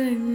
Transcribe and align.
таким 0.00 0.29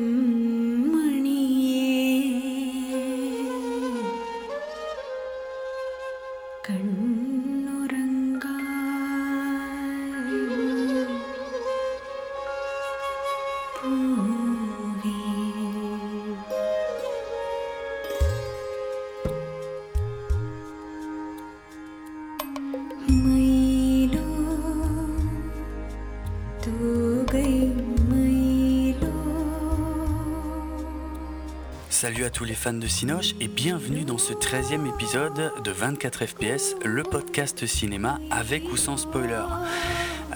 Salut 32.16 32.28
à 32.28 32.30
tous 32.30 32.46
les 32.46 32.54
fans 32.54 32.72
de 32.72 32.88
Cinoche 32.88 33.36
et 33.42 33.50
bienvenue 33.50 34.06
dans 34.06 34.18
ce 34.18 34.32
13e 34.32 34.88
épisode 34.88 35.52
de 35.62 35.72
24 35.72 36.26
FPS, 36.26 36.76
le 36.86 37.04
podcast 37.04 37.66
cinéma 37.66 38.22
avec 38.32 38.72
ou 38.72 38.78
sans 38.78 38.96
spoiler. 38.96 39.44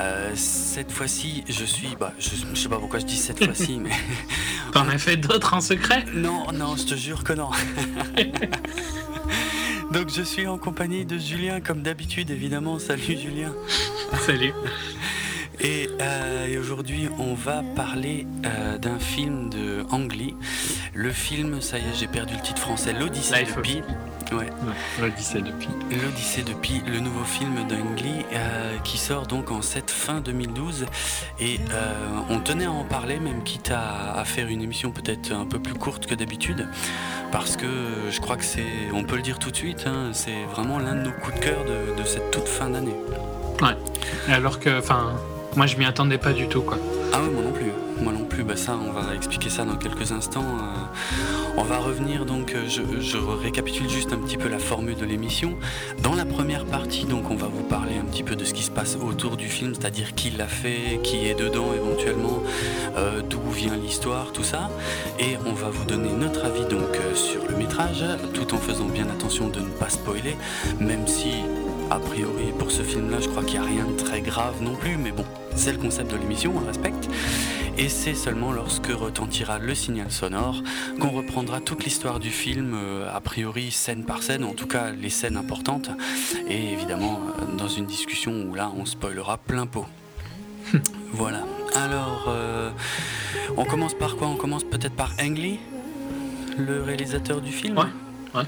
Euh, 0.02 0.30
cette 0.36 0.92
fois-ci, 0.92 1.46
je 1.48 1.64
suis. 1.64 1.96
Bah, 1.98 2.12
je, 2.20 2.32
sais 2.54 2.68
pas 2.68 2.80
pourquoi 2.80 3.00
je 3.00 3.06
dis 3.06 3.16
cette 3.16 3.42
fois-ci, 3.42 3.80
mais. 3.82 3.92
T'en 4.74 4.90
as 4.90 4.98
fait 4.98 5.16
d'autres 5.16 5.54
en 5.54 5.62
secret? 5.62 6.04
Non, 6.14 6.52
non, 6.52 6.76
je 6.76 6.84
te 6.84 6.96
jure 6.96 7.24
que 7.24 7.32
non. 7.32 7.50
Donc 9.94 10.10
je 10.14 10.22
suis 10.22 10.48
en 10.48 10.58
compagnie 10.58 11.06
de 11.06 11.18
Julien 11.18 11.62
comme 11.62 11.82
d'habitude, 11.82 12.30
évidemment. 12.30 12.78
Salut 12.78 13.18
Julien. 13.18 13.54
Salut. 14.26 14.52
Euh, 15.64 16.48
et, 16.48 16.58
aujourd'hui, 16.58 17.10
on 17.18 17.34
va 17.34 17.64
parler 17.76 18.26
euh, 18.46 18.78
d'un 18.78 19.00
film 19.00 19.50
de 19.50 19.84
Ang 19.92 20.12
Lee. 20.14 20.36
Le 21.02 21.14
film, 21.14 21.62
ça 21.62 21.80
y 21.80 21.84
est, 21.84 21.94
j'ai 21.98 22.08
perdu 22.08 22.34
le 22.34 22.42
titre 22.42 22.62
français, 22.62 22.92
L'Odyssée 22.92 23.46
de 23.46 23.62
Pi. 23.62 23.82
Ouais. 24.34 24.50
L'Odyssée 25.00 25.40
de 25.40 25.50
Pi. 25.52 25.70
L'Odyssée 25.92 26.44
de 26.44 26.52
Pi, 26.52 26.82
le 26.86 27.00
nouveau 27.00 27.24
film 27.24 27.56
d'Ang 27.70 27.98
Lee 27.98 28.26
euh, 28.34 28.78
qui 28.84 28.98
sort 28.98 29.26
donc 29.26 29.50
en 29.50 29.62
cette 29.62 29.92
fin 29.92 30.20
2012. 30.20 30.88
Et 31.40 31.58
on 32.30 32.42
tenait 32.42 32.66
à 32.66 32.72
en 32.72 32.84
parler, 32.84 33.22
même 33.22 33.44
quitte 33.44 33.72
à, 33.72 34.22
faire 34.26 34.50
une 34.50 34.62
émission 34.62 34.92
peut-être 34.92 35.32
un 35.32 35.46
peu 35.46 35.58
plus 35.58 35.74
courte 35.74 36.06
que 36.06 36.16
d'habitude. 36.16 36.68
Parce 37.32 37.56
que 37.56 37.68
je 38.12 38.20
crois 38.20 38.36
que 38.36 38.44
c'est, 38.44 38.92
on 38.94 39.06
peut 39.06 39.16
le 39.16 39.22
dire 39.22 39.40
tout 39.40 39.52
de 39.52 39.56
suite, 39.56 39.86
hein, 39.88 40.10
c'est 40.12 40.44
vraiment 40.52 40.80
l'un 40.80 40.96
de 40.96 41.04
nos 41.04 41.14
coups 41.14 41.36
de 41.36 41.40
cœur 41.40 41.64
de, 41.64 41.98
de 41.98 42.06
cette 42.06 42.30
toute 42.32 42.50
fin 42.50 42.72
d'année. 42.72 42.96
Ouais. 43.62 43.78
Alors 44.28 44.60
que, 44.60 44.78
enfin, 44.78 45.14
moi, 45.56 45.66
je 45.66 45.78
m'y 45.78 45.86
attendais 45.86 46.18
pas 46.18 46.34
du 46.34 46.48
tout, 46.48 46.62
quoi. 46.62 46.78
Ah 47.12 47.20
oui, 47.24 47.30
moi 47.34 47.44
non 47.44 47.52
plus. 47.52 47.72
Moi 48.02 48.14
non 48.14 48.26
plus. 48.26 48.44
Bah 48.44 48.56
ça, 48.56 48.78
on 48.78 48.92
va 48.92 49.16
expliquer 49.16 49.50
ça 49.50 49.66
dans 49.66 49.76
quelques 49.76 50.12
instants. 50.12 50.46
Euh, 50.46 51.58
on 51.58 51.64
va 51.64 51.78
revenir 51.78 52.26
donc. 52.26 52.54
Euh, 52.54 52.68
je, 52.68 53.18
récapitule 53.18 53.90
juste 53.90 54.14
un 54.14 54.18
petit 54.18 54.38
peu 54.38 54.48
la 54.48 54.60
formule 54.60 54.96
de 54.96 55.06
l'émission. 55.06 55.58
Dans 56.04 56.14
la 56.14 56.26
première 56.26 56.66
partie, 56.66 57.06
donc, 57.06 57.32
on 57.32 57.36
va 57.36 57.48
vous 57.48 57.64
parler 57.64 57.98
un 57.98 58.06
petit 58.06 58.24
peu 58.24 58.36
de 58.36 58.46
ce 58.46 58.54
qui 58.54 58.64
se 58.64 58.72
passe 58.72 58.96
autour 58.96 59.38
du 59.38 59.48
film, 59.48 59.74
c'est-à-dire 59.74 60.14
qui 60.14 60.30
l'a 60.30 60.48
fait, 60.48 61.00
qui 61.04 61.28
est 61.28 61.38
dedans 61.38 61.74
éventuellement, 61.74 62.44
euh, 62.96 63.22
d'où 63.22 63.42
vient 63.50 63.76
l'histoire, 63.76 64.32
tout 64.32 64.44
ça. 64.44 64.70
Et 65.20 65.38
on 65.46 65.54
va 65.54 65.70
vous 65.70 65.86
donner 65.86 66.12
notre 66.12 66.46
avis 66.46 66.66
donc 66.66 66.98
sur 67.16 67.42
le 67.50 67.58
métrage, 67.58 68.06
tout 68.34 68.54
en 68.54 68.58
faisant 68.58 68.86
bien 68.86 69.08
attention 69.10 69.48
de 69.48 69.60
ne 69.60 69.70
pas 69.70 69.90
spoiler, 69.90 70.38
même 70.80 71.08
si 71.08 71.32
a 71.90 72.00
priori, 72.00 72.54
pour 72.58 72.72
ce 72.72 72.84
film-là, 72.84 73.20
je 73.20 73.28
crois 73.28 73.44
qu'il 73.44 73.60
n'y 73.60 73.66
a 73.66 73.70
rien 73.70 73.86
de 73.86 73.96
très 73.96 74.22
grave 74.22 74.62
non 74.62 74.76
plus, 74.76 74.98
mais 74.98 75.12
bon, 75.12 75.26
c'est 75.56 75.72
le 75.72 75.80
concept 75.80 76.12
de 76.12 76.18
l'émission, 76.18 76.54
on 76.56 76.66
respecte. 76.66 77.10
Et 77.78 77.90
c'est 77.90 78.14
seulement 78.14 78.52
lorsque 78.52 78.88
retentira 78.88 79.58
le 79.58 79.74
signal 79.74 80.12
sonore 80.12 80.62
qu'on 81.00 81.10
reprendra 81.10 81.62
toute 81.62 81.84
l'histoire 81.84 82.20
du 82.20 82.30
film, 82.30 82.74
euh, 82.76 83.10
a 83.12 83.22
priori 83.22 83.72
scène 83.72 84.04
par 84.04 84.22
scène, 84.22 84.44
en 84.44 84.54
tout 84.54 84.68
cas 84.68 84.92
les 84.92 85.10
scènes 85.10 85.38
importantes, 85.38 85.90
et 86.48 86.74
évidemment 86.74 87.22
euh, 87.40 87.58
dans 87.58 87.70
une 87.70 87.86
discussion 87.86 88.46
où 88.50 88.54
là 88.54 88.72
on 88.76 88.86
spoilera 88.86 89.38
plein 89.38 89.66
pot. 89.66 89.86
voilà. 91.14 91.46
Alors, 91.76 92.26
euh, 92.28 92.72
on 93.58 93.66
commence 93.66 93.94
par 93.94 94.16
quoi? 94.16 94.28
On 94.28 94.36
commence 94.36 94.64
peut-être 94.64 94.96
par 94.96 95.12
Ang 95.20 95.38
Lee, 95.38 95.60
le 96.58 96.84
réalisateur 96.84 97.42
du 97.42 97.52
film? 97.52 97.78
Ouais. 97.78 97.86
Donc. 98.34 98.44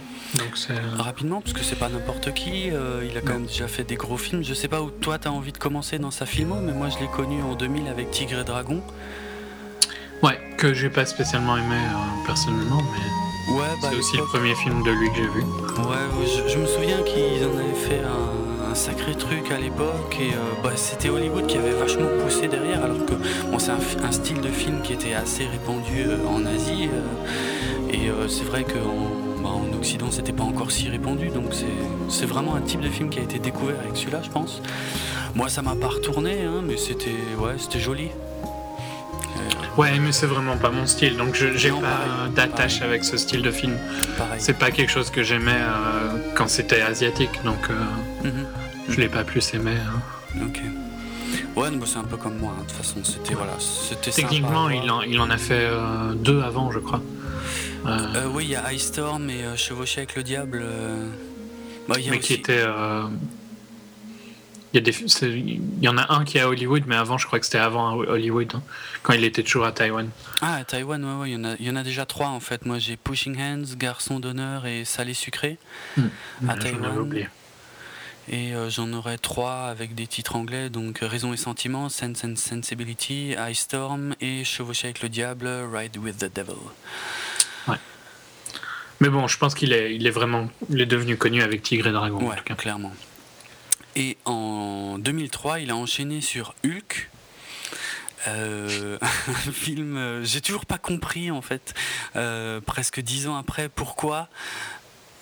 Euh, 0.69 0.75
Rapidement, 0.97 1.41
parce 1.41 1.53
que 1.53 1.63
c'est 1.63 1.75
pas 1.75 1.89
n'importe 1.89 2.33
qui, 2.33 2.69
euh, 2.71 3.05
il 3.09 3.17
a 3.17 3.21
quand 3.21 3.33
même 3.33 3.45
déjà 3.45 3.67
fait 3.67 3.83
des 3.83 3.95
gros 3.95 4.17
films. 4.17 4.43
Je 4.43 4.53
sais 4.53 4.67
pas 4.67 4.81
où 4.81 4.89
toi 4.89 5.17
t'as 5.17 5.29
envie 5.29 5.51
de 5.51 5.57
commencer 5.57 5.99
dans 5.99 6.11
sa 6.11 6.25
filmo, 6.25 6.55
mais 6.61 6.71
moi 6.71 6.89
je 6.89 6.99
l'ai 6.99 7.07
connu 7.07 7.41
en 7.41 7.55
2000 7.55 7.87
avec 7.87 8.11
Tigre 8.11 8.39
et 8.39 8.43
Dragon. 8.43 8.81
Ouais, 10.23 10.39
que 10.57 10.73
j'ai 10.73 10.89
pas 10.89 11.05
spécialement 11.05 11.57
aimé 11.57 11.75
euh, 11.75 12.25
personnellement, 12.25 12.81
mais 12.93 13.53
ouais, 13.55 13.67
bah, 13.81 13.87
c'est 13.91 13.97
aussi 13.97 14.17
le 14.17 14.23
premier 14.25 14.53
film 14.55 14.83
de 14.83 14.91
lui 14.91 15.09
que 15.09 15.15
j'ai 15.15 15.21
vu. 15.23 15.41
Ouais, 15.41 16.47
je, 16.47 16.57
me 16.57 16.67
souviens 16.67 17.01
qu'ils 17.01 17.43
en 17.43 17.57
avaient 17.57 17.73
fait 17.73 18.01
un, 18.01 18.75
sacré 18.75 19.13
truc 19.15 19.51
à 19.51 19.59
l'époque, 19.59 20.15
et 20.21 20.31
bah, 20.63 20.71
c'était 20.75 21.09
Hollywood 21.09 21.45
qui 21.45 21.57
avait 21.57 21.73
vachement 21.73 22.07
poussé 22.23 22.47
derrière, 22.47 22.85
alors 22.85 23.05
que 23.05 23.15
bon, 23.51 23.59
c'est 23.59 23.71
un, 23.71 24.11
style 24.11 24.39
de 24.39 24.47
film 24.47 24.81
qui 24.81 24.93
était 24.93 25.13
assez 25.13 25.45
répandu 25.45 26.05
en 26.25 26.45
Asie, 26.45 26.87
et 27.91 28.09
c'est 28.29 28.45
vrai 28.45 28.63
qu'en 28.63 29.30
bah, 29.81 29.87
en 29.87 29.89
Occident, 29.89 30.11
c'était 30.11 30.33
pas 30.33 30.43
encore 30.43 30.71
si 30.71 30.89
répandu, 30.89 31.29
donc 31.29 31.51
c'est 32.09 32.25
vraiment 32.25 32.55
un 32.55 32.61
type 32.61 32.81
de 32.81 32.89
film 32.89 33.09
qui 33.09 33.19
a 33.19 33.23
été 33.23 33.39
découvert 33.39 33.79
avec 33.79 33.97
celui-là, 33.97 34.21
je 34.23 34.29
pense. 34.29 34.61
Moi, 35.35 35.49
ça 35.49 35.61
m'a 35.61 35.75
pas 35.75 35.87
retourné, 35.87 36.43
hein, 36.43 36.61
mais 36.63 36.77
c'était 36.77 37.15
ouais, 37.39 37.55
c'était 37.57 37.79
joli. 37.79 38.05
Euh, 38.07 39.81
ouais, 39.81 39.97
mais 39.99 40.11
c'est 40.11 40.27
vraiment 40.27 40.57
pas 40.57 40.69
mon 40.69 40.85
style, 40.85 41.17
donc 41.17 41.35
j'ai 41.35 41.71
pas 41.71 42.29
d'attache 42.35 42.81
avec 42.81 43.03
ce 43.03 43.17
style 43.17 43.41
de 43.41 43.51
film. 43.51 43.77
C'est 44.37 44.57
pas 44.57 44.71
quelque 44.71 44.91
chose 44.91 45.09
que 45.09 45.23
j'aimais 45.23 45.59
euh, 45.59 46.33
quand 46.35 46.47
c'était 46.47 46.81
asiatique, 46.81 47.43
donc 47.43 47.69
euh, 47.69 48.27
mhm. 48.27 48.45
je 48.89 48.99
l'ai 48.99 49.09
pas 49.09 49.23
plus 49.23 49.53
aimé. 49.53 49.71
Hein. 49.71 50.43
Ok. 50.45 50.61
Ouais, 51.55 51.69
c'est 51.85 51.97
un 51.97 52.03
peu 52.03 52.17
comme 52.17 52.37
moi, 52.37 52.53
hein, 52.55 52.63
de 52.63 52.67
toute 52.67 52.77
façon, 52.77 52.99
c'était 53.03 53.33
voilà, 53.33 53.53
Techniquement, 54.01 54.69
il, 54.69 54.89
en, 54.89 55.01
il 55.01 55.19
en 55.19 55.29
a 55.29 55.37
fait 55.37 55.67
deux 56.15 56.41
avant, 56.41 56.71
je 56.71 56.79
crois. 56.79 57.01
Euh, 57.85 58.25
oui, 58.31 58.45
il 58.45 58.49
y 58.51 58.55
a 58.55 58.71
Ice 58.73 58.87
Storm 58.87 59.29
et 59.29 59.43
euh, 59.43 59.55
Chevaucher 59.55 59.99
avec 59.99 60.15
le 60.15 60.23
diable. 60.23 60.61
Euh. 60.63 61.09
Bah, 61.87 61.95
mais 62.09 62.19
qui 62.19 62.33
était. 62.33 62.63
Il 64.73 64.77
y, 64.77 64.79
a 64.79 64.81
des, 64.81 64.95
il 65.27 65.83
y, 65.83 65.89
en 65.89 65.97
a 65.97 66.13
un 66.13 66.23
qui 66.23 66.37
est 66.37 66.41
à 66.41 66.47
Hollywood, 66.47 66.83
mais 66.87 66.95
avant, 66.95 67.17
je 67.17 67.27
crois 67.27 67.39
que 67.39 67.45
c'était 67.45 67.57
avant 67.57 67.91
Hollywood, 67.91 68.53
hein, 68.55 68.63
quand 69.03 69.11
il 69.11 69.25
était 69.25 69.43
toujours 69.43 69.65
à 69.65 69.73
Taïwan. 69.73 70.09
Ah, 70.39 70.55
à 70.55 70.63
Taïwan, 70.63 71.03
ouais, 71.03 71.19
ouais, 71.19 71.29
il, 71.31 71.33
y 71.33 71.35
en 71.35 71.43
a, 71.43 71.55
il 71.59 71.65
y 71.65 71.69
en 71.69 71.75
a 71.75 71.83
déjà 71.83 72.05
trois 72.05 72.29
en 72.29 72.39
fait. 72.39 72.65
Moi, 72.65 72.79
j'ai 72.79 72.95
Pushing 72.95 73.37
Hands, 73.37 73.75
Garçon 73.75 74.21
d'honneur 74.21 74.65
et 74.65 74.85
Salé 74.85 75.13
sucré 75.13 75.57
hmm. 75.97 76.03
à 76.47 76.55
Taïwan. 76.55 77.27
Et 78.29 78.53
j'en 78.69 78.93
aurais 78.93 79.17
trois 79.17 79.65
avec 79.65 79.93
des 79.93 80.07
titres 80.07 80.37
anglais, 80.37 80.69
donc 80.69 80.99
Raison 81.01 81.33
et 81.33 81.37
Sentiment, 81.37 81.89
Sense 81.89 82.23
and 82.23 82.37
Sensibility, 82.37 83.35
Ice 83.49 83.59
Storm 83.59 84.15
et 84.21 84.45
Chevaucher 84.45 84.87
avec 84.87 85.01
le 85.01 85.09
diable, 85.09 85.49
Ride 85.73 85.97
with 85.97 86.19
the 86.19 86.33
Devil. 86.33 86.55
Mais 89.01 89.09
bon, 89.09 89.27
je 89.27 89.37
pense 89.39 89.55
qu'il 89.55 89.73
est, 89.73 89.95
il 89.95 90.05
est 90.05 90.11
vraiment 90.11 90.47
il 90.69 90.79
est 90.79 90.85
devenu 90.85 91.17
connu 91.17 91.41
avec 91.41 91.63
Tigre 91.63 91.87
et 91.87 91.91
Dragon. 91.91 92.19
Ouais, 92.23 92.55
clairement. 92.55 92.93
Et 93.95 94.15
en 94.25 94.97
2003, 94.99 95.59
il 95.59 95.71
a 95.71 95.75
enchaîné 95.75 96.21
sur 96.21 96.53
Hulk. 96.63 97.09
Euh, 98.27 98.99
un 99.01 99.51
film, 99.51 99.97
euh, 99.97 100.23
j'ai 100.23 100.39
toujours 100.39 100.67
pas 100.67 100.77
compris 100.77 101.31
en 101.31 101.41
fait, 101.41 101.73
euh, 102.15 102.61
presque 102.61 103.01
dix 103.01 103.27
ans 103.27 103.35
après, 103.35 103.69
pourquoi 103.69 104.29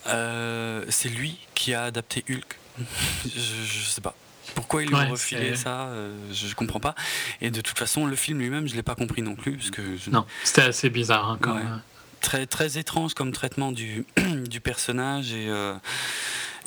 c'est 0.06 1.10
lui 1.10 1.38
qui 1.56 1.74
a 1.74 1.84
adapté 1.84 2.26
Hulk. 2.30 2.58
je, 3.24 3.40
je 3.66 3.86
sais 3.86 4.02
pas. 4.02 4.16
Pourquoi 4.56 4.84
ils 4.84 4.90
lui 4.90 4.96
ont 4.96 5.10
refilé 5.10 5.56
ça 5.56 5.90
je, 6.32 6.48
je, 6.48 6.56
comprends 6.56 6.80
pas. 6.80 6.96
Et 7.40 7.52
de 7.52 7.62
toute 7.62 7.78
façon, 7.78 8.08
le 8.08 8.16
film 8.16 8.40
lui-même, 8.40 8.68
je 8.68 8.76
l'ai 8.76 8.84
pas 8.84 8.96
compris 8.96 9.22
non 9.22 9.36
plus. 9.36 9.56
Parce 9.56 9.70
que 9.70 10.10
Non, 10.10 10.26
c'était 10.44 10.64
assez 10.64 10.90
bizarre 10.90 11.30
hein, 11.30 11.38
quand 11.40 11.54
même 11.54 11.82
très, 12.20 12.46
très 12.46 12.78
étrange 12.78 13.14
comme 13.14 13.32
traitement 13.32 13.72
du, 13.72 14.06
du 14.50 14.60
personnage 14.60 15.34
et, 15.34 15.48
euh, 15.50 15.74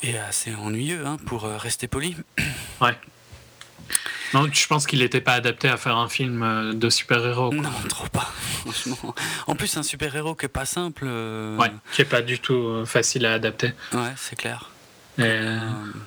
et 0.01 0.17
assez 0.17 0.53
ennuyeux 0.55 1.05
hein, 1.05 1.17
pour 1.25 1.45
euh, 1.45 1.57
rester 1.57 1.87
poli. 1.87 2.15
Ouais. 2.81 2.97
Non, 4.33 4.47
je 4.51 4.67
pense 4.67 4.87
qu'il 4.87 4.99
n'était 4.99 5.21
pas 5.21 5.33
adapté 5.33 5.67
à 5.67 5.77
faire 5.77 5.97
un 5.97 6.09
film 6.09 6.41
euh, 6.41 6.73
de 6.73 6.89
super-héros. 6.89 7.53
Non, 7.53 7.69
trop 7.87 8.07
pas, 8.07 8.31
franchement. 8.61 9.15
En 9.47 9.55
plus, 9.55 9.77
un 9.77 9.83
super-héros 9.83 10.35
qui 10.35 10.45
est 10.45 10.49
pas 10.49 10.65
simple. 10.65 11.05
Ouais, 11.05 11.71
qui 11.93 12.01
est 12.01 12.05
pas 12.05 12.21
du 12.21 12.39
tout 12.39 12.85
facile 12.85 13.25
à 13.25 13.33
adapter. 13.33 13.73
Ouais, 13.93 14.13
c'est 14.17 14.35
clair. 14.35 14.72
Euh, 15.19 15.59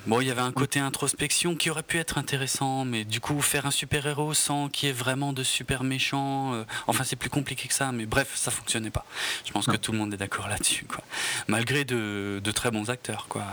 bon, 0.06 0.20
il 0.20 0.26
y 0.26 0.30
avait 0.30 0.40
un 0.40 0.52
côté 0.52 0.80
introspection 0.80 1.54
qui 1.54 1.70
aurait 1.70 1.82
pu 1.82 1.98
être 1.98 2.18
intéressant, 2.18 2.84
mais 2.84 3.04
du 3.04 3.20
coup, 3.20 3.40
faire 3.40 3.66
un 3.66 3.70
super-héros 3.70 4.34
sans 4.34 4.68
qu'il 4.68 4.88
y 4.88 4.90
ait 4.90 4.94
vraiment 4.94 5.32
de 5.32 5.42
super 5.42 5.84
méchants, 5.84 6.54
euh, 6.54 6.64
enfin, 6.86 7.04
c'est 7.04 7.16
plus 7.16 7.30
compliqué 7.30 7.68
que 7.68 7.74
ça, 7.74 7.92
mais 7.92 8.06
bref, 8.06 8.32
ça 8.34 8.50
fonctionnait 8.50 8.90
pas. 8.90 9.04
Je 9.44 9.52
pense 9.52 9.66
que 9.66 9.76
tout 9.76 9.92
le 9.92 9.98
monde 9.98 10.12
est 10.12 10.16
d'accord 10.16 10.48
là-dessus, 10.48 10.86
quoi. 10.86 11.04
Malgré 11.46 11.84
de, 11.84 12.40
très 12.54 12.70
bons 12.70 12.90
acteurs, 12.90 13.26
quoi. 13.28 13.44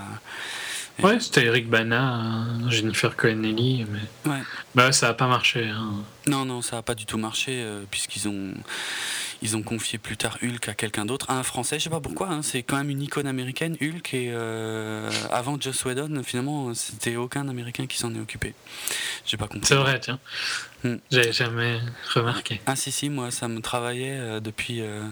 Ouais, 1.02 1.20
c'était 1.20 1.46
Eric 1.46 1.70
Bana, 1.70 2.46
Jennifer 2.68 3.16
Cohen-Ellie, 3.16 3.86
mais 3.90 4.32
ouais. 4.32 4.42
bah, 4.76 4.92
ça 4.92 5.08
n'a 5.08 5.14
pas 5.16 5.28
marché. 5.28 5.68
Hein. 5.68 6.04
Non, 6.28 6.46
non, 6.46 6.62
ça 6.62 6.78
n'a 6.78 6.82
pas 6.84 6.94
du 6.94 7.06
tout 7.06 7.18
marché, 7.18 7.66
puisqu'ils 7.90 8.28
ont 8.28 8.54
ils 9.44 9.58
ont 9.58 9.62
confié 9.62 10.00
plus 10.00 10.16
tard 10.16 10.38
Hulk 10.42 10.70
à 10.70 10.74
quelqu'un 10.74 11.06
d'autre, 11.06 11.30
à 11.30 11.38
un 11.38 11.44
Français, 11.44 11.78
je 11.78 11.84
sais 11.84 11.90
pas 11.90 12.00
pourquoi, 12.00 12.30
hein, 12.30 12.42
c'est 12.42 12.64
quand 12.64 12.78
même 12.78 12.90
une 12.90 13.02
icône 13.02 13.28
américaine, 13.28 13.76
Hulk, 13.82 14.14
et 14.14 14.32
euh, 14.32 15.12
avant 15.32 15.60
Joss 15.60 15.84
Whedon, 15.84 16.24
finalement, 16.24 16.74
c'était 16.74 17.18
aucun 17.18 17.50
Américain 17.50 17.86
qui 17.86 17.98
s'en 17.98 18.16
est 18.16 18.20
occupé. 18.20 18.56
J'ai 19.26 19.36
pas 19.36 19.48
compris. 19.48 19.68
C'est 19.68 19.76
vrai, 19.76 20.00
tiens. 20.00 20.18
Hmm. 20.86 20.96
J'ai 21.12 21.34
jamais 21.34 21.80
remarqué. 22.14 22.62
Ah 22.66 22.78
si 22.78 22.92
si, 22.92 23.10
moi 23.10 23.32
ça 23.32 23.48
me 23.50 23.60
travaillait 23.60 24.18
euh, 24.18 24.40
depuis, 24.40 24.82
euh, 24.82 25.04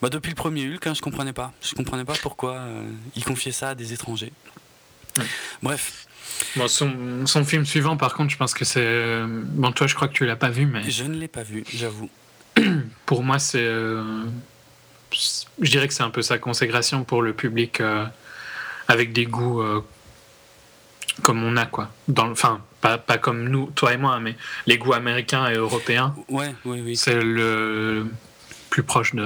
bah, 0.00 0.08
depuis 0.08 0.30
le 0.30 0.36
premier 0.36 0.66
Hulk, 0.66 0.86
hein, 0.86 0.94
je 0.94 1.02
comprenais 1.02 1.34
pas. 1.34 1.52
Je 1.60 1.74
comprenais 1.74 2.04
pas 2.04 2.14
pourquoi 2.22 2.66
il 3.14 3.24
confiait 3.24 3.52
ça 3.52 3.70
à 3.70 3.74
des 3.74 3.92
étrangers. 3.92 4.32
Bref. 5.62 6.06
Bon, 6.56 6.68
son, 6.68 7.26
son, 7.26 7.44
film 7.44 7.64
suivant, 7.64 7.96
par 7.96 8.14
contre, 8.14 8.30
je 8.30 8.36
pense 8.36 8.52
que 8.52 8.64
c'est. 8.64 9.22
Bon, 9.26 9.72
toi, 9.72 9.86
je 9.86 9.94
crois 9.94 10.08
que 10.08 10.12
tu 10.12 10.26
l'as 10.26 10.36
pas 10.36 10.50
vu, 10.50 10.66
mais. 10.66 10.88
Je 10.90 11.04
ne 11.04 11.16
l'ai 11.16 11.28
pas 11.28 11.42
vu, 11.42 11.64
j'avoue. 11.72 12.10
pour 13.06 13.22
moi, 13.22 13.38
c'est. 13.38 13.58
Euh, 13.64 14.24
je 15.12 15.70
dirais 15.70 15.88
que 15.88 15.94
c'est 15.94 16.02
un 16.02 16.10
peu 16.10 16.22
sa 16.22 16.38
consécration 16.38 17.04
pour 17.04 17.22
le 17.22 17.32
public 17.32 17.80
euh, 17.80 18.04
avec 18.88 19.12
des 19.12 19.24
goûts 19.24 19.60
euh, 19.60 19.84
comme 21.22 21.42
on 21.42 21.56
a, 21.56 21.66
quoi. 21.66 21.90
Dans, 22.08 22.30
enfin, 22.30 22.60
pas, 22.80 22.98
pas, 22.98 23.18
comme 23.18 23.48
nous, 23.48 23.70
toi 23.74 23.94
et 23.94 23.96
moi, 23.96 24.20
mais 24.20 24.36
les 24.66 24.78
goûts 24.78 24.92
américains 24.92 25.48
et 25.48 25.54
européens. 25.54 26.14
Ouais, 26.28 26.54
oui, 26.64 26.82
oui. 26.84 26.96
C'est 26.96 27.20
le 27.20 28.06
plus 28.70 28.82
proche 28.82 29.14
de, 29.14 29.24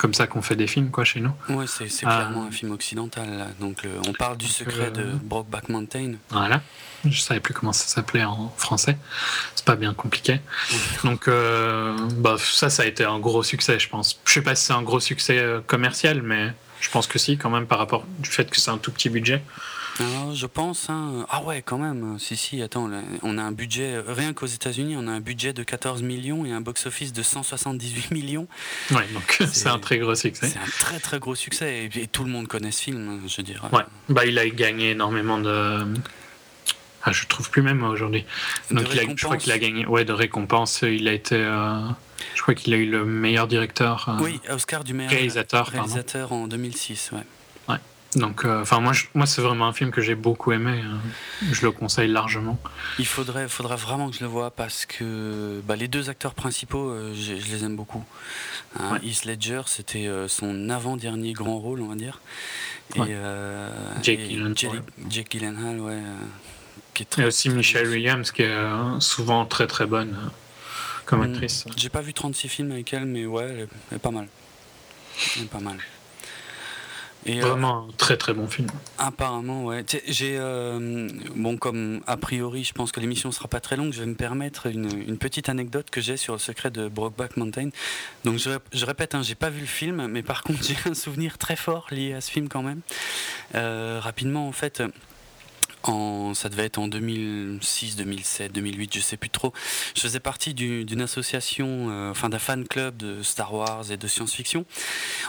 comme 0.00 0.14
ça 0.14 0.26
qu'on 0.26 0.40
fait 0.40 0.56
des 0.56 0.66
films 0.66 0.90
quoi 0.90 1.04
chez 1.04 1.20
nous. 1.20 1.32
Ouais, 1.50 1.66
c'est 1.66 1.86
clairement 1.86 2.44
un 2.44 2.50
film 2.50 2.72
occidental. 2.72 3.48
Donc 3.60 3.86
on 4.08 4.14
parle 4.14 4.38
du 4.38 4.46
secret 4.46 4.90
de 4.90 5.04
Brokeback 5.04 5.68
Mountain. 5.68 6.14
Voilà. 6.30 6.62
Je 7.04 7.20
savais 7.20 7.40
plus 7.40 7.52
comment 7.52 7.74
ça 7.74 7.86
s'appelait 7.86 8.24
en 8.24 8.50
français. 8.56 8.96
C'est 9.54 9.66
pas 9.66 9.76
bien 9.76 9.92
compliqué. 9.92 10.40
Donc 11.04 11.28
euh, 11.28 11.94
bah, 12.16 12.36
ça, 12.38 12.70
ça 12.70 12.82
a 12.84 12.86
été 12.86 13.04
un 13.04 13.18
gros 13.18 13.42
succès, 13.42 13.78
je 13.78 13.90
pense. 13.90 14.18
Je 14.24 14.32
sais 14.32 14.42
pas 14.42 14.54
si 14.54 14.64
c'est 14.64 14.72
un 14.72 14.82
gros 14.82 15.00
succès 15.00 15.38
euh, 15.38 15.60
commercial, 15.66 16.22
mais 16.22 16.54
je 16.80 16.88
pense 16.88 17.06
que 17.06 17.18
si, 17.18 17.36
quand 17.36 17.50
même, 17.50 17.66
par 17.66 17.78
rapport 17.78 18.06
du 18.20 18.30
fait 18.30 18.48
que 18.48 18.58
c'est 18.58 18.70
un 18.70 18.78
tout 18.78 18.92
petit 18.92 19.10
budget. 19.10 19.42
Alors, 20.00 20.34
je 20.34 20.46
pense. 20.46 20.88
Hein, 20.88 21.26
ah 21.28 21.42
ouais, 21.42 21.62
quand 21.62 21.78
même. 21.78 22.18
Si, 22.18 22.36
si, 22.36 22.62
attends, 22.62 22.90
on 23.22 23.38
a 23.38 23.42
un 23.42 23.52
budget, 23.52 24.02
rien 24.06 24.32
qu'aux 24.32 24.46
États-Unis, 24.46 24.96
on 24.96 25.06
a 25.06 25.10
un 25.10 25.20
budget 25.20 25.52
de 25.52 25.62
14 25.62 26.02
millions 26.02 26.46
et 26.46 26.52
un 26.52 26.60
box-office 26.60 27.12
de 27.12 27.22
178 27.22 28.10
millions. 28.10 28.48
Ouais, 28.90 29.06
donc 29.12 29.38
c'est 29.52 29.68
un 29.68 29.78
très 29.78 29.98
gros 29.98 30.14
succès. 30.14 30.48
C'est 30.48 30.58
un 30.58 30.70
très 30.80 30.98
très 30.98 31.18
gros 31.18 31.34
succès 31.34 31.90
et, 31.94 32.06
tout 32.06 32.24
le 32.24 32.30
monde 32.30 32.48
connaît 32.48 32.72
ce 32.72 32.82
film, 32.82 33.20
je 33.26 33.42
dirais. 33.42 33.68
Ouais, 33.72 33.84
bah 34.08 34.24
il 34.26 34.38
a 34.38 34.48
gagné 34.48 34.90
énormément 34.90 35.38
de. 35.38 35.84
Ah, 37.02 37.12
je 37.12 37.26
trouve 37.26 37.48
plus 37.50 37.62
même 37.62 37.82
aujourd'hui. 37.82 38.24
Donc 38.70 38.86
il 38.92 38.98
a, 38.98 39.02
je 39.14 39.24
crois 39.24 39.36
qu'il 39.36 39.52
a 39.52 39.58
gagné 39.58 39.86
ouais, 39.86 40.04
de 40.04 40.12
récompenses. 40.12 40.82
Il 40.82 41.08
a 41.08 41.12
été. 41.12 41.36
Euh, 41.36 41.78
je 42.34 42.42
crois 42.42 42.54
qu'il 42.54 42.74
a 42.74 42.76
eu 42.76 42.86
le 42.86 43.04
meilleur 43.04 43.46
directeur. 43.46 44.08
Euh, 44.08 44.22
oui, 44.22 44.40
Oscar 44.50 44.84
du 44.84 44.92
meilleur 44.92 45.12
réalisateur. 45.12 45.68
Réalisateur 45.68 46.32
en 46.32 46.46
2006, 46.46 47.10
ouais. 47.12 47.20
Donc, 48.16 48.44
euh, 48.44 48.62
enfin, 48.62 48.80
moi, 48.80 48.92
moi 49.14 49.26
c'est 49.26 49.40
vraiment 49.40 49.68
un 49.68 49.72
film 49.72 49.90
que 49.90 50.00
j'ai 50.00 50.16
beaucoup 50.16 50.50
aimé. 50.52 50.80
Hein. 50.84 50.98
Je 51.52 51.62
le 51.62 51.70
conseille 51.70 52.08
largement. 52.08 52.58
Il 52.98 53.06
faudrait, 53.06 53.48
faudrait 53.48 53.76
vraiment 53.76 54.10
que 54.10 54.16
je 54.16 54.20
le 54.20 54.26
voie 54.26 54.50
parce 54.50 54.84
que 54.84 55.60
bah, 55.64 55.76
les 55.76 55.86
deux 55.86 56.10
acteurs 56.10 56.34
principaux, 56.34 56.90
euh, 56.90 57.14
je, 57.14 57.32
les 57.34 57.64
aime 57.64 57.76
beaucoup. 57.76 58.04
Hein, 58.78 58.98
Heath 59.04 59.24
Ledger, 59.24 59.62
c'était 59.66 60.08
euh, 60.08 60.26
son 60.26 60.70
avant-dernier 60.70 61.32
grand 61.32 61.58
rôle, 61.58 61.82
on 61.82 61.88
va 61.88 61.94
dire. 61.94 62.20
Et, 62.96 63.14
Jake, 64.02 65.30
Gyllenhaal, 65.30 65.80
ouais. 65.80 65.98
Qui 66.94 67.04
est 67.04 67.06
très, 67.06 67.22
et 67.22 67.24
aussi 67.26 67.48
Michelle 67.48 67.88
Williams, 67.88 68.32
qui 68.32 68.42
est 68.42 68.56
souvent 68.98 69.46
très 69.46 69.68
très 69.68 69.86
bonne 69.86 70.16
comme 71.04 71.20
mm. 71.20 71.32
actrice. 71.32 71.64
J'ai 71.76 71.88
pas 71.88 72.00
vu 72.00 72.12
36 72.12 72.48
films 72.48 72.72
avec 72.72 72.92
elle, 72.92 73.04
mais 73.04 73.26
ouais, 73.26 73.44
elle 73.44 73.68
elle 73.90 73.96
est 73.96 74.00
pas 74.00 74.10
mal. 74.10 74.26
Elle 75.36 75.44
est 75.44 75.46
pas 75.46 75.60
mal. 75.60 75.78
Et, 77.26 77.42
euh, 77.42 77.46
Vraiment 77.46 77.88
un 77.88 77.92
très 77.96 78.16
très 78.16 78.32
bon 78.32 78.46
film. 78.46 78.68
Apparemment, 78.98 79.64
ouais. 79.64 79.84
J'ai 80.06 80.36
euh, 80.38 81.08
bon 81.34 81.56
comme 81.56 82.00
a 82.06 82.16
priori, 82.16 82.64
je 82.64 82.72
pense 82.72 82.92
que 82.92 83.00
l'émission 83.00 83.30
sera 83.30 83.48
pas 83.48 83.60
très 83.60 83.76
longue. 83.76 83.92
Je 83.92 84.00
vais 84.00 84.06
me 84.06 84.14
permettre 84.14 84.66
une, 84.66 85.18
petite 85.18 85.48
anecdote 85.48 85.90
que 85.90 86.00
j'ai 86.00 86.16
sur 86.16 86.32
le 86.32 86.38
secret 86.38 86.70
de 86.70 86.88
Brokeback 86.88 87.36
Mountain. 87.36 87.70
Donc 88.24 88.38
je, 88.38 88.50
je 88.72 88.86
répète, 88.86 89.14
hein, 89.14 89.22
j'ai 89.22 89.34
pas 89.34 89.50
vu 89.50 89.60
le 89.60 89.66
film, 89.66 90.06
mais 90.06 90.22
par 90.22 90.42
contre 90.42 90.62
j'ai 90.64 90.76
un 90.88 90.94
souvenir 90.94 91.36
très 91.36 91.56
fort 91.56 91.86
lié 91.90 92.14
à 92.14 92.20
ce 92.20 92.30
film 92.30 92.48
quand 92.48 92.62
même. 92.62 92.80
Euh, 93.54 94.00
rapidement, 94.02 94.48
en 94.48 94.52
fait 94.52 94.82
ça 96.34 96.48
devait 96.48 96.64
être 96.64 96.78
en 96.78 96.88
2006, 96.88 97.96
2007, 97.96 98.52
2008, 98.52 98.94
je 98.96 99.00
sais 99.00 99.16
plus 99.16 99.30
trop. 99.30 99.52
Je 99.94 100.00
faisais 100.00 100.20
partie 100.20 100.54
d'une 100.54 101.00
association, 101.00 101.88
euh, 101.90 102.10
enfin 102.10 102.28
d'un 102.28 102.38
fan 102.38 102.66
club 102.66 102.96
de 102.96 103.22
Star 103.22 103.52
Wars 103.54 103.90
et 103.90 103.96
de 103.96 104.06
science-fiction. 104.06 104.64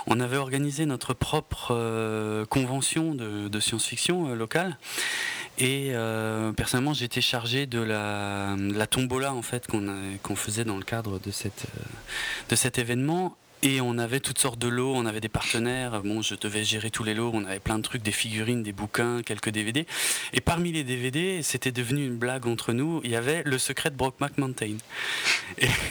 On 0.07 0.19
avait 0.19 0.37
organisé 0.37 0.85
notre 0.85 1.13
propre 1.13 1.69
euh, 1.71 2.45
convention 2.45 3.15
de, 3.15 3.59
science-fiction 3.59 4.29
euh, 4.29 4.35
locale. 4.35 4.77
Et 5.57 5.91
personnellement, 6.57 6.93
j'étais 6.93 7.21
chargé 7.21 7.67
de 7.67 7.79
la, 7.79 8.55
la, 8.57 8.87
tombola 8.87 9.33
en 9.33 9.43
fait 9.43 9.67
qu'on 9.67 10.35
faisait 10.35 10.63
dans 10.63 10.77
le 10.77 10.83
cadre 10.83 11.19
de 11.19 11.29
cet 12.55 12.79
événement. 12.79 13.37
Et 13.63 13.79
on 13.79 13.99
avait 13.99 14.19
toutes 14.19 14.39
sortes 14.39 14.57
de 14.57 14.67
lots, 14.67 14.93
on 14.95 15.05
avait 15.05 15.21
des 15.21 15.29
partenaires. 15.29 16.01
Bon, 16.01 16.23
je 16.23 16.33
devais 16.33 16.63
gérer 16.63 16.89
tous 16.89 17.03
les 17.03 17.13
lots. 17.13 17.29
On 17.31 17.45
avait 17.45 17.59
plein 17.59 17.77
de 17.77 17.83
trucs, 17.83 18.01
des 18.01 18.11
figurines, 18.11 18.63
des 18.63 18.71
bouquins, 18.71 19.21
quelques 19.21 19.49
DVD. 19.49 19.85
Et 20.33 20.41
parmi 20.41 20.71
les 20.71 20.83
DVD, 20.83 21.43
c'était 21.43 21.71
devenu 21.71 22.03
une 22.03 22.17
blague 22.17 22.47
entre 22.47 22.73
nous. 22.73 23.01
Il 23.03 23.11
y 23.11 23.15
avait 23.15 23.43
le 23.45 23.59
secret 23.59 23.91
de 23.91 23.95
Brockmack 23.95 24.39
Mountain. 24.39 24.77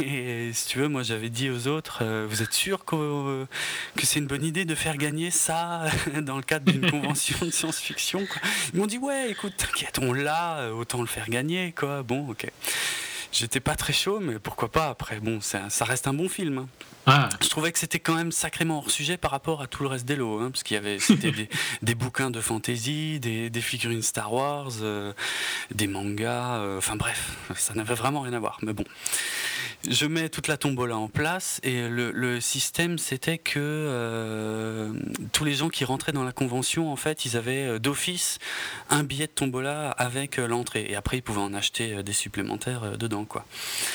Et, 0.01 0.51
si 0.53 0.67
tu 0.67 0.79
veux, 0.79 0.89
moi 0.89 1.05
j'avais 1.05 1.29
dit 1.29 1.49
aux 1.49 1.69
autres, 1.69 2.01
euh, 2.03 2.27
vous 2.29 2.43
êtes 2.43 2.53
sûr 2.53 2.85
que, 2.85 3.47
c'est 4.03 4.19
une 4.19 4.27
bonne 4.27 4.45
idée 4.45 4.65
de 4.65 4.75
faire 4.75 4.97
gagner 4.97 5.31
ça 5.31 5.85
dans 6.23 6.37
le 6.37 6.43
cadre 6.43 6.73
d'une 6.73 6.91
convention 6.91 7.47
de 7.47 7.51
science-fiction 7.53 8.27
Ils 8.75 8.81
m'ont 8.81 8.87
dit 8.87 8.99
ouais, 8.99 9.31
écoute, 9.31 9.55
t'inquiète, 9.57 10.01
on 10.01 10.13
l'a, 10.13 10.73
autant 10.75 11.03
le 11.03 11.07
faire 11.07 11.29
gagner, 11.29 11.73
quoi. 11.73 12.03
Bon, 12.03 12.31
ok. 12.31 12.51
J'étais 13.31 13.61
pas 13.61 13.77
très 13.77 13.93
chaud, 13.93 14.19
mais 14.19 14.41
pourquoi 14.41 14.73
pas 14.73 14.89
après? 14.89 15.21
Bon, 15.21 15.41
ça, 15.41 15.71
ça 15.71 15.85
reste 15.85 16.09
un 16.09 16.15
bon 16.15 16.29
film. 16.29 16.59
Hein. 16.59 16.69
Ah. 17.13 17.29
Je 17.43 17.49
trouvais 17.49 17.73
que 17.73 17.79
c'était 17.81 17.99
quand 17.99 18.15
même 18.15 18.31
sacrément 18.31 18.79
hors 18.79 18.91
sujet 18.91 19.17
par 19.17 19.33
rapport 19.33 19.63
à 19.63 19.67
tout 19.67 19.83
le 19.83 19.89
reste 19.89 20.05
des 20.05 20.15
lots, 20.15 20.39
hein, 20.39 20.51
parce 20.53 20.63
qu'il 20.63 20.77
y 20.77 20.79
avait 20.79 20.99
des, 20.99 21.49
des, 21.83 21.95
bouquins 21.97 22.31
de 22.31 22.41
fantasy, 22.41 23.19
des, 23.19 23.51
des 23.51 23.61
figurines 23.61 24.03
Star 24.03 24.33
Wars, 24.33 24.71
euh, 24.83 25.13
des 25.75 25.89
mangas, 25.89 26.59
euh, 26.59 26.79
enfin 26.79 26.95
bref, 26.95 27.37
ça 27.57 27.75
n'avait 27.75 27.95
vraiment 27.95 28.21
rien 28.21 28.33
à 28.35 28.39
voir. 28.39 28.59
Mais 28.63 28.73
bon, 28.73 28.85
je 29.89 30.07
mets 30.07 30.29
toute 30.29 30.49
la 30.49 30.57
tombola 30.57 30.97
en 30.97 31.09
place 31.09 31.61
et 31.63 31.89
le, 31.89 32.41
système 32.41 32.99
c'était 32.99 33.39
que 33.39 33.59
euh, 33.59 34.93
tous 35.33 35.45
les 35.45 35.55
gens 35.55 35.69
qui 35.69 35.85
rentraient 35.85 36.13
dans 36.13 36.25
la 36.25 36.33
convention, 36.33 36.91
en 36.93 36.97
fait, 36.97 37.25
ils 37.25 37.37
avaient 37.37 37.79
d'office 37.79 38.39
un 38.89 39.03
billet 39.03 39.27
de 39.27 39.33
tombola 39.33 39.91
avec 39.91 40.37
l'entrée 40.37 40.87
et 40.89 40.97
après 40.97 41.19
ils 41.19 41.23
pouvaient 41.23 41.41
en 41.41 41.55
acheter 41.55 42.03
des 42.03 42.13
supplémentaires 42.13 42.97
dedans, 42.99 43.25
quoi. 43.25 43.45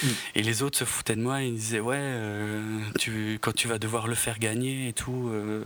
Mm. 0.04 0.08
Et 0.36 0.44
les 0.44 0.62
autres 0.64 0.78
se 0.78 0.86
foutaient 0.86 1.16
de 1.16 1.22
moi, 1.22 1.42
ils 1.42 1.56
disaient 1.56 1.80
ouais 1.80 1.96
quand 3.42 3.54
tu 3.54 3.68
vas 3.68 3.80
devoir 3.80 4.08
le 4.08 4.16
faire 4.16 4.40
gagner 4.40 4.90
et 4.90 4.94
tout, 4.94 5.30
euh, 5.30 5.64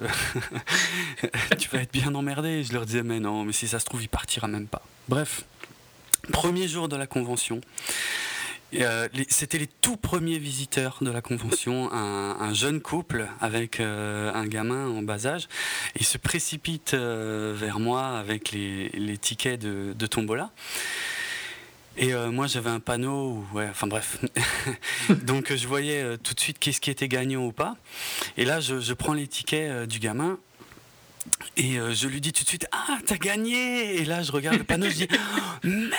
tu 1.60 1.70
vas 1.70 1.80
être 1.80 1.92
bien 1.92 2.14
emmerdé. 2.16 2.64
Je 2.64 2.74
leur 2.74 2.86
disais, 2.86 3.04
mais 3.04 3.20
non, 3.20 3.44
mais 3.44 3.54
si 3.54 3.68
ça 3.68 3.80
se 3.80 3.86
trouve, 3.86 4.02
il 4.02 4.10
partira 4.10 4.48
même 4.48 4.68
pas. 4.68 4.82
Bref, 5.08 5.44
premier 6.32 6.68
jour 6.68 6.88
de 6.90 6.96
la 6.96 7.08
convention. 7.08 7.62
Euh, 8.76 9.08
c'était 9.30 9.58
les 9.58 9.68
tout 9.68 9.98
premiers 9.98 10.38
visiteurs 10.38 10.98
de 11.02 11.10
la 11.10 11.22
convention, 11.22 11.92
un, 11.92 12.54
jeune 12.54 12.82
couple 12.82 13.28
avec 13.42 13.80
euh, 13.80 14.32
un 14.34 14.46
gamin 14.46 14.88
en 14.88 15.02
bas 15.02 15.26
âge. 15.26 15.48
Ils 16.00 16.06
se 16.06 16.18
précipitent 16.18 16.94
vers 16.96 17.80
moi 17.80 18.18
avec 18.18 18.52
les, 18.52 19.18
tickets 19.20 19.60
de, 19.60 20.06
tombola. 20.06 20.52
Et 22.02 22.14
euh, 22.14 22.32
moi, 22.32 22.48
j'avais 22.48 22.70
un 22.70 22.80
panneau, 22.80 23.46
ouais, 23.54 23.68
enfin 23.70 23.86
bref. 23.86 24.20
Donc, 25.26 25.54
je 25.54 25.68
voyais 25.68 26.02
euh, 26.02 26.16
tout 26.16 26.34
de 26.34 26.40
suite 26.40 26.58
qu'est-ce 26.58 26.80
qui 26.80 26.90
était 26.90 27.10
gagnant 27.10 27.46
ou 27.46 27.52
pas. 27.52 27.76
Et 28.38 28.46
là, 28.46 28.62
je, 28.62 28.94
prends 28.94 29.12
les 29.12 29.28
tickets 29.28 29.70
euh, 29.70 29.86
du 29.86 30.00
gamin. 30.00 30.40
Et 31.58 31.78
je 31.92 32.08
lui 32.08 32.22
dis 32.22 32.32
tout 32.32 32.44
de 32.44 32.48
suite 32.48 32.66
Ah, 32.72 32.98
t'as 33.06 33.18
gagné 33.18 33.98
Et 33.98 34.06
là, 34.06 34.24
je 34.24 34.32
regarde 34.32 34.58
le 34.58 34.64
panneau, 34.64 34.90
je 34.90 34.96
dis 34.96 35.08
oh, 35.12 35.68
Merde 35.68 35.90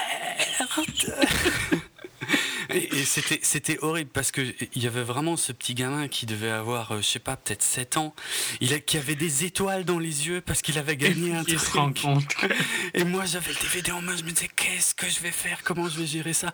et, 2.72 3.04
c'était, 3.04 3.40
c'était 3.42 3.78
horrible 3.80 4.10
parce 4.12 4.30
que 4.30 4.42
il 4.74 4.82
y 4.82 4.86
avait 4.86 5.02
vraiment 5.02 5.36
ce 5.36 5.52
petit 5.52 5.74
gamin 5.74 6.08
qui 6.08 6.26
devait 6.26 6.50
avoir, 6.50 6.92
euh, 6.92 7.00
je 7.00 7.06
sais 7.06 7.18
pas, 7.18 7.36
peut-être 7.36 7.62
7 7.62 7.96
ans, 7.96 8.14
il 8.60 8.72
a, 8.72 8.80
qui 8.80 8.96
avait 8.96 9.14
des 9.14 9.44
étoiles 9.44 9.84
dans 9.84 9.98
les 9.98 10.28
yeux 10.28 10.40
parce 10.40 10.62
qu'il 10.62 10.78
avait 10.78 10.96
gagné 10.96 11.34
un 11.34 11.44
truc. 11.44 11.58
se 11.58 11.70
rend 11.72 11.92
compte. 11.92 12.34
et 12.94 13.04
moi, 13.04 13.24
j'avais 13.24 13.52
le 13.52 13.60
DVD 13.60 13.92
en 13.92 14.02
main, 14.02 14.16
je 14.16 14.24
me 14.24 14.30
disais, 14.30 14.48
qu'est-ce 14.54 14.94
que 14.94 15.08
je 15.08 15.20
vais 15.20 15.30
faire? 15.30 15.62
Comment 15.64 15.88
je 15.88 16.00
vais 16.00 16.06
gérer 16.06 16.32
ça? 16.32 16.52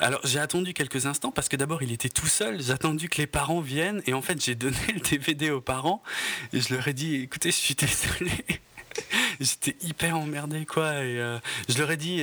Alors, 0.00 0.20
j'ai 0.24 0.38
attendu 0.38 0.74
quelques 0.74 1.06
instants 1.06 1.30
parce 1.30 1.48
que 1.48 1.56
d'abord, 1.56 1.82
il 1.82 1.92
était 1.92 2.08
tout 2.08 2.26
seul. 2.26 2.62
J'ai 2.62 2.72
attendu 2.72 3.08
que 3.08 3.18
les 3.18 3.26
parents 3.26 3.60
viennent 3.60 4.02
et 4.06 4.14
en 4.14 4.22
fait, 4.22 4.42
j'ai 4.42 4.54
donné 4.54 4.76
le 4.94 5.00
DVD 5.00 5.50
aux 5.50 5.60
parents 5.60 6.02
et 6.52 6.60
je 6.60 6.74
leur 6.74 6.86
ai 6.88 6.94
dit, 6.94 7.16
écoutez, 7.16 7.50
je 7.50 7.56
suis 7.56 7.74
désolé. 7.74 8.32
j'étais 9.40 9.76
hyper 9.82 10.16
emmerdé, 10.16 10.66
quoi. 10.66 11.02
Et 11.02 11.16
je 11.68 11.78
leur 11.78 11.90
ai 11.90 11.96
dit 11.96 12.22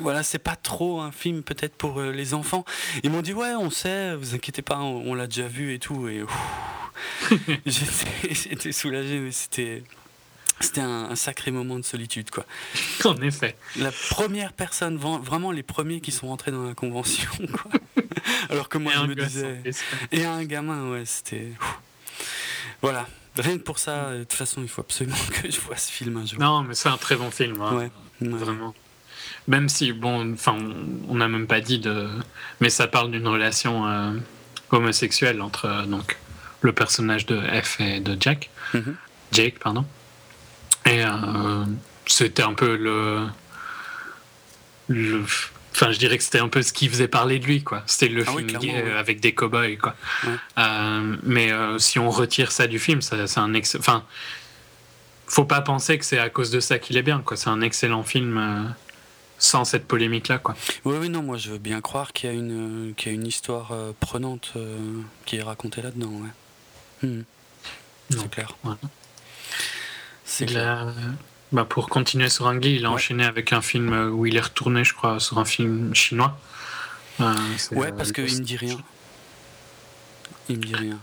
voilà, 0.00 0.22
c'est 0.22 0.38
pas 0.38 0.56
trop 0.56 1.00
un 1.00 1.12
film 1.12 1.42
peut-être 1.42 1.74
pour 1.74 2.00
les 2.00 2.34
enfants. 2.34 2.64
Ils 3.02 3.10
m'ont 3.10 3.22
dit 3.22 3.32
ouais, 3.32 3.54
on 3.54 3.70
sait, 3.70 4.14
vous 4.16 4.34
inquiétez 4.34 4.62
pas, 4.62 4.78
on, 4.78 5.14
l'a 5.14 5.26
déjà 5.26 5.46
vu 5.46 5.74
et 5.74 5.78
tout. 5.78 6.08
Et 6.08 6.22
j'étais 7.66 8.72
soulagé, 8.72 9.18
mais 9.18 9.32
c'était 9.32 9.82
c'était 10.60 10.82
un, 10.82 11.14
sacré 11.16 11.50
moment 11.50 11.78
de 11.78 11.84
solitude, 11.84 12.30
quoi. 12.30 12.46
En 13.04 13.16
effet. 13.16 13.56
La 13.76 13.90
première 13.90 14.52
personne, 14.52 14.96
vraiment 14.96 15.50
les 15.50 15.62
premiers 15.62 16.00
qui 16.00 16.12
sont 16.12 16.28
rentrés 16.28 16.52
dans 16.52 16.64
la 16.64 16.74
convention, 16.74 17.30
quoi. 17.52 17.70
Alors 18.48 18.68
que 18.68 18.78
moi, 18.78 18.92
je 18.94 19.06
me 19.06 19.14
disais. 19.14 19.62
Et 20.12 20.24
un 20.24 20.44
gamin, 20.44 20.90
ouais, 20.90 21.04
c'était. 21.04 21.48
Voilà. 22.82 23.06
Rien 23.36 23.58
que 23.58 23.64
pour 23.64 23.80
ça, 23.80 24.12
de 24.12 24.20
toute 24.20 24.34
façon, 24.34 24.62
il 24.62 24.68
faut 24.68 24.82
absolument 24.82 25.16
que 25.42 25.50
je 25.50 25.60
vois 25.60 25.76
ce 25.76 25.90
film 25.90 26.16
un 26.18 26.24
jour. 26.24 26.38
Non, 26.38 26.62
mais 26.62 26.74
c'est 26.74 26.88
un 26.88 26.96
très 26.96 27.16
bon 27.16 27.32
film, 27.32 27.60
hein. 27.60 27.74
ouais. 27.74 27.90
Vraiment. 28.20 28.74
Même 29.46 29.68
si, 29.68 29.92
bon, 29.92 30.32
enfin, 30.32 30.56
on 31.08 31.16
n'a 31.16 31.28
même 31.28 31.46
pas 31.46 31.60
dit 31.60 31.78
de. 31.78 32.08
Mais 32.60 32.70
ça 32.70 32.86
parle 32.86 33.10
d'une 33.10 33.28
relation 33.28 33.86
euh, 33.86 34.12
homosexuelle 34.70 35.42
entre 35.42 35.66
euh, 35.66 35.84
donc, 35.84 36.16
le 36.62 36.72
personnage 36.72 37.26
de 37.26 37.38
F 37.62 37.80
et 37.80 38.00
de 38.00 38.16
Jack. 38.18 38.50
Mm-hmm. 38.72 38.94
Jake, 39.32 39.58
pardon. 39.58 39.84
Et 40.86 41.04
euh, 41.04 41.64
c'était 42.06 42.42
un 42.42 42.54
peu 42.54 42.76
le, 42.76 43.26
Enfin, 45.72 45.90
je 45.90 45.98
dirais 45.98 46.16
que 46.16 46.24
c'était 46.24 46.38
un 46.38 46.48
peu 46.48 46.62
ce 46.62 46.72
qui 46.72 46.88
faisait 46.88 47.08
parler 47.08 47.38
de 47.38 47.46
lui, 47.46 47.62
quoi. 47.62 47.82
C'était 47.86 48.08
le 48.08 48.24
ah 48.26 48.30
film 48.30 48.46
gay 48.46 48.92
avec 48.96 49.20
des 49.20 49.34
cow-boys, 49.34 49.76
quoi. 49.76 49.96
Mais 51.24 51.50
si 51.78 51.98
on 51.98 52.10
retire 52.10 52.52
ça 52.52 52.66
du 52.66 52.78
film, 52.78 53.02
c'est 53.02 53.38
un 53.38 53.54
excellent. 53.54 53.80
Enfin, 53.80 54.04
faut 55.26 55.46
pas 55.46 55.62
penser 55.62 55.98
que 55.98 56.04
c'est 56.04 56.18
à 56.18 56.28
cause 56.28 56.50
de 56.50 56.60
ça 56.60 56.78
qu'il 56.78 56.96
est 56.96 57.02
bien, 57.02 57.22
quoi. 57.24 57.36
C'est 57.36 57.50
un 57.50 57.60
excellent 57.60 58.04
film 58.04 58.74
sans 59.38 59.64
cette 59.64 59.86
polémique-là, 59.86 60.38
quoi. 60.38 60.54
Oui, 60.84 60.96
oui, 61.00 61.08
non, 61.08 61.22
moi 61.22 61.36
je 61.36 61.50
veux 61.50 61.58
bien 61.58 61.80
croire 61.80 62.12
qu'il 62.12 62.30
y 62.30 62.32
a 62.32 62.36
une, 62.36 62.94
qu'il 62.96 63.12
y 63.12 63.14
a 63.14 63.14
une 63.14 63.26
histoire 63.26 63.72
prenante 64.00 64.52
qui 65.26 65.36
est 65.36 65.42
racontée 65.42 65.82
là-dedans, 65.82 66.10
ouais. 66.10 67.08
Hmm. 67.08 67.22
C'est 68.10 68.30
clair. 68.30 68.54
C'est 70.24 70.46
bah 71.52 71.64
pour 71.64 71.88
continuer 71.88 72.30
sur 72.30 72.48
un 72.48 72.58
il 72.60 72.84
a 72.84 72.90
enchaîné 72.90 73.24
avec 73.24 73.52
un 73.52 73.62
film 73.62 74.10
où 74.12 74.26
il 74.26 74.36
est 74.36 74.40
retourné, 74.40 74.82
je 74.82 74.92
crois, 74.92 75.20
sur 75.20 75.38
un 75.38 75.44
film 75.44 75.94
chinois. 75.94 76.36
Euh, 77.20 77.34
ouais, 77.72 77.92
parce 77.92 78.10
qu'il 78.10 78.24
me 78.24 78.40
dit 78.40 78.56
rien. 78.56 78.76
Il 80.48 80.58
me 80.58 80.64
dit 80.64 80.74
rien. 80.74 80.98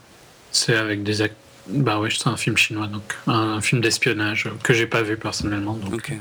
C'est 0.52 0.76
avec 0.76 1.04
des 1.04 1.22
acteurs. 1.22 1.38
Bah 1.68 2.00
ouais, 2.00 2.10
c'est 2.12 2.28
un 2.28 2.36
film 2.36 2.58
chinois, 2.58 2.88
donc 2.88 3.16
un 3.28 3.62
film 3.62 3.82
d'espionnage 3.82 4.50
que 4.64 4.74
j'ai 4.74 4.88
pas 4.88 5.04
vu 5.04 5.16
personnellement. 5.16 5.76
Donc. 5.76 5.94
Ok. 5.94 6.14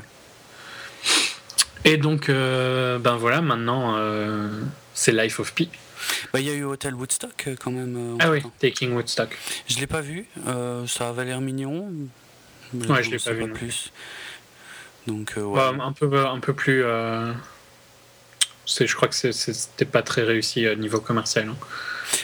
Et 1.85 1.97
donc, 1.97 2.29
euh, 2.29 2.99
ben 2.99 3.15
voilà, 3.15 3.41
maintenant, 3.41 3.95
euh, 3.97 4.49
c'est 4.93 5.11
Life 5.11 5.39
of 5.39 5.53
Pi. 5.53 5.69
Bah, 6.33 6.39
il 6.39 6.47
y 6.47 6.49
a 6.49 6.53
eu 6.53 6.63
Hotel 6.63 6.95
Woodstock 6.95 7.49
quand 7.59 7.71
même. 7.71 8.17
ah 8.19 8.31
oui, 8.31 8.41
Taking 8.59 8.93
Woodstock. 8.93 9.37
Je 9.67 9.79
l'ai 9.79 9.87
pas 9.87 10.01
vu, 10.01 10.25
ça 10.87 11.09
avait 11.09 11.25
l'air 11.25 11.41
mignon. 11.41 11.91
Ouais, 12.73 13.03
je 13.03 13.11
l'ai 13.11 13.17
pas 13.17 13.33
vu. 13.33 13.51
plus. 13.51 13.91
Donc, 15.07 15.33
euh, 15.37 15.41
ouais. 15.41 15.61
un, 15.61 15.91
peu, 15.93 16.25
un 16.25 16.39
peu 16.39 16.53
plus. 16.53 16.83
Euh... 16.83 17.33
Je 18.67 18.95
crois 18.95 19.07
que 19.07 19.15
c'était 19.15 19.85
pas 19.85 20.03
très 20.03 20.23
réussi 20.23 20.67
au 20.67 20.75
niveau 20.75 20.99
commercial. 20.99 21.49
Hein. 21.49 21.55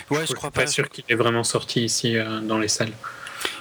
Ouais, 0.09 0.21
je, 0.21 0.27
je 0.27 0.33
crois 0.33 0.51
pas. 0.51 0.61
pas 0.61 0.67
sûr 0.67 0.89
qu'il 0.89 1.03
est 1.09 1.15
vraiment 1.15 1.43
sorti 1.43 1.83
ici 1.83 2.17
euh, 2.17 2.39
dans 2.41 2.57
les 2.57 2.67
salles. 2.67 2.93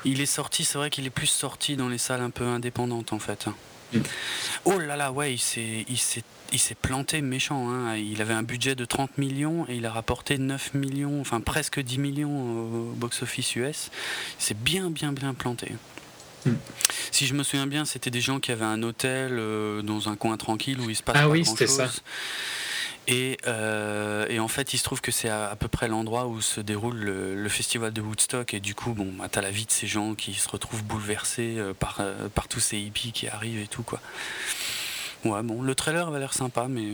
Il 0.05 0.21
est 0.21 0.26
sorti, 0.26 0.65
c'est 0.65 0.79
vrai 0.79 0.91
qu'il 0.91 1.07
est 1.07 1.11
plus 1.11 1.26
sorti 1.26 1.76
dans 1.76 1.88
les 1.88 1.99
salles 1.99 2.21
un 2.21 2.31
peu 2.31 2.45
indépendantes 2.45 3.12
en 3.12 3.19
fait. 3.19 3.47
Oh 4.64 4.78
là 4.78 4.97
là, 4.97 5.12
ouais, 5.12 5.35
il 5.35 5.38
s'est, 5.38 5.85
il 5.88 5.99
s'est, 5.99 6.25
il 6.52 6.59
s'est 6.59 6.75
planté 6.75 7.21
méchant. 7.21 7.69
Hein. 7.71 7.97
Il 7.97 8.21
avait 8.21 8.35
un 8.35 8.43
budget 8.43 8.75
de 8.75 8.85
30 8.85 9.19
millions 9.19 9.66
et 9.69 9.76
il 9.76 9.87
a 9.87 9.93
rapporté 9.93 10.38
9 10.38 10.75
millions, 10.75 11.21
enfin 11.21 11.40
presque 11.40 11.81
10 11.81 11.99
millions 11.99 12.90
au 12.90 12.93
box-office 12.97 13.57
US. 13.57 13.90
Il 14.38 14.45
s'est 14.45 14.55
bien, 14.55 14.90
bien, 14.90 15.12
bien 15.12 15.35
planté. 15.35 15.73
Si 17.11 17.26
je 17.26 17.35
me 17.35 17.43
souviens 17.43 17.66
bien, 17.66 17.85
c'était 17.85 18.11
des 18.11 18.21
gens 18.21 18.40
qui 18.40 18.52
avaient 18.52 18.64
un 18.64 18.83
hôtel 18.83 19.33
euh, 19.33 19.83
dans 19.83 20.09
un 20.09 20.16
coin 20.16 20.37
tranquille 20.37 20.78
où 20.81 20.88
il 20.88 20.97
se 20.97 21.02
passe 21.02 21.16
ah 21.19 21.28
oui, 21.28 21.45
c'était 21.45 21.66
ça. 21.66 21.90
Et, 23.08 23.38
euh, 23.46 24.26
et, 24.28 24.40
en 24.40 24.48
fait, 24.48 24.75
il 24.75 24.78
se 24.78 24.84
trouve 24.84 25.00
que 25.00 25.12
c'est 25.12 25.28
à, 25.28 25.54
peu 25.58 25.68
près 25.68 25.88
l'endroit 25.88 26.26
où 26.26 26.40
se 26.40 26.60
déroule 26.60 26.96
le, 26.96 27.48
festival 27.48 27.92
de 27.92 28.00
Woodstock. 28.00 28.54
Et 28.54 28.60
du 28.60 28.75
coup, 28.75 28.92
bon, 28.92 29.12
bah, 29.12 29.28
t'as 29.30 29.42
la 29.42 29.50
vie 29.50 29.66
de 29.66 29.70
ces 29.70 29.86
gens 29.86 30.14
qui 30.14 30.34
se 30.34 30.48
retrouvent 30.48 30.82
bouleversés 30.82 31.56
euh, 31.58 31.72
par, 31.72 32.00
par 32.34 32.48
tous 32.48 32.60
ces 32.60 32.78
hippies 32.78 33.12
qui 33.12 33.28
arrivent 33.28 33.60
et 33.60 33.68
tout, 33.68 33.82
quoi. 33.82 34.00
Ouais, 35.25 35.42
bon, 35.42 35.62
le 35.62 35.75
trailer 35.75 36.08
avait 36.08 36.18
l'air 36.18 36.34
sympa, 36.34 36.66
mais. 36.68 36.92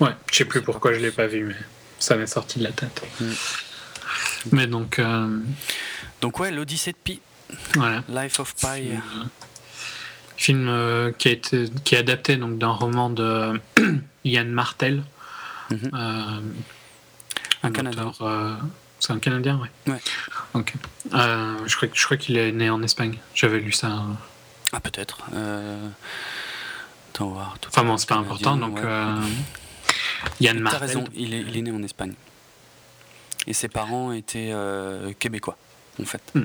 Ouais, 0.00 0.14
je 0.30 0.36
sais 0.36 0.44
plus 0.44 0.62
pourquoi 0.62 0.92
je 0.92 1.00
l'ai 1.00 1.10
pas 1.10 1.26
vu, 1.26 1.44
mais 1.44 1.56
ça 1.98 2.16
m'est 2.16 2.26
sorti 2.26 2.58
de 2.58 2.64
la 2.64 2.72
tête. 2.72 3.02
Mm. 3.20 3.32
Mais 4.52 4.66
donc. 4.66 5.00
Donc, 6.20 6.38
ouais, 6.38 6.50
l'Odyssée 6.50 6.92
de 6.92 6.96
Pi. 7.02 7.20
Life 8.08 8.40
of 8.40 8.54
Pi. 8.54 8.92
Film 10.36 10.68
euh, 10.68 11.12
qui, 11.12 11.28
a 11.28 11.30
été, 11.32 11.66
qui 11.84 11.94
est 11.94 11.98
adapté 11.98 12.36
donc 12.36 12.58
d'un 12.58 12.70
roman 12.70 13.08
de 13.10 13.60
Ian 14.24 14.46
Martel. 14.46 15.02
Mhm. 15.70 15.90
Euh, 15.94 16.40
un 17.62 17.70
Canadien. 17.70 18.12
Euh, 18.20 18.56
c'est 18.98 19.12
un 19.12 19.18
Canadien, 19.18 19.60
oui. 19.62 19.92
Ouais. 19.92 20.00
Ok. 20.54 20.74
je 21.12 21.76
crois, 21.76 21.88
je 21.92 22.04
crois 22.04 22.16
qu'il 22.16 22.36
est 22.36 22.52
né 22.52 22.68
en 22.70 22.82
Espagne. 22.82 23.18
J'avais 23.34 23.60
lu 23.60 23.72
ça. 23.72 24.02
Ah, 24.72 24.80
peut-être. 24.80 25.18
Attends, 27.10 27.28
voir. 27.28 27.56
Enfin 27.68 27.84
bon, 27.84 27.96
c'est 27.96 28.08
pas 28.08 28.16
important. 28.16 28.56
Donc, 28.56 28.80
Ian 30.40 30.54
Martel. 30.54 30.88
raison, 30.88 31.04
il 31.14 31.34
est, 31.34 31.40
il 31.40 31.56
est, 31.56 31.62
né 31.62 31.70
en 31.70 31.82
Espagne. 31.82 32.14
Et 33.46 33.52
ses 33.52 33.68
parents 33.68 34.12
étaient 34.12 34.52
québécois, 35.18 35.56
en 36.00 36.06
fait. 36.06 36.22
Hmm 36.34 36.44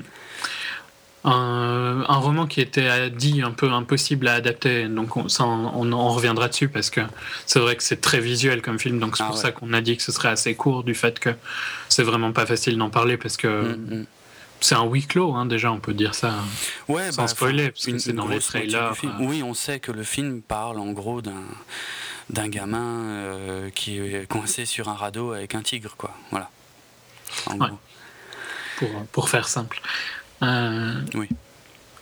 un, 1.24 2.18
roman 2.18 2.46
qui 2.46 2.60
était 2.60 3.10
dit 3.10 3.42
un 3.42 3.50
peu 3.50 3.70
impossible 3.70 4.28
à 4.28 4.34
adapter. 4.34 4.88
Donc 4.88 5.16
on, 5.16 5.28
ça, 5.28 5.44
on, 5.44 5.92
en 5.92 6.08
reviendra 6.10 6.48
dessus 6.48 6.68
parce 6.68 6.90
que 6.90 7.00
c'est 7.46 7.58
vrai 7.58 7.76
que 7.76 7.82
c'est 7.82 8.00
très 8.00 8.20
visuel 8.20 8.62
comme 8.62 8.78
film. 8.78 8.98
Donc 8.98 9.16
c'est 9.16 9.22
ah 9.22 9.26
pour 9.26 9.36
ça 9.36 9.52
qu'on 9.52 9.72
a 9.72 9.80
dit 9.80 9.96
que 9.96 10.02
ce 10.02 10.12
serait 10.12 10.28
assez 10.28 10.54
court 10.54 10.84
du 10.84 10.94
fait 10.94 11.18
que 11.18 11.30
c'est 11.88 12.04
vraiment 12.04 12.32
pas 12.32 12.46
facile 12.46 12.78
d'en 12.78 12.90
parler 12.90 13.16
parce 13.16 13.36
que 13.36 13.48
mm, 13.48 14.00
mm. 14.00 14.06
c'est 14.60 14.74
un 14.74 14.84
huis 14.84 15.06
clos 15.06 15.34
hein, 15.34 15.46
déjà, 15.46 15.70
on 15.72 15.80
peut 15.80 15.94
dire 15.94 16.14
ça 16.14 16.34
ouais, 16.88 17.12
sans 17.12 17.22
bah, 17.22 17.28
spoiler 17.28 17.70
parce 17.70 17.86
que 17.86 17.98
c'est 17.98 18.12
dans 18.12 18.28
les 18.28 18.40
trailers. 18.40 18.92
Euh. 19.04 19.08
Oui, 19.20 19.42
on 19.42 19.54
sait 19.54 19.80
que 19.80 19.92
le 19.92 20.04
film 20.04 20.40
parle 20.42 20.78
en 20.78 20.92
gros 20.92 21.20
d'un 21.20 21.44
d'un 22.30 22.48
gamin 22.48 23.02
euh, 23.02 23.70
qui 23.70 23.98
est 23.98 24.28
coincé 24.28 24.64
sur 24.64 24.88
un 24.88 24.94
radeau 24.94 25.32
avec 25.32 25.56
un 25.56 25.62
tigre, 25.62 25.96
quoi. 25.96 26.14
Voilà. 26.30 26.48
Pour, 28.78 28.88
pour 29.12 29.28
faire 29.28 29.48
simple. 29.48 29.80
Euh, 30.42 30.94
oui. 31.14 31.28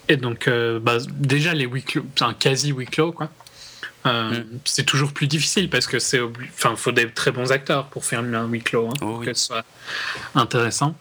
Et 0.09 0.17
donc, 0.17 0.49
euh, 0.49 0.79
bah, 0.81 0.99
déjà, 1.11 1.55
les 1.55 1.67
huis 1.67 1.83
clos, 1.83 2.07
un 2.21 2.35
quasi 2.35 2.71
huis 2.73 2.87
clos, 2.87 3.13
quoi. 3.13 3.29
Euh, 4.07 4.31
mm. 4.31 4.61
C'est 4.65 4.85
toujours 4.85 5.13
plus 5.13 5.27
difficile 5.27 5.69
parce 5.69 5.87
que 5.87 5.99
c'est, 5.99 6.21
enfin, 6.55 6.77
faut 6.77 6.93
des 6.93 7.11
très 7.11 7.31
bons 7.31 7.53
acteurs 7.53 7.87
pour 7.87 8.05
faire 8.05 8.21
un 8.21 8.47
huis 8.47 8.63
clos, 8.63 8.89
hein, 8.89 8.95
oh 9.03 9.07
pour 9.07 9.21
que 9.21 9.35
ce 9.35 9.47
soit 9.47 9.65
intéressant. 10.35 10.97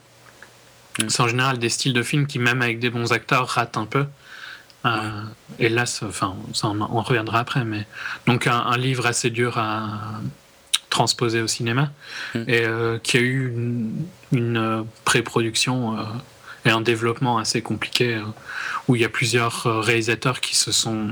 Mm. 0.99 1.09
C'est 1.09 1.21
en 1.21 1.27
général 1.27 1.57
des 1.59 1.69
styles 1.69 1.93
de 1.93 2.03
films 2.03 2.27
qui, 2.27 2.39
même 2.39 2.61
avec 2.61 2.79
des 2.79 2.89
bons 2.89 3.13
acteurs, 3.13 3.47
ratent 3.47 3.77
un 3.77 3.85
peu. 3.85 4.05
Et 5.59 5.67
là, 5.67 5.83
enfin, 6.03 6.33
on, 6.63 7.01
reviendra 7.01 7.39
après, 7.39 7.65
mais 7.65 7.85
donc 8.25 8.47
un, 8.47 8.77
livre 8.77 9.05
assez 9.05 9.29
dur 9.29 9.57
à 9.57 10.21
transposer 10.89 11.41
au 11.41 11.47
cinéma 11.47 11.91
mm. 12.33 12.43
et 12.47 12.65
qui 13.03 13.17
a 13.17 13.19
eu 13.19 13.49
une, 13.49 14.05
une 14.31 14.85
pré-production 15.03 15.97
et 16.67 16.71
un 16.71 16.81
développement 16.81 17.37
assez 17.37 17.61
compliqué 17.61 18.15
euh, 18.15 18.21
où 18.87 18.95
il 18.95 19.01
y 19.01 19.05
a 19.05 19.09
plusieurs 19.09 19.65
euh, 19.67 19.79
réalisateurs 19.79 20.41
qui 20.41 20.55
se 20.55 20.71
sont 20.71 21.11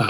euh, 0.00 0.04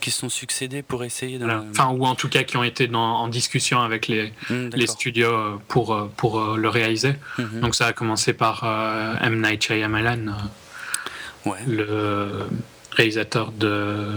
qui 0.00 0.10
sont 0.10 0.28
succédés 0.28 0.82
pour 0.82 1.04
essayer 1.04 1.38
de... 1.38 1.46
enfin 1.70 1.90
ou 1.90 2.04
en 2.06 2.16
tout 2.16 2.28
cas 2.28 2.42
qui 2.42 2.56
ont 2.56 2.64
été 2.64 2.88
dans, 2.88 3.18
en 3.18 3.28
discussion 3.28 3.80
avec 3.80 4.08
les, 4.08 4.32
hmm, 4.50 4.70
les 4.74 4.86
studios 4.88 5.60
pour, 5.68 6.08
pour 6.16 6.56
le 6.56 6.68
réaliser 6.68 7.14
mhm. 7.38 7.60
donc 7.60 7.76
ça 7.76 7.86
a 7.86 7.92
commencé 7.92 8.32
par 8.32 8.64
M. 9.22 9.40
Night 9.40 9.62
Shyamalan 9.62 10.34
ouais. 11.46 11.58
le 11.68 12.48
réalisateur 12.90 13.52
de 13.52 14.08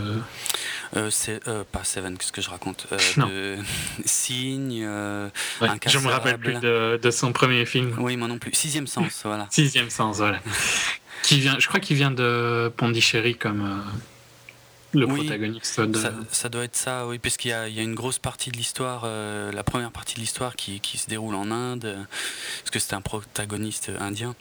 euh, 0.98 1.10
c'est 1.10 1.46
euh, 1.48 1.64
pas 1.70 1.84
Seven, 1.84 2.18
qu'est-ce 2.18 2.32
que 2.32 2.42
je 2.42 2.50
raconte 2.50 2.88
euh, 2.92 2.98
de 3.58 3.58
Signe, 4.06 4.82
Je 4.82 5.98
me 6.00 6.08
rappelle 6.10 6.38
plus 6.38 6.60
de, 6.60 7.00
de, 7.02 7.12
son 7.12 7.34
premier 7.34 7.66
film. 7.66 7.96
Oui, 8.00 8.18
moi 8.18 8.28
non 8.28 8.38
plus. 8.38 8.54
Sixième 8.54 8.88
sens, 8.88 9.22
voilà. 9.26 9.48
Sixième 9.50 9.90
sens, 9.90 10.18
voilà. 10.18 10.40
qui 11.24 11.40
vient, 11.40 11.58
je 11.60 11.68
crois 11.68 11.80
qu'il 11.80 11.98
vient 11.98 12.12
de 12.12 12.72
Pondichéry 12.78 13.36
comme 13.36 13.84
le 14.94 15.08
protagoniste. 15.08 15.82
De... 15.82 16.00
Ça, 16.32 16.50
doit 16.50 16.64
être 16.64 16.78
ça, 16.78 17.06
oui, 17.08 17.20
puisqu'il 17.20 17.50
y, 17.50 17.74
y 17.74 17.80
a, 17.80 17.84
une 17.84 17.96
grosse 17.96 18.20
partie 18.20 18.50
de 18.52 18.58
l'histoire, 18.58 19.06
la 19.06 19.64
première 19.64 19.92
partie 19.92 20.16
de 20.16 20.22
l'histoire 20.22 20.56
qui, 20.56 20.80
qui, 20.80 20.98
se 20.98 21.08
déroule 21.08 21.36
en 21.36 21.52
Inde, 21.52 21.98
parce 22.60 22.72
que 22.72 22.80
c'est 22.80 22.94
un 22.94 23.02
protagoniste 23.02 23.92
indien. 24.00 24.36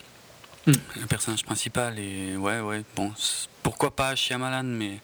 hmm. 0.67 0.73
le 1.01 1.07
personnage 1.07 1.45
principal. 1.45 1.99
Et 1.99 2.37
ouais, 2.37 2.61
ouais, 2.61 2.85
bon, 2.95 3.13
pourquoi 3.65 3.97
pas 3.97 4.15
Shyamalan, 4.15 4.63
mais 4.63 5.01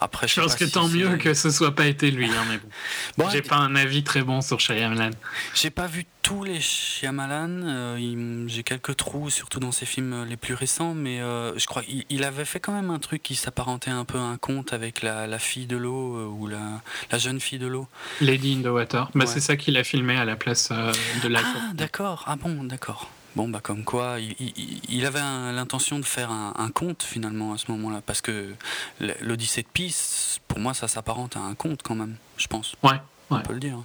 après, 0.00 0.28
je, 0.28 0.40
pense 0.40 0.54
que 0.54 0.64
tant 0.64 0.88
mieux 0.88 1.16
que 1.16 1.32
ce 1.34 1.50
soit 1.50 1.74
pas 1.74 1.86
été 1.86 2.10
lui. 2.10 2.26
Hein, 2.26 2.44
mais 2.48 2.58
bon. 3.16 3.30
j'ai 3.30 3.42
pas 3.42 3.56
un 3.56 3.74
avis 3.74 4.04
très 4.04 4.22
bon 4.22 4.40
sur 4.40 4.60
Shyamalan. 4.60 5.10
J'ai 5.54 5.70
pas 5.70 5.86
vu 5.86 6.06
tous 6.22 6.44
les 6.44 6.60
Shyamalan. 6.60 7.62
Euh, 7.64 8.44
j'ai 8.48 8.62
quelques 8.62 8.96
trous, 8.96 9.30
surtout 9.30 9.60
dans 9.60 9.72
ses 9.72 9.86
films 9.86 10.26
les 10.28 10.36
plus 10.36 10.54
récents. 10.54 10.94
Mais 10.94 11.20
euh, 11.20 11.56
je 11.58 11.66
crois 11.66 11.82
qu'il 11.82 12.24
avait 12.24 12.44
fait 12.44 12.60
quand 12.60 12.72
même 12.72 12.90
un 12.90 12.98
truc 12.98 13.22
qui 13.22 13.34
s'apparentait 13.34 13.90
un 13.90 14.04
peu 14.04 14.18
à 14.18 14.22
un 14.22 14.36
conte 14.36 14.72
avec 14.72 15.02
la, 15.02 15.38
fille 15.38 15.66
de 15.66 15.76
l'eau 15.76 16.16
euh, 16.16 16.26
ou 16.26 16.46
la, 16.46 16.82
la, 17.10 17.18
jeune 17.18 17.40
fille 17.40 17.58
de 17.58 17.66
l'eau. 17.66 17.88
Lady 18.20 18.54
in 18.58 18.62
the 18.62 18.72
Water. 18.72 19.08
Bah, 19.14 19.26
C'est 19.26 19.40
ça 19.40 19.56
qu'il 19.56 19.76
a 19.76 19.84
filmé 19.84 20.16
à 20.16 20.24
la 20.24 20.36
place 20.36 20.70
de 21.22 21.28
la. 21.28 21.40
Ah, 21.44 21.72
d'accord. 21.74 22.24
Ah 22.26 22.36
bon, 22.36 22.64
d'accord. 22.64 23.10
Bon, 23.36 23.50
bah 23.50 23.60
comme 23.62 23.84
quoi, 23.84 24.16
il, 24.18 25.04
avait 25.04 25.20
l'intention 25.20 25.98
de 25.98 26.06
faire 26.06 26.30
un, 26.30 26.70
conte 26.74 27.02
finalement 27.02 27.52
à 27.52 27.58
ce 27.58 27.70
moment-là, 27.70 28.00
parce 28.04 28.22
que 28.22 28.54
l'Odyssée 29.20 29.60
de 29.60 29.68
Peace, 29.70 30.40
pour 30.48 30.58
moi, 30.58 30.72
ça 30.72 30.88
s'apparente 30.88 31.36
à 31.36 31.40
un 31.40 31.54
conte 31.54 31.82
quand 31.82 31.94
même, 31.94 32.16
je 32.38 32.46
pense. 32.46 32.76
Ouais, 32.82 32.98
on 33.28 33.38
peut 33.40 33.52
le 33.52 33.60
dire. 33.60 33.76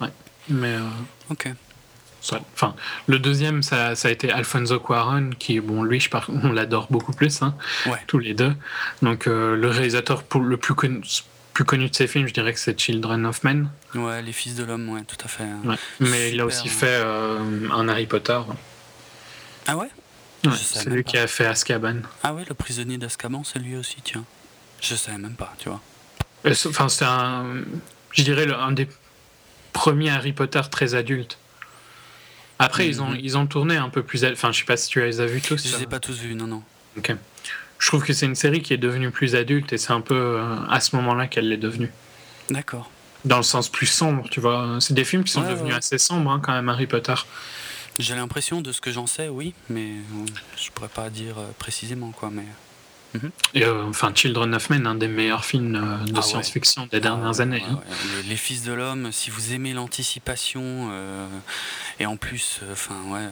Ouais, 0.00 0.08
mais. 0.48 0.74
Euh, 0.76 0.88
ok. 1.28 1.48
enfin, 2.54 2.74
le 3.06 3.18
deuxième, 3.18 3.62
ça, 3.62 3.94
ça, 3.94 4.08
a 4.08 4.10
été 4.10 4.32
Alfonso 4.32 4.80
Cuarón, 4.80 5.32
qui, 5.38 5.60
bon, 5.60 5.82
lui, 5.82 6.00
je 6.00 6.08
on 6.28 6.50
l'adore 6.50 6.86
beaucoup 6.88 7.12
plus, 7.12 7.42
hein, 7.42 7.54
ouais. 7.84 8.02
tous 8.06 8.18
les 8.18 8.32
deux. 8.32 8.54
Donc, 9.02 9.26
euh, 9.26 9.54
le 9.54 9.68
réalisateur 9.68 10.22
pour, 10.22 10.40
le 10.40 10.56
plus 10.56 10.74
connu, 10.74 11.02
plus 11.52 11.64
connu 11.64 11.90
de 11.90 11.94
ses 11.94 12.06
films, 12.06 12.26
je 12.26 12.32
dirais 12.32 12.54
que 12.54 12.58
c'est 12.58 12.80
Children 12.80 13.26
of 13.26 13.44
Men. 13.44 13.68
Ouais, 13.94 14.22
Les 14.22 14.32
Fils 14.32 14.54
de 14.54 14.64
l'Homme, 14.64 14.88
ouais, 14.88 15.02
tout 15.02 15.22
à 15.22 15.28
fait. 15.28 15.44
Mais 16.00 16.32
il 16.32 16.40
a 16.40 16.46
aussi 16.46 16.70
fait 16.70 16.86
euh, 17.02 17.68
un 17.70 17.86
Harry 17.88 18.06
Potter. 18.06 18.40
Ah 19.70 19.76
ouais, 19.76 19.88
C'est 20.54 20.88
lui 20.88 21.04
qui 21.04 21.18
a 21.18 21.26
fait 21.26 21.44
Azkaban. 21.44 21.96
Ah 22.22 22.32
ouais, 22.32 22.44
le 22.48 22.54
prisonnier 22.54 22.96
d'Azkaban, 22.96 23.44
c'est 23.44 23.58
lui 23.58 23.76
aussi, 23.76 23.98
tiens. 24.02 24.24
Je 24.80 24.94
savais 24.94 25.18
même 25.18 25.34
pas, 25.34 25.52
tu 25.58 25.68
vois. 25.68 25.82
Enfin, 26.46 26.88
c'est 26.88 27.04
un. 27.04 27.44
Je 28.12 28.22
dirais 28.22 28.50
un 28.50 28.72
des 28.72 28.88
premiers 29.74 30.08
Harry 30.08 30.32
Potter 30.32 30.62
très 30.70 30.94
adultes. 30.94 31.38
Après, 32.58 32.88
ils, 32.88 33.02
ont, 33.02 33.10
mhm. 33.10 33.20
ils 33.22 33.36
ont 33.36 33.46
tourné 33.46 33.76
un 33.76 33.90
peu 33.90 34.02
plus. 34.02 34.24
Enfin, 34.24 34.50
je 34.50 34.60
sais 34.60 34.64
pas 34.64 34.78
si 34.78 34.88
tu 34.88 35.02
les 35.02 35.20
as 35.20 35.26
vus 35.26 35.42
tous. 35.42 35.68
Je 35.68 35.76
les 35.76 35.82
ai 35.82 35.86
pas 35.86 36.00
tous 36.00 36.18
vus, 36.18 36.34
non, 36.34 36.46
non. 36.46 36.62
Ok. 36.96 37.14
Je 37.78 37.86
trouve 37.86 38.02
que 38.02 38.14
c'est 38.14 38.26
une 38.26 38.34
série 38.34 38.62
qui 38.62 38.72
est 38.72 38.78
devenue 38.78 39.10
plus 39.10 39.36
adulte 39.36 39.72
et 39.74 39.78
c'est 39.78 39.92
un 39.92 40.00
peu 40.00 40.16
euh, 40.16 40.56
à 40.68 40.80
ce 40.80 40.96
moment-là 40.96 41.26
qu'elle 41.26 41.48
l'est 41.48 41.58
devenue. 41.58 41.92
D'accord. 42.48 42.90
Dans 43.26 43.36
le 43.36 43.42
sens 43.42 43.68
plus 43.68 43.86
sombre, 43.86 44.28
tu 44.30 44.40
vois. 44.40 44.78
C'est 44.80 44.94
des 44.94 45.04
films 45.04 45.24
qui 45.24 45.32
sont 45.32 45.42
devenus 45.42 45.74
assez 45.74 45.98
sombres, 45.98 46.30
hein, 46.30 46.40
quand 46.42 46.52
même, 46.52 46.70
Harry 46.70 46.86
Potter. 46.86 47.14
J'ai 47.98 48.14
l'impression 48.14 48.60
de 48.60 48.70
ce 48.72 48.80
que 48.80 48.92
j'en 48.92 49.06
sais, 49.06 49.28
oui, 49.28 49.54
mais 49.68 49.90
euh, 49.90 50.26
je 50.56 50.70
pourrais 50.70 50.88
pas 50.88 51.10
dire 51.10 51.38
euh, 51.38 51.46
précisément 51.58 52.12
quoi, 52.12 52.30
mais. 52.32 52.44
Mhm. 53.14 53.30
Et, 53.54 53.64
euh, 53.64 53.84
enfin, 53.86 54.12
Children 54.14 54.54
of 54.54 54.70
Men, 54.70 54.86
un 54.86 54.94
des 54.94 55.08
meilleurs 55.08 55.44
films 55.44 55.72
de 56.06 56.12
ah 56.14 56.22
science-fiction 56.22 56.86
des 56.86 57.00
dernières 57.00 57.40
années. 57.40 57.64
Hein. 57.68 57.80
les, 58.28 58.36
Fils 58.36 58.62
de 58.64 58.72
l'homme, 58.72 59.10
si 59.12 59.30
vous 59.30 59.54
aimez 59.54 59.72
l'anticipation 59.72 60.90
et 61.98 62.04
en 62.04 62.18
plus, 62.18 62.60
enfin 62.70 62.96
ouais, 63.08 63.26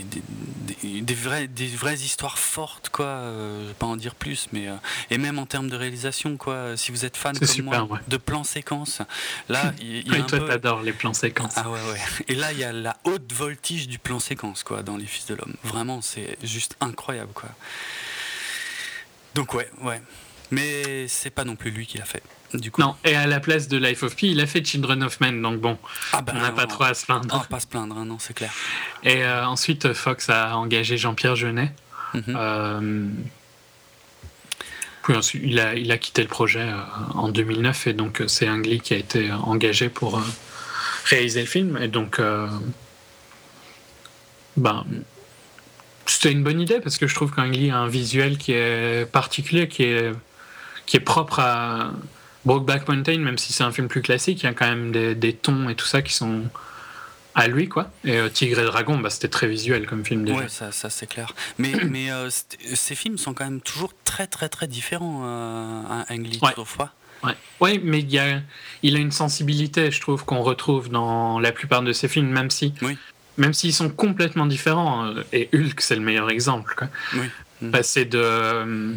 des, 0.00 1.14
vraies, 1.14 1.46
des 1.48 1.66
vraies 1.68 1.94
histoires 1.94 2.38
fortes, 2.38 2.88
quoi. 2.90 3.06
Euh, 3.06 3.62
je 3.62 3.68
vais 3.68 3.74
pas 3.74 3.86
en 3.86 3.96
dire 3.96 4.14
plus, 4.14 4.48
mais 4.52 4.68
euh, 4.68 4.76
et 5.10 5.18
même 5.18 5.38
en 5.38 5.46
termes 5.46 5.68
de 5.68 5.76
réalisation, 5.76 6.36
quoi. 6.36 6.76
Si 6.76 6.90
vous 6.90 7.04
êtes 7.04 7.16
fan 7.16 7.38
comme 7.38 7.64
moi 7.64 8.00
de 8.08 8.16
plans 8.16 8.44
séquences, 8.44 9.02
là, 9.48 9.72
il 9.80 10.12
y, 10.12 10.16
a 10.16 10.22
toi, 10.22 10.40
t'adores 10.40 10.82
les 10.82 10.92
plans 10.92 11.14
séquences. 11.14 11.54
Ah 11.56 11.68
ouais, 11.68 11.80
ouais. 11.90 12.00
Et 12.28 12.34
là, 12.34 12.52
il 12.52 12.58
y 12.58 12.64
a 12.64 12.72
la 12.72 12.96
haute 13.04 13.32
voltige 13.32 13.88
du 13.88 13.98
plan 13.98 14.18
séquence, 14.18 14.62
quoi, 14.62 14.82
dans 14.82 14.96
Les 14.96 15.06
Fils 15.06 15.26
de 15.26 15.34
l'homme. 15.34 15.54
Vraiment, 15.64 16.00
c'est 16.00 16.36
juste 16.42 16.76
incroyable, 16.80 17.32
quoi. 17.34 17.50
Donc 19.34 19.54
ouais, 19.54 19.70
ouais. 19.82 20.00
Mais 20.50 21.08
c'est 21.08 21.30
pas 21.30 21.44
non 21.44 21.56
plus 21.56 21.70
lui 21.70 21.86
qui 21.86 21.98
l'a 21.98 22.04
fait. 22.04 22.22
Non, 22.78 22.94
et 23.04 23.14
à 23.14 23.26
la 23.26 23.40
place 23.40 23.68
de 23.68 23.76
Life 23.76 24.02
of 24.02 24.16
Pi, 24.16 24.30
il 24.30 24.40
a 24.40 24.46
fait 24.46 24.64
Children 24.64 25.02
of 25.02 25.20
Men, 25.20 25.40
donc 25.40 25.60
bon, 25.60 25.78
ah 26.12 26.22
bah 26.22 26.32
on 26.36 26.40
n'a 26.40 26.52
pas 26.52 26.66
trop 26.66 26.84
à 26.84 26.94
se 26.94 27.04
plaindre. 27.04 27.26
On 27.32 27.38
va 27.38 27.44
pas 27.44 27.60
se 27.60 27.66
plaindre, 27.66 27.96
hein, 27.96 28.04
non, 28.04 28.18
c'est 28.18 28.34
clair. 28.34 28.52
Et 29.02 29.24
euh, 29.24 29.46
ensuite, 29.46 29.92
Fox 29.92 30.30
a 30.30 30.56
engagé 30.56 30.96
Jean-Pierre 30.96 31.36
Jeunet. 31.36 31.72
Mhm. 32.14 32.22
Euh, 32.28 33.08
puis 35.02 35.16
ensuite, 35.16 35.42
il 35.44 35.58
a, 35.58 35.74
il 35.74 35.90
a 35.90 35.98
quitté 35.98 36.22
le 36.22 36.28
projet 36.28 36.60
euh, 36.60 36.80
en 37.14 37.28
2009, 37.28 37.86
et 37.88 37.92
donc 37.92 38.22
c'est 38.26 38.48
Ang 38.48 38.64
Lee 38.64 38.80
qui 38.80 38.94
a 38.94 38.98
été 38.98 39.32
engagé 39.32 39.88
pour 39.88 40.22
réaliser 41.06 41.40
le 41.40 41.46
film. 41.46 41.78
Et 41.80 41.88
donc, 41.88 42.20
ben, 44.56 44.84
c'était 46.06 46.32
une 46.32 46.42
bonne 46.42 46.60
idée 46.60 46.80
parce 46.80 46.98
que 46.98 47.06
je 47.06 47.14
trouve 47.14 47.32
qu'Ang 47.32 47.50
Lee 47.50 47.70
a 47.70 47.78
un 47.78 47.88
visuel 47.88 48.38
qui 48.38 48.52
est 48.52 49.10
particulier, 49.10 49.68
qui 49.68 49.84
est, 49.84 50.12
qui 50.86 50.96
est 50.96 51.00
propre 51.00 51.38
à 51.40 51.92
Brokeback 52.44 52.88
Mountain, 52.88 53.18
même 53.18 53.38
si 53.38 53.52
c'est 53.52 53.64
un 53.64 53.72
film 53.72 53.88
plus 53.88 54.02
classique, 54.02 54.42
il 54.42 54.46
y 54.46 54.48
a 54.48 54.54
quand 54.54 54.68
même 54.68 54.92
des, 54.92 55.32
tons 55.32 55.68
et 55.68 55.74
tout 55.74 55.86
ça 55.86 56.02
qui 56.02 56.12
sont 56.12 56.42
à 57.34 57.48
lui, 57.48 57.68
quoi. 57.68 57.90
Et 58.04 58.18
euh, 58.18 58.28
Tigre 58.28 58.58
et 58.58 58.64
Dragon, 58.64 58.98
bah, 58.98 59.10
c'était 59.10 59.28
très 59.28 59.46
visuel 59.46 59.86
comme 59.86 60.04
film 60.04 60.24
déjà. 60.24 60.38
Ouais, 60.38 60.48
ça, 60.48 60.70
ça 60.72 60.90
c'est 60.90 61.06
clair. 61.06 61.34
Mais, 61.58 61.72
mais 61.88 62.10
euh, 62.10 62.28
ces 62.30 62.94
films 62.94 63.16
sont 63.16 63.32
quand 63.32 63.44
même 63.44 63.60
toujours 63.60 63.92
très, 64.04 64.26
très, 64.26 64.48
très 64.48 64.66
différents 64.66 65.22
euh, 65.24 65.82
à 65.88 66.12
Ang 66.12 66.26
Lee, 66.26 66.40
ouais. 66.42 66.54
Ouais. 67.24 67.34
ouais, 67.60 67.80
mais 67.82 68.00
il, 68.00 68.10
y 68.10 68.18
a, 68.18 68.40
il 68.82 68.96
a 68.96 68.98
une 68.98 69.12
sensibilité, 69.12 69.92
je 69.92 70.00
trouve, 70.00 70.24
qu'on 70.24 70.42
retrouve 70.42 70.88
dans 70.88 71.38
la 71.38 71.52
plupart 71.52 71.82
de 71.82 71.92
ses 71.92 72.08
films, 72.08 72.28
même 72.28 72.50
si. 72.50 72.74
Oui. 72.82 72.98
Même 73.38 73.54
s'ils 73.54 73.72
sont 73.72 73.88
complètement 73.88 74.44
différents, 74.44 75.14
et 75.32 75.48
Hulk, 75.54 75.80
c'est 75.80 75.94
le 75.94 76.02
meilleur 76.02 76.28
exemple. 76.28 76.74
Quoi. 76.76 76.88
Oui. 77.14 77.70
Passer 77.70 78.04
de 78.04 78.94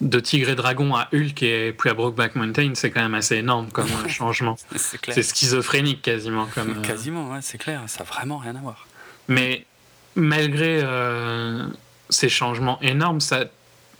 de 0.00 0.20
Tigre 0.20 0.50
et 0.50 0.54
Dragon 0.54 0.94
à 0.94 1.08
Hulk 1.12 1.42
et 1.42 1.72
puis 1.72 1.90
à 1.90 1.94
Brokeback 1.94 2.36
Mountain, 2.36 2.72
c'est 2.74 2.90
quand 2.90 3.00
même 3.00 3.14
assez 3.14 3.36
énorme 3.36 3.70
comme 3.70 3.88
changement. 4.08 4.56
c'est 4.76 5.22
schizophrénique 5.22 6.02
quasiment. 6.02 6.46
Comme, 6.54 6.78
euh, 6.78 6.82
Quasiment, 6.82 7.32
ouais, 7.32 7.40
c'est 7.42 7.58
clair, 7.58 7.82
ça 7.86 8.04
n'a 8.04 8.10
vraiment 8.10 8.38
rien 8.38 8.54
à 8.54 8.60
voir. 8.60 8.86
Mais 9.26 9.66
malgré 10.14 10.80
euh, 10.82 11.66
ces 12.10 12.28
changements 12.28 12.80
énormes, 12.80 13.18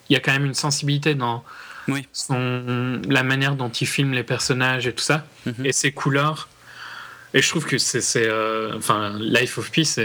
il 0.08 0.12
y 0.12 0.16
a 0.16 0.20
quand 0.20 0.32
même 0.32 0.46
une 0.46 0.54
sensibilité 0.54 1.14
dans 1.14 1.44
son, 2.12 3.00
la 3.08 3.22
manière 3.22 3.56
dont 3.56 3.70
il 3.70 3.86
filme 3.86 4.12
les 4.12 4.22
personnages 4.22 4.86
et 4.86 4.92
tout 4.92 5.02
ça, 5.04 5.26
mhm. 5.46 5.66
et 5.66 5.72
ses 5.72 5.90
couleurs. 5.92 6.48
Et 7.34 7.42
je 7.42 7.48
trouve 7.48 7.66
que 7.66 7.76
c'est. 7.76 8.02
Euh, 8.16 8.76
enfin, 8.76 9.18
Life 9.18 9.58
of 9.58 9.70
Peace, 9.70 9.98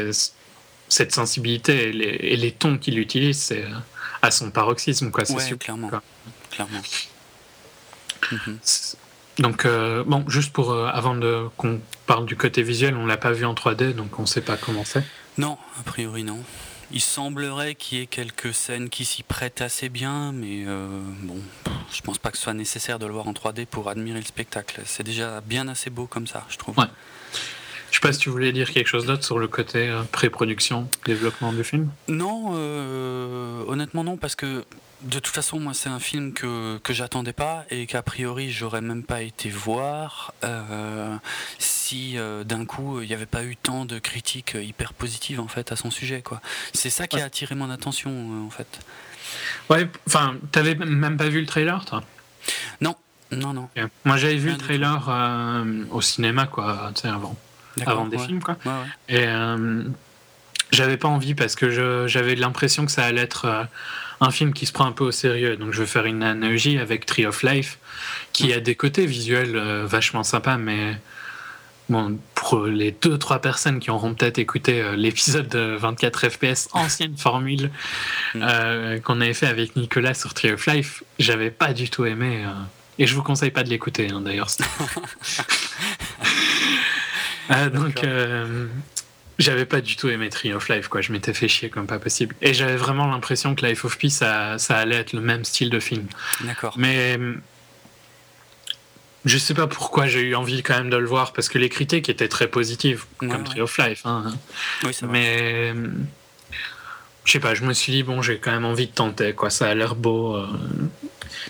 cette 0.89 1.13
sensibilité 1.13 1.89
et 1.89 1.93
les, 1.93 2.05
et 2.05 2.35
les 2.35 2.51
tons 2.51 2.77
qu'il 2.77 2.99
utilise, 2.99 3.39
c'est 3.39 3.63
à 4.23 4.31
son 4.31 4.49
paroxysme, 4.49 5.11
quoi. 5.11 5.25
C'est 5.25 5.33
ouais, 5.33 5.57
clairement. 5.57 5.91
clairement. 6.49 6.81
Mhm. 8.31 8.57
Donc, 9.39 9.65
euh, 9.65 10.03
bon, 10.05 10.23
juste 10.29 10.53
pour 10.53 10.71
euh, 10.71 10.87
avant 10.87 11.13
de 11.13 11.47
qu'on 11.57 11.81
parle 12.07 12.25
du 12.25 12.37
côté 12.37 12.63
visuel, 12.63 12.95
on 12.95 13.05
l'a 13.05 13.17
pas 13.17 13.33
vu 13.33 13.45
en 13.45 13.53
3D, 13.53 13.93
donc 13.93 14.17
on 14.19 14.25
sait 14.25 14.41
pas 14.41 14.55
comment 14.55 14.85
c'est. 14.85 15.03
Non, 15.37 15.57
a 15.77 15.83
priori 15.83 16.23
non. 16.23 16.39
Il 16.91 17.01
semblerait 17.01 17.75
qu'il 17.75 17.97
y 17.97 18.01
ait 18.01 18.05
quelques 18.05 18.53
scènes 18.53 18.89
qui 18.89 19.03
s'y 19.03 19.23
prêtent 19.23 19.61
assez 19.61 19.89
bien, 19.89 20.31
mais 20.31 20.63
euh, 20.67 20.87
bon, 21.23 21.39
je 21.91 22.01
pense 22.01 22.17
pas 22.17 22.31
que 22.31 22.37
ce 22.37 22.43
soit 22.43 22.53
nécessaire 22.53 22.99
de 22.99 23.05
le 23.05 23.11
voir 23.11 23.27
en 23.27 23.33
3D 23.33 23.65
pour 23.65 23.89
admirer 23.89 24.19
le 24.19 24.25
spectacle. 24.25 24.81
C'est 24.85 25.03
déjà 25.03 25.41
bien 25.41 25.67
assez 25.67 25.89
beau 25.89 26.05
comme 26.05 26.27
ça, 26.27 26.45
je 26.49 26.57
trouve. 26.57 26.77
Ouais. 26.77 26.85
Je 27.93 27.99
sais 27.99 28.01
pas 28.01 28.11
si 28.11 28.17
tu 28.17 28.31
voulais 28.31 28.51
dire 28.51 28.71
quelque 28.71 28.87
chose 28.87 29.05
d'autre 29.05 29.23
sur 29.23 29.37
le 29.37 29.47
côté 29.47 29.87
euh, 29.87 30.01
pré-production, 30.11 30.89
développement 31.05 31.53
du 31.53 31.63
film. 31.63 31.91
Non, 32.07 32.53
euh, 32.55 33.63
honnêtement 33.67 34.03
non, 34.03 34.17
parce 34.17 34.33
que 34.35 34.65
de 35.03 35.19
toute 35.19 35.27
façon, 35.27 35.59
moi, 35.59 35.75
c'est 35.75 35.89
un 35.89 35.99
film 35.99 36.33
que, 36.33 36.79
que 36.79 36.91
j'attendais 36.91 37.33
pas 37.33 37.65
et 37.69 37.85
qu'a 37.85 38.01
priori, 38.01 38.51
j'aurais 38.51 38.81
même 38.81 39.03
pas 39.03 39.21
été 39.21 39.51
voir 39.51 40.33
euh, 40.43 41.15
si 41.59 42.17
d'un 42.45 42.65
coup, 42.65 42.99
il 43.01 43.07
n'y 43.07 43.13
avait 43.13 43.27
pas 43.27 43.43
eu 43.43 43.55
tant 43.55 43.85
de 43.85 43.99
critiques 43.99 44.57
hyper 44.59 44.93
positives 44.93 45.39
en 45.39 45.47
fait 45.47 45.71
à 45.71 45.75
son 45.75 45.91
sujet. 45.91 46.23
quoi. 46.23 46.41
C'est 46.73 46.89
ça 46.89 47.05
qui 47.05 47.19
a 47.19 47.25
attiré 47.25 47.53
mon 47.53 47.69
attention 47.69 48.43
en 48.47 48.49
fait. 48.49 48.79
Ouais, 49.69 49.87
enfin, 50.07 50.37
t'avais 50.51 50.73
même 50.73 51.15
pas 51.17 51.29
vu 51.29 51.41
le 51.41 51.45
trailer, 51.45 51.85
toi? 51.85 52.01
Non, 52.81 52.95
non, 53.29 53.53
non. 53.53 53.69
Moi, 54.03 54.17
j'avais 54.17 54.37
vu 54.37 54.49
le 54.49 54.57
trailer 54.57 55.63
au 55.91 56.01
cinéma, 56.01 56.47
quoi, 56.47 56.91
tu 56.95 57.01
sais, 57.01 57.07
avant 57.07 57.37
avant 57.85 58.05
des 58.05 58.17
films. 58.17 58.41
Quoi. 58.41 58.57
Et 59.09 59.25
euh, 59.27 59.83
j'avais 60.71 60.97
pas 60.97 61.07
envie 61.07 61.35
parce 61.35 61.55
que 61.55 62.07
j'avais 62.07 62.35
l'impression 62.35 62.85
que 62.85 62.91
ça 62.91 63.03
allait 63.03 63.21
être 63.21 63.45
euh, 63.45 63.63
un 64.21 64.31
film 64.31 64.53
qui 64.53 64.65
se 64.65 64.71
prend 64.71 64.85
un 64.85 64.91
peu 64.91 65.05
au 65.05 65.11
sérieux. 65.11 65.57
Donc 65.57 65.73
je 65.73 65.81
vais 65.81 65.87
faire 65.87 66.05
une 66.05 66.23
analogie 66.23 66.77
avec 66.77 67.05
Tree 67.05 67.25
of 67.25 67.43
Life, 67.43 67.77
qui 68.31 68.53
a 68.53 68.59
des 68.59 68.75
côtés 68.75 69.05
visuels 69.05 69.55
euh, 69.55 69.85
vachement 69.85 70.23
sympas, 70.23 70.57
mais 70.57 70.97
bon, 71.89 72.17
pour 72.33 72.65
les 72.65 72.91
deux 72.91 73.17
trois 73.17 73.39
personnes 73.39 73.79
qui 73.79 73.91
auront 73.91 74.13
peut-être 74.13 74.39
écouté 74.39 74.83
l'épisode 74.95 75.47
de 75.47 75.75
24 75.75 76.29
FPS 76.29 76.69
ancienne 76.73 77.17
formule 77.17 77.71
mm. 78.35 78.99
qu'on 79.03 79.21
avait 79.21 79.33
fait 79.33 79.47
avec 79.47 79.75
Nicolas 79.75 80.13
sur 80.13 80.33
Tree 80.33 80.51
of 80.51 80.65
Life, 80.67 81.03
j'avais 81.19 81.51
pas 81.51 81.73
du 81.73 81.89
tout 81.89 82.05
aimé. 82.05 82.45
et 82.99 83.05
je 83.05 83.15
vous 83.15 83.23
conseille 83.23 83.51
pas 83.51 83.63
de 83.63 83.69
l'écouter 83.69 84.09
hein, 84.11 84.21
d'ailleurs. 84.21 84.49
Euh, 87.51 87.69
donc, 87.69 88.03
euh, 88.03 88.67
j'avais 89.39 89.65
pas 89.65 89.81
du 89.81 89.95
tout 89.95 90.09
aimé 90.09 90.29
Tree 90.29 90.53
of 90.53 90.69
Life, 90.69 90.87
quoi. 90.87 91.01
Je 91.01 91.11
m'étais 91.11 91.33
fait 91.33 91.47
chier 91.47 91.69
comme 91.69 91.87
pas 91.87 91.99
possible. 91.99 92.35
Et 92.41 92.53
j'avais 92.53 92.75
vraiment 92.75 93.07
l'impression 93.07 93.55
que 93.55 93.65
Life 93.65 93.85
of 93.85 93.97
Pi, 93.97 94.09
ça, 94.09 94.57
ça 94.57 94.77
allait 94.77 94.97
être 94.97 95.13
le 95.13 95.21
même 95.21 95.43
style 95.43 95.69
de 95.69 95.79
film. 95.79 96.07
D'accord. 96.41 96.75
Mais 96.77 97.19
je 99.25 99.37
sais 99.37 99.53
pas 99.53 99.67
pourquoi 99.67 100.07
j'ai 100.07 100.21
eu 100.21 100.35
envie 100.35 100.63
quand 100.63 100.75
même 100.75 100.89
de 100.89 100.97
le 100.97 101.05
voir, 101.05 101.33
parce 101.33 101.47
que 101.47 101.57
les 101.57 101.69
critiques 101.69 102.09
étaient 102.09 102.27
très 102.27 102.47
positives, 102.47 103.05
comme 103.17 103.43
Tree 103.43 103.61
of 103.61 103.77
Life. 103.77 104.01
Hein. 104.05 104.33
Oui, 104.83 104.91
Mais 105.09 105.73
je 107.25 107.31
sais 107.31 107.39
pas, 107.39 107.55
je 107.55 107.63
me 107.63 107.73
suis 107.73 107.91
dit, 107.93 108.03
bon, 108.03 108.21
j'ai 108.21 108.37
quand 108.37 108.51
même 108.51 108.65
envie 108.65 108.87
de 108.87 108.91
tenter, 108.91 109.33
quoi. 109.33 109.49
Ça 109.49 109.69
a 109.69 109.73
l'air 109.73 109.95
beau. 109.95 110.35
Euh. 110.35 110.47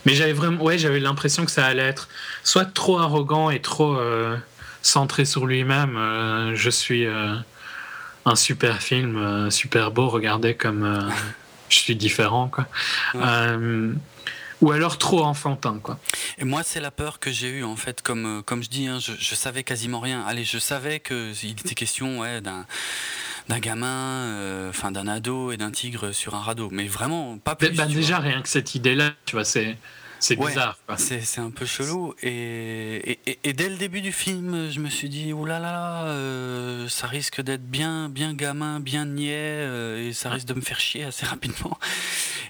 Mais 0.05 0.13
j'avais 0.13 0.33
vraiment, 0.33 0.63
ouais, 0.63 0.77
j'avais 0.77 0.99
l'impression 0.99 1.45
que 1.45 1.51
ça 1.51 1.65
allait 1.65 1.83
être 1.83 2.09
soit 2.43 2.65
trop 2.65 2.99
arrogant 2.99 3.49
et 3.49 3.59
trop 3.59 3.97
euh, 3.97 4.37
centré 4.83 5.25
sur 5.25 5.47
lui-même. 5.47 5.97
Euh, 5.97 6.55
je 6.55 6.69
suis 6.69 7.05
un 8.25 8.35
super 8.35 8.81
film, 8.81 9.49
super 9.49 9.91
beau, 9.91 10.07
regardez 10.09 10.53
comme 10.55 11.11
je 11.69 11.77
suis 11.77 11.95
différent, 11.95 12.49
quoi. 12.49 12.67
ou 14.61 14.71
alors 14.71 14.97
trop 14.97 15.23
enfantin, 15.23 15.79
quoi. 15.81 15.99
Et 16.37 16.45
moi, 16.45 16.61
c'est 16.63 16.79
la 16.79 16.91
peur 16.91 17.19
que 17.19 17.31
j'ai 17.31 17.49
eue, 17.49 17.63
en 17.63 17.75
fait, 17.75 18.01
comme, 18.01 18.43
comme 18.45 18.63
je 18.63 18.69
dis, 18.69 18.87
hein, 18.87 18.99
je, 18.99 19.13
je, 19.17 19.35
savais 19.35 19.63
quasiment 19.63 19.99
rien. 19.99 20.23
Allez, 20.25 20.45
je 20.45 20.59
savais 20.59 20.99
qu'il 20.99 21.51
était 21.51 21.75
question 21.75 22.19
ouais, 22.19 22.39
d'un 22.39 22.65
d'un 23.49 23.59
gamin, 23.59 23.87
euh, 23.87 24.69
enfin 24.69 24.91
d'un 24.91 25.07
ado 25.07 25.51
et 25.51 25.57
d'un 25.57 25.71
tigre 25.71 26.11
sur 26.11 26.35
un 26.35 26.41
radeau. 26.41 26.69
Mais 26.71 26.87
vraiment, 26.87 27.37
pas 27.37 27.55
plus. 27.55 27.71
Bah, 27.71 27.85
déjà, 27.85 28.19
rien 28.19 28.41
que 28.41 28.49
cette 28.49 28.75
idée-là, 28.75 29.11
tu 29.25 29.35
vois, 29.35 29.45
c'est. 29.45 29.77
C'est 30.23 30.37
bizarre. 30.37 30.77
C'est 30.95 31.39
un 31.39 31.49
peu 31.49 31.65
chelou. 31.65 32.15
Et, 32.23 33.19
et, 33.43 33.51
dès 33.51 33.67
le 33.67 33.75
début 33.75 33.99
du 33.99 34.13
film, 34.13 34.69
je 34.71 34.79
me 34.79 34.89
suis 34.89 35.09
dit, 35.09 35.33
oulala, 35.33 35.59
là 35.59 35.71
là, 35.71 36.03
euh, 36.05 36.87
ça 36.87 37.07
risque 37.07 37.41
d'être 37.41 37.65
bien, 37.65 38.07
bien 38.07 38.33
gamin, 38.33 38.79
bien 38.79 39.03
niais, 39.03 39.33
euh, 39.35 40.07
et 40.07 40.13
ça 40.13 40.29
risque 40.29 40.47
de 40.47 40.53
me 40.53 40.61
faire 40.61 40.79
chier 40.79 41.03
assez 41.03 41.25
rapidement. 41.35 41.77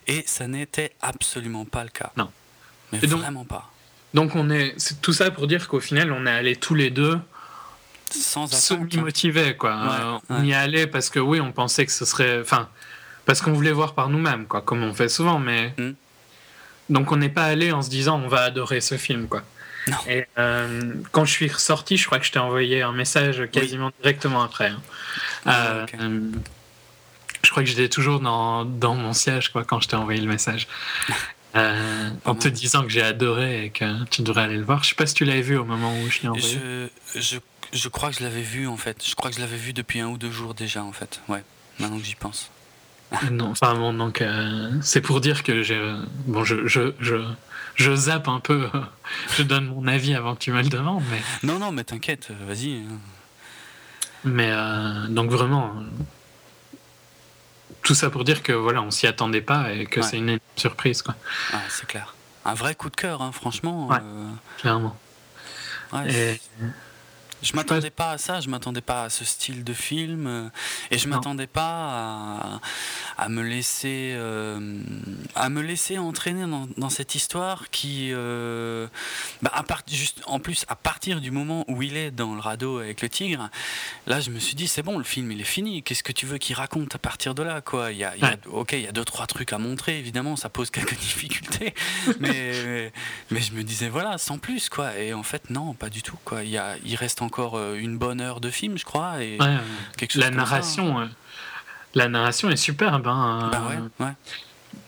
Et 0.06 0.24
ça 0.28 0.48
n'était 0.48 0.92
absolument 1.02 1.66
pas 1.66 1.84
le 1.84 1.90
cas. 1.90 2.12
Non. 2.16 2.30
Mais 2.92 3.00
vraiment 3.00 3.44
pas. 3.44 3.72
Donc 4.14 4.36
on 4.36 4.52
est, 4.52 4.76
c'est 4.78 5.02
tout 5.02 5.14
ça 5.14 5.32
pour 5.32 5.48
dire 5.48 5.68
qu'au 5.68 5.80
final, 5.80 6.12
on 6.12 6.28
est 6.28 6.32
allés 6.32 6.56
tous 6.56 6.76
les 6.76 6.92
deux 6.92 7.20
sans 8.12 8.46
semi-motivé 8.46 9.58
quoi. 9.58 10.22
on 10.30 10.44
y 10.44 10.54
allait 10.54 10.86
parce 10.86 11.10
que 11.10 11.20
oui, 11.20 11.42
on 11.42 11.52
pensait 11.52 11.88
que 11.88 11.92
ce 11.92 12.06
serait, 12.06 12.40
enfin, 12.40 12.70
parce 13.26 13.42
qu'on 13.42 13.54
voulait 13.54 13.72
voir 13.72 13.96
par 13.96 14.10
nous-mêmes 14.10 14.46
quoi, 14.46 14.62
comme 14.62 14.84
on 14.84 14.94
fait 14.94 15.10
souvent, 15.10 15.40
mais 15.40 15.74
hmm. 15.80 15.94
Donc 16.90 17.12
on 17.12 17.18
n'est 17.18 17.30
pas 17.30 17.46
allé 17.46 17.72
en 17.72 17.82
se 17.82 17.90
disant 17.90 18.22
on 18.24 18.28
va 18.28 18.42
adorer 18.42 18.82
ce 18.82 18.98
film 18.98 19.28
quoi. 19.28 19.44
Et 20.08 20.26
euh, 20.38 20.94
quand 21.12 21.26
je 21.26 21.32
suis 21.32 21.50
ressorti, 21.50 21.98
je 21.98 22.06
crois 22.06 22.18
que 22.18 22.26
je 22.26 22.32
t'ai 22.32 22.40
envoyé 22.40 22.82
un 22.82 22.94
message 22.94 23.44
quasiment 23.52 23.92
directement 24.02 24.42
après. 24.42 24.68
Hein. 24.68 24.82
Ah, 25.46 25.86
euh, 26.00 26.20
je 27.42 27.52
crois 27.52 27.64
que 27.64 27.70
j'étais 27.70 27.90
toujours 27.90 28.22
dans, 28.22 28.64
dans 28.64 28.96
mon 28.96 29.12
siège 29.12 29.50
quoi, 29.50 29.66
quand 29.66 29.82
je 29.82 29.90
t'ai 29.90 29.96
envoyé 29.96 30.22
le 30.22 30.28
message. 30.28 30.68
Euh, 31.56 32.10
en 32.26 32.34
te 32.34 32.48
disant 32.48 32.82
que 32.82 32.90
j'ai 32.90 33.04
adoré 33.04 33.66
et 33.66 33.70
que 33.70 34.06
tu 34.06 34.24
devrais 34.24 34.42
aller 34.42 34.58
le 34.58 34.64
voir. 34.64 34.84
Je 34.84 34.90
sais 34.90 34.96
pas 34.96 35.06
si 35.06 35.14
tu 35.14 35.24
l'avais 35.24 35.44
vu 35.44 35.56
au 35.56 35.66
moment 35.66 35.94
où 36.02 36.10
je 36.10 36.22
l'ai 36.24 36.30
envoyé. 36.30 36.60
Je, 37.14 37.20
je 37.20 37.38
je 37.74 37.90
crois 37.90 38.10
que 38.10 38.18
je 38.18 38.24
l'avais 38.24 38.42
vu 38.42 38.68
en 38.68 38.78
fait. 38.78 39.04
Je 39.06 39.16
crois 39.16 39.30
que 39.30 39.36
je 39.36 39.42
l'avais 39.42 39.58
vu 39.58 39.74
depuis 39.74 40.00
un 40.00 40.08
ou 40.08 40.18
deux 40.18 40.32
jours 40.32 40.54
déjà 40.54 40.84
en 40.84 40.92
fait. 40.92 41.22
Ouais, 41.28 41.44
maintenant 41.80 41.98
que 41.98 42.06
j'y 42.06 42.16
pense. 42.16 42.50
Non, 43.32 43.52
enfin 43.52 43.76
bon, 43.76 43.94
donc 43.94 44.22
euh, 44.22 44.72
c'est 44.82 45.02
pour 45.02 45.22
dire 45.22 45.44
que 45.44 45.64
j'ai. 45.64 45.80
Bon, 46.26 46.44
je, 46.44 46.68
je, 46.68 46.94
je, 47.00 47.16
je, 47.76 47.96
zappe 47.96 48.28
un 48.28 48.40
peu. 48.40 48.70
je 49.38 49.44
donne 49.44 49.68
mon 49.68 49.88
avis 49.88 50.16
avant 50.16 50.36
que 50.36 50.40
tu 50.40 50.52
me 50.52 50.62
le 50.62 50.70
demandes. 50.70 51.04
Mais... 51.12 51.22
Non, 51.44 51.60
non, 51.60 51.72
mais 51.72 51.84
t'inquiète, 51.84 52.32
vas-y. 52.48 52.82
Mais 54.24 54.50
euh, 54.52 55.08
donc 55.08 55.30
vraiment. 55.30 55.74
Tout 57.82 57.96
ça 57.96 58.10
pour 58.10 58.24
dire 58.24 58.44
que 58.44 58.54
voilà, 58.54 58.82
on 58.82 58.92
s'y 58.92 59.08
attendait 59.08 59.42
pas 59.42 59.74
et 59.74 59.86
que 59.86 60.02
c'est 60.02 60.18
une 60.18 60.40
surprise 60.56 61.02
quoi. 61.02 61.16
Ah, 61.52 61.60
c'est 61.70 61.86
clair. 61.86 62.16
Un 62.46 62.54
vrai 62.54 62.76
coup 62.76 62.90
de 62.90 62.96
cœur, 62.96 63.22
hein, 63.22 63.32
franchement. 63.34 63.88
Ouais, 63.88 63.98
euh. 64.02 64.30
Clairement. 64.58 64.98
Ouais, 65.92 66.40
je 67.44 67.56
m'attendais 67.56 67.90
pas 67.90 68.12
à 68.12 68.18
ça, 68.18 68.40
je 68.40 68.50
m'attendais 68.50 68.82
pas 68.82 69.04
à 69.04 69.10
ce 69.10 69.26
style 69.26 69.64
de 69.64 69.74
film, 69.74 70.28
euh, 70.28 70.50
et 70.92 70.98
je 70.98 71.08
m'attendais 71.10 71.48
pas 71.48 72.60
à, 73.18 73.30
me 73.30 73.42
laisser 73.42 74.14
euh, 74.16 74.80
à 75.36 75.50
me 75.50 75.62
laisser 75.62 75.98
entraîner 75.98 76.46
dans, 76.78 76.90
cette 76.90 77.16
histoire 77.16 77.70
qui, 77.70 78.12
euh, 78.14 78.88
bah, 79.42 79.52
à 79.54 79.64
part, 79.64 79.84
juste 79.92 80.22
en 80.26 80.40
plus 80.40 80.66
à 80.70 80.76
partir 80.76 81.20
du 81.20 81.32
moment 81.32 81.66
où 81.68 81.82
il 81.82 81.98
est 81.98 82.12
dans 82.12 82.34
le 82.34 82.40
radeau 82.40 82.80
avec 82.80 83.02
le 83.02 83.10
tigre, 83.10 83.50
là 84.08 84.22
je 84.22 84.30
me 84.30 84.40
suis 84.40 84.56
dit 84.56 84.68
c'est 84.68 84.84
bon, 84.84 84.98
le 84.98 85.04
film 85.04 85.32
il 85.32 85.42
est 85.42 85.46
fini. 85.46 85.84
Qu'est-ce 85.84 86.04
que 86.04 86.14
tu 86.14 86.26
veux 86.26 86.38
qu'il 86.38 86.56
raconte 86.56 86.96
à 86.96 87.00
partir 87.00 87.36
de 87.36 87.44
là, 87.44 87.62
quoi? 87.62 87.92
Il 87.92 87.98
y 87.98 88.06
a, 88.06 88.14
ok, 88.48 88.74
il 88.74 88.82
y 88.82 88.88
a 88.88 88.92
deux 88.92 89.06
trois 89.06 89.28
trucs 89.28 89.52
à 89.52 89.58
montrer, 89.58 90.00
évidemment, 90.00 90.38
ça 90.38 90.50
pose 90.50 90.70
quelques 90.70 90.98
difficultés, 91.00 91.74
mais 92.20 92.92
mais 93.32 93.42
je 93.42 93.52
me 93.54 93.64
disais 93.64 93.90
voilà, 93.90 94.18
sans 94.18 94.38
plus, 94.38 94.70
quoi. 94.70 94.98
Et 94.98 95.14
en 95.14 95.24
fait 95.24 95.50
non, 95.50 95.74
pas 95.74 95.90
du 95.90 96.02
tout, 96.02 96.18
quoi. 96.24 96.44
Il 96.44 96.50
y 96.50 96.58
a, 96.58 96.78
il 96.86 96.96
reste 96.96 97.22
encore 97.22 97.33
encore 97.34 97.58
euh, 97.58 97.76
une 97.76 97.98
bonne 97.98 98.22
heure 98.22 98.40
de 98.40 98.52
film, 98.52 98.78
je 98.78 98.86
crois. 98.86 99.24
Et 99.24 99.40
quelque 99.98 100.14
chose 100.14 100.22
la 100.22 100.30
narration, 100.30 101.00
euh, 101.00 101.06
la 101.96 102.08
narration 102.08 102.50
est 102.50 102.56
superbe. 102.56 103.08
Hein, 103.08 103.50
bah 103.52 103.64
ouais, 104.06 104.14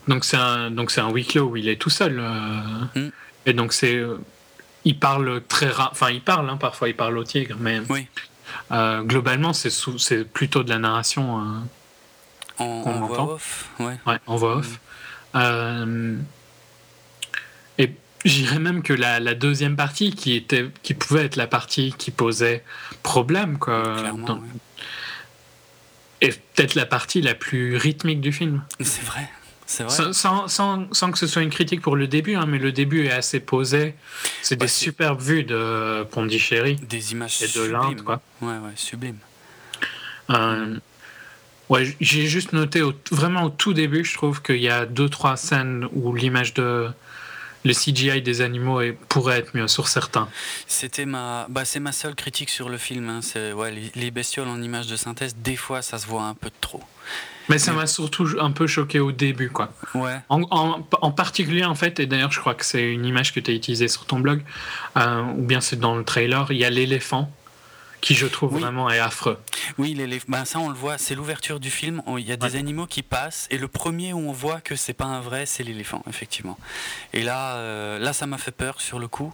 Donc 0.07 0.25
c'est 0.25 0.37
un 0.37 0.69
donc 0.69 0.91
c'est 0.91 1.01
un 1.01 1.09
huis 1.09 1.25
clos 1.25 1.49
où 1.49 1.57
il 1.57 1.67
est 1.67 1.77
tout 1.77 1.89
seul. 1.89 2.19
Euh, 2.19 2.99
mm. 2.99 3.11
Et 3.47 3.53
donc 3.53 3.73
c'est 3.73 3.99
il 4.83 4.99
parle 4.99 5.41
très 5.47 5.69
rare, 5.69 5.89
enfin 5.91 6.11
il 6.11 6.21
parle 6.21 6.47
hein, 6.47 6.57
parfois 6.57 6.87
il 6.87 6.95
parle 6.95 7.17
au 7.17 7.23
tigre, 7.23 7.57
mais 7.59 7.81
oui. 7.89 8.07
globalement 9.05 9.53
c'est 9.53 9.71
c'est 9.97 10.23
plutôt 10.23 10.63
de 10.63 10.69
la 10.69 10.77
narration. 10.77 11.41
en, 12.59 13.07
voix 13.07 13.33
off, 13.33 13.69
ouais. 13.79 13.97
en 14.27 14.35
voix 14.35 14.57
off. 14.57 14.79
Mm. 15.33 16.19
J'irais 18.25 18.59
même 18.59 18.81
que 18.81 18.91
la, 18.91 19.19
deuxième 19.35 19.75
partie, 19.75 20.13
qui, 20.13 20.33
était, 20.33 20.69
qui 20.83 20.95
pouvait 20.95 21.25
être 21.25 21.35
la 21.35 21.47
partie 21.47 21.93
qui 21.97 22.11
posait 22.11 22.63
problème, 23.03 23.59
quoi, 23.59 23.83
est 26.21 26.41
peut-être 26.55 26.75
la 26.75 26.87
partie 26.87 27.21
la 27.21 27.35
plus 27.35 27.77
rythmique 27.77 28.21
du 28.21 28.31
film. 28.31 28.63
C'est 28.79 29.03
vrai. 29.03 29.29
Vrai. 29.67 29.89
Sans, 30.13 30.47
sans, 30.47 30.93
sans, 30.93 31.11
que 31.11 31.17
ce 31.17 31.25
soit 31.25 31.41
une 31.41 31.49
critique 31.49 31.81
pour 31.81 31.95
le 31.95 32.07
début, 32.07 32.35
hein, 32.35 32.45
mais 32.47 32.59
le 32.59 32.71
début 32.71 33.05
est 33.05 33.11
assez 33.11 33.39
posé. 33.39 33.95
C'est 34.43 34.57
des 34.57 34.67
superbes 34.67 35.19
vues 35.19 35.43
de 35.43 36.03
Pondichéry. 36.11 36.75
Des 36.75 37.13
images 37.13 37.41
et 37.41 37.47
de 37.47 37.63
l'Inde, 37.63 38.01
quoi. 38.03 38.21
Ouais, 38.41 38.53
ouais, 38.53 38.73
sublime. 38.75 39.17
Euh, 40.29 40.77
ouais, 41.69 41.95
j'ai 41.99 42.27
juste 42.27 42.53
noté 42.53 42.81
vraiment 43.11 43.43
au 43.43 43.49
tout 43.49 43.73
début, 43.73 44.05
je 44.05 44.13
trouve 44.13 44.41
qu'il 44.41 44.61
y 44.61 44.69
a 44.69 44.85
deux 44.85 45.09
trois 45.09 45.35
scènes 45.35 45.87
où 45.93 46.13
l'image 46.13 46.53
de 46.53 46.87
le 47.65 47.73
CGI 47.73 48.21
des 48.21 48.41
animaux 48.41 48.79
pourrait 49.09 49.39
être 49.39 49.57
mieux 49.57 49.67
sur 49.67 49.87
certains. 49.87 50.29
C'était 50.67 51.05
ma, 51.05 51.47
bah, 51.49 51.65
c'est 51.65 51.79
ma 51.79 51.91
seule 51.91 52.15
critique 52.15 52.49
sur 52.49 52.69
le 52.69 52.77
film. 52.77 53.09
Hein. 53.09 53.19
C'est 53.21 53.51
ouais, 53.51 53.73
les, 53.95 54.11
bestioles 54.11 54.47
en 54.47 54.61
images 54.61 54.87
de 54.87 54.95
synthèse, 54.95 55.35
des 55.35 55.55
fois, 55.55 55.81
ça 55.81 55.97
se 55.97 56.05
voit 56.05 56.23
un 56.23 56.35
peu 56.35 56.51
trop. 56.61 56.81
Mais 57.49 57.57
ça 57.57 57.73
m'a 57.73 57.85
surtout 57.85 58.27
un 58.39 58.51
peu 58.51 58.65
choqué 58.65 58.99
au 58.99 59.11
début, 59.11 59.49
quoi. 59.49 59.71
Ouais. 59.93 60.17
En, 60.29 61.11
particulier, 61.11 61.65
en 61.65 61.75
fait, 61.75 61.99
et 61.99 62.05
d'ailleurs, 62.05 62.31
je 62.31 62.39
crois 62.39 62.55
que 62.55 62.65
c'est 62.65 62.91
une 62.91 63.05
image 63.05 63.33
que 63.33 63.39
tu 63.39 63.51
as 63.51 63.53
utilisée 63.53 63.87
sur 63.87 64.05
ton 64.05 64.19
blog, 64.19 64.41
euh, 64.97 65.21
ou 65.37 65.43
bien 65.43 65.61
c'est 65.61 65.79
dans 65.79 65.95
le 65.95 66.03
trailer, 66.03 66.47
il 66.51 66.57
y 66.57 66.65
a 66.65 66.69
l'éléphant 66.69 67.31
qui 68.05 68.13
je 68.13 68.27
trouve 68.27 68.59
vraiment 68.59 68.87
est 68.91 68.99
affreux. 68.99 69.39
Oui, 69.79 69.95
les, 69.95 70.21
ben 70.27 70.45
ça 70.45 70.59
on 70.59 70.69
le 70.69 70.75
voit, 70.75 70.99
c'est 70.99 71.15
l'ouverture 71.15 71.59
du 71.59 71.71
film. 71.71 72.03
Il 72.19 72.23
y 72.23 72.31
a 72.31 72.37
des 72.37 72.55
animaux 72.55 72.85
qui 72.85 73.01
passent 73.01 73.47
et 73.49 73.57
le 73.57 73.67
premier 73.67 74.13
où 74.13 74.19
on 74.19 74.31
voit 74.31 74.61
que 74.61 74.75
c'est 74.75 74.93
pas 74.93 75.05
un 75.05 75.21
vrai, 75.21 75.47
c'est 75.47 75.63
l'éléphant, 75.63 76.03
effectivement. 76.07 76.55
Et 77.13 77.23
là, 77.23 77.55
euh, 77.55 77.97
là, 77.97 78.13
ça 78.13 78.27
m'a 78.27 78.37
fait 78.37 78.51
peur 78.51 78.79
sur 78.79 78.99
le 78.99 79.07
coup. 79.07 79.33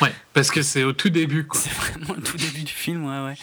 Ouais, 0.00 0.12
parce 0.34 0.50
que 0.50 0.62
c'est 0.62 0.82
au 0.82 0.92
tout 0.92 1.10
début. 1.10 1.46
C'est 1.54 1.72
vraiment 1.72 2.14
le 2.14 2.22
tout 2.22 2.36
début 2.36 2.64
du 2.64 2.72
film, 2.72 3.06
ouais, 3.06 3.30
ouais. 3.30 3.36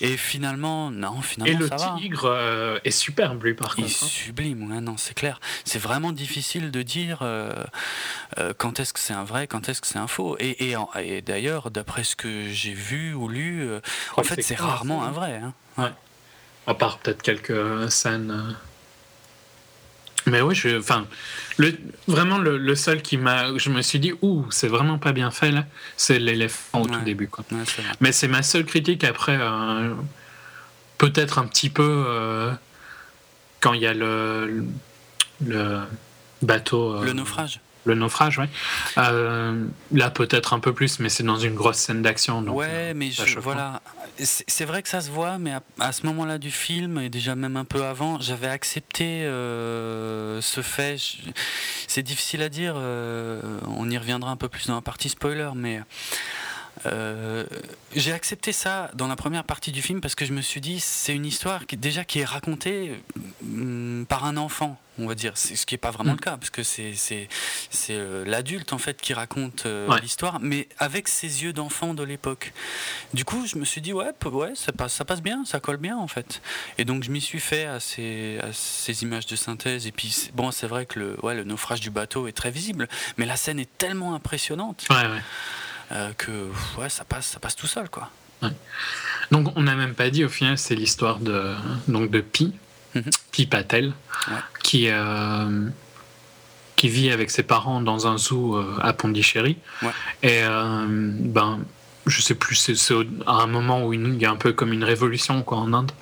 Et 0.00 0.16
finalement, 0.16 0.92
non, 0.92 1.20
finalement. 1.22 1.52
Et 1.52 1.60
le 1.60 1.66
ça 1.66 1.96
tigre 1.98 2.26
euh, 2.26 2.78
est 2.84 2.92
superbe, 2.92 3.42
lui, 3.42 3.54
par 3.54 3.74
contre. 3.74 3.88
Il 3.88 3.90
est 3.90 4.04
hein. 4.04 4.06
sublime, 4.06 4.70
ouais, 4.70 4.80
non, 4.80 4.96
c'est 4.96 5.14
clair. 5.14 5.40
C'est 5.64 5.80
vraiment 5.80 6.12
difficile 6.12 6.70
de 6.70 6.82
dire 6.82 7.18
euh, 7.22 7.52
quand 8.58 8.78
est-ce 8.78 8.92
que 8.92 9.00
c'est 9.00 9.12
un 9.12 9.24
vrai, 9.24 9.48
quand 9.48 9.68
est-ce 9.68 9.80
que 9.80 9.88
c'est 9.88 9.98
un 9.98 10.06
faux. 10.06 10.36
Et, 10.38 10.70
et, 10.70 10.76
et 11.00 11.20
d'ailleurs, 11.20 11.72
d'après 11.72 12.04
ce 12.04 12.14
que 12.14 12.48
j'ai 12.48 12.74
vu 12.74 13.12
ou 13.12 13.28
lu, 13.28 13.68
en 14.20 14.22
fait, 14.24 14.42
c'est 14.42 14.58
rarement 14.58 15.04
un 15.04 15.10
vrai. 15.10 15.40
Hein. 15.42 15.52
Ouais. 15.78 15.90
À 16.66 16.74
part 16.74 16.98
peut-être 16.98 17.22
quelques 17.22 17.90
scènes. 17.90 18.30
Euh. 18.30 18.52
Mais 20.26 20.40
oui, 20.42 20.54
je, 20.54 20.78
enfin, 20.78 21.06
le, 21.56 21.76
vraiment 22.06 22.38
le, 22.38 22.74
seul 22.74 23.00
qui 23.02 23.16
m'a, 23.16 23.56
je 23.56 23.70
me 23.70 23.80
suis 23.80 23.98
dit, 23.98 24.12
ouh, 24.20 24.44
c'est 24.50 24.68
vraiment 24.68 24.98
pas 24.98 25.12
bien 25.12 25.30
fait 25.30 25.50
là, 25.50 25.64
c'est 25.96 26.18
l'éléphant 26.18 26.82
au 26.82 26.86
tout 26.86 27.00
début. 27.00 27.26
Quoi. 27.26 27.44
Mais 28.00 28.12
c'est 28.12 28.28
ma 28.28 28.42
seule 28.42 28.66
critique 28.66 29.02
après, 29.02 29.38
euh, 29.40 29.94
peut-être 30.98 31.38
un 31.38 31.46
petit 31.46 31.70
peu 31.70 32.04
euh, 32.06 32.52
quand 33.60 33.72
il 33.72 33.80
y 33.80 33.86
a 33.86 33.94
le, 33.94 34.66
le 35.44 35.80
bateau. 36.42 37.02
le 37.02 37.14
naufrage. 37.14 37.60
Le 37.84 37.94
naufrage, 37.94 38.38
oui. 38.38 38.44
Euh, 38.98 39.64
là, 39.92 40.10
peut-être 40.10 40.52
un 40.52 40.60
peu 40.60 40.74
plus, 40.74 41.00
mais 41.00 41.08
c'est 41.08 41.22
dans 41.22 41.38
une 41.38 41.54
grosse 41.54 41.78
scène 41.78 42.02
d'action. 42.02 42.40
Ouais, 42.40 42.66
euh, 42.68 42.92
mais 42.94 43.10
voilà. 43.38 43.80
C'est 44.18 44.66
vrai 44.66 44.82
que 44.82 44.88
ça 44.88 45.00
se 45.00 45.10
voit, 45.10 45.38
mais 45.38 45.54
à, 45.78 45.92
ce 45.92 46.04
moment-là 46.06 46.36
du 46.36 46.50
film, 46.50 46.98
et 46.98 47.08
déjà 47.08 47.34
même 47.34 47.56
un 47.56 47.64
peu 47.64 47.84
avant, 47.84 48.20
j'avais 48.20 48.48
accepté 48.48 49.24
euh, 49.24 50.42
ce 50.42 50.60
fait. 50.60 50.96
C'est 51.86 52.02
difficile 52.02 52.42
à 52.42 52.50
dire, 52.50 52.74
on 52.76 53.88
y 53.88 53.96
reviendra 53.96 54.30
un 54.30 54.36
peu 54.36 54.48
plus 54.48 54.66
dans 54.66 54.74
la 54.74 54.82
partie 54.82 55.08
spoiler, 55.08 55.50
mais 55.54 55.80
euh, 56.86 57.44
j'ai 57.94 58.12
accepté 58.12 58.52
ça 58.52 58.90
dans 58.94 59.08
la 59.08 59.16
première 59.16 59.44
partie 59.44 59.72
du 59.72 59.82
film 59.82 60.00
parce 60.00 60.14
que 60.14 60.24
je 60.24 60.32
me 60.32 60.40
suis 60.40 60.60
dit 60.60 60.80
c'est 60.80 61.14
une 61.14 61.26
histoire 61.26 61.66
qui 61.66 61.76
déjà 61.76 62.04
qui 62.04 62.20
est 62.20 62.24
racontée 62.24 63.02
mm, 63.42 64.04
par 64.04 64.24
un 64.24 64.36
enfant 64.36 64.78
on 64.98 65.06
va 65.06 65.14
dire. 65.14 65.36
Ce 65.36 65.64
qui 65.66 65.74
n'est 65.74 65.78
pas 65.78 65.90
vraiment 65.90 66.12
mm. 66.12 66.16
le 66.16 66.20
cas 66.20 66.36
parce 66.36 66.50
que 66.50 66.62
c'est 66.62 66.94
c'est 66.94 67.28
euh, 67.90 68.24
l'adulte 68.24 68.72
en 68.72 68.78
fait 68.78 69.00
qui 69.00 69.14
raconte 69.14 69.66
euh, 69.66 69.98
l'histoire 70.00 70.40
mais 70.40 70.68
avec 70.78 71.08
ses 71.08 71.42
yeux 71.42 71.52
d'enfant 71.52 71.94
de 71.94 72.02
l'époque. 72.02 72.52
Du 73.14 73.24
coup 73.24 73.46
je 73.46 73.56
me 73.56 73.64
suis 73.64 73.80
dit 73.80 73.92
ouais 73.92 74.12
ouais 74.24 74.52
ça 74.54 74.72
passe 74.72 74.94
ça 74.94 75.04
passe 75.04 75.22
bien 75.22 75.44
ça 75.44 75.60
colle 75.60 75.78
bien 75.78 75.96
en 75.96 76.08
fait. 76.08 76.40
Et 76.78 76.84
donc 76.84 77.02
je 77.02 77.10
m'y 77.10 77.20
suis 77.20 77.40
fait 77.40 77.66
à 77.66 77.80
ces, 77.80 78.38
à 78.42 78.52
ces 78.52 79.02
images 79.02 79.26
de 79.26 79.36
synthèse. 79.36 79.86
Et 79.86 79.92
puis 79.92 80.30
bon 80.34 80.50
c'est 80.50 80.66
vrai 80.66 80.86
que 80.86 80.98
le 80.98 81.16
ouais 81.24 81.34
le 81.34 81.44
naufrage 81.44 81.80
du 81.80 81.90
bateau 81.90 82.26
est 82.26 82.32
très 82.32 82.50
visible 82.50 82.88
mais 83.16 83.26
la 83.26 83.36
scène 83.36 83.58
est 83.58 83.78
tellement 83.78 84.14
impressionnante. 84.14 84.86
Ouais, 84.90 84.96
ouais. 84.96 85.22
Euh, 85.92 86.12
que 86.16 86.50
ouais, 86.78 86.88
ça 86.88 87.04
passe, 87.04 87.26
ça 87.26 87.40
passe 87.40 87.56
tout 87.56 87.66
seul, 87.66 87.88
quoi. 87.88 88.10
Donc 89.30 89.52
on 89.56 89.62
n'a 89.62 89.74
même 89.74 89.94
pas 89.94 90.08
dit 90.10 90.24
au 90.24 90.28
final, 90.28 90.56
c'est 90.56 90.74
l'histoire 90.74 91.18
de 91.18 91.54
donc 91.88 92.10
de 92.10 92.20
Pi, 92.20 92.54
mhm. 92.94 93.10
Pi 93.32 93.46
Patel, 93.46 93.92
qui 94.62 94.88
euh, 94.88 95.68
qui 96.76 96.88
vit 96.88 97.10
avec 97.10 97.30
ses 97.30 97.42
parents 97.42 97.82
dans 97.82 98.06
un 98.06 98.16
zoo 98.16 98.56
euh, 98.56 98.78
à 98.80 98.92
Pondichéry. 98.92 99.58
Et 100.22 100.42
ben 100.42 101.60
je 102.06 102.22
sais 102.22 102.34
plus, 102.34 102.54
c'est 102.56 102.94
à 103.26 103.32
un 103.32 103.46
moment 103.46 103.84
où 103.84 103.92
il 103.92 104.20
y 104.20 104.24
a 104.24 104.30
un 104.30 104.36
peu 104.36 104.52
comme 104.52 104.72
une 104.72 104.84
révolution 104.84 105.42
quoi 105.42 105.58
en 105.58 105.72
Inde. 105.72 105.92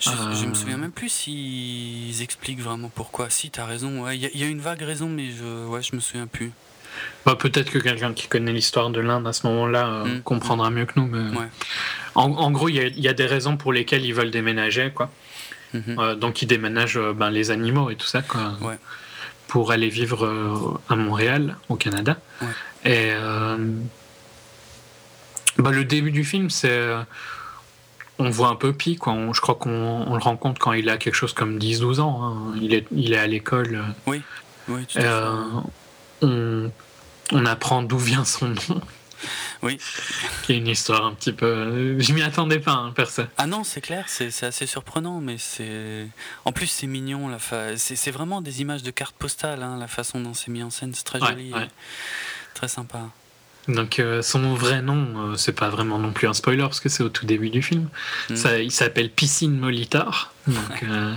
Je, 0.00 0.10
je 0.10 0.46
me 0.46 0.54
souviens 0.54 0.78
même 0.78 0.90
plus 0.90 1.10
s'ils 1.10 2.22
expliquent 2.22 2.60
vraiment 2.60 2.90
pourquoi. 2.92 3.30
Si, 3.30 3.50
tu 3.50 3.60
as 3.60 3.66
raison. 3.66 4.08
Il 4.10 4.18
y, 4.18 4.42
a 4.42 4.46
une 4.46 4.60
vague 4.60 4.82
raison, 4.82 5.08
mais 5.08 5.30
je, 5.30 5.66
ouais, 5.66 5.80
je 5.82 5.94
me 5.94 6.00
souviens 6.00 6.26
plus. 6.26 6.52
Bah, 7.24 7.36
Peut-être 7.36 7.70
que 7.70 7.78
quelqu'un 7.78 8.12
qui 8.12 8.26
connaît 8.28 8.52
l'histoire 8.52 8.90
de 8.90 9.00
l'Inde 9.00 9.26
à 9.26 9.32
ce 9.32 9.46
moment-là 9.46 9.86
euh, 9.86 10.04
mm. 10.04 10.22
comprendra 10.22 10.70
mieux 10.70 10.86
que 10.86 10.92
nous. 10.96 11.06
Mais... 11.06 11.20
En, 12.14 12.50
gros, 12.50 12.68
il 12.68 12.98
y, 12.98 13.08
a 13.08 13.12
des 13.14 13.26
raisons 13.26 13.56
pour 13.56 13.72
lesquelles 13.72 14.04
ils 14.04 14.14
veulent 14.14 14.30
déménager. 14.30 14.90
Quoi. 14.94 15.10
Mm-hmm. 15.74 16.00
Euh, 16.00 16.14
donc 16.14 16.42
ils 16.42 16.46
déménagent 16.46 16.98
euh, 16.98 17.14
ben, 17.14 17.30
les 17.30 17.50
animaux 17.50 17.88
et 17.90 17.96
tout 17.96 18.06
ça 18.06 18.20
quoi, 18.20 18.58
pour 19.48 19.72
aller 19.72 19.88
vivre 19.88 20.78
à 20.88 20.96
Montréal, 20.96 21.56
au 21.68 21.76
Canada. 21.76 22.18
Et 22.84 23.12
bah, 25.58 25.70
le 25.70 25.84
début 25.84 26.10
du 26.10 26.24
film, 26.24 26.50
c'est 26.50 26.88
on 28.18 28.30
voit 28.30 28.48
un 28.48 28.54
peu 28.54 28.72
Pi, 28.72 28.96
quoi. 28.96 29.16
je 29.32 29.40
crois 29.40 29.54
qu'on 29.54 30.14
le 30.14 30.22
rencontre 30.22 30.60
quand 30.60 30.72
il 30.72 30.88
a 30.88 30.96
quelque 30.96 31.14
chose 31.14 31.32
comme 31.32 31.58
10-12 31.58 32.00
ans. 32.00 32.20
Hein. 32.22 32.54
Il, 32.60 32.74
est, 32.74 32.86
il 32.92 33.12
est 33.12 33.18
à 33.18 33.26
l'école. 33.26 33.82
Oui, 34.06 34.22
oui 34.68 34.86
tout 34.86 35.00
on, 36.22 36.70
on 37.32 37.46
apprend 37.46 37.82
d'où 37.82 37.98
vient 37.98 38.24
son 38.24 38.48
nom. 38.48 38.80
Oui. 39.62 39.78
Qui 40.42 40.54
est 40.54 40.56
une 40.58 40.66
histoire 40.66 41.06
un 41.06 41.12
petit 41.12 41.32
peu. 41.32 41.98
Je 42.00 42.12
m'y 42.12 42.22
attendais 42.22 42.58
pas, 42.58 42.72
hein, 42.72 42.92
personne. 42.94 43.28
Ah 43.38 43.46
non, 43.46 43.62
c'est 43.62 43.80
clair, 43.80 44.06
c'est 44.08 44.42
assez 44.42 44.66
surprenant, 44.66 45.20
mais 45.20 45.36
c'est. 45.38 46.08
En 46.44 46.52
plus, 46.52 46.66
c'est 46.66 46.88
mignon. 46.88 47.28
La 47.28 47.38
fa... 47.38 47.76
C'est 47.76 48.10
vraiment 48.10 48.40
des 48.40 48.60
images 48.60 48.82
de 48.82 48.90
cartes 48.90 49.14
postales, 49.16 49.62
hein, 49.62 49.76
la 49.78 49.86
façon 49.86 50.20
dont 50.20 50.34
c'est 50.34 50.50
mis 50.50 50.62
en 50.62 50.70
scène, 50.70 50.92
c'est 50.94 51.04
très 51.04 51.20
joli. 51.20 51.52
Très 52.54 52.68
sympa. 52.68 53.08
Donc, 53.68 54.00
euh, 54.00 54.22
son 54.22 54.54
vrai 54.54 54.82
nom, 54.82 55.06
euh, 55.16 55.36
c'est 55.36 55.52
pas 55.52 55.68
vraiment 55.68 55.98
non 55.98 56.12
plus 56.12 56.26
un 56.26 56.34
spoiler, 56.34 56.62
parce 56.62 56.80
que 56.80 56.88
c'est 56.88 57.04
au 57.04 57.08
tout 57.08 57.26
début 57.26 57.48
du 57.48 57.62
film. 57.62 57.88
Mm. 58.28 58.36
Ça, 58.36 58.58
il 58.58 58.72
s'appelle 58.72 59.08
Piscine 59.08 59.56
Molitor, 59.56 60.32
euh, 60.48 61.14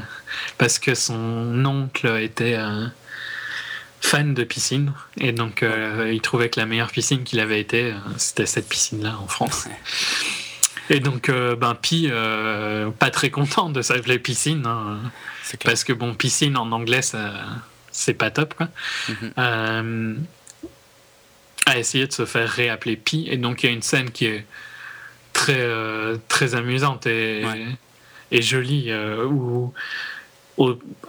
parce 0.57 0.77
que 0.77 0.93
son 0.93 1.65
oncle 1.65 2.07
était 2.21 2.57
fan 4.05 4.35
de 4.35 4.43
piscine 4.43 4.93
et 5.17 5.31
donc 5.31 5.63
euh, 5.63 6.11
il 6.13 6.21
trouvait 6.21 6.49
que 6.49 6.59
la 6.59 6.67
meilleure 6.67 6.91
piscine 6.91 7.23
qu'il 7.23 7.39
avait 7.39 7.59
été, 7.59 7.91
euh, 7.91 7.95
c'était 8.17 8.45
cette 8.45 8.69
piscine-là 8.69 9.17
en 9.19 9.27
France. 9.27 9.67
Et 10.91 10.99
donc, 10.99 11.29
euh, 11.29 11.55
ben, 11.55 11.73
Pi, 11.73 12.11
pas 12.99 13.09
très 13.09 13.31
content 13.31 13.71
de 13.71 13.81
s'appeler 13.81 14.19
piscine, 14.19 14.67
hein, 14.67 14.99
parce 15.63 15.83
que 15.83 15.93
bon, 15.93 16.13
piscine 16.13 16.55
en 16.57 16.71
anglais, 16.71 17.01
c'est 17.91 18.13
pas 18.13 18.29
top, 18.29 18.53
quoi. 18.53 18.69
Mhm. 19.09 20.25
a 21.65 21.79
essayé 21.79 22.05
de 22.05 22.13
se 22.13 22.25
faire 22.25 22.47
réappeler 22.47 22.97
Pi, 22.97 23.27
et 23.31 23.37
donc 23.37 23.63
il 23.63 23.65
y 23.65 23.69
a 23.69 23.71
une 23.73 23.81
scène 23.81 24.11
qui 24.11 24.27
est 24.27 24.45
très, 25.33 25.67
très 26.27 26.53
amusante 26.53 27.07
et, 27.07 27.43
et 28.29 28.43
jolie, 28.43 28.93
où 28.93 29.73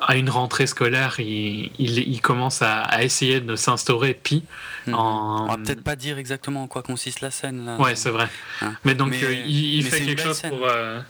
à 0.01 0.17
une 0.17 0.29
rentrée 0.29 0.67
scolaire, 0.67 1.17
il, 1.21 1.71
il, 1.79 2.21
commence 2.21 2.63
à, 2.63 3.03
essayer 3.03 3.41
de 3.41 3.55
s'instaurer 3.57 4.15
Pi. 4.15 4.45
Hmm. 4.87 4.95
En... 4.95 5.45
On 5.45 5.49
va 5.49 5.57
peut-être 5.57 5.85
pas 5.85 5.97
dire 5.97 6.19
exactement 6.19 6.65
en 6.65 6.67
quoi 6.67 6.83
consiste 6.83 7.21
la 7.21 7.31
scène. 7.31 7.65
Là. 7.65 7.77
Ouais, 7.79 7.95
c'est 7.95 8.11
vrai. 8.11 8.29
Hein. 8.63 8.75
Mais 8.85 8.95
donc, 8.95 9.15
euh, 9.15 9.33
il, 9.47 9.85
fait 9.85 10.05
quelque 10.05 10.23
chose 10.23 10.43
pour, 10.43 10.67
euh, 10.67 11.01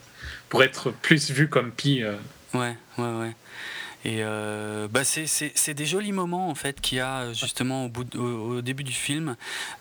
pour 0.49 0.63
être 0.63 0.91
plus 0.91 1.31
vu 1.31 1.49
comme 1.49 1.71
Pi. 1.71 2.03
Euh. 2.03 2.15
Ouais, 2.55 2.77
ouais, 2.99 3.19
ouais. 3.21 3.37
Et 4.07 4.19
euh, 4.21 4.87
bah 4.87 5.03
c'est 5.03 5.75
des 5.75 5.85
jolis 5.85 6.13
moments 6.13 6.49
en 6.49 6.55
fait 6.55 6.81
qu'il 6.81 6.99
y 6.99 7.01
a 7.01 7.33
justement 7.33 7.87
au, 7.87 7.89
bout 7.89 8.15
au, 8.15 8.63
début 8.63 8.85
du 8.85 8.93
film, 8.93 9.35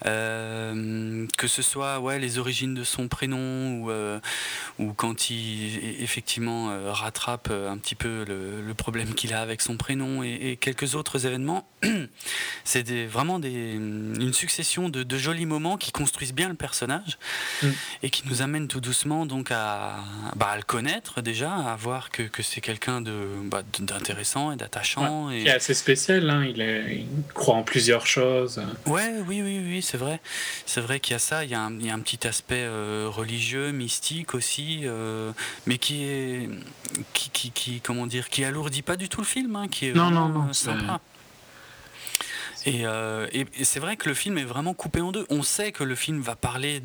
euh, 0.07 1.27
que 1.37 1.47
ce 1.47 1.61
soit 1.61 1.99
ouais, 1.99 2.17
les 2.17 2.39
origines 2.39 2.73
de 2.73 2.83
son 2.83 3.07
prénom 3.07 3.83
ou, 3.83 3.91
euh, 3.91 4.19
ou 4.79 4.93
quand 4.93 5.29
il 5.29 6.01
effectivement 6.01 6.75
rattrape 6.91 7.51
un 7.51 7.77
petit 7.77 7.93
peu 7.93 8.25
le, 8.27 8.73
problème 8.73 9.13
qu'il 9.13 9.31
a 9.31 9.41
avec 9.41 9.61
son 9.61 9.77
prénom 9.77 10.23
et, 10.23 10.57
quelques 10.59 10.95
autres 10.95 11.27
événements. 11.27 11.67
c'est 12.63 13.05
vraiment 13.05 13.37
des, 13.37 13.73
une 13.73 14.33
succession 14.33 14.89
de, 14.89 15.03
de, 15.03 15.17
jolis 15.19 15.45
moments 15.45 15.77
qui 15.77 15.91
construisent 15.91 16.33
bien 16.33 16.49
le 16.49 16.55
personnage 16.55 17.19
mm. 17.61 17.67
et 18.01 18.09
qui 18.09 18.27
nous 18.27 18.41
amènent 18.41 18.67
tout 18.67 18.81
doucement 18.81 19.27
donc 19.27 19.51
à, 19.51 19.99
bah, 20.35 20.47
à 20.47 20.57
le 20.57 20.63
connaître 20.63 21.21
déjà, 21.21 21.53
à 21.53 21.75
voir 21.75 22.09
que, 22.09 22.23
que 22.23 22.41
c'est 22.41 22.59
quelqu'un 22.59 23.01
bah, 23.01 23.61
d'intéressant 23.79 24.14
intéressant 24.15 24.51
et 24.51 24.55
d'attachant. 24.55 25.29
et... 25.29 25.49
assez 25.49 25.73
spécial, 25.73 26.29
hein. 26.29 26.45
il, 26.45 26.59
il, 26.59 27.07
croit 27.33 27.55
en 27.55 27.63
plusieurs 27.63 28.07
choses. 28.07 28.61
Ouais, 28.85 29.15
oui, 29.27 29.41
oui, 29.41 29.61
oui, 29.63 29.81
c'est 29.81 29.97
vrai. 29.97 30.21
C'est 30.65 30.81
vrai 30.81 30.99
qu'il 30.99 31.13
y 31.13 31.15
a 31.15 31.19
ça, 31.19 31.43
il 31.43 31.51
y 31.51 31.53
a 31.53 31.61
un, 31.61 31.73
il 31.73 31.85
y 31.85 31.89
a 31.89 31.93
un 31.93 31.99
petit 31.99 32.25
aspect 32.27 32.63
euh, 32.63 33.07
religieux, 33.09 33.71
mystique 33.71 34.33
aussi, 34.33 34.81
euh, 34.83 35.31
mais 35.65 35.77
qui 35.77 36.03
est. 36.03 36.49
Qui, 37.13 37.29
qui, 37.29 37.51
qui, 37.51 37.81
comment 37.81 38.07
dire, 38.07 38.29
qui 38.29 38.45
alourdit 38.45 38.81
pas 38.81 38.95
du 38.95 39.09
tout 39.09 39.19
le 39.19 39.25
film, 39.25 39.55
hein, 39.55 39.67
qui 39.67 39.87
est 39.87 39.93
non, 39.93 40.11
non, 40.11 40.29
non, 40.29 40.53
sympa. 40.53 41.01
Et, 42.65 42.85
euh, 42.85 43.27
et, 43.33 43.45
et 43.59 43.63
c'est 43.63 43.79
vrai 43.79 43.97
que 43.97 44.07
le 44.07 44.15
film 44.15 44.37
est 44.37 44.43
vraiment 44.43 44.73
coupé 44.73 45.01
en 45.01 45.11
deux. 45.11 45.25
On 45.29 45.43
sait 45.43 45.71
que 45.71 45.83
le 45.83 45.95
film 45.95 46.21
va 46.21 46.35
parler 46.35 46.81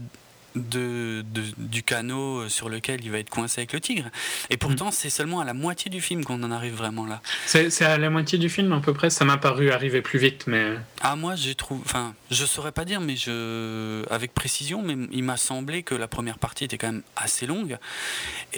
de, 0.54 1.24
du 1.58 1.82
canot 1.82 2.48
sur 2.48 2.68
lequel 2.68 3.04
il 3.04 3.10
va 3.10 3.18
être 3.18 3.30
coincé 3.30 3.60
avec 3.60 3.72
le 3.72 3.80
tigre. 3.80 4.06
Et 4.50 4.56
pourtant, 4.56 4.88
mm. 4.88 4.92
c'est 4.92 5.10
seulement 5.10 5.40
à 5.40 5.44
la 5.44 5.54
moitié 5.54 5.90
du 5.90 6.00
film 6.00 6.24
qu'on 6.24 6.42
en 6.42 6.50
arrive 6.50 6.74
vraiment 6.74 7.06
là. 7.06 7.20
C'est 7.46 7.82
à 7.82 7.98
la 7.98 8.10
moitié 8.10 8.38
du 8.38 8.48
film 8.48 8.72
à 8.72 8.80
peu 8.80 8.92
près. 8.92 9.10
Ça 9.10 9.24
m'a 9.24 9.36
paru 9.36 9.70
arriver 9.70 10.02
plus 10.02 10.18
vite, 10.18 10.44
mais. 10.46 10.74
Ah 11.00 11.16
moi, 11.16 11.34
j'ai 11.36 11.54
trouvé. 11.54 11.80
Enfin, 11.84 12.14
je 12.30 12.44
saurais 12.44 12.72
pas 12.72 12.84
dire, 12.84 13.00
mais 13.00 13.16
je, 13.16 14.04
avec 14.10 14.34
précision, 14.34 14.82
mais 14.82 14.96
il 15.12 15.24
m'a 15.24 15.36
semblé 15.36 15.82
que 15.82 15.94
la 15.94 16.08
première 16.08 16.38
partie 16.38 16.64
était 16.64 16.78
quand 16.78 16.92
même 16.92 17.02
assez 17.16 17.46
longue, 17.46 17.78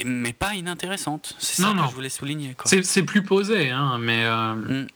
mais 0.05 0.33
pas 0.33 0.55
inintéressante. 0.55 1.35
C'est 1.39 1.63
ça 1.63 1.73
que 1.73 1.89
je 1.91 1.95
voulais 1.95 2.09
souligner. 2.09 2.55
C'est 2.65 3.03
plus 3.03 3.23
posé, 3.23 3.71
hein, 3.71 3.99
mais. 4.01 4.25
Euh, 4.25 4.55
mm. 4.55 4.87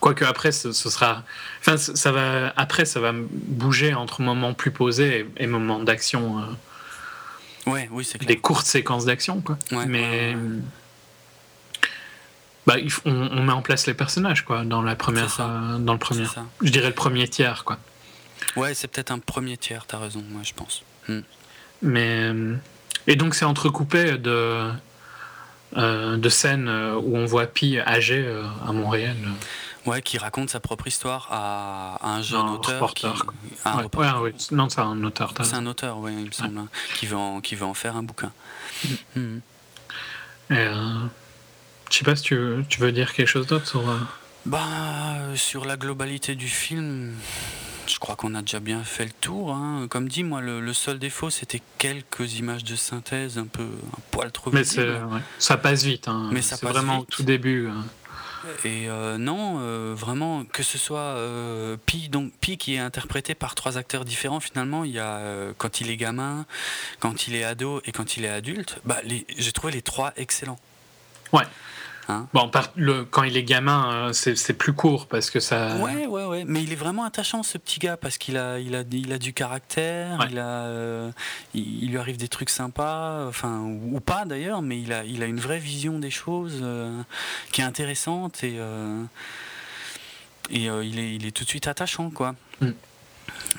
Quoique 0.00 0.24
après, 0.24 0.52
ce, 0.52 0.72
sera. 0.72 1.22
Enfin, 1.60 1.76
ça 1.76 2.12
va. 2.12 2.52
Après, 2.56 2.84
ça 2.84 3.00
va 3.00 3.12
bouger 3.14 3.94
entre 3.94 4.22
moments 4.22 4.54
plus 4.54 4.70
posés 4.70 5.26
et, 5.36 5.46
moments 5.46 5.80
d'action. 5.80 6.40
Euh, 6.40 7.70
ouais, 7.70 7.88
oui, 7.92 8.04
c'est 8.04 8.18
clair. 8.18 8.28
Des 8.28 8.38
courtes 8.38 8.66
séquences 8.66 9.04
d'action, 9.04 9.40
quoi. 9.40 9.58
Mais. 9.86 10.36
Bah, 12.66 12.76
on, 13.04 13.42
met 13.42 13.52
en 13.52 13.62
place 13.62 13.86
les 13.88 13.94
personnages, 13.94 14.44
quoi, 14.44 14.64
dans 14.64 14.82
la 14.82 14.94
première. 14.94 15.36
Euh, 15.40 15.78
dans 15.78 15.92
le 15.92 15.98
premier. 15.98 16.26
Je 16.60 16.70
dirais 16.70 16.88
le 16.88 16.94
premier 16.94 17.26
tiers, 17.28 17.64
quoi. 17.64 17.78
Ouais, 18.56 18.74
c'est 18.74 18.88
peut-être 18.88 19.10
un 19.10 19.18
premier 19.18 19.56
tiers, 19.56 19.86
t'as 19.86 19.98
raison, 19.98 20.22
moi, 20.28 20.42
je 20.44 20.52
pense. 20.52 20.82
Hmm. 21.08 21.20
Mais. 21.82 22.32
Et 23.06 23.16
donc, 23.16 23.34
c'est 23.34 23.44
entrecoupé 23.44 24.18
de. 24.18 24.70
Euh, 25.76 26.18
de 26.18 26.28
scènes 26.28 26.68
où 26.68 27.16
on 27.16 27.24
voit 27.24 27.46
Pi 27.46 27.78
âgé 27.78 28.26
à 28.66 28.72
Montréal. 28.72 29.16
Ouais, 29.84 30.00
qui 30.00 30.16
raconte 30.16 30.50
sa 30.50 30.60
propre 30.60 30.86
histoire 30.86 31.28
à, 31.30 31.98
un 32.02 32.22
jeune 32.22 32.48
auteur. 32.48 32.80
Reporter. 32.80 33.26
Non, 34.52 34.68
c'est 34.68 34.80
un 34.80 35.02
auteur. 35.02 35.34
C'est 35.42 35.54
un 35.54 35.66
auteur, 35.66 35.98
oui, 35.98 36.12
il 36.16 36.26
me 36.26 36.30
semble, 36.30 36.58
hein, 36.58 36.68
qui, 36.94 37.06
veut 37.06 37.16
en, 37.16 37.40
qui 37.40 37.56
veut 37.56 37.66
en 37.66 37.74
faire 37.74 37.96
un 37.96 38.02
bouquin. 38.02 38.32
Mm. 38.84 39.20
Mm. 39.20 39.40
Euh, 40.52 40.98
je 41.90 41.98
sais 41.98 42.04
pas 42.04 42.14
si 42.14 42.22
tu 42.22 42.36
veux, 42.36 42.64
tu 42.68 42.80
veux 42.80 42.92
dire 42.92 43.12
quelque 43.12 43.28
chose 43.28 43.46
d'autre 43.46 43.66
sur. 43.66 43.88
Euh, 43.88 43.98
Bah, 44.46 45.34
sur 45.34 45.64
la 45.64 45.76
globalité 45.76 46.34
du 46.36 46.48
film, 46.48 47.14
je 47.86 47.98
crois 47.98 48.16
qu'on 48.16 48.34
a 48.34 48.42
déjà 48.42 48.60
bien 48.60 48.82
fait 48.84 49.04
le 49.04 49.12
tour. 49.20 49.52
Hein. 49.52 49.86
Comme 49.90 50.08
dit, 50.08 50.24
moi, 50.24 50.40
le, 50.40 50.72
seul 50.72 50.98
défaut, 50.98 51.30
c'était 51.30 51.62
quelques 51.78 52.38
images 52.38 52.64
de 52.64 52.76
synthèse 52.76 53.38
un 53.38 53.46
peu 53.46 53.62
un 53.62 54.00
poil 54.10 54.30
trop 54.32 54.50
Mais 54.52 54.64
ça 54.64 55.56
passe 55.56 55.84
vite. 55.84 56.08
Hein. 56.08 56.30
Mais 56.32 56.40
vraiment 56.62 57.00
au 57.00 57.04
tout 57.04 57.22
début. 57.22 57.68
Hein. 57.68 57.84
Et 58.64 58.88
euh, 58.88 59.18
non, 59.18 59.58
euh, 59.60 59.94
vraiment, 59.96 60.44
que 60.44 60.62
ce 60.62 60.78
soit 60.78 60.98
euh, 60.98 61.76
Pi, 61.86 62.08
donc 62.08 62.32
Pi 62.40 62.58
qui 62.58 62.74
est 62.74 62.78
interprété 62.78 63.34
par 63.34 63.54
trois 63.54 63.78
acteurs 63.78 64.04
différents, 64.04 64.40
finalement, 64.40 64.84
il 64.84 64.92
y 64.92 64.98
a 64.98 65.20
quand 65.58 65.80
il 65.80 65.90
est 65.90 65.96
gamin, 65.96 66.44
quand 67.00 67.28
il 67.28 67.34
est 67.34 67.44
ado 67.44 67.80
et 67.84 67.92
quand 67.92 68.16
il 68.16 68.24
est 68.24 68.28
adulte, 68.28 68.78
bah, 68.84 69.00
j'ai 69.06 69.52
trouvé 69.52 69.72
les 69.72 69.82
trois 69.82 70.12
excellents. 70.16 70.58
Ouais. 71.32 71.44
Hein 72.12 72.28
bon, 72.32 72.50
le, 72.76 73.04
quand 73.04 73.22
il 73.22 73.36
est 73.36 73.42
gamin, 73.42 74.08
euh, 74.08 74.12
c'est 74.12 74.52
plus 74.52 74.72
court 74.72 75.06
parce 75.06 75.30
que 75.30 75.40
ça. 75.40 75.76
Ouais, 75.76 76.06
ouais, 76.06 76.24
ouais. 76.24 76.44
Mais 76.46 76.62
il 76.62 76.72
est 76.72 76.76
vraiment 76.76 77.04
attachant 77.04 77.42
ce 77.42 77.58
petit 77.58 77.78
gars 77.78 77.96
parce 77.96 78.18
qu'il 78.18 78.36
a, 78.36 78.58
il 78.58 78.74
a, 78.76 78.82
il 78.90 79.12
a 79.12 79.18
du 79.18 79.32
caractère. 79.32 80.26
Il 80.30 80.38
a, 80.38 80.64
euh, 80.64 81.10
il, 81.54 81.90
lui 81.90 81.98
arrive 81.98 82.16
des 82.16 82.28
trucs 82.28 82.50
sympas, 82.50 83.26
enfin 83.26 83.60
ou, 83.60 84.00
pas 84.00 84.24
d'ailleurs, 84.24 84.62
mais 84.62 84.80
il 84.80 84.92
a, 84.92 85.04
il 85.04 85.22
a 85.22 85.26
une 85.26 85.40
vraie 85.40 85.58
vision 85.58 85.98
des 85.98 86.10
choses 86.10 86.60
euh, 86.62 87.02
qui 87.50 87.60
est 87.60 87.64
intéressante 87.64 88.44
et 88.44 88.58
et 90.50 90.64
il 90.64 90.98
est, 90.98 91.14
il 91.14 91.26
est 91.26 91.30
tout 91.30 91.44
de 91.44 91.48
suite 91.48 91.66
attachant, 91.66 92.10
quoi. 92.10 92.34
Mm. 92.60 92.70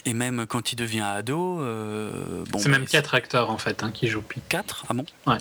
Et 0.06 0.14
même 0.14 0.46
quand 0.46 0.72
il 0.72 0.76
devient 0.76 1.02
ado, 1.02 1.58
bon. 1.58 2.60
C'est 2.60 2.70
même 2.70 2.84
bah, 2.84 2.88
quatre 2.92 3.16
acteurs 3.16 3.50
en 3.50 3.58
fait 3.58 3.84
hein, 3.84 3.92
qui 3.92 4.08
jouent. 4.08 4.24
Quatre 4.50 4.86
Ah 4.90 4.94
bon? 4.94 5.06
Ouais. 5.26 5.38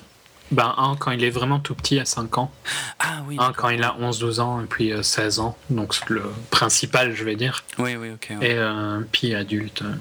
Ben, 0.50 0.74
un 0.76 0.96
quand 0.96 1.10
il 1.12 1.24
est 1.24 1.30
vraiment 1.30 1.60
tout 1.60 1.74
petit, 1.74 1.98
à 1.98 2.04
5 2.04 2.38
ans. 2.38 2.52
Ah 2.98 3.22
oui. 3.26 3.36
Un 3.38 3.52
quand 3.52 3.70
il 3.70 3.82
a 3.82 3.96
11-12 4.00 4.40
ans, 4.40 4.60
et 4.60 4.66
puis 4.66 4.92
16 5.00 5.38
euh, 5.38 5.42
ans. 5.42 5.56
Donc 5.70 5.94
le 6.08 6.22
principal, 6.50 7.14
je 7.14 7.24
vais 7.24 7.36
dire. 7.36 7.64
Oui, 7.78 7.96
oui, 7.96 8.10
ok. 8.10 8.32
Et 8.42 8.54
euh, 8.54 9.00
puis 9.12 9.34
adulte 9.34 9.82
euh, 9.82 9.94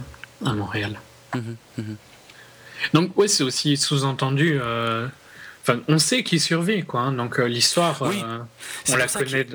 à 0.45 0.53
Montréal. 0.53 0.99
Mhm, 1.33 1.55
mhm. 1.77 1.95
Donc, 2.93 3.11
oui, 3.15 3.29
c'est 3.29 3.43
aussi 3.43 3.77
sous-entendu. 3.77 4.59
Enfin, 4.59 5.79
on 5.87 5.99
sait 5.99 6.23
qu'il 6.23 6.41
survit, 6.41 6.83
quoi. 6.83 7.01
Hein. 7.01 7.11
donc 7.11 7.37
l'histoire, 7.37 8.01
on 8.01 8.95
la 8.95 9.07
connaît. 9.07 9.45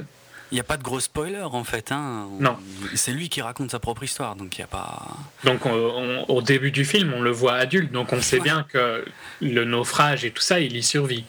Il 0.53 0.55
n'y 0.55 0.61
a 0.61 0.65
pas 0.65 0.77
de 0.77 0.83
gros 0.83 1.01
spoiler 1.01 1.43
en 1.43 1.65
fait. 1.65 1.91
Hein. 1.91 2.29
Non. 2.39 2.57
C'est 2.95 3.13
lui 3.13 3.29
qui 3.29 3.43
raconte 3.43 3.73
sa 3.73 3.81
propre 3.81 4.05
histoire, 4.05 4.37
donc 4.37 4.57
il 4.57 4.61
n'y 4.61 4.65
a 4.65 4.69
pas. 4.69 5.09
Donc 5.45 5.63
au 5.67 6.43
début 6.43 6.71
du 6.71 6.85
film, 6.85 7.13
on 7.15 7.21
le 7.21 7.31
voit 7.31 7.55
adulte, 7.55 7.91
donc 7.91 8.13
on 8.13 8.23
sait 8.23 8.41
bien 8.41 8.65
que 8.69 9.05
le 9.41 9.65
naufrage 9.65 10.25
et 10.25 10.31
tout 10.31 10.43
ça, 10.43 10.61
il 10.61 10.77
y 10.77 10.83
survit. 10.83 11.25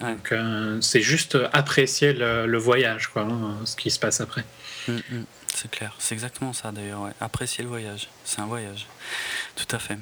Donc 0.00 0.32
euh, 0.32 0.80
c'est 0.80 1.02
juste 1.02 1.38
apprécier 1.52 2.12
le, 2.12 2.58
voyage, 2.58 3.08
quoi, 3.08 3.22
hein, 3.22 3.56
ce 3.64 3.76
qui 3.76 3.90
se 3.90 3.98
passe 3.98 4.20
après. 4.20 4.44
Mm, 4.88 4.92
mm. 4.92 5.24
c'est 5.54 5.70
clair, 5.70 5.94
c'est 5.98 6.14
exactement 6.14 6.52
ça 6.52 6.72
d'ailleurs. 6.72 7.10
Apprécier 7.20 7.62
le 7.62 7.70
voyage, 7.70 8.08
c'est 8.24 8.40
un 8.40 8.46
voyage, 8.46 8.86
tout 9.54 9.74
à 9.74 9.78
fait. 9.78 9.98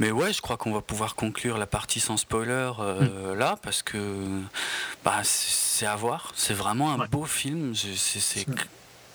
Mais 0.00 0.10
ouais, 0.10 0.32
je 0.32 0.40
crois 0.40 0.56
qu'on 0.56 0.72
va 0.72 0.80
pouvoir 0.80 1.14
conclure 1.14 1.58
la 1.58 1.66
partie 1.66 2.00
sans 2.00 2.16
spoiler 2.16 2.72
euh, 2.80 3.34
mm. 3.34 3.38
là, 3.38 3.58
parce 3.62 3.82
que 3.82 4.24
bah, 5.04 5.20
c'est 5.22 5.86
à 5.86 5.94
voir. 5.94 6.32
C'est 6.34 6.54
vraiment 6.54 6.92
un 6.92 7.06
beau 7.06 7.26
film. 7.26 7.74
C'est 7.74 8.46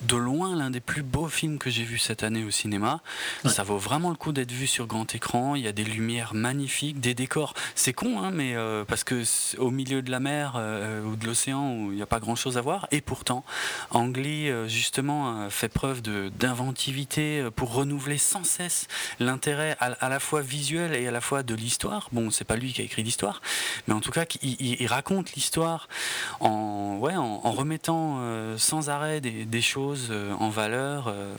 de 0.05 0.15
loin 0.15 0.55
l'un 0.55 0.69
des 0.69 0.79
plus 0.79 1.03
beaux 1.03 1.27
films 1.27 1.57
que 1.57 1.69
j'ai 1.69 1.83
vu 1.83 1.97
cette 1.97 2.23
année 2.23 2.43
au 2.43 2.51
cinéma. 2.51 3.01
Ça 3.45 3.63
vaut 3.63 3.77
vraiment 3.77 4.09
le 4.09 4.15
coup 4.15 4.31
d'être 4.31 4.51
vu 4.51 4.67
sur 4.67 4.87
grand 4.87 5.13
écran. 5.15 5.55
Il 5.55 5.63
y 5.63 5.67
a 5.67 5.71
des 5.71 5.83
lumières 5.83 6.33
magnifiques, 6.33 6.99
des 6.99 7.13
décors. 7.13 7.53
C'est 7.73 7.93
con, 7.93 8.21
hein, 8.21 8.31
mais 8.31 8.55
euh, 8.55 8.85
parce 8.85 9.03
que 9.03 9.23
au 9.57 9.71
milieu 9.71 10.01
de 10.01 10.11
la 10.11 10.19
mer 10.19 10.53
euh, 10.57 11.03
ou 11.03 11.15
de 11.15 11.25
l'océan 11.25 11.73
où 11.73 11.91
il 11.91 11.95
n'y 11.95 12.01
a 12.01 12.05
pas 12.07 12.19
grand 12.19 12.35
chose 12.35 12.57
à 12.57 12.61
voir. 12.61 12.87
Et 12.91 13.01
pourtant, 13.01 13.43
Ang 13.91 14.15
Lee 14.15 14.49
euh, 14.49 14.67
justement 14.67 15.49
fait 15.49 15.69
preuve 15.69 16.01
d'inventivité 16.01 17.47
pour 17.55 17.73
renouveler 17.73 18.17
sans 18.17 18.43
cesse 18.43 18.87
l'intérêt 19.19 19.75
à, 19.79 20.09
la 20.09 20.19
fois 20.19 20.41
visuel 20.41 20.93
et 20.93 21.07
à 21.07 21.11
la 21.11 21.21
fois 21.21 21.43
de 21.43 21.55
l'histoire. 21.55 22.09
Bon, 22.11 22.29
c'est 22.29 22.45
pas 22.45 22.55
lui 22.55 22.73
qui 22.73 22.81
a 22.81 22.83
écrit 22.83 23.03
l'histoire, 23.03 23.41
mais 23.87 23.93
en 23.93 24.01
tout 24.01 24.11
cas, 24.11 24.25
il, 24.41 24.87
raconte 24.87 25.33
l'histoire 25.33 25.87
en, 26.39 26.97
ouais, 26.99 27.15
en, 27.15 27.51
remettant 27.51 28.19
sans 28.57 28.89
arrêt 28.89 29.21
des 29.21 29.61
choses 29.61 29.94
euh, 30.09 30.33
en 30.39 30.49
valeur 30.49 31.07
euh, 31.07 31.33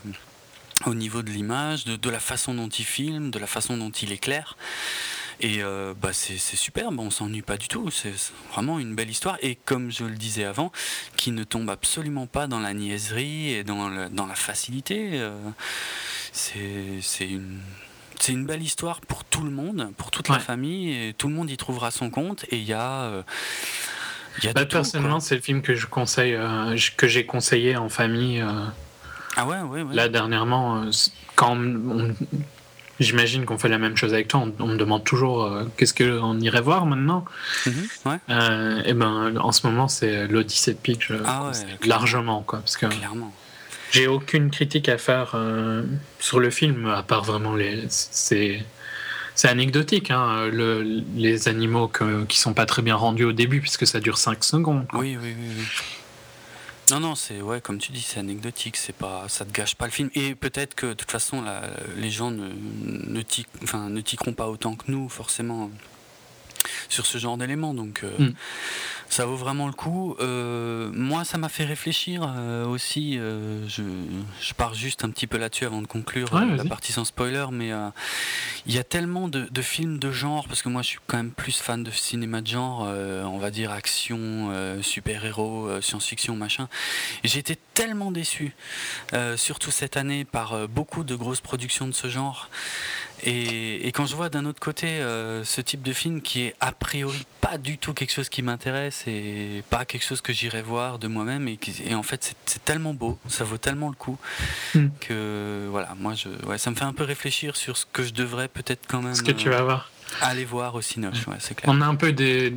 au 0.85 0.93
niveau 0.93 1.21
de 1.21 1.29
l'image, 1.29 1.85
de, 1.85 2.09
la 2.09 2.19
façon 2.19 2.53
dont 2.53 2.69
il 2.69 2.85
filme, 2.85 3.31
de 3.31 3.39
la 3.39 3.47
façon 3.47 3.77
dont 3.77 3.91
il 3.91 4.11
éclaire. 4.11 4.57
Et 5.39 5.61
euh, 5.61 5.93
bah 5.95 6.13
c'est 6.13 6.37
superbe, 6.37 6.99
on 6.99 7.11
s'ennuie 7.11 7.43
pas 7.43 7.57
du 7.57 7.67
tout. 7.67 7.91
C'est 7.91 8.13
vraiment 8.51 8.79
une 8.79 8.95
belle 8.95 9.09
histoire. 9.09 9.37
Et 9.41 9.55
comme 9.55 9.91
je 9.91 10.03
le 10.03 10.15
disais 10.15 10.45
avant, 10.45 10.71
qui 11.15 11.31
ne 11.31 11.43
tombe 11.43 11.69
absolument 11.69 12.25
pas 12.25 12.47
dans 12.47 12.59
la 12.59 12.73
niaiserie 12.73 13.53
et 13.53 13.63
dans, 13.63 14.09
dans 14.09 14.25
la 14.25 14.35
facilité. 14.35 15.21
c'est 16.31 17.01
une. 17.21 17.59
C'est 18.19 18.31
une 18.31 18.47
belle 18.47 18.63
histoire 18.63 18.99
pour 19.01 19.23
tout 19.23 19.43
le 19.43 19.51
monde, 19.51 19.93
pour 19.95 20.09
toute 20.09 20.27
la 20.27 20.39
famille, 20.39 20.89
et 20.89 21.13
tout 21.13 21.27
le 21.27 21.35
monde 21.35 21.51
y 21.51 21.55
trouvera 21.55 21.91
son 21.91 22.09
compte. 22.09 22.45
Et 22.49 22.57
il 22.57 22.63
y 22.63 22.73
a, 22.73 23.23
bah, 24.53 24.65
personnellement, 24.65 25.19
c'est 25.19 25.35
le 25.35 25.41
film 25.41 25.61
que 25.61 25.75
je 25.75 25.87
conseille, 25.87 26.35
euh, 26.35 26.77
que 26.95 27.07
j'ai 27.07 27.25
conseillé 27.25 27.75
en 27.75 27.89
famille. 27.89 28.41
Euh, 28.41 28.65
ah 29.35 29.45
ouais, 29.45 29.61
ouais, 29.61 29.81
ouais. 29.83 29.95
Là, 29.95 30.09
dernièrement, 30.09 30.81
euh, 30.81 30.91
quand 31.35 31.57
J'imagine 32.99 33.45
qu'on 33.45 33.59
fait 33.59 33.69
la 33.69 33.77
même 33.77 33.95
chose 33.95 34.11
avec 34.15 34.27
toi. 34.27 34.43
On, 34.57 34.65
me 34.65 34.75
demande 34.75 35.03
toujours 35.03 35.47
qu'est-ce 35.77 35.93
qu'on 35.93 36.39
irait 36.39 36.61
voir 36.61 36.87
maintenant. 36.87 37.25
Mm-hmm, 37.67 38.09
ouais. 38.09 38.89
et 38.89 38.93
ben, 38.95 39.37
en 39.37 39.51
ce 39.51 39.67
moment, 39.67 39.87
c'est 39.87 40.27
l'Odyssée 40.27 40.73
de 40.73 40.79
Peach. 40.79 41.11
Ah 41.23 41.51
largement, 41.85 42.41
quoi. 42.41 42.57
Parce 42.57 42.75
que 42.75 42.87
clairement. 42.87 43.31
J'ai 43.91 44.07
aucune 44.07 44.49
critique 44.49 44.89
à 44.89 44.97
faire 44.97 45.35
sur 46.19 46.39
le 46.39 46.49
film, 46.49 46.87
à 46.87 47.03
part 47.03 47.23
vraiment 47.23 47.53
les. 47.53 47.83
C'est 47.89 48.65
c'est 49.37 49.49
anecdotique, 49.49 50.09
hein, 50.09 50.49
les 51.15 51.47
animaux 51.47 51.91
qui 52.27 52.39
sont 52.39 52.53
pas 52.53 52.65
très 52.65 52.81
bien 52.81 52.95
rendus 52.95 53.23
au 53.23 53.33
début, 53.33 53.61
puisque 53.61 53.85
ça 53.85 53.99
dure 53.99 54.17
5 54.17 54.43
secondes. 54.43 54.85
Oui, 54.93 55.15
oui, 55.21 55.35
oui. 55.39 55.63
Non, 56.89 56.99
non, 56.99 57.15
c'est 57.15 57.41
ouais, 57.41 57.61
comme 57.61 57.77
tu 57.77 57.91
dis, 57.91 58.01
c'est 58.01 58.19
anecdotique, 58.19 58.77
c'est 58.77 58.95
pas, 58.95 59.25
ça 59.27 59.45
te 59.45 59.51
gâche 59.51 59.75
pas 59.75 59.85
le 59.85 59.91
film. 59.91 60.09
Et 60.15 60.33
peut-être 60.33 60.73
que 60.73 60.87
de 60.87 60.93
toute 60.93 61.11
façon, 61.11 61.43
les 61.97 62.09
gens 62.09 62.31
ne, 62.31 62.47
ne, 62.47 63.89
ne 63.89 64.01
tiqueront 64.01 64.33
pas 64.33 64.47
autant 64.47 64.75
que 64.75 64.89
nous, 64.89 65.07
forcément, 65.07 65.69
sur 66.89 67.05
ce 67.05 67.17
genre 67.17 67.37
d'éléments. 67.37 67.73
Donc, 67.73 68.01
euh, 68.03 68.17
hmm 68.17 68.33
ça 69.09 69.25
vaut 69.25 69.37
vraiment 69.37 69.67
le 69.67 69.73
coup. 69.73 70.17
Euh, 70.19 70.91
moi, 70.93 71.23
ça 71.23 71.37
m'a 71.37 71.47
fait 71.47 71.63
réfléchir 71.63 72.29
euh, 72.37 72.65
aussi. 72.65 73.13
Je, 73.13 73.83
je, 74.41 74.53
pars 74.53 74.73
juste 74.73 75.05
un 75.05 75.09
petit 75.11 75.27
peu 75.27 75.37
là-dessus 75.37 75.65
avant 75.65 75.81
de 75.81 75.87
conclure 75.87 76.27
la 76.37 76.65
partie 76.65 76.91
sans 76.91 77.05
spoiler, 77.05 77.45
mais 77.51 77.71
il 78.65 78.73
y 78.73 78.77
a 78.77 78.83
tellement 78.83 79.29
de, 79.29 79.47
de, 79.49 79.61
films 79.61 79.97
de 79.97 80.11
genre, 80.11 80.45
parce 80.49 80.61
que 80.61 80.67
moi, 80.67 80.81
je 80.81 80.89
suis 80.89 80.99
quand 81.07 81.15
même 81.15 81.31
plus 81.31 81.57
fan 81.57 81.83
de 81.83 81.91
cinéma 81.91 82.41
de 82.41 82.47
genre, 82.47 82.81
on 82.81 83.37
va 83.37 83.49
dire 83.49 83.71
action, 83.71 84.51
super-héros, 84.81 85.81
science-fiction, 85.81 86.35
machin. 86.35 86.67
J'ai 87.23 87.39
été 87.39 87.57
tellement 87.73 88.11
déçu, 88.11 88.53
surtout 89.37 89.71
cette 89.71 89.95
année, 89.95 90.25
par 90.25 90.67
beaucoup 90.67 91.05
de 91.05 91.15
grosses 91.15 91.41
productions 91.41 91.87
de 91.87 91.93
ce 91.93 92.09
genre. 92.09 92.49
Et, 93.23 93.91
quand 93.93 94.05
je 94.05 94.15
vois 94.15 94.29
d'un 94.29 94.45
autre 94.45 94.59
côté 94.59 94.87
euh, 94.87 95.43
ce 95.43 95.59
type 95.61 95.81
de 95.81 95.91
film 95.91 96.21
qui 96.21 96.43
est 96.43 96.55
a 96.59 96.71
priori 96.71 97.25
pas 97.41 97.57
du 97.57 97.77
tout 97.79 97.93
quelque 97.93 98.13
chose 98.13 98.29
qui 98.29 98.43
m'intéresse 98.43 99.05
et 99.07 99.63
pas 99.69 99.85
quelque 99.85 100.05
chose 100.05 100.21
que 100.21 100.33
j'irai 100.33 100.61
voir 100.61 100.99
de 100.99 101.07
moi-même 101.07 101.47
et, 101.47 101.59
et, 101.85 101.95
en 101.95 102.03
fait 102.03 102.35
c'est 102.45 102.63
tellement 102.63 102.93
beau, 102.93 103.17
ça 103.27 103.43
vaut 103.43 103.57
tellement 103.57 103.89
le 103.89 103.95
coup 103.95 104.17
hmm. 104.75 104.87
que 104.99 105.67
voilà, 105.71 105.95
moi 105.99 106.13
je, 106.13 106.29
ouais, 106.47 106.59
ça 106.59 106.69
me 106.69 106.75
fait 106.75 106.83
un 106.83 106.93
peu 106.93 107.03
réfléchir 107.03 107.55
sur 107.55 107.75
ce 107.75 107.85
que 107.91 108.03
je 108.03 108.13
devrais 108.13 108.47
peut-être 108.47 108.85
quand 108.87 109.01
même. 109.01 109.15
Ce 109.15 109.23
que 109.23 109.31
tu 109.31 109.49
vas 109.49 109.63
voir. 109.63 109.91
aller 110.21 110.45
voir 110.45 110.75
au 110.75 110.81
Cinoche, 110.81 111.25
ouais, 111.27 111.37
c'est 111.39 111.55
clair. 111.55 111.73
On 111.75 111.81
a 111.81 111.85
un 111.85 111.95
peu 111.95 112.11
des 112.11 112.53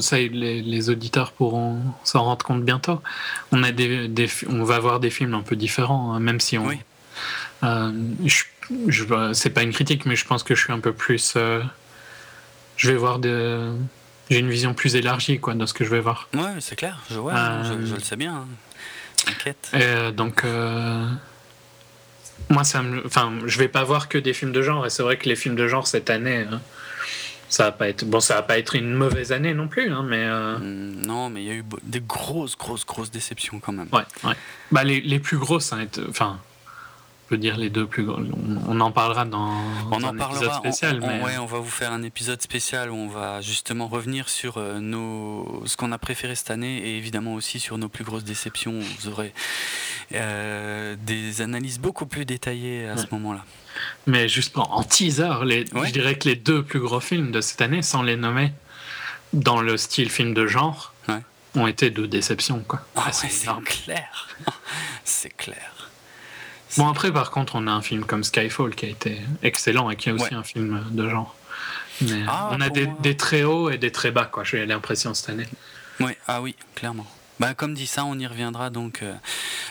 ça, 0.00 0.16
les, 0.16 0.62
les, 0.62 0.90
auditeurs 0.90 1.32
pourront 1.32 1.82
s'en 2.02 2.24
rendre 2.24 2.44
compte 2.44 2.64
bientôt. 2.64 3.02
On, 3.50 3.62
a 3.62 3.72
des, 3.72 4.08
des, 4.08 4.28
on 4.48 4.64
va 4.64 4.78
voir 4.78 5.00
des 5.00 5.10
films 5.10 5.34
un 5.34 5.42
peu 5.42 5.54
différents, 5.54 6.14
hein, 6.14 6.20
même 6.20 6.40
si 6.40 6.56
on. 6.56 6.66
Oui. 6.66 6.78
Euh, 7.62 7.92
je, 8.24 8.44
c'est 9.32 9.50
pas 9.50 9.62
une 9.62 9.72
critique, 9.72 10.06
mais 10.06 10.16
je 10.16 10.26
pense 10.26 10.42
que 10.42 10.54
je 10.54 10.62
suis 10.62 10.72
un 10.72 10.80
peu 10.80 10.92
plus. 10.92 11.34
Euh, 11.36 11.62
je 12.76 12.90
vais 12.90 12.96
voir 12.96 13.18
de. 13.18 13.72
J'ai 14.30 14.38
une 14.38 14.50
vision 14.50 14.74
plus 14.74 14.96
élargie 14.96 15.38
quoi, 15.38 15.54
de 15.54 15.66
ce 15.66 15.74
que 15.74 15.84
je 15.84 15.90
vais 15.90 16.00
voir. 16.00 16.28
Ouais, 16.34 16.60
c'est 16.60 16.76
clair, 16.76 17.00
je, 17.10 17.18
vois, 17.18 17.62
je, 17.64 17.94
le 17.94 18.00
sais 18.00 18.16
bien. 18.16 18.34
Hein. 18.34 18.46
T'inquiète. 19.26 19.70
Euh, 19.74 20.10
donc. 20.10 20.44
Euh, 20.44 21.06
moi, 22.48 22.64
ça 22.64 22.82
me. 22.82 23.04
Enfin, 23.06 23.32
je 23.46 23.58
vais 23.58 23.68
pas 23.68 23.84
voir 23.84 24.08
que 24.08 24.18
des 24.18 24.32
films 24.32 24.52
de 24.52 24.62
genre, 24.62 24.86
et 24.86 24.90
c'est 24.90 25.02
vrai 25.02 25.16
que 25.16 25.28
les 25.28 25.36
films 25.36 25.56
de 25.56 25.68
genre 25.68 25.86
cette 25.86 26.10
année. 26.10 26.46
Hein, 26.50 26.60
ça 27.48 27.64
va 27.64 27.72
pas 27.72 27.86
être 27.90 28.06
bon 28.06 28.18
ça 28.18 28.36
va 28.36 28.42
pas 28.42 28.58
être 28.58 28.74
une 28.76 28.94
mauvaise 28.94 29.30
année 29.30 29.52
non 29.52 29.68
plus 29.68 29.92
hein, 29.92 30.06
mais 30.08 30.26
mm, 30.26 31.04
non 31.04 31.28
mais 31.28 31.42
il 31.42 31.46
y 31.46 31.50
a 31.50 31.54
eu 31.54 31.64
des 31.82 32.00
grosses 32.00 32.56
grosses 32.56 32.86
grosses 32.86 33.10
déceptions 33.10 33.60
quand 33.60 33.72
même 33.72 33.88
ouais 33.92 34.04
ouais 34.24 34.32
bah 34.70 34.84
les, 34.84 35.02
les 35.02 35.18
plus 35.18 35.36
grosses 35.36 35.70
hein, 35.74 35.86
enfin 36.08 36.40
peut 37.32 37.38
dire 37.38 37.56
les 37.56 37.70
deux 37.70 37.86
plus 37.86 38.04
gros. 38.04 38.20
On, 38.68 38.78
en 38.80 38.92
parlera 38.92 39.24
dans, 39.24 39.54
on 39.90 40.04
en 40.04 40.04
un 40.04 40.18
épisode 40.18 40.52
spécial. 40.52 41.00
On, 41.02 41.06
mais... 41.06 41.22
ouais, 41.22 41.38
on 41.38 41.46
va 41.46 41.60
vous 41.60 41.70
faire 41.70 41.90
un 41.90 42.02
épisode 42.02 42.42
spécial 42.42 42.90
où 42.90 42.94
on 42.94 43.08
va 43.08 43.40
justement 43.40 43.88
revenir 43.88 44.28
sur 44.28 44.58
euh, 44.58 44.80
nos, 44.80 45.62
ce 45.64 45.78
qu'on 45.78 45.92
a 45.92 45.98
préféré 45.98 46.34
cette 46.34 46.50
année 46.50 46.76
et 46.76 46.98
évidemment 46.98 47.32
aussi 47.32 47.58
sur 47.58 47.78
nos 47.78 47.88
plus 47.88 48.04
grosses 48.04 48.24
déceptions. 48.24 48.80
Vous 49.00 49.08
aurez 49.08 49.32
euh, 50.12 50.94
des 51.06 51.40
analyses 51.40 51.78
beaucoup 51.78 52.04
plus 52.04 52.26
détaillées 52.26 52.86
à 52.86 52.98
ce 52.98 53.06
moment-là. 53.12 53.46
Mais 54.06 54.28
juste 54.28 54.58
en 54.58 54.82
teaser, 54.82 55.46
les, 55.46 55.64
je 55.64 55.90
dirais 55.90 56.18
que 56.18 56.28
les 56.28 56.36
deux 56.36 56.62
plus 56.62 56.80
gros 56.80 57.00
films 57.00 57.32
de 57.32 57.40
cette 57.40 57.62
année, 57.62 57.80
sans 57.80 58.02
les 58.02 58.16
nommer, 58.16 58.52
dans 59.32 59.62
le 59.62 59.78
style 59.78 60.10
film 60.10 60.34
de 60.34 60.46
genre, 60.46 60.92
ont 61.54 61.66
été 61.66 61.88
deux 61.88 62.08
déceptions. 62.08 62.62
Quoi. 62.68 62.80
Ah, 62.94 63.10
c'est 63.12 63.46
clair. 63.64 64.28
c'est 65.04 65.34
clair. 65.34 65.71
Bon, 66.78 66.88
après, 66.88 67.12
par 67.12 67.30
contre, 67.30 67.56
on 67.56 67.66
a 67.66 67.70
un 67.70 67.82
film 67.82 68.04
comme 68.04 68.24
Skyfall 68.24 68.74
qui 68.74 68.86
a 68.86 68.88
été 68.88 69.20
excellent 69.42 69.90
et 69.90 69.96
qui 69.96 70.08
est 70.08 70.12
aussi 70.12 70.34
un 70.34 70.42
film 70.42 70.84
de 70.90 71.08
genre. 71.08 71.34
Mais 72.00 72.22
ah, 72.26 72.48
on 72.52 72.60
a 72.60 72.70
des, 72.70 73.16
très 73.16 73.44
hauts 73.44 73.70
et 73.70 73.78
des 73.78 73.92
très 73.92 74.10
bas, 74.10 74.24
quoi. 74.24 74.44
J'ai 74.44 74.64
l'impression 74.66 75.14
cette 75.14 75.30
année. 75.30 75.46
Oui, 76.00 76.12
ah 76.26 76.40
oui, 76.40 76.56
clairement. 76.74 77.06
Bah, 77.40 77.54
comme 77.54 77.74
dit 77.74 77.86
ça, 77.86 78.04
on 78.04 78.18
y 78.18 78.26
reviendra 78.26 78.70
donc 78.70 79.02
euh, 79.02 79.14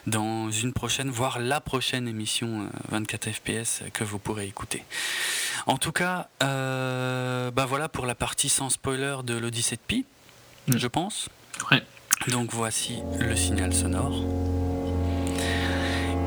dans 0.07 0.51
une 0.51 0.73
prochaine, 0.73 1.09
voire 1.09 1.39
la 1.39 1.61
prochaine 1.61 2.07
émission 2.07 2.67
24 2.89 3.27
euh, 3.27 3.31
FPS 3.31 3.83
que 3.93 4.03
vous 4.03 4.19
pourrez 4.19 4.45
écouter. 4.45 4.83
En 5.67 5.77
tout 5.77 5.91
cas, 5.91 6.27
euh, 6.43 7.51
bah 7.51 7.65
voilà 7.65 7.87
pour 7.87 8.05
la 8.05 8.15
partie 8.15 8.49
sans 8.49 8.69
spoiler 8.69 9.17
de 9.23 9.35
l'Odyssée 9.35 9.75
de 9.75 9.81
Pi, 9.87 10.05
mm. 10.67 10.77
je 10.77 10.87
pense. 10.87 11.29
Ouais. 11.71 11.83
Donc 12.27 12.51
voici 12.51 12.99
le 13.19 13.35
signal 13.35 13.73
sonore. 13.73 14.21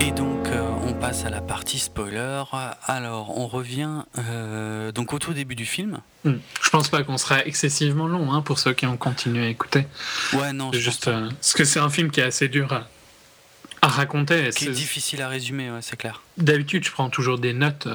Et 0.01 0.11
donc 0.13 0.44
on 0.87 0.93
passe 0.93 1.25
à 1.25 1.31
la 1.31 1.41
partie 1.41 1.79
spoiler. 1.79 2.43
Alors 2.87 3.39
on 3.39 3.47
revient 3.47 4.03
euh, 4.19 4.93
donc 4.93 5.13
au 5.13 5.19
tout 5.19 5.33
début 5.33 5.55
du 5.55 5.65
film. 5.65 6.01
Hmm. 6.25 6.35
Je 6.63 6.71
pense 6.71 6.89
pas 6.89 7.03
qu'on 7.03 7.17
sera 7.17 7.45
excessivement 7.45 8.07
long 8.07 8.33
hein, 8.33 8.43
pour 8.43 8.59
ceux 8.59 8.75
qui 8.75 8.87
ont 8.87 8.97
continué 8.97 9.47
à 9.47 9.49
écouter. 9.49 9.87
Ouais 10.35 10.53
non. 10.53 10.73
Juste 10.73 11.09
euh, 11.09 11.29
parce 11.31 11.55
que 11.55 11.65
c'est 11.65 11.81
un 11.81 11.91
film 11.91 12.11
qui 12.11 12.21
est 12.21 12.25
assez 12.25 12.49
dur 12.49 12.73
à, 12.73 13.89
raconter. 13.89 14.51
Qui 14.51 14.67
est 14.67 14.71
difficile 14.71 15.23
à 15.23 15.29
résumer, 15.29 15.71
ouais, 15.71 15.81
c'est 15.83 15.97
clair. 15.97 16.23
D'habitude 16.39 16.85
je 16.85 16.91
prends 16.91 17.11
toujours 17.11 17.39
des 17.39 17.53
notes 17.53 17.87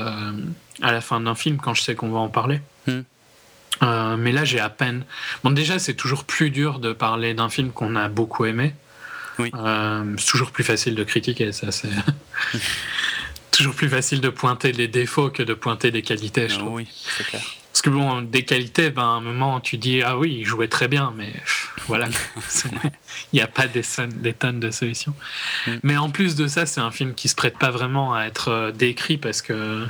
à 0.82 0.92
la 0.92 1.02
fin 1.02 1.20
d'un 1.20 1.36
film 1.36 1.58
quand 1.58 1.74
je 1.74 1.82
sais 1.82 1.96
qu'on 1.96 2.10
va 2.10 2.20
en 2.20 2.30
parler. 2.30 2.62
Hmm. 2.88 3.02
mais 4.18 4.32
là, 4.32 4.46
j'ai 4.46 4.60
à 4.60 4.70
peine. 4.70 5.04
Bon, 5.44 5.52
déjà, 5.52 5.80
c'est 5.80 5.96
toujours 5.96 6.24
plus 6.24 6.50
dur 6.50 6.80
de 6.80 6.94
parler 6.94 7.34
d'un 7.34 7.50
film 7.50 7.72
qu'on 7.72 7.96
a 7.96 8.08
beaucoup 8.08 8.46
aimé. 8.46 8.74
Euh, 9.40 10.16
c'est 10.18 10.26
toujours 10.26 10.52
plus 10.52 10.64
facile 10.64 10.96
de 10.96 11.04
critiquer, 11.04 11.52
ça 11.52 11.72
c'est. 11.72 11.90
toujours 13.52 13.76
plus 13.76 13.90
facile 13.90 14.22
de 14.22 14.30
pointer 14.30 14.72
les 14.72 14.88
défauts 14.88 15.30
que 15.30 15.44
de 15.44 15.54
pointer 15.54 15.92
des 15.92 16.02
qualités, 16.02 16.48
je 16.48 16.58
trouve. 16.58 16.76
Oui, 16.76 16.88
c'est 17.18 17.26
clair. 17.26 17.42
Parce 17.72 17.82
que 17.82 17.90
bon, 17.90 18.22
des 18.22 18.44
qualités, 18.44 18.90
ben, 18.90 19.04
à 19.04 19.06
un 19.06 19.22
moment, 19.22 19.60
tu 19.60 19.78
dis 19.78 20.02
Ah 20.02 20.18
oui, 20.18 20.38
il 20.40 20.46
jouait 20.46 20.68
très 20.68 20.88
bien, 20.88 21.14
mais 21.16 21.34
voilà. 21.88 22.10
il 23.32 23.36
n'y 23.36 23.42
a 23.42 23.48
pas 23.48 23.68
des, 23.68 23.84
des, 24.16 24.34
tonnes 24.34 24.60
de 24.60 24.72
solutions. 24.72 25.14
Mm. 25.68 25.72
Mais 25.84 25.98
en 25.98 26.10
plus 26.10 26.36
de 26.36 26.48
ça, 26.48 26.66
c'est 26.66 26.82
un 26.82 26.92
film 26.92 27.14
qui 27.14 27.28
se 27.30 27.36
prête 27.36 27.58
pas 27.58 27.72
vraiment 27.72 28.14
à 28.14 28.24
être 28.26 28.50
euh, 28.50 28.72
décrit 28.72 29.18
parce 29.18 29.42
que 29.42 29.86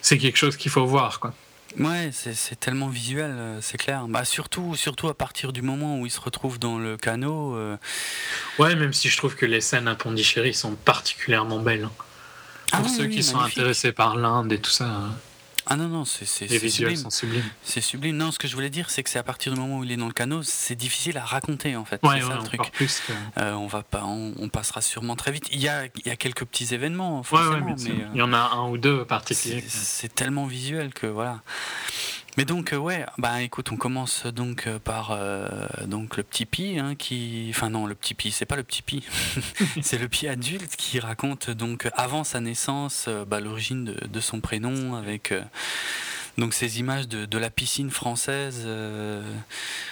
c'est 0.00 0.18
quelque 0.18 0.38
chose 0.38 0.56
qu'il 0.56 0.70
faut 0.70 0.86
voir, 0.86 1.20
quoi. 1.20 1.34
Ouais, 1.78 2.10
c'est 2.12 2.58
tellement 2.58 2.88
visuel, 2.88 3.30
euh, 3.30 3.60
c'est 3.60 3.78
clair. 3.78 4.06
Bah 4.08 4.24
surtout, 4.24 4.74
surtout 4.74 5.08
à 5.08 5.14
partir 5.14 5.52
du 5.52 5.62
moment 5.62 6.00
où 6.00 6.06
il 6.06 6.10
se 6.10 6.20
retrouve 6.20 6.58
dans 6.58 6.78
le 6.78 6.96
canot. 6.96 7.54
Euh. 7.54 7.76
Ouais, 8.58 8.74
même 8.74 8.92
si 8.92 9.08
je 9.08 9.16
trouve 9.16 9.36
que 9.36 9.46
les 9.46 9.60
scènes 9.60 9.86
à 9.86 9.94
Pondichéry 9.94 10.54
sont 10.54 10.74
particulièrement 10.74 11.60
belles. 11.60 11.84
Hein. 11.84 11.92
Ah 12.72 12.78
Pour 12.78 12.90
ceux 12.90 13.06
qui 13.06 13.22
sont 13.22 13.38
intéressés 13.38 13.92
par 13.92 14.16
l'Inde 14.16 14.52
et 14.52 14.58
tout 14.58 14.70
ça. 14.70 15.10
Ah 15.70 15.76
non, 15.76 15.88
non, 15.88 16.04
c'est 16.06 16.24
sublime. 16.24 16.96
sont 16.96 17.10
sublimes. 17.10 17.44
C'est 17.62 17.82
sublime. 17.82 18.16
Non, 18.16 18.32
ce 18.32 18.38
que 18.38 18.48
je 18.48 18.54
voulais 18.54 18.70
dire, 18.70 18.88
c'est 18.88 19.02
que 19.02 19.10
c'est 19.10 19.18
à 19.18 19.22
partir 19.22 19.52
du 19.52 19.60
moment 19.60 19.78
où 19.78 19.84
il 19.84 19.92
est 19.92 19.96
dans 19.96 20.06
le 20.06 20.14
canot, 20.14 20.42
c'est 20.42 20.74
difficile 20.74 21.18
à 21.18 21.24
raconter 21.24 21.76
en 21.76 21.84
fait. 21.84 22.00
Ouais, 22.02 22.20
c'est 22.20 22.26
ça 22.26 22.36
le 22.36 22.42
truc. 22.42 22.72
Plus 22.72 23.02
euh, 23.36 23.52
on 23.52 23.66
va 23.66 23.82
pas, 23.82 24.04
on, 24.04 24.48
passera 24.48 24.80
sûrement 24.80 25.14
très 25.14 25.30
vite. 25.30 25.46
Il 25.52 25.60
y 25.60 25.68
a, 25.68 25.84
il 25.84 26.06
y 26.06 26.10
a 26.10 26.16
quelques 26.16 26.46
petits 26.46 26.74
événements, 26.74 27.22
forcément, 27.22 27.66
mais, 27.66 27.74
il 28.14 28.18
y 28.18 28.22
en 28.22 28.32
a 28.32 28.38
un 28.38 28.70
ou 28.70 28.78
deux 28.78 29.04
particuliers. 29.04 29.62
C'est 29.68 30.14
tellement 30.14 30.46
visuel 30.46 30.94
que 30.94 31.06
voilà. 31.06 31.42
Mais 32.38 32.44
donc, 32.44 32.72
euh, 32.72 32.76
ouais, 32.76 33.04
bah 33.18 33.42
écoute, 33.42 33.72
on 33.72 33.76
commence 33.76 34.24
donc 34.26 34.68
euh, 34.68 34.78
par 34.78 35.10
euh, 35.10 35.48
donc 35.86 36.16
le 36.16 36.22
petit 36.22 36.46
Pi, 36.46 36.78
hein, 36.78 36.94
qui. 36.94 37.48
Enfin, 37.50 37.68
non, 37.68 37.84
le 37.84 37.96
petit 37.96 38.14
Pi, 38.14 38.30
c'est 38.30 38.46
pas 38.46 38.54
le 38.54 38.62
petit 38.62 38.82
Pi, 38.82 39.02
c'est 39.82 39.98
le 39.98 40.06
Pi 40.06 40.28
adulte 40.28 40.76
qui 40.76 41.00
raconte 41.00 41.50
donc 41.50 41.88
avant 41.94 42.22
sa 42.22 42.38
naissance 42.38 43.08
bah, 43.26 43.40
l'origine 43.40 43.86
de, 43.86 44.20
son 44.20 44.38
prénom 44.38 44.94
avec. 44.94 45.34
Donc 46.38 46.54
ces 46.54 46.80
images 46.80 47.08
de, 47.08 47.26
de 47.26 47.38
la 47.38 47.50
piscine 47.50 47.90
française. 47.90 48.66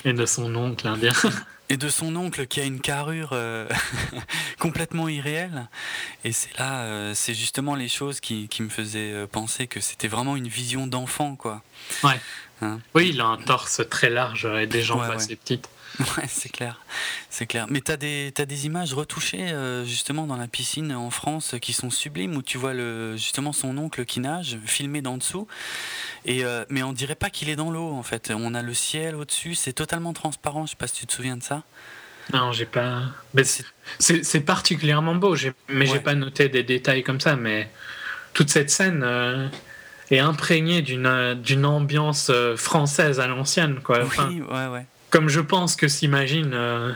Et 0.04 0.12
de 0.12 0.26
son 0.26 0.54
oncle 0.54 0.88
indien. 0.88 1.12
et 1.68 1.76
de 1.76 1.88
son 1.88 2.14
oncle 2.16 2.46
qui 2.46 2.60
a 2.60 2.64
une 2.64 2.80
carrure 2.80 3.30
euh, 3.32 3.68
complètement 4.58 5.08
irréelle. 5.08 5.68
Et 6.24 6.32
c'est 6.32 6.56
là, 6.58 6.82
euh, 6.82 7.12
c'est 7.14 7.34
justement 7.34 7.74
les 7.74 7.88
choses 7.88 8.20
qui, 8.20 8.48
qui 8.48 8.62
me 8.62 8.68
faisaient 8.68 9.12
euh, 9.12 9.26
penser 9.26 9.66
que 9.66 9.80
c'était 9.80 10.08
vraiment 10.08 10.36
une 10.36 10.48
vision 10.48 10.86
d'enfant, 10.86 11.36
quoi. 11.36 11.62
Ouais. 12.04 12.20
Hein 12.62 12.80
oui, 12.94 13.10
il 13.12 13.20
a 13.20 13.26
un 13.26 13.36
torse 13.36 13.82
très 13.90 14.10
large 14.10 14.46
et 14.46 14.66
des 14.66 14.82
jambes 14.82 15.02
assez 15.02 15.36
petites. 15.36 15.68
Ouais, 16.16 16.24
c'est 16.28 16.50
clair, 16.50 16.80
c'est 17.30 17.46
clair. 17.46 17.66
Mais 17.70 17.80
tu 17.80 17.90
as 17.90 17.96
des, 17.96 18.32
as 18.38 18.44
des 18.44 18.66
images 18.66 18.92
retouchées 18.92 19.54
justement 19.84 20.26
dans 20.26 20.36
la 20.36 20.48
piscine 20.48 20.92
en 20.92 21.10
France 21.10 21.54
qui 21.60 21.72
sont 21.72 21.90
sublimes 21.90 22.36
où 22.36 22.42
tu 22.42 22.58
vois 22.58 22.74
le, 22.74 23.16
justement 23.16 23.52
son 23.52 23.76
oncle 23.78 24.04
qui 24.04 24.20
nage, 24.20 24.58
filmé 24.66 25.00
d'en 25.00 25.16
dessous. 25.16 25.46
Et, 26.24 26.42
mais 26.68 26.82
on 26.82 26.92
dirait 26.92 27.14
pas 27.14 27.30
qu'il 27.30 27.48
est 27.48 27.56
dans 27.56 27.70
l'eau 27.70 27.92
en 27.92 28.02
fait. 28.02 28.32
On 28.34 28.54
a 28.54 28.62
le 28.62 28.74
ciel 28.74 29.14
au-dessus, 29.14 29.54
c'est 29.54 29.72
totalement 29.72 30.12
transparent. 30.12 30.66
Je 30.66 30.70
sais 30.70 30.76
pas 30.76 30.86
si 30.86 31.00
tu 31.00 31.06
te 31.06 31.12
souviens 31.12 31.36
de 31.36 31.42
ça. 31.42 31.62
Non, 32.32 32.52
j'ai 32.52 32.66
pas. 32.66 33.02
C'est 33.98 34.40
particulièrement 34.40 35.14
beau, 35.14 35.36
mais 35.68 35.86
j'ai 35.86 36.00
pas 36.00 36.14
noté 36.14 36.48
des 36.48 36.62
détails 36.62 37.02
comme 37.02 37.20
ça. 37.20 37.36
Mais 37.36 37.70
toute 38.34 38.50
cette 38.50 38.70
scène 38.70 39.04
est 40.10 40.18
imprégnée 40.18 40.82
d'une 40.82 41.66
ambiance 41.66 42.30
française 42.56 43.20
à 43.20 43.26
l'ancienne, 43.26 43.80
quoi. 43.82 44.04
oui, 44.04 44.42
ouais, 44.42 44.66
ouais 44.66 44.86
comme 45.10 45.28
je 45.28 45.40
pense 45.40 45.76
que 45.76 45.88
s'imagine 45.88 46.52
euh, 46.54 46.92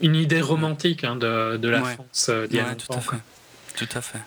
une 0.00 0.14
idée 0.14 0.40
romantique 0.40 1.04
hein, 1.04 1.16
de, 1.16 1.56
de, 1.56 1.68
la 1.68 1.82
France 1.82 2.26
euh, 2.28 2.46
tout, 2.46 2.92
à 2.92 3.00
fait. 3.00 3.16
tout 3.76 3.88
à 3.94 4.00
fait. 4.00 4.18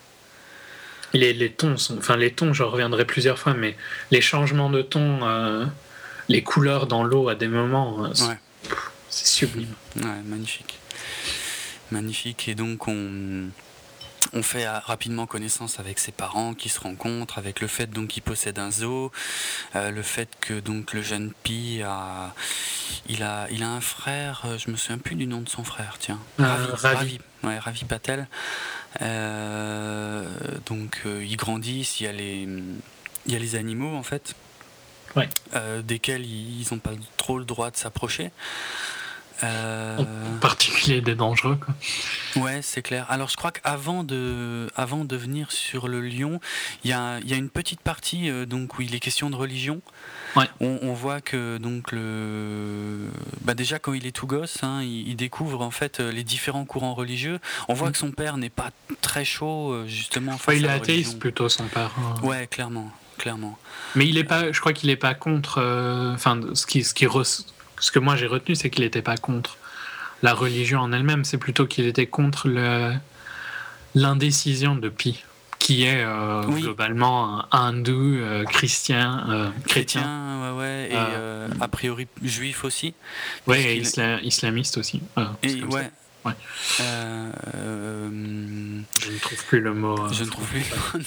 Les, 1.13 1.33
les, 1.33 1.51
tons 1.51 1.77
sont, 1.77 1.97
enfin 1.97 2.17
les 2.17 2.31
tons, 2.31 2.53
je 2.53 2.63
reviendrai 2.63 3.05
plusieurs 3.05 3.39
fois, 3.39 3.53
mais 3.53 3.77
les 4.11 4.21
changements 4.21 4.69
de 4.69 4.81
ton, 4.81 5.19
euh, 5.23 5.65
les 6.27 6.43
couleurs 6.43 6.87
dans 6.87 7.03
l'eau 7.03 7.29
à 7.29 7.35
des 7.35 7.47
moments, 7.47 8.11
c'est 9.09 9.27
sublime. 9.27 9.73
Ouais, 9.95 10.21
magnifique, 10.25 10.79
magnifique. 11.91 12.47
Et 12.49 12.55
donc 12.55 12.87
on 12.87 13.49
on 14.33 14.43
fait 14.43 14.67
rapidement 14.67 15.25
connaissance 15.25 15.79
avec 15.79 15.99
ses 15.99 16.11
parents 16.11 16.53
qui 16.53 16.69
se 16.69 16.79
rencontrent, 16.79 17.37
avec 17.37 17.61
le 17.61 17.67
fait 17.67 17.89
donc 17.89 18.09
qu'il 18.09 18.23
possède 18.23 18.59
un 18.59 18.71
zoo, 18.71 19.11
euh, 19.75 19.91
le 19.91 20.01
fait 20.01 20.29
que 20.39 20.59
donc 20.59 20.93
le 20.93 21.01
jeune 21.01 21.31
Pi 21.43 21.81
a, 21.83 22.33
il 23.07 23.23
a, 23.23 23.47
il 23.51 23.63
a 23.63 23.69
un 23.69 23.81
frère, 23.81 24.43
euh, 24.45 24.57
je 24.57 24.69
me 24.71 24.77
souviens 24.77 24.97
plus 24.97 25.15
du 25.15 25.27
nom 25.27 25.41
de 25.41 25.49
son 25.49 25.63
frère, 25.63 25.97
tiens, 25.99 26.19
euh, 26.39 26.67
Ravi, 26.73 27.19
Ravi, 27.43 27.85
Patel. 27.85 28.27
donc 30.65 31.01
ils 31.05 31.37
grandissent, 31.37 31.99
il 31.99 32.03
y 32.05 32.07
a 32.07 32.11
les, 32.11 32.47
il 33.25 33.33
y 33.33 33.35
a 33.35 33.39
les 33.39 33.55
animaux 33.55 33.95
en 33.95 34.03
fait, 34.03 34.35
desquels 35.83 36.25
ils 36.25 36.67
n'ont 36.71 36.79
pas 36.79 36.91
trop 37.17 37.39
le 37.39 37.45
droit 37.45 37.71
de 37.71 37.77
s'approcher. 37.77 38.31
Euh... 39.43 39.97
En 39.99 40.39
particulier 40.39 41.01
des 41.01 41.15
dangereux. 41.15 41.57
Quoi. 41.57 42.43
Ouais, 42.43 42.61
c'est 42.61 42.81
clair. 42.81 43.05
Alors 43.09 43.29
je 43.29 43.35
crois 43.35 43.51
qu'avant 43.51 44.03
de, 44.03 44.67
avant 44.75 45.05
de 45.05 45.15
venir 45.15 45.51
sur 45.51 45.87
le 45.87 46.01
lion, 46.01 46.39
il 46.83 46.89
y 46.89 46.93
a, 46.93 47.19
y 47.19 47.33
a, 47.33 47.37
une 47.37 47.49
petite 47.49 47.81
partie 47.81 48.29
euh, 48.29 48.45
donc 48.45 48.77
où 48.77 48.81
il 48.81 48.95
est 48.95 48.99
question 48.99 49.29
de 49.29 49.35
religion. 49.35 49.81
Ouais. 50.35 50.45
On, 50.59 50.93
voit 50.93 51.21
que 51.21 51.57
donc 51.57 51.91
le, 51.91 53.09
bah 53.41 53.53
déjà 53.53 53.79
quand 53.79 53.93
il 53.93 54.05
est 54.05 54.11
tout 54.11 54.27
gosse, 54.27 54.63
hein, 54.63 54.81
il, 54.83 55.15
découvre 55.15 55.61
en 55.61 55.71
fait 55.71 55.99
les 55.99 56.23
différents 56.23 56.65
courants 56.65 56.93
religieux. 56.93 57.39
On 57.67 57.73
voit 57.73 57.89
mm. 57.89 57.91
que 57.93 57.97
son 57.97 58.11
père 58.11 58.37
n'est 58.37 58.49
pas 58.49 58.69
très 59.01 59.25
chaud 59.25 59.71
euh, 59.71 59.87
justement. 59.87 60.33
Enfin, 60.33 60.53
il 60.53 60.65
est 60.65 60.69
athéiste 60.69 61.17
plutôt 61.19 61.49
son 61.49 61.65
père. 61.65 61.91
Hein. 61.97 62.15
Ouais, 62.23 62.47
clairement, 62.47 62.91
clairement. 63.17 63.57
Mais 63.95 64.07
il 64.07 64.17
est 64.17 64.23
pas, 64.23 64.51
je 64.51 64.59
crois 64.59 64.73
qu'il 64.73 64.89
n'est 64.89 64.95
pas 64.95 65.13
contre. 65.13 65.59
Euh, 65.59 66.15
ce 66.53 66.65
qui, 66.65 66.83
ce 66.83 66.93
qui 66.93 67.05
ce 67.79 67.91
que 67.91 67.99
moi 67.99 68.15
j'ai 68.15 68.27
retenu, 68.27 68.55
c'est 68.55 68.69
qu'il 68.69 68.83
n'était 68.83 69.01
pas 69.01 69.17
contre 69.17 69.57
la 70.23 70.33
religion 70.33 70.79
en 70.79 70.91
elle-même, 70.91 71.23
c'est 71.23 71.37
plutôt 71.37 71.67
qu'il 71.67 71.85
était 71.85 72.07
contre 72.07 72.49
l'indécision 73.95 74.75
de 74.75 74.89
Pi, 74.89 75.23
qui 75.59 75.83
est 75.83 76.03
euh, 76.03 76.43
globalement 76.43 77.45
hindou, 77.53 78.17
euh, 78.17 78.43
chrétien, 78.45 79.25
euh, 79.29 79.49
chrétien. 79.65 80.55
ouais, 80.55 80.59
ouais, 80.59 80.89
et 80.91 81.61
a 81.61 81.67
priori 81.67 82.07
juif 82.23 82.63
aussi. 82.63 82.93
Oui, 83.45 83.57
et 83.57 83.77
islamiste 84.23 84.77
aussi. 84.77 85.01
et, 85.43 85.63
ouais. 85.63 85.91
ouais. 86.25 86.33
je 86.79 86.83
ne 88.03 88.81
ne 89.13 89.19
trouve 89.19 89.45
plus 89.45 89.61
le 89.61 89.73
mot. 89.73 90.11
je 90.11 90.23
ne 90.23 90.29
trouve 90.29 90.47
plus 90.47 90.65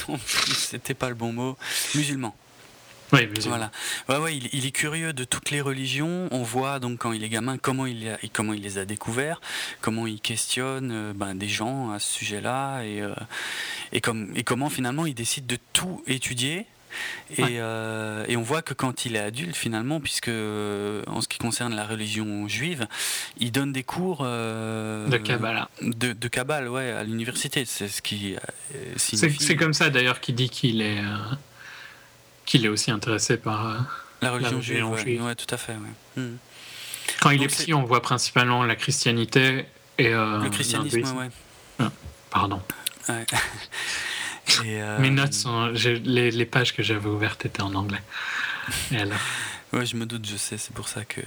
non 0.09 0.19
c'était 0.27 0.95
pas 0.95 1.09
le 1.09 1.15
bon 1.17 1.33
mot. 1.33 1.57
Musulman. 1.95 2.35
Oui. 3.13 3.29
Voilà. 3.47 3.71
Ouais, 4.09 4.19
ouais, 4.19 4.37
il, 4.37 4.67
est 4.67 4.71
curieux 4.71 5.13
de 5.13 5.25
toutes 5.25 5.51
les 5.51 5.61
religions. 5.61 6.29
On 6.31 6.43
voit 6.43 6.79
donc 6.79 6.99
quand 6.99 7.13
il 7.13 7.25
est 7.25 7.29
gamin 7.29 7.59
comment 7.59 7.87
il, 7.87 8.09
a, 8.09 8.19
comment 8.33 8.53
il 8.53 8.63
les 8.63 8.79
a 8.79 8.85
découverts, 8.85 9.41
comment 9.81 10.07
il 10.07 10.21
questionne 10.21 11.13
ben, 11.13 11.35
des 11.35 11.49
gens 11.49 11.91
à 11.91 11.99
ce 11.99 12.13
sujet-là 12.13 12.83
et, 12.85 13.03
et, 13.93 14.01
comme, 14.01 14.33
et 14.37 14.45
comment 14.45 14.71
finalement 14.71 15.07
il 15.07 15.15
décide 15.15 15.47
de 15.47 15.59
tout 15.73 16.03
étudier 16.07 16.67
euh, 17.39 18.25
et, 18.29 18.37
on 18.37 18.43
voit 18.43 18.63
que 18.63 18.75
quand 18.75 19.05
il 19.05 19.17
est 19.17 19.21
adulte, 19.21 19.57
finalement, 19.57 20.01
puisque 20.01 20.29
euh, 20.29 21.03
en 21.07 21.21
ce 21.21 21.29
qui 21.29 21.39
concerne 21.39 21.75
la 21.75 21.85
religion 21.85 22.49
juive, 22.49 22.87
il 23.39 23.53
donne 23.53 23.73
des 23.73 23.83
cours 23.83 24.21
euh, 24.23 25.09
de 25.09 25.17
Kabbalah. 25.17 25.69
De, 25.83 26.13
de 26.13 26.69
ouais, 26.69 26.91
à 26.91 27.05
l'université. 27.05 27.65
C'est 27.65 27.89
ce 27.89 28.03
qui 28.03 28.37
C'est 28.97 29.57
comme 29.57 29.75
ça 29.75 29.91
d'ailleurs 29.91 30.21
qu'il 30.21 30.35
dit 30.35 30.51
qu'il 30.51 30.83
est 30.83 31.01
qu'il 32.51 32.67
est 32.67 32.69
aussi 32.69 32.91
intéressé 32.91 33.37
par 33.37 33.87
la 34.21 34.33
religion, 34.33 34.61
juive. 34.61 35.23
Ouais, 35.23 35.37
tout 35.37 35.55
à 35.55 35.57
fait. 35.57 35.77
Hmm. 36.17 36.35
Quand 37.21 37.31
il 37.31 37.43
est 37.45 37.47
petit, 37.47 37.73
on 37.73 37.85
voit 37.85 38.03
principalement 38.03 38.65
la 38.65 38.75
christianité 38.75 39.67
et 39.99 40.11
le 40.11 40.51
christianisme, 40.51 41.17
ouais. 41.17 41.31
Ah, 41.79 41.93
pardon. 42.31 42.61
Euh, 44.65 44.99
Mes 44.99 45.11
notes 45.11 45.33
sont. 45.33 45.69
Les, 46.05 46.33
les, 46.33 46.45
pages 46.45 46.75
que 46.75 46.83
j'avais 46.83 47.09
ouvertes 47.09 47.47
étaient 47.47 47.63
en 47.63 47.73
anglais. 47.73 48.03
Et 48.91 48.97
alors? 48.97 49.19
Ouais, 49.73 49.87
je 49.87 49.95
me 49.95 50.07
doute, 50.07 50.29
je 50.29 50.37
sais, 50.37 50.59
c'est 50.59 50.75
pour 50.75 50.89
ça 50.89 51.05
que, 51.05 51.21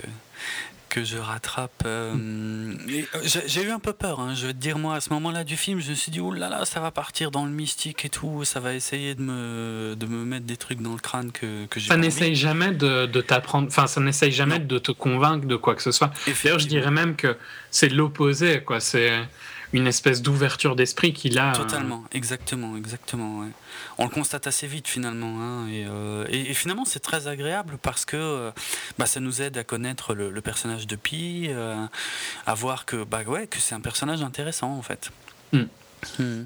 que 0.93 1.03
je 1.03 1.17
rattrape. 1.17 1.71
Euh, 1.87 2.13
euh, 2.15 3.19
j'ai 3.23 3.63
eu 3.63 3.71
un 3.71 3.79
peu 3.79 3.93
peur, 3.93 4.19
hein, 4.19 4.35
je 4.35 4.45
vais 4.45 4.53
te 4.53 4.59
dire, 4.59 4.77
moi, 4.77 4.93
à 4.93 5.01
ce 5.01 5.09
moment-là 5.09 5.43
du 5.43 5.57
film, 5.57 5.79
je 5.79 5.89
me 5.89 5.95
suis 5.95 6.11
dit, 6.11 6.19
oh 6.19 6.31
là 6.31 6.49
là, 6.49 6.65
ça 6.65 6.79
va 6.81 6.91
partir 6.91 7.31
dans 7.31 7.45
le 7.45 7.51
mystique 7.51 8.05
et 8.05 8.09
tout, 8.09 8.43
ça 8.43 8.59
va 8.59 8.75
essayer 8.75 9.15
de 9.15 9.21
me, 9.23 9.95
de 9.97 10.05
me 10.05 10.23
mettre 10.23 10.45
des 10.45 10.55
trucs 10.55 10.83
dans 10.83 10.91
le 10.91 10.99
crâne 10.99 11.31
que, 11.31 11.65
que 11.65 11.79
j'ai 11.79 11.87
Ça 11.87 11.97
n'essaye 11.97 12.35
jamais 12.35 12.73
de, 12.73 13.07
de 13.07 13.21
t'apprendre, 13.21 13.69
enfin, 13.69 13.87
ça 13.87 14.01
n'essaye 14.01 14.31
jamais 14.31 14.59
de 14.59 14.77
te 14.77 14.91
convaincre 14.91 15.47
de 15.47 15.55
quoi 15.55 15.73
que 15.73 15.81
ce 15.81 15.91
soit. 15.91 16.11
D'ailleurs, 16.43 16.59
je 16.59 16.67
dirais 16.67 16.91
même 16.91 17.15
que 17.15 17.37
c'est 17.71 17.89
l'opposé, 17.89 18.61
quoi. 18.61 18.79
C'est 18.79 19.13
une 19.73 19.87
espèce 19.87 20.21
d'ouverture 20.21 20.75
d'esprit 20.75 21.13
qu'il 21.13 21.37
a. 21.39 21.49
Euh, 21.49 21.55
Totalement, 21.55 22.03
exactement, 22.11 22.77
exactement. 22.77 23.45
On 23.97 24.05
le 24.05 24.09
constate 24.11 24.45
assez 24.45 24.67
vite 24.67 24.87
finalement. 24.87 25.41
Hein, 25.41 25.67
euh, 25.69 26.25
et, 26.29 26.53
finalement, 26.53 26.85
c'est 26.85 26.99
très 26.99 27.27
agréable 27.27 27.77
parce 27.81 28.05
que 28.05 28.15
euh, 28.15 28.51
bah, 28.99 29.07
ça 29.07 29.19
nous 29.19 29.41
aide 29.41 29.57
à 29.57 29.63
connaître 29.63 30.13
le, 30.13 30.41
personnage 30.41 30.85
de 30.87 30.95
Pi, 30.95 31.49
à 32.45 32.53
voir 32.53 32.85
que, 32.85 33.03
bah, 33.03 33.23
ouais, 33.23 33.47
que 33.47 33.57
c'est 33.57 33.75
un 33.75 33.81
personnage 33.81 34.21
intéressant 34.21 34.77
en 34.77 34.81
fait. 34.83 35.09
Hmm. 35.51 35.63
Hmm. 36.19 36.43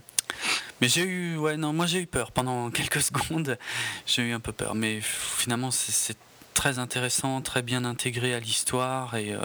Mais 0.82 0.88
j'ai 0.88 1.04
eu, 1.04 1.38
ouais, 1.38 1.58
non, 1.58 1.74
moi 1.74 1.86
j'ai 1.86 2.00
eu 2.00 2.08
peur 2.08 2.32
pendant 2.32 2.70
quelques 2.72 3.02
secondes. 3.02 3.58
J'ai 4.06 4.22
eu 4.22 4.34
un 4.34 4.40
peu 4.40 4.54
peur, 4.54 4.74
mais 4.74 5.02
finalement 5.02 5.72
c'est 5.72 6.18
très 6.54 6.80
intéressant, 6.80 7.42
très 7.42 7.62
bien 7.62 7.84
intégré 7.86 8.34
à 8.34 8.40
l'histoire 8.40 9.16
et 9.16 9.36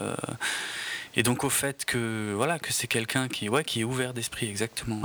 et 1.14 1.22
donc 1.22 1.44
au 1.44 1.50
fait 1.50 1.84
que 1.84 2.32
voilà 2.34 2.58
que 2.58 2.72
c'est 2.72 2.86
quelqu'un 2.86 3.28
qui 3.28 3.48
ouais 3.48 3.64
qui 3.64 3.80
est 3.80 3.84
ouvert 3.84 4.14
d'esprit 4.14 4.48
exactement. 4.48 5.02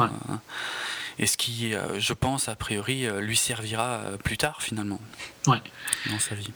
Et 1.19 1.25
ce 1.25 1.35
qui 1.35 1.73
euh, 1.73 1.99
je 1.99 2.13
pense 2.13 2.47
a 2.47 2.55
priori 2.55 3.05
euh, 3.05 3.19
lui 3.19 3.35
servira 3.35 4.01
euh, 4.05 4.17
plus 4.17 4.37
tard 4.37 4.61
finalement. 4.61 5.01
Ouais. 5.47 5.61
dans 6.09 6.19
sa 6.19 6.35
vie. 6.35 6.51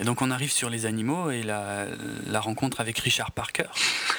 Et 0.00 0.04
donc 0.04 0.22
on 0.22 0.30
arrive 0.30 0.52
sur 0.52 0.70
les 0.70 0.86
animaux 0.86 1.32
et 1.32 1.42
la, 1.42 1.86
la 2.28 2.40
rencontre 2.40 2.80
avec 2.80 2.98
Richard 2.98 3.32
Parker. 3.32 3.66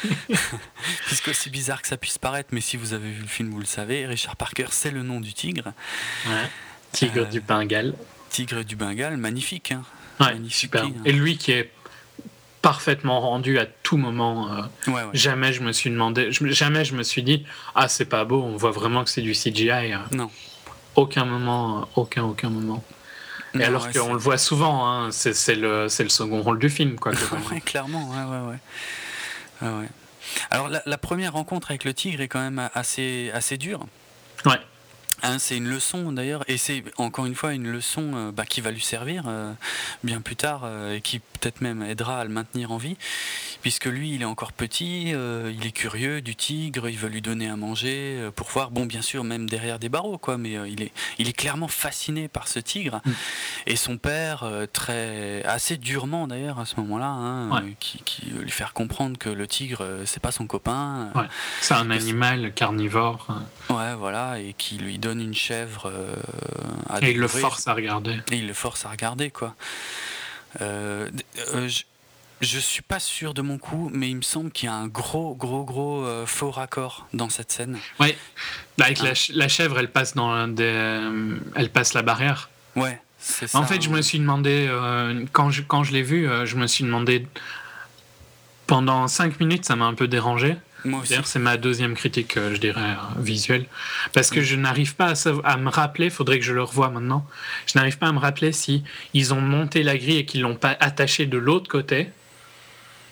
Puisque 1.05 1.29
aussi 1.29 1.49
bizarre 1.49 1.81
que 1.81 1.87
ça 1.87 1.97
puisse 1.97 2.17
paraître 2.17 2.49
mais 2.51 2.61
si 2.61 2.77
vous 2.77 2.93
avez 2.93 3.09
vu 3.11 3.21
le 3.21 3.27
film 3.27 3.49
vous 3.49 3.59
le 3.59 3.65
savez 3.65 4.05
Richard 4.05 4.35
Parker 4.35 4.67
c'est 4.71 4.91
le 4.91 5.03
nom 5.03 5.19
du 5.19 5.33
tigre. 5.33 5.73
Ouais. 6.27 6.49
tigre 6.91 7.27
du 7.27 7.41
Bengale. 7.41 7.93
Tigre 8.29 8.63
du 8.63 8.75
Bengale 8.75 9.17
magnifique 9.17 9.71
hein. 9.71 9.83
magnifique 10.19 10.53
super. 10.53 10.85
et 11.05 11.11
lui 11.11 11.37
qui 11.37 11.51
est 11.51 11.71
parfaitement 12.61 13.19
rendu 13.21 13.59
à 13.59 13.65
tout 13.65 13.97
moment. 13.97 14.49
Euh, 14.53 14.91
jamais 15.13 15.53
je 15.53 15.61
me 15.61 15.71
suis 15.71 15.89
demandé, 15.89 16.31
jamais 16.31 16.85
je 16.85 16.95
me 16.95 17.03
suis 17.03 17.23
dit 17.23 17.45
ah 17.75 17.87
c'est 17.87 18.05
pas 18.05 18.25
beau, 18.25 18.41
on 18.41 18.55
voit 18.55 18.71
vraiment 18.71 19.03
que 19.03 19.09
c'est 19.09 19.21
du 19.21 19.33
CGI. 19.33 19.69
Euh. 19.93 19.97
Non. 20.11 20.29
Aucun 20.95 21.25
moment, 21.25 21.87
aucun 21.95 22.23
aucun 22.23 22.49
moment. 22.49 22.83
Et 23.55 23.63
alors 23.63 23.89
qu'on 23.91 24.13
le 24.13 24.19
voit 24.19 24.37
souvent, 24.37 24.87
hein, 24.87 25.09
c'est 25.11 25.55
le, 25.55 25.83
le 25.85 26.09
second 26.09 26.41
rôle 26.41 26.59
du 26.59 26.69
film, 26.69 26.99
quoi. 26.99 27.13
clairement, 27.65 28.07
ouais, 28.11 28.47
ouais, 29.67 29.69
ouais. 29.71 29.87
Alors 30.51 30.69
la, 30.69 30.83
la, 30.85 30.97
première 30.99 31.33
rencontre 31.33 31.71
avec 31.71 31.83
le 31.83 31.93
tigre 31.95 32.21
est 32.21 32.27
quand 32.27 32.41
même 32.41 32.69
assez, 32.75 33.31
assez 33.33 33.57
dure. 33.57 33.87
Ouais. 34.45 34.59
Hein, 35.21 35.37
c'est 35.39 35.57
une 35.57 35.67
leçon 35.67 36.11
d'ailleurs, 36.11 36.43
et 36.47 36.57
c'est 36.57 36.83
encore 36.97 37.25
une 37.25 37.35
fois 37.35 37.53
une 37.53 37.67
leçon 37.67 38.11
euh, 38.13 38.31
bah, 38.31 38.45
qui 38.45 38.61
va 38.61 38.71
lui 38.71 38.81
servir 38.81 39.23
euh, 39.27 39.51
bien 40.03 40.21
plus 40.21 40.35
tard 40.35 40.61
euh, 40.63 40.95
et 40.95 41.01
qui 41.01 41.19
peut-être 41.19 41.61
même 41.61 41.81
aidera 41.81 42.21
à 42.21 42.23
le 42.23 42.29
maintenir 42.29 42.71
en 42.71 42.77
vie, 42.77 42.95
puisque 43.61 43.85
lui 43.85 44.13
il 44.13 44.21
est 44.21 44.25
encore 44.25 44.53
petit, 44.53 45.09
il 45.11 45.65
est 45.65 45.71
curieux 45.71 46.21
du 46.21 46.35
tigre, 46.35 46.89
il 46.89 46.97
veut 46.97 47.09
lui 47.09 47.21
donner 47.21 47.49
à 47.49 47.55
manger 47.55 48.29
pour 48.35 48.47
voir, 48.47 48.71
bon 48.71 48.85
bien 48.85 49.01
sûr 49.01 49.23
même 49.23 49.49
derrière 49.49 49.79
des 49.79 49.89
barreaux 49.89 50.17
quoi, 50.17 50.37
mais 50.37 50.51
il, 50.69 50.81
est, 50.81 50.91
il 51.17 51.29
est 51.29 51.33
clairement 51.33 51.69
fasciné 51.69 52.27
par 52.27 52.47
ce 52.47 52.59
tigre, 52.59 53.01
mm. 53.05 53.11
et 53.67 53.75
son 53.77 53.97
père 53.97 54.49
très 54.73 55.43
assez 55.43 55.77
durement 55.77 56.27
d'ailleurs 56.27 56.59
à 56.59 56.65
ce 56.65 56.75
moment-là, 56.81 57.07
hein, 57.07 57.63
qui, 57.79 58.01
qui, 58.03 58.29
veut 58.31 58.41
lui 58.41 58.51
faire 58.51 58.73
comprendre 58.73 59.17
que 59.17 59.29
le 59.29 59.47
tigre 59.47 59.85
c'est 60.05 60.21
pas 60.21 60.31
son 60.31 60.45
copain, 60.45 61.09
ouais. 61.15 61.27
c'est 61.61 61.73
un 61.73 61.89
animal 61.89 62.53
carnivore, 62.53 63.27
ouais 63.69 63.95
voilà, 63.95 64.39
et 64.39 64.53
qui 64.57 64.77
lui 64.77 64.99
donne 64.99 65.08
une 65.17 65.33
chèvre 65.33 65.91
euh, 65.91 66.15
à 66.89 66.99
Et 67.01 67.11
il 67.11 67.19
le 67.19 67.27
force 67.27 67.67
à 67.67 67.73
regarder. 67.73 68.19
Et 68.31 68.37
il 68.37 68.47
le 68.47 68.53
force 68.53 68.85
à 68.85 68.89
regarder, 68.89 69.31
quoi. 69.31 69.55
Euh, 70.61 71.09
euh, 71.53 71.67
je, 71.67 71.83
je 72.41 72.59
suis 72.59 72.81
pas 72.81 72.99
sûr 72.99 73.33
de 73.33 73.41
mon 73.41 73.57
coup, 73.57 73.89
mais 73.93 74.09
il 74.09 74.17
me 74.17 74.21
semble 74.21 74.51
qu'il 74.51 74.67
y 74.67 74.71
a 74.71 74.75
un 74.75 74.87
gros, 74.87 75.35
gros, 75.35 75.63
gros 75.63 76.05
faux 76.25 76.51
raccord 76.51 77.07
dans 77.13 77.29
cette 77.29 77.51
scène. 77.51 77.77
Oui, 77.99 78.15
bah, 78.77 78.85
avec 78.85 78.99
la, 78.99 79.13
la, 79.33 79.47
chèvre, 79.47 79.79
elle 79.79 79.91
passe 79.91 80.13
dans 80.15 80.47
des, 80.47 81.01
elle 81.55 81.69
passe 81.69 81.93
la 81.93 82.01
barrière. 82.01 82.49
Ouais, 82.75 83.01
c'est 83.19 83.47
ça. 83.47 83.57
En 83.57 83.65
fait, 83.65 83.81
je 83.81 83.89
me 83.89 84.01
suis 84.01 84.19
demandé 84.19 84.69
quand 85.31 85.49
je 85.49 85.61
quand 85.61 85.83
je 85.83 85.91
l'ai 85.91 86.03
vu, 86.03 86.29
je 86.45 86.55
me 86.55 86.65
suis 86.65 86.83
demandé 86.83 87.27
pendant 88.67 89.07
5 89.07 89.39
minutes, 89.39 89.65
ça 89.65 89.75
m'a 89.75 89.85
un 89.85 89.95
peu 89.95 90.07
dérangé. 90.07 90.55
D'ailleurs, 90.85 91.27
c'est 91.27 91.39
ma 91.39 91.57
deuxième 91.57 91.93
critique, 91.93 92.37
euh, 92.37 92.53
je 92.53 92.59
dirais, 92.59 92.81
euh, 92.81 93.21
visuelle. 93.21 93.65
Parce 94.13 94.29
que 94.29 94.41
je 94.41 94.55
n'arrive 94.55 94.95
pas 94.95 95.13
à, 95.43 95.57
me 95.57 95.69
rappeler, 95.69 96.05
il 96.05 96.11
faudrait 96.11 96.39
que 96.39 96.45
je 96.45 96.53
le 96.53 96.63
revoie 96.63 96.89
maintenant, 96.89 97.25
je 97.65 97.77
n'arrive 97.77 97.97
pas 97.97 98.07
à 98.07 98.11
me 98.11 98.19
rappeler 98.19 98.51
si 98.51 98.83
ils 99.13 99.33
ont 99.33 99.41
monté 99.41 99.83
la 99.83 99.97
grille 99.97 100.17
et 100.17 100.25
qu'ils 100.25 100.41
l'ont 100.41 100.55
pas 100.55 100.77
attaché 100.79 101.25
de 101.25 101.37
l'autre 101.37 101.67
côté. 101.67 102.09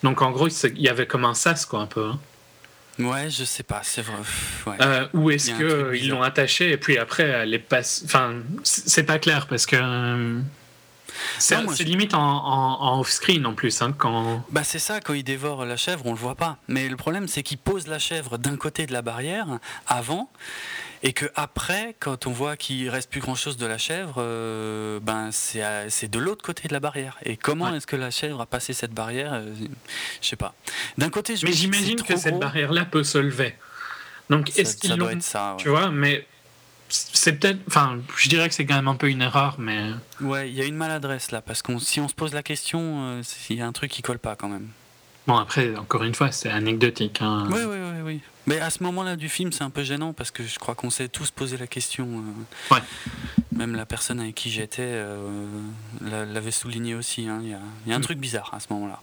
Donc 0.04 0.22
en 0.22 0.32
gros, 0.32 0.48
il 0.48 0.82
y 0.82 0.90
avait 0.90 1.08
comme 1.08 1.26
un 1.26 1.34
sas, 1.34 1.66
quoi, 1.66 1.82
un 1.82 1.88
peu. 1.88 2.06
Hein. 2.06 2.20
Ouais, 3.00 3.30
je 3.30 3.44
sais 3.44 3.64
pas, 3.64 3.82
c'est 3.84 4.02
vrai. 4.02 4.18
Euh, 4.82 5.08
ou 5.14 5.30
est-ce 5.30 5.52
qu'ils 5.52 6.10
l'ont 6.10 6.24
attaché 6.24 6.72
et 6.72 6.78
puis 6.78 6.98
après, 6.98 7.24
elle 7.24 7.54
est. 7.54 7.74
Enfin, 8.06 8.36
c'est 8.64 9.04
pas 9.04 9.20
clair 9.20 9.48
parce 9.48 9.66
que. 9.66 10.42
C'est 11.40 11.84
limite 11.84 12.14
en, 12.14 13.00
off-screen 13.00 13.46
en 13.46 13.54
plus. 13.54 13.82
Hein, 13.82 13.94
quand... 13.98 14.44
Bah 14.52 14.64
c'est 14.64 14.80
ça, 14.80 15.00
quand 15.00 15.14
il 15.14 15.24
dévore 15.24 15.66
la 15.66 15.78
chèvre, 15.78 16.06
on 16.06 16.12
le 16.12 16.18
voit 16.18 16.36
pas. 16.36 16.58
Mais 16.68 16.90
le 16.90 16.98
problème, 16.98 17.28
c'est 17.28 17.44
qu'il 17.44 17.58
pose 17.58 17.88
la 17.88 18.00
chèvre 18.00 18.38
d'un 18.38 18.58
côté 18.58 18.86
de 18.86 18.94
la 18.94 19.02
barrière, 19.02 19.60
avant, 19.88 20.30
et 21.04 21.14
que 21.14 21.26
après, 21.36 21.96
quand 22.00 22.28
on 22.28 22.32
voit 22.32 22.58
qu'il 22.58 22.90
reste 22.90 23.10
plus 23.10 23.22
grand-chose 23.22 23.58
de 23.58 23.66
la 23.66 23.78
chèvre, 23.78 24.16
euh, 24.18 25.00
ben 25.02 25.30
c'est 25.32 26.10
de 26.10 26.20
l'autre 26.20 26.44
côté 26.44 26.68
de 26.68 26.74
la 26.74 26.80
barrière. 26.80 27.18
Et 27.24 27.38
comment 27.38 27.74
est-ce 27.74 27.88
que 27.88 27.96
la 27.96 28.12
chèvre 28.12 28.42
a 28.42 28.46
passé 28.46 28.74
cette 28.74 28.94
barrière 28.94 29.34
euh, 29.34 29.54
Je 30.22 30.28
sais 30.28 30.36
pas. 30.36 30.54
D'un 30.98 31.10
côté, 31.10 31.36
je 31.36 31.46
Mais 31.46 31.54
j'imagine 31.54 32.02
que 32.02 32.18
cette 32.18 32.40
barrière-là 32.40 32.86
peut 32.86 33.04
se 33.04 33.18
lever. 33.18 33.56
Donc 34.30 34.58
est-ce 34.58 34.78
qu'ils 34.78 34.96
l'ont 34.96 35.18
Tu 35.58 35.70
vois, 35.70 35.90
mais 35.92 36.26
c'est 36.90 37.34
peut-être. 37.34 37.60
Enfin, 37.68 38.00
je 38.16 38.30
dirais 38.30 38.48
que 38.48 38.56
c'est 38.56 38.66
quand 38.66 38.76
même 38.76 38.88
un 38.88 38.96
peu 38.96 39.10
une 39.10 39.22
erreur, 39.22 39.56
mais. 39.60 39.92
Ouais, 40.22 40.50
il 40.50 40.56
y 40.56 40.62
a 40.62 40.66
une 40.66 40.76
maladresse 40.76 41.32
là, 41.32 41.42
parce 41.42 41.62
que 41.62 41.78
si 41.80 42.00
on 42.00 42.08
se 42.08 42.14
pose 42.14 42.34
la 42.34 42.44
question, 42.44 42.80
euh, 42.82 43.22
il 43.50 43.58
y 43.58 43.62
a 43.62 43.68
un 43.68 43.72
truc 43.72 43.92
qui 43.92 44.02
colle 44.02 44.20
pas 44.20 44.36
quand 44.36 44.50
même. 44.50 44.68
Bon, 45.28 45.36
après, 45.36 45.76
encore 45.76 46.04
une 46.04 46.16
fois, 46.16 46.32
c'est 46.32 46.50
anecdotique. 46.50 47.22
Hein. 47.22 47.48
Oui, 47.52 47.60
oui, 47.68 47.78
oui, 47.78 48.02
oui. 48.02 48.22
Mais 48.46 48.62
à 48.62 48.70
ce 48.70 48.82
moment-là 48.84 49.18
du 49.18 49.28
film, 49.28 49.52
c'est 49.52 49.66
un 49.66 49.70
peu 49.70 49.84
gênant 49.84 50.14
parce 50.14 50.32
que 50.32 50.42
je 50.42 50.58
crois 50.58 50.74
qu'on 50.74 50.90
s'est 50.90 51.10
tous 51.10 51.32
posé 51.32 51.58
la 51.58 51.68
question. 51.68 52.08
Euh, 52.08 52.76
ouais. 52.76 52.82
Même 53.52 53.76
la 53.76 53.86
personne 53.86 54.22
avec 54.22 54.36
qui 54.36 54.50
j'étais 54.50 54.84
euh, 54.84 55.46
l'avait 56.02 56.52
souligné 56.52 56.96
aussi. 56.96 57.28
Hein. 57.28 57.42
Il, 57.44 57.50
y 57.50 57.92
a, 57.92 57.96
un 57.96 58.00
mm. 58.00 58.04
truc 58.04 58.20
bizarre 58.20 58.52
à 58.54 58.62
ce 58.62 58.68
moment-là. 58.70 59.02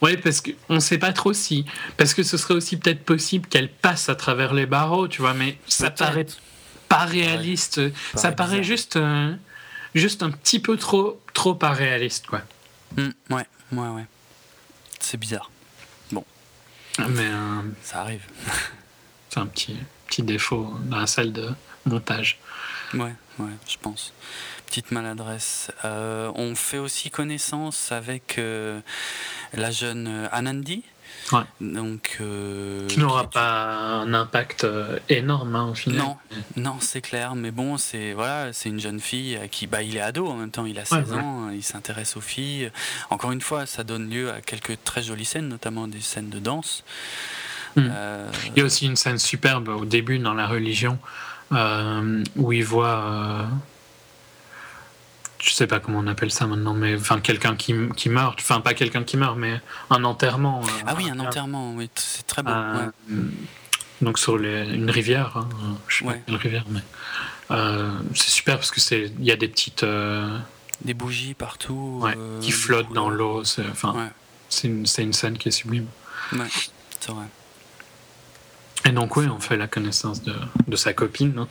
Bon. 0.00 0.06
Ouais, 0.06 0.16
parce 0.16 0.40
qu'on 0.40 0.74
ne 0.74 0.80
sait 0.80 0.98
pas 0.98 1.12
trop 1.12 1.32
si. 1.32 1.66
Parce 1.96 2.14
que 2.14 2.22
ce 2.22 2.36
serait 2.36 2.54
aussi 2.54 2.76
peut-être 2.76 3.04
possible 3.04 3.48
qu'elle 3.48 3.68
passe 3.68 4.08
à 4.08 4.14
travers 4.14 4.54
les 4.54 4.66
barreaux, 4.66 5.08
tu 5.08 5.22
vois, 5.22 5.34
mais 5.34 5.58
ça 5.66 5.90
paraît 5.90 6.26
pas 6.88 7.04
réaliste. 7.04 7.80
ça 8.14 8.32
paraît 8.32 8.62
juste, 8.62 8.96
euh, 8.96 9.34
juste 9.94 10.22
un 10.22 10.30
petit 10.30 10.58
peu 10.58 10.76
trop, 10.76 11.20
trop 11.32 11.54
pas 11.54 11.72
réaliste, 11.72 12.26
quoi. 12.26 12.42
Hmm, 12.96 13.10
ouais, 13.30 13.46
ouais, 13.72 13.88
ouais. 13.88 14.06
C'est 15.00 15.16
bizarre. 15.16 15.50
Bon. 16.12 16.24
Mais 16.98 17.26
euh, 17.26 17.62
ça 17.82 18.00
arrive. 18.00 18.22
c'est 19.30 19.40
un 19.40 19.46
petit, 19.46 19.76
petits 20.06 20.22
défauts 20.22 20.72
dans 20.84 20.98
la 20.98 21.06
salle 21.06 21.32
de 21.32 21.50
montage. 21.86 22.38
Ouais, 22.94 23.14
ouais, 23.38 23.52
je 23.68 23.76
pense. 23.80 24.12
Petite 24.66 24.92
maladresse. 24.92 25.70
Euh, 25.84 26.30
on 26.34 26.54
fait 26.54 26.78
aussi 26.78 27.10
connaissance 27.10 27.92
avec 27.92 28.40
la 29.52 29.70
jeune 29.70 30.28
Anandi. 30.32 30.84
Ouais. 31.32 31.40
Donc, 31.60 32.20
qui 32.88 32.98
n'aura 32.98 33.30
pas 33.30 33.74
un 34.02 34.12
impact 34.14 34.66
énorme 35.08 35.56
hein, 35.56 35.68
au 35.70 35.74
final. 35.74 35.98
Non, 35.98 36.16
non, 36.56 36.76
c'est 36.80 37.00
clair. 37.00 37.34
Mais 37.34 37.50
bon, 37.50 37.78
c'est 37.78 38.12
voilà, 38.12 38.52
c'est 38.52 38.68
une 38.68 38.80
jeune 38.80 39.00
fille 39.00 39.38
qui, 39.50 39.66
bah, 39.66 39.82
il 39.82 39.96
est 39.96 40.00
ado 40.00 40.26
en 40.26 40.34
même 40.34 40.50
temps. 40.50 40.66
Il 40.66 40.78
a 40.78 40.84
16 40.84 41.12
ans. 41.14 41.50
Il 41.50 41.62
s'intéresse 41.62 42.16
aux 42.16 42.20
filles. 42.20 42.70
Encore 43.10 43.32
une 43.32 43.40
fois, 43.40 43.66
ça 43.66 43.84
donne 43.84 44.10
lieu 44.10 44.30
à 44.30 44.40
quelques 44.40 44.82
très 44.84 45.02
jolies 45.02 45.24
scènes, 45.24 45.48
notamment 45.48 45.88
des 45.88 46.00
scènes 46.00 46.30
de 46.30 46.38
danse. 46.38 46.84
Hmm. 47.76 47.90
Il 48.54 48.58
y 48.58 48.60
a 48.60 48.64
aussi 48.64 48.86
une 48.86 48.96
scène 48.96 49.18
superbe 49.18 49.68
au 49.68 49.84
début 49.84 50.18
dans 50.18 50.34
la 50.34 50.46
religion 50.46 50.98
euh, 51.52 52.24
où 52.36 52.52
il 52.52 52.64
voit. 52.64 53.46
Euh, 55.44 55.48
je 55.48 55.52
sais 55.52 55.66
pas 55.66 55.80
comment 55.80 55.98
on 55.98 56.06
appelle 56.06 56.30
ça 56.30 56.46
maintenant, 56.46 56.74
mais 56.74 56.96
enfin 56.96 57.20
quelqu'un 57.20 57.56
qui, 57.56 57.74
qui 57.96 58.08
meurt, 58.08 58.38
enfin 58.40 58.60
pas 58.60 58.74
quelqu'un 58.74 59.04
qui 59.04 59.16
meurt, 59.16 59.36
mais 59.36 59.60
un 59.90 60.04
enterrement. 60.04 60.62
Euh, 60.62 60.82
ah 60.86 60.94
oui, 60.96 61.08
un 61.10 61.18
enterrement, 61.18 61.74
oui, 61.74 61.90
c'est 61.94 62.26
très 62.26 62.42
beau. 62.42 62.50
Donc 64.00 64.18
sur 64.18 64.36
une 64.36 64.90
rivière, 64.90 65.36
hein, 65.36 65.48
je 65.88 65.98
sais 65.98 66.04
pas 66.04 66.14
quelle 66.14 66.36
rivière, 66.36 66.64
mais 66.68 66.80
c'est 68.14 68.30
super 68.30 68.56
parce 68.56 68.70
que 68.70 68.80
c'est 68.80 69.12
il 69.18 69.24
y 69.24 69.30
a 69.30 69.36
des 69.36 69.48
petites 69.48 69.84
des 70.84 70.94
bougies 70.94 71.34
partout 71.34 72.04
qui 72.40 72.50
flottent 72.50 72.92
dans 72.92 73.10
l'eau. 73.10 73.42
Enfin, 73.70 74.10
c'est 74.48 74.68
une, 74.68 74.86
une, 74.98 75.12
scène 75.12 75.38
qui 75.38 75.48
est 75.48 75.52
sublime. 75.52 75.86
Ouais, 76.32 76.46
c'est 77.00 77.12
vrai. 77.12 77.24
Et 78.84 78.92
donc, 78.92 79.16
oui, 79.16 79.26
on 79.26 79.40
fait 79.40 79.56
la 79.56 79.66
connaissance 79.66 80.22
de, 80.22 80.34
de 80.66 80.76
sa 80.76 80.92
copine. 80.92 81.38
Hein. 81.38 81.48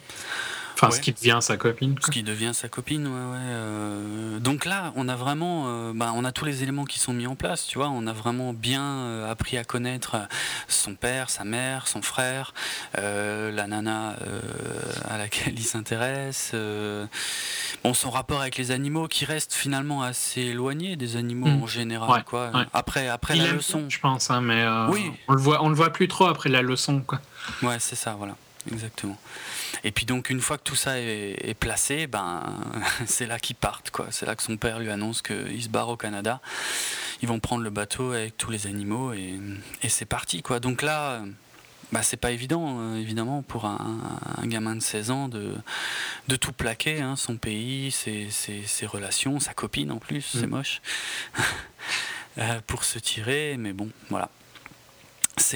Enfin, 0.88 0.96
ce 0.96 1.02
qui 1.02 1.14
devient 1.14 1.40
sa 1.42 1.58
copine. 1.58 1.96
Ce 2.04 2.12
qui 2.12 2.24
devient 2.24 2.52
sa 2.54 2.70
copine, 2.70 3.08
ouais, 3.08 3.14
ouais. 3.14 3.38
Euh. 3.42 4.40
donc 4.40 4.66
là, 4.66 4.94
on 4.96 5.08
a 5.08 5.16
vraiment, 5.16 5.66
euh, 5.68 5.92
bah, 5.94 6.12
on 6.16 6.26
a 6.26 6.32
tous 6.32 6.46
les 6.46 6.64
éléments 6.64 6.86
qui 6.86 7.00
sont 7.00 7.14
mis 7.14 7.28
en 7.28 7.36
place, 7.36 7.66
tu 7.66 7.78
vois. 7.78 7.90
On 7.90 8.08
a 8.08 8.14
vraiment 8.14 8.54
bien 8.54 8.84
euh, 8.84 9.32
appris 9.32 9.58
à 9.58 9.64
connaître 9.64 10.18
son 10.68 10.96
père, 10.96 11.30
sa 11.30 11.44
mère, 11.44 11.88
son 11.88 12.02
frère, 12.02 12.54
la 12.96 13.68
nana 13.68 14.16
à 15.10 15.18
laquelle 15.18 15.54
il 15.58 15.64
s'intéresse. 15.64 16.54
bon, 17.84 17.94
son 17.94 18.10
rapport 18.10 18.42
avec 18.42 18.58
les 18.58 18.72
animaux 18.72 19.08
qui 19.08 19.26
reste 19.26 19.54
finalement 19.54 20.04
assez 20.04 20.42
éloigné 20.42 20.96
des 20.96 21.16
animaux 21.16 21.48
hmm. 21.48 21.64
en 21.64 21.68
général, 21.68 22.24
quoi. 22.24 22.52
Après, 22.74 23.08
après 23.08 23.36
la 23.36 23.52
leçon. 23.52 23.86
Je 23.90 24.00
pense, 24.00 24.30
hein, 24.30 24.42
mais 24.42 24.66
oui. 24.90 25.12
on 25.28 25.34
le 25.34 25.42
voit, 25.42 25.64
on 25.64 25.70
le 25.70 25.76
voit 25.76 25.92
plus 25.92 26.08
trop 26.08 26.26
après 26.26 26.50
la 26.50 26.62
leçon, 26.62 27.02
quoi. 27.02 27.20
Ouais, 27.62 27.78
c'est 27.80 27.96
ça, 27.96 28.16
voilà, 28.18 28.36
exactement. 28.72 29.18
Et 29.84 29.92
puis 29.92 30.06
donc 30.06 30.30
une 30.30 30.40
fois 30.40 30.58
que 30.58 30.64
tout 30.64 30.76
ça 30.76 31.00
est, 31.00 31.58
placé, 31.60 32.08
ben 32.08 32.44
c'est 33.06 33.26
là 33.26 33.40
qu'ils 33.40 33.56
partent 33.56 33.92
quoi. 33.92 34.08
C'est 34.12 34.26
là 34.26 34.36
que 34.36 34.44
son 34.44 34.58
père 34.58 34.80
lui 34.80 34.90
annonce 34.90 35.22
qu'il 35.22 35.62
se 35.62 35.70
barre 35.70 35.90
au 35.90 35.98
Canada. 35.98 36.42
Ils 37.22 37.28
vont 37.28 37.40
prendre 37.40 37.64
le 37.64 37.70
bateau 37.70 38.12
avec 38.12 38.38
tous 38.38 38.52
les 38.52 38.68
animaux 38.68 39.14
et, 39.14 39.40
c'est 39.90 40.06
parti 40.06 40.42
quoi. 40.42 40.60
Donc 40.60 40.82
là, 40.82 41.24
bah, 41.92 42.02
c'est 42.02 42.18
pas 42.18 42.32
évident 42.32 42.80
euh, 42.80 42.96
évidemment 42.96 43.42
pour 43.44 43.66
un, 43.66 44.00
gamin 44.44 44.76
de 44.76 44.82
16 44.82 45.12
ans 45.12 45.28
de, 45.28 45.54
de 46.28 46.36
tout 46.36 46.54
plaquer, 46.54 47.02
hein, 47.02 47.16
son 47.16 47.38
pays, 47.38 47.92
ses, 47.92 48.30
ses, 48.32 48.86
relations, 48.86 49.40
sa 49.40 49.54
copine 49.54 49.92
en 49.92 49.98
plus, 49.98 50.22
c'est 50.22 50.48
mm. 50.48 50.50
moche. 50.50 50.82
Euh, 52.40 52.62
pour 52.66 52.84
se 52.84 52.98
tirer, 52.98 53.58
mais 53.60 53.74
bon, 53.74 53.92
voilà 54.10 54.28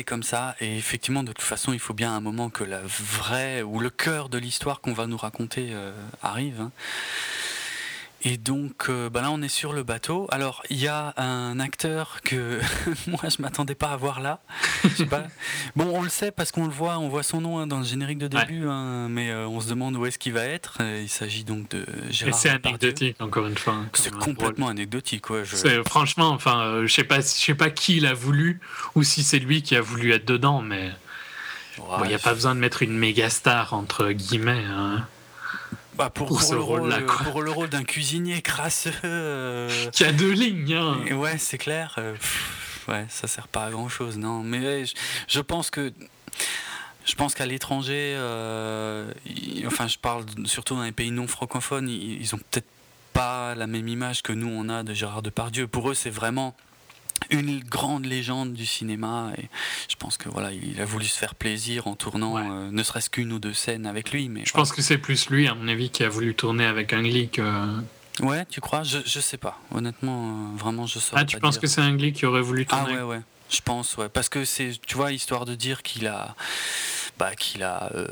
comme 0.04 0.24
ça, 0.24 0.56
et 0.60 0.78
effectivement, 0.78 1.24
de 1.24 1.32
toute 1.32 1.41
façon, 1.41 1.74
il 1.74 1.80
faut 1.80 1.93
bien 1.93 2.14
un 2.14 2.20
moment 2.20 2.50
que 2.50 2.64
la 2.64 2.82
vraie 2.82 3.62
ou 3.62 3.80
le 3.80 3.89
cœur 3.89 4.30
de 4.30 4.38
l'histoire 4.38 4.82
qu'on 4.82 4.93
va 4.93 5.08
nous 5.08 5.18
raconter 5.18 5.70
euh, 5.72 5.91
arrive. 6.22 6.62
Hein. 6.62 6.72
Et 8.24 8.38
donc 8.38 8.88
euh, 8.89 9.09
bah 9.09 9.22
là 9.22 9.30
on 9.32 9.41
est 9.41 9.47
sur 9.47 9.74
le 9.74 9.84
bateau. 9.84 10.28
Alors 10.32 10.63
il 10.70 10.78
y 10.78 10.88
a 10.88 11.13
un 11.18 11.59
acteur 11.59 12.20
que 12.24 12.59
moi 13.07 13.20
je 13.24 13.41
m'attendais 13.41 13.76
pas 13.76 13.89
à 13.89 13.97
voir 13.97 14.22
là. 14.22 14.39
Bon 15.76 15.91
on 15.93 16.01
le 16.01 16.09
sait 16.09 16.32
parce 16.32 16.51
qu'on 16.51 16.65
le 16.65 16.72
voit, 16.72 16.97
on 16.97 17.09
voit 17.09 17.24
son 17.24 17.41
nom 17.41 17.59
hein, 17.59 17.68
dans 17.68 17.80
le 17.80 17.84
générique 17.84 18.18
de 18.18 18.28
début, 18.28 18.68
hein, 18.68 19.07
mais 19.09 19.30
euh, 19.30 19.47
on 19.47 19.59
se 19.61 19.70
demande 19.70 19.95
où 19.95 20.05
est-ce 20.05 20.18
qu'il 20.18 20.34
va 20.34 20.43
être. 20.45 20.80
Il 20.82 21.09
s'agit 21.09 21.43
donc 21.43 21.70
de 21.70 21.86
Gérard. 22.09 22.36
Et 22.36 22.38
c'est 22.38 22.49
anecdotique 22.49 23.22
encore 23.22 23.45
une 23.45 23.57
fois. 23.57 23.76
c'est 23.93 24.13
complètement 24.13 24.68
anecdotique. 24.68 25.26
Franchement, 25.86 26.30
enfin 26.30 26.61
euh, 26.61 26.88
je 26.88 26.93
sais 26.93 27.03
pas, 27.03 27.22
je 27.22 27.26
sais 27.26 27.55
pas 27.55 27.70
qui 27.70 27.99
l'a 27.99 28.13
voulu 28.13 28.59
ou 28.95 29.03
si 29.03 29.24
c'est 29.24 29.39
lui 29.39 29.61
qui 29.61 29.76
a 29.76 29.82
voulu 29.82 30.11
être 30.11 30.26
dedans, 30.26 30.61
mais 30.61 30.91
il 32.01 32.07
n'y 32.07 32.15
a 32.15 32.20
pas 32.20 32.34
besoin 32.34 32.55
de 32.55 32.59
mettre 32.59 32.82
une 32.82 32.97
méga 32.97 33.30
star 33.30 33.74
entre 33.74 34.11
guillemets. 34.11 34.63
Hein. 34.68 35.05
Bah 35.98 36.12
pour, 36.12 36.28
pour, 36.28 36.54
le 36.54 36.60
rôle, 36.60 37.06
pour, 37.06 37.41
le 37.41 37.52
rôle 37.52 37.70
d'un 37.70 37.84
cuisinier 37.84 38.41
crasseux. 38.43 38.93
Euh, 39.04 39.89
Qui 39.91 40.04
a 40.04 40.12
deux 40.12 40.32
lignes. 40.32 40.74
Hein. 40.74 41.16
Ouais, 41.16 41.38
c'est 41.39 41.58
clair. 41.58 41.95
Euh, 41.98 42.16
ouais, 42.88 43.06
ça 43.10 43.28
sert 43.28 43.48
pas 43.48 43.66
à 43.66 43.72
grand 43.72 43.89
chose, 43.89 44.18
non. 44.18 44.43
Mais 44.43 44.84
je, 45.28 45.39
pense 45.39 45.72
que. 45.72 45.91
Je 47.04 47.16
pense 47.16 47.34
qu'à 47.34 47.48
l'étranger, 47.48 48.14
euh, 48.16 49.12
enfin, 49.66 49.88
je 49.88 49.98
parle 49.98 50.26
surtout 50.45 50.76
dans 50.76 50.84
les 50.84 50.91
pays 50.91 51.10
non 51.10 51.28
francophones, 51.28 51.89
ils, 51.89 52.22
ils 52.22 52.36
ont 52.36 52.39
peut-être 52.39 52.68
pas 53.14 53.56
la 53.56 53.66
même 53.66 53.88
image 53.88 54.22
que 54.22 54.34
nous 54.34 54.50
on 54.50 54.70
a 54.70 54.84
de 54.84 54.93
Gérard 54.93 55.24
Depardieu. 55.24 55.68
Pour 55.68 55.89
eux, 55.89 55.95
c'est 55.95 56.12
vraiment 56.12 56.56
une 57.30 57.59
grande 57.59 58.05
légende 58.05 58.53
du 58.53 58.65
cinéma 58.65 59.32
et 59.38 59.49
je 59.89 59.95
pense 59.95 60.18
que 60.18 60.30
voilà 60.30 60.51
il 60.51 60.80
a 60.82 60.86
voulu 60.86 61.05
se 61.05 61.18
faire 61.18 61.36
plaisir 61.36 61.88
en 61.88 61.95
tournant 61.95 62.38
euh, 62.38 62.70
ne 62.72 62.84
serait-ce 62.84 63.09
qu'une 63.09 63.34
ou 63.34 63.39
deux 63.39 63.53
scènes 63.53 63.86
avec 63.86 64.11
lui 64.11 64.30
mais 64.30 64.43
je 64.45 64.53
pense 64.53 64.72
que 64.72 64.82
c'est 64.82 64.97
plus 64.97 65.30
lui 65.30 65.47
à 65.47 65.55
mon 65.55 65.68
avis 65.68 65.89
qui 65.89 66.03
a 66.03 66.09
voulu 66.09 66.36
tourner 66.36 66.65
avec 66.65 66.93
Ang 66.93 67.03
Lee 67.03 67.30
que 67.30 67.41
ouais 68.22 68.45
tu 68.49 68.61
crois? 68.61 68.84
Je, 68.84 68.99
je 69.05 69.20
sais 69.20 69.38
pas. 69.38 69.59
Honnêtement 69.72 70.30
euh, 70.30 70.57
vraiment 70.57 70.86
je 70.86 70.99
saurais 70.99 71.22
ah 71.22 71.26
tu 71.26 71.39
penses 71.39 71.57
que 71.57 71.68
c'est 71.68 71.82
Ang 71.82 71.99
Lee 71.99 72.13
qui 72.13 72.26
aurait 72.26 72.41
voulu 72.41 72.65
tourner? 72.65 72.95
Ah 72.97 73.05
ouais 73.05 73.18
ouais. 73.18 73.22
Je 73.49 73.61
pense 73.61 73.95
ouais. 73.97 74.09
Parce 74.09 74.30
que 74.30 74.43
c'est 74.45 74.74
tu 74.86 74.95
vois 74.95 75.11
histoire 75.11 75.45
de 75.45 75.55
dire 75.55 75.82
qu'il 75.84 76.07
a 76.07 76.36
bah 77.18 77.36
qu'il 77.36 77.63
a 77.63 77.91
euh, 77.95 78.07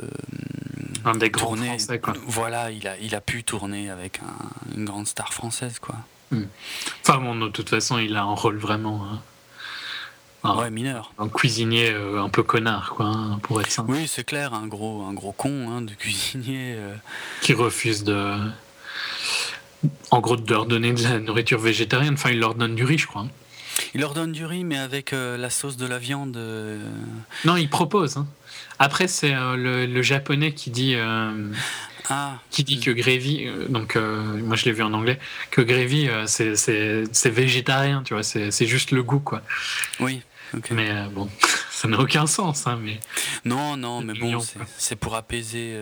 un 1.04 1.16
des 1.16 1.30
grands 1.30 1.56
français 1.56 2.00
quoi. 2.00 2.14
voilà 2.26 2.72
il 2.72 2.88
a 2.88 2.98
il 2.98 3.14
a 3.14 3.22
pu 3.22 3.44
tourner 3.44 3.90
avec 3.90 4.20
une 4.76 4.86
grande 4.86 5.08
star 5.08 5.34
française 5.34 5.78
quoi 5.80 5.96
Hmm. 6.32 6.44
Enfin 7.02 7.20
bon, 7.20 7.36
de 7.36 7.50
toute 7.50 7.70
façon, 7.70 7.98
il 8.00 8.16
a 8.16 8.24
un 8.24 8.34
rôle 8.34 8.58
vraiment. 8.58 9.06
Hein. 9.06 9.20
Un, 10.46 10.70
mineur. 10.70 11.12
Un 11.18 11.28
cuisinier 11.28 11.90
euh, 11.90 12.22
un 12.22 12.30
peu 12.30 12.44
connard, 12.44 12.94
quoi, 12.96 13.08
hein, 13.08 13.40
pour 13.42 13.62
être 13.62 13.72
simple. 13.72 13.92
Oui, 13.92 14.08
c'est 14.08 14.24
clair, 14.24 14.54
un 14.54 14.68
gros, 14.68 15.04
un 15.04 15.14
gros 15.14 15.32
con 15.32 15.70
hein, 15.72 15.82
de 15.82 15.94
cuisinier. 15.94 16.76
Euh. 16.76 16.96
Qui 17.42 17.54
refuse 17.54 18.04
de. 18.04 18.38
En 20.12 20.20
gros, 20.20 20.36
de 20.36 20.50
leur 20.52 20.66
donner 20.66 20.94
de 20.94 21.04
la 21.04 21.20
nourriture 21.20 21.60
végétarienne. 21.60 22.14
Enfin, 22.14 22.30
il 22.30 22.40
leur 22.40 22.56
donne 22.56 22.76
du 22.76 22.84
riz, 22.84 22.98
je 22.98 23.08
crois. 23.08 23.26
Il 23.94 24.02
leur 24.02 24.14
donne 24.14 24.32
du 24.32 24.46
riz, 24.46 24.64
mais 24.64 24.78
avec 24.78 25.14
euh, 25.14 25.38
la 25.38 25.50
sauce 25.50 25.78
de 25.78 25.86
la 25.86 25.98
viande. 25.98 26.38
Non, 27.44 27.56
il 27.58 27.70
propose. 27.70 28.24
Après, 28.78 29.08
c'est 29.08 29.34
le, 29.34 30.02
japonais 30.02 30.54
qui 30.54 30.70
dit. 30.70 30.96
Ah. 32.10 32.38
Qui 32.52 32.64
dit 32.64 32.80
que 32.80 32.92
Gravy, 32.92 33.46
euh, 33.48 33.68
donc 33.68 33.96
euh, 33.96 34.22
moi 34.42 34.56
je 34.56 34.66
l'ai 34.66 34.72
vu 34.72 34.84
en 34.84 34.94
anglais, 34.94 35.20
que 35.52 35.62
Gravy 35.62 36.08
euh, 36.08 36.26
c'est 36.28 37.30
végétarien, 37.30 38.04
tu 38.04 38.14
vois, 38.14 38.24
c'est 38.24 38.66
juste 38.66 38.92
le 38.92 39.04
goût 39.04 39.20
quoi. 39.20 39.42
Oui. 40.00 40.22
Mais 40.72 41.08
bon, 41.12 41.30
ça 41.72 41.88
n'a 41.88 42.00
aucun 42.00 42.28
sens, 42.28 42.68
hein, 42.68 42.80
mais. 42.82 43.00
Non, 43.44 43.76
non, 43.76 44.02
mais 44.02 44.14
bon, 44.14 44.40
c'est 44.78 44.96
pour 44.96 45.16
apaiser 45.16 45.76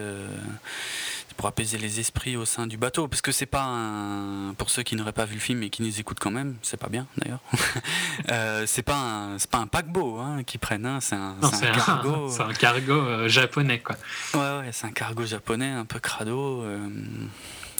pour 1.33 1.47
apaiser 1.47 1.77
les 1.77 1.99
esprits 1.99 2.35
au 2.35 2.45
sein 2.45 2.67
du 2.67 2.77
bateau. 2.77 3.07
Parce 3.07 3.21
que 3.21 3.31
c'est 3.31 3.45
pas 3.45 3.63
un. 3.63 4.53
Pour 4.57 4.69
ceux 4.69 4.83
qui 4.83 4.95
n'auraient 4.95 5.13
pas 5.13 5.25
vu 5.25 5.35
le 5.35 5.39
film 5.39 5.63
et 5.63 5.69
qui 5.69 5.81
nous 5.81 5.99
écoutent 5.99 6.19
quand 6.19 6.31
même, 6.31 6.55
c'est 6.61 6.77
pas 6.77 6.89
bien 6.89 7.07
d'ailleurs. 7.17 7.39
euh, 8.29 8.65
c'est 8.65 8.83
pas 8.83 8.95
un, 8.95 9.37
pas 9.49 9.57
un 9.59 9.67
paquebot 9.67 10.19
hein, 10.19 10.43
qu'ils 10.43 10.59
prennent, 10.59 10.85
hein, 10.85 10.99
c'est 11.01 11.15
un, 11.15 11.35
cargo. 11.75 12.29
C'est 12.33 12.41
un 12.41 12.53
cargo 12.53 12.93
euh, 12.93 13.27
japonais 13.27 13.79
quoi. 13.79 13.95
Ouais, 14.33 14.59
ouais, 14.59 14.69
c'est 14.71 14.87
un 14.87 14.91
cargo 14.91 15.25
japonais 15.25 15.69
un 15.69 15.85
peu 15.85 15.99
crado. 15.99 16.61
Euh, 16.63 16.77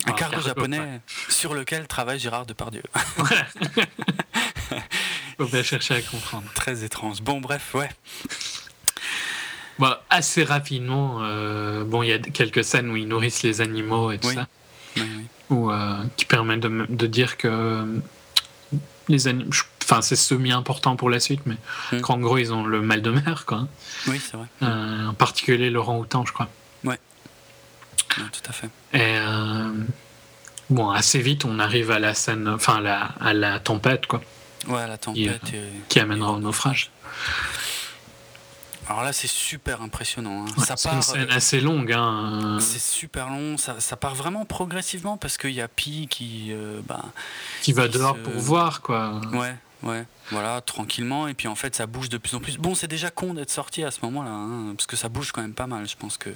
un 0.06 0.12
ah, 0.12 0.14
cargo, 0.14 0.42
japonais 0.42 1.02
sur 1.30 1.54
lequel 1.54 1.88
travaille 1.88 2.20
Gérard 2.20 2.46
Depardieu. 2.46 2.84
Faut 5.38 5.46
bien 5.46 5.64
chercher 5.64 5.96
à 5.96 6.02
comprendre. 6.02 6.46
Très 6.54 6.84
étrange. 6.84 7.22
Bon, 7.22 7.40
bref, 7.40 7.74
ouais. 7.74 7.90
Bah, 9.80 10.04
assez 10.10 10.44
rapidement, 10.44 11.20
euh, 11.22 11.84
bon, 11.84 12.04
il 12.04 12.10
y 12.10 12.14
a 12.14 12.20
quelques 12.20 12.64
scènes 12.64 12.90
où 12.90 12.96
ils 12.96 13.08
nourrissent 13.08 13.44
les 13.44 13.62
animaux 13.62 14.12
et 14.12 14.20
tout 14.20 14.30
ça, 14.30 14.48
Ou, 15.50 15.72
euh, 15.72 16.04
qui 16.16 16.26
permettent 16.26 16.62
de, 16.62 17.08
dire 17.08 17.38
que 17.38 17.48
euh, 17.48 17.86
les 19.08 19.28
animaux, 19.28 19.50
enfin, 19.84 20.02
c'est 20.02 20.16
semi-important 20.16 20.96
pour 20.96 21.10
la 21.10 21.20
suite, 21.20 21.42
mais 21.46 21.58
mm. 21.92 22.02
qu'en 22.02 22.20
gros, 22.20 22.38
ils 22.38 22.54
ont 22.54 22.66
le 22.66 22.82
mal 22.82 23.02
de 23.02 23.12
mer, 23.12 23.46
quoi. 23.46 23.68
Oui, 24.08 24.22
c'est 24.24 24.38
vrai. 24.38 24.48
en 24.62 25.14
particulier 25.14 25.70
Laurent 25.70 25.98
Houtan, 25.98 26.26
je 26.26 26.34
crois. 26.34 26.50
Ouais. 26.84 27.00
tout 28.10 28.50
à 28.50 28.54
fait. 28.54 28.70
Et 28.94 29.18
bon, 30.70 30.92
assez 30.92 31.20
vite, 31.20 31.46
on 31.46 31.58
arrive 31.58 31.90
à 31.90 31.98
la 32.00 32.14
scène, 32.14 32.48
enfin, 32.48 32.76
à 32.76 32.82
la, 32.82 33.02
à 33.20 33.34
la 33.34 33.60
tempête, 33.60 34.06
quoi. 34.06 34.22
Ouais, 34.68 34.88
la 34.88 34.98
tempête. 34.98 35.42
Qui, 35.46 35.58
qui 35.90 36.00
amènera 36.00 36.32
au 36.32 36.40
naufrage. 36.40 36.92
Alors 38.90 39.04
là, 39.04 39.14
c'est 39.14 39.28
super 39.28 39.82
impressionnant. 39.82 40.46
Hein. 40.46 40.64
ça 40.64 40.76
c'est 40.76 40.90
une 40.90 41.02
scène 41.02 41.30
assez 41.30 41.62
longue. 41.62 41.92
Hein. 41.94 42.58
C'est 42.60 42.82
super 42.82 43.30
long. 43.30 43.58
Ça, 43.58 43.80
ça, 43.80 43.96
part 43.96 44.16
vraiment 44.16 44.46
progressivement 44.46 45.18
parce 45.18 45.38
qu'il 45.38 45.52
y 45.52 45.62
a 45.62 45.68
Pi 45.68 46.08
qui. 46.10 46.50
Euh, 46.52 46.82
bah, 46.86 47.06
qui 47.62 47.74
va 47.74 47.88
dehors 47.88 48.18
pour 48.18 48.34
voir, 48.34 48.82
quoi. 48.82 49.22
Ouais, 49.32 49.56
ouais. 49.84 50.06
Voilà, 50.32 50.62
tranquillement. 50.62 51.28
Et 51.28 51.34
puis 51.34 51.48
en 51.48 51.56
fait, 51.56 51.76
ça 51.76 51.86
bouge 51.86 52.10
de 52.10 52.18
plus 52.18 52.36
en 52.36 52.40
plus. 52.40 52.58
Bon, 52.58 52.76
c'est 52.76 52.88
déjà 52.88 53.10
con 53.10 53.34
d'être 53.34 53.52
sorti 53.52 53.84
à 53.84 53.92
ce 53.92 54.00
moment-là, 54.04 54.32
hein, 54.32 54.74
parce 54.76 54.88
que 54.88 54.96
ça 54.96 55.10
bouge 55.10 55.32
quand 55.32 55.42
même 55.42 55.54
pas 55.54 55.68
mal. 55.68 55.88
Je 55.88 55.96
pense 55.96 56.18
que 56.18 56.30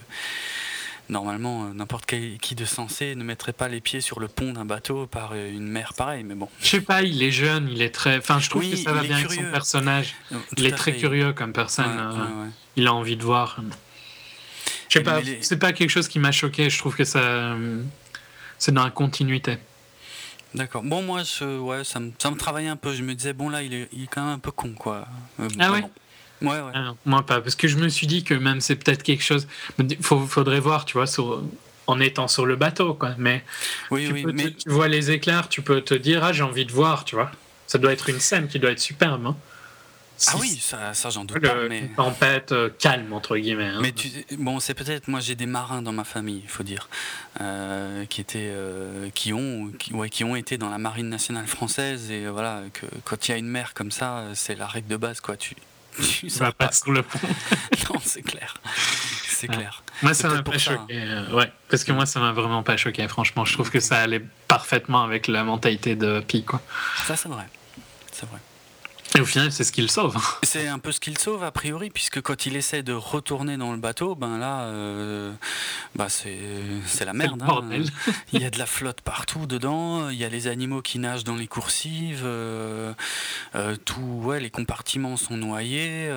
normalement, 1.10 1.66
euh, 1.66 1.74
n'importe 1.74 2.06
qui 2.06 2.56
de 2.56 2.66
sensé 2.66 3.16
ne 3.16 3.24
mettrait 3.24 3.54
pas 3.54 3.68
les 3.68 3.82
pieds 3.82 4.02
sur 4.02 4.20
le 4.20 4.28
pont 4.28 4.54
d'un 4.54 4.66
bateau 4.66 5.08
par 5.08 5.32
euh, 5.34 5.52
une 5.52 5.68
mer 5.68 5.94
pareille, 5.94 6.24
mais 6.24 6.36
bon. 6.36 6.50
Je 6.62 6.68
sais 6.68 6.82
pas, 6.82 7.02
il 7.02 7.22
est 7.24 7.32
jeune, 7.32 7.70
il 7.70 7.82
est 7.82 7.94
très. 7.94 8.18
Enfin, 8.18 8.40
je 8.40 8.50
trouve 8.50 8.70
que 8.70 8.76
ça 8.76 8.92
va 8.92 9.02
bien 9.02 9.18
avec 9.18 9.32
son 9.32 9.44
personnage. 9.52 10.16
Euh, 10.32 10.38
il 10.58 10.66
est 10.66 10.72
très 10.72 10.94
curieux 10.94 11.34
comme 11.34 11.54
personne. 11.54 12.52
Il 12.76 12.88
a 12.88 12.94
envie 12.94 13.18
de 13.18 13.24
voir. 13.24 13.62
Je 14.90 15.00
sais 15.00 15.04
pas, 15.04 15.20
c'est 15.42 15.60
pas 15.60 15.74
quelque 15.74 15.90
chose 15.90 16.08
qui 16.08 16.20
m'a 16.20 16.32
choqué. 16.32 16.70
Je 16.70 16.78
trouve 16.78 16.96
que 16.96 17.06
ça. 17.06 17.56
C'est 18.58 18.72
dans 18.72 18.84
la 18.84 18.90
continuité. 18.90 19.58
D'accord. 20.56 20.82
Bon, 20.82 21.04
moi, 21.04 21.22
je, 21.24 21.60
ouais, 21.60 21.84
ça 21.84 22.00
me, 22.00 22.12
ça 22.18 22.32
me 22.32 22.38
travaillait 22.38 22.70
un 22.70 22.78
peu. 22.78 22.94
Je 22.94 23.04
me 23.04 23.14
disais, 23.14 23.34
bon, 23.34 23.50
là, 23.50 23.62
il 23.62 23.74
est, 23.74 23.90
il 23.92 24.04
est 24.06 24.08
quand 24.08 24.24
même 24.24 24.36
un 24.36 24.40
peu 24.40 24.50
con, 24.50 24.74
quoi. 24.74 25.06
ah 25.60 25.72
ouais 25.72 25.84
Ouais, 26.42 26.50
ouais. 26.50 26.72
Ah 26.74 26.94
moi 27.06 27.26
pas, 27.26 27.42
parce 27.42 27.56
que 27.56 27.68
je 27.68 27.78
me 27.78 27.90
suis 27.90 28.08
dit 28.08 28.24
que 28.24 28.34
même 28.34 28.62
c'est 28.62 28.76
peut-être 28.76 29.04
quelque 29.04 29.24
chose. 29.24 29.48
Il 29.80 29.98
faudrait 30.02 30.60
voir, 30.60 30.86
tu 30.86 30.94
vois, 30.94 31.08
sur, 31.08 31.44
en 31.88 32.00
étant 32.00 32.28
sur 32.28 32.46
le 32.46 32.56
bateau, 32.56 32.94
quoi. 32.94 33.16
Mais, 33.18 33.44
oui, 33.92 34.10
oui, 34.12 34.26
mais... 34.34 34.52
tu 34.52 34.70
vois 34.70 34.88
les 34.88 35.10
éclairs, 35.10 35.50
tu 35.50 35.62
peux 35.62 35.82
te 35.82 35.94
dire, 35.94 36.24
ah, 36.24 36.34
j'ai 36.34 36.44
envie 36.44 36.66
de 36.66 36.72
voir, 36.72 37.06
tu 37.06 37.16
vois. 37.16 37.32
Ça 37.66 37.78
doit 37.78 37.92
être 37.92 38.10
une 38.10 38.20
scène 38.20 38.48
qui 38.48 38.60
doit 38.60 38.72
être 38.72 38.80
superbe. 38.80 39.26
Hein. 39.26 39.36
ah 40.28 40.36
oui, 40.40 40.58
ça, 40.62 40.94
ça 40.94 41.10
j'en 41.10 41.26
doute 41.26 41.42
pas. 41.42 41.56
Mais... 41.68 41.80
Une 41.80 41.96
tempête 41.96 42.52
euh, 42.52 42.70
calme, 42.78 43.12
entre 43.14 43.38
guillemets. 43.38 43.70
Hein. 43.70 43.80
Mais 43.82 43.92
tu, 43.94 44.10
bon, 44.38 44.60
c'est 44.60 44.74
peut-être, 44.74 45.08
moi 45.08 45.20
j'ai 45.20 45.36
des 45.36 45.46
marins 45.46 45.82
dans 45.82 45.92
ma 45.92 46.04
famille, 46.04 46.42
il 46.44 46.50
faut 46.50 46.64
dire, 46.64 46.88
euh, 47.42 48.06
qui, 48.06 48.22
étaient, 48.22 48.52
euh, 48.52 49.10
qui, 49.14 49.34
ont, 49.34 49.72
qui, 49.80 49.94
ouais, 49.94 50.10
qui 50.10 50.24
ont 50.24 50.36
été 50.36 50.58
dans 50.58 50.70
la 50.70 50.78
marine 50.78 51.10
nationale 51.10 51.48
française. 51.48 52.12
Et 52.12 52.28
voilà, 52.28 52.62
que 52.74 52.86
quand 53.06 53.28
il 53.28 53.32
y 53.32 53.34
a 53.34 53.38
une 53.38 53.48
mer 53.48 53.74
comme 53.74 53.92
ça, 53.92 54.26
c'est 54.34 54.56
la 54.56 54.68
règle 54.68 54.88
de 54.88 54.98
base, 54.98 55.20
quoi. 55.22 55.38
Tu, 55.38 55.56
tu 56.20 56.28
vas 56.30 56.52
pas 56.52 56.72
sur 56.72 56.92
le 56.92 57.04
pont. 57.04 57.20
non, 57.90 58.00
c'est 58.04 58.22
clair. 58.22 58.56
C'est 59.28 59.48
clair. 59.48 59.84
Moi, 60.02 60.14
ça 60.14 60.30
m'a 60.30 60.42
pas 60.42 60.58
choqué. 60.58 60.80
Euh, 60.92 61.32
ouais, 61.32 61.52
parce 61.70 61.84
que 61.84 61.92
moi, 61.92 62.06
ça 62.06 62.20
m'a 62.20 62.32
vraiment 62.32 62.64
pas 62.64 62.76
choqué. 62.78 63.08
Franchement, 63.08 63.46
je 63.46 63.54
trouve 63.54 63.70
que 63.70 63.80
ça 63.80 64.00
allait 64.00 64.24
parfaitement 64.48 65.04
avec 65.04 65.28
la 65.28 65.44
mentalité 65.44 65.96
de 65.96 66.22
Pi, 66.22 66.44
quoi. 66.44 66.62
Ça, 67.06 67.16
c'est 67.16 67.30
vrai. 67.30 67.48
C'est 68.12 68.28
vrai. 68.28 68.40
Et 69.18 69.20
au 69.20 69.26
final, 69.26 69.52
c'est 69.52 69.64
ce 69.64 69.72
qu'il 69.72 69.90
sauve. 69.90 70.16
C'est 70.44 70.68
un 70.68 70.78
peu 70.78 70.92
ce 70.92 71.00
qu'il 71.00 71.18
sauve, 71.18 71.44
a 71.44 71.50
priori, 71.50 71.90
puisque 71.90 72.22
quand 72.22 72.46
il 72.46 72.56
essaie 72.56 72.84
de 72.84 72.94
retourner 72.94 73.58
dans 73.58 73.72
le 73.72 73.80
bateau, 73.80 74.14
ben 74.14 74.38
là, 74.38 74.66
euh, 74.66 75.34
bah 75.96 76.06
c'est 76.08 77.04
la 77.04 77.14
merde. 77.14 77.42
Hein. 77.42 77.68
Il 78.34 78.42
y 78.44 78.46
a 78.46 78.52
de 78.52 78.60
la 78.60 78.68
flotte 78.68 79.02
partout 79.02 79.48
dedans, 79.48 80.10
il 80.10 80.18
y 80.18 80.24
a 80.24 80.30
les 80.30 80.46
animaux 80.46 80.84
qui 80.84 81.00
nagent 81.00 81.24
dans 81.24 81.36
les 81.36 81.48
coursives, 81.48 82.22
euh, 82.26 82.94
euh, 83.56 83.76
tout, 83.86 84.22
ouais, 84.24 84.40
les 84.40 84.52
compartiments 84.52 85.18
sont 85.18 85.36
noyés, 85.36 86.12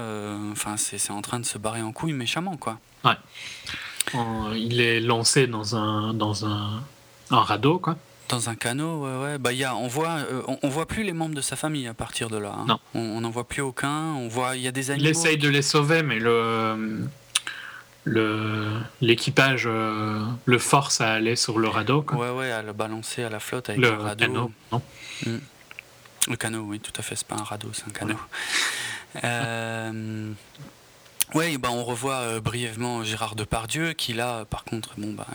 enfin, 0.52 0.76
c'est 0.76 1.10
en 1.10 1.22
train 1.22 1.40
de 1.40 1.46
se 1.46 1.56
barrer 1.56 1.80
en 1.80 1.92
couille 1.92 2.12
méchamment, 2.12 2.58
quoi. 2.58 2.78
Ouais. 3.04 3.16
il 4.56 4.78
est 4.78 5.00
lancé 5.00 5.46
dans 5.46 5.74
un, 5.74 6.12
dans 6.12 6.44
un, 6.44 6.82
un 7.30 7.40
radeau, 7.40 7.78
quoi. 7.78 7.96
Dans 8.30 8.48
un 8.48 8.54
canot, 8.54 9.04
ouais, 9.04 9.24
ouais. 9.24 9.38
Bah, 9.38 9.52
y 9.52 9.64
a, 9.64 9.74
on 9.74 9.88
voit, 9.88 10.18
euh, 10.30 10.42
on, 10.62 10.68
voit 10.68 10.86
plus 10.86 11.02
les 11.02 11.12
membres 11.12 11.34
de 11.34 11.40
sa 11.40 11.56
famille 11.56 11.88
à 11.88 11.94
partir 11.94 12.30
de 12.30 12.36
là. 12.36 12.54
Hein. 12.56 12.64
Non. 12.68 12.78
On 12.94 13.20
n'en 13.20 13.30
voit 13.30 13.48
plus 13.48 13.60
aucun. 13.60 14.14
On 14.14 14.28
voit, 14.28 14.54
il 14.54 14.62
y 14.62 14.68
a 14.68 14.72
des 14.72 14.92
animaux. 14.92 15.08
Il 15.08 15.10
essaye 15.10 15.36
de 15.36 15.48
les 15.48 15.62
sauver, 15.62 16.04
mais 16.04 16.20
le 16.20 17.08
le 18.04 18.80
l'équipage 19.00 19.64
euh, 19.66 20.24
le 20.44 20.58
force 20.58 21.00
à 21.00 21.12
aller 21.12 21.34
sur 21.34 21.58
le 21.58 21.66
radeau. 21.66 22.02
Quoi. 22.02 22.18
Ouais, 22.18 22.38
ouais, 22.38 22.50
à 22.52 22.62
le 22.62 22.72
balancer 22.72 23.24
à 23.24 23.30
la 23.30 23.40
flotte 23.40 23.68
avec 23.68 23.80
le, 23.80 23.90
radeau. 23.90 24.24
Canot, 24.24 24.52
non 24.70 24.82
mm. 25.26 25.38
Le 26.28 26.36
canot, 26.36 26.62
oui, 26.62 26.78
tout 26.78 26.92
à 26.96 27.02
fait. 27.02 27.16
C'est 27.16 27.26
pas 27.26 27.36
un 27.36 27.42
radeau, 27.42 27.70
c'est 27.72 27.88
un 27.88 27.90
canot. 27.90 28.20
euh, 29.24 30.32
ouais, 31.34 31.58
bah, 31.58 31.70
on 31.72 31.82
revoit 31.82 32.38
brièvement 32.38 33.02
Gérard 33.02 33.34
Depardieu 33.34 33.92
qui 33.92 34.12
là, 34.12 34.44
par 34.44 34.62
contre, 34.62 34.94
bon 34.98 35.14
bah. 35.14 35.26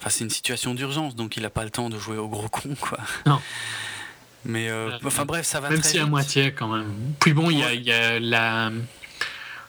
Enfin, 0.00 0.10
c'est 0.10 0.24
une 0.24 0.30
situation 0.30 0.74
d'urgence, 0.74 1.16
donc 1.16 1.36
il 1.36 1.42
n'a 1.42 1.50
pas 1.50 1.64
le 1.64 1.70
temps 1.70 1.88
de 1.88 1.98
jouer 1.98 2.16
au 2.16 2.28
gros 2.28 2.48
con, 2.48 2.74
quoi. 2.80 2.98
Non. 3.26 3.40
Mais 4.44 4.68
euh, 4.68 4.90
enfin 5.04 5.24
bref, 5.24 5.46
ça 5.46 5.60
va 5.60 5.70
même 5.70 5.82
si 5.82 5.98
à 5.98 6.06
moitié 6.06 6.52
quand 6.52 6.68
même. 6.68 6.92
Puis 7.18 7.32
bon, 7.32 7.50
il 7.50 7.58
y, 7.58 7.92
a, 7.92 8.20
la 8.20 8.70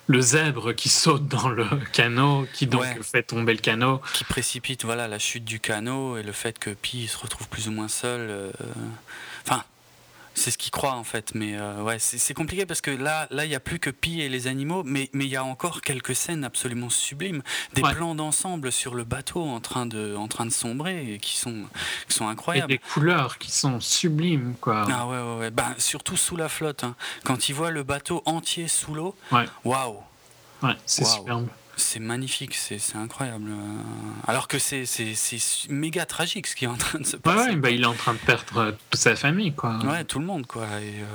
le 0.08 0.22
zèbre 0.22 0.74
qui 0.74 0.90
saute 0.90 1.28
dans 1.28 1.50
le 1.50 1.66
canot, 1.94 2.48
qui 2.54 2.68
donc 2.68 2.86
fait 3.02 3.24
tomber 3.24 3.54
le 3.54 3.60
canot. 3.60 4.02
Qui 4.14 4.24
précipite 4.24 4.86
voilà 4.86 5.08
la 5.08 5.18
chute 5.18 5.46
du 5.46 5.60
canot 5.60 6.18
et 6.18 6.24
le 6.24 6.32
fait 6.32 6.60
que 6.60 6.70
Pi 6.70 7.08
se 7.08 7.18
retrouve 7.18 7.48
plus 7.48 7.68
ou 7.68 7.72
moins 7.72 7.88
seul. 7.88 8.22
Euh, 8.30 8.52
enfin, 9.48 9.64
c'est 10.36 10.52
ce 10.52 10.58
qu'il 10.58 10.72
croit 10.72 10.94
en 10.94 11.04
fait, 11.04 11.34
mais 11.34 11.58
euh, 11.58 11.82
ouais, 11.82 11.98
c'est 12.00 12.34
compliqué 12.34 12.66
parce 12.66 12.82
que 12.82 12.92
là, 12.92 13.28
là, 13.32 13.46
il 13.46 13.50
n'y 13.50 13.56
a 13.56 13.60
plus 13.60 13.80
que 13.80 13.90
Pi 13.90 14.22
et 14.22 14.30
les 14.30 14.48
animaux, 14.48 14.84
mais 14.86 15.10
mais 15.14 15.26
il 15.26 15.32
y 15.32 15.36
a 15.36 15.44
encore 15.44 15.82
quelques 15.82 16.16
scènes 16.16 16.44
absolument 16.44 16.90
sublimes, 16.90 17.42
des 17.74 17.82
plans 17.82 18.16
d'ensemble 18.16 18.72
sur 18.72 18.96
le 18.96 19.04
bateau 19.04 19.42
en 19.42 19.60
train 19.60 19.86
de, 19.86 20.16
en 20.16 20.28
train 20.28 20.46
de 20.46 20.52
sombrer 20.52 21.14
et 21.14 21.18
qui 21.18 21.38
sont, 21.38 21.64
qui 22.08 22.16
sont 22.16 22.28
incroyables. 22.28 22.72
Et 22.72 22.78
des 22.78 22.84
couleurs 22.84 23.38
qui 23.38 23.52
sont 23.52 23.80
sublimes, 23.80 24.56
quoi. 24.60 24.86
Ah 24.92 25.08
ouais, 25.08 25.18
ouais, 25.18 25.40
ouais. 25.40 25.52
Ben, 25.52 25.74
surtout 25.78 26.18
sous 26.18 26.36
la 26.36 26.50
flotte, 26.50 26.84
hein. 26.84 26.96
quand 27.24 27.50
il 27.50 27.56
voit 27.56 27.72
le 27.72 27.84
bateau 27.84 28.22
entier 28.26 28.68
sous 28.68 28.94
l'eau, 28.94 29.16
waouh. 29.64 29.98
Ouais, 30.62 30.76
c'est 30.86 31.06
superbe. 31.06 31.48
C'est 31.78 32.00
magnifique, 32.00 32.56
c'est 32.56 32.96
incroyable. 32.96 33.52
Alors 34.28 34.48
que 34.48 34.60
c'est 34.60 34.86
méga 35.70 36.06
tragique 36.06 36.48
ce 36.48 36.56
qui 36.56 36.66
est 36.66 36.70
en 36.70 36.78
train 36.78 37.00
de 37.00 37.06
se 37.06 37.18
passer. 37.18 37.50
Ouais, 37.50 37.56
bah, 37.56 37.70
il 37.70 37.84
est 37.84 37.88
en 37.88 37.94
train 37.94 38.14
de 38.14 38.20
perdre 38.20 38.76
toute 38.90 39.00
sa 39.00 39.16
famille, 39.16 39.54
quoi. 39.54 39.78
Ouais, 39.84 40.04
tout 40.04 40.20
le 40.20 40.26
monde, 40.26 40.46
quoi. 40.46 40.66
Et, 40.82 41.02
euh, 41.02 41.06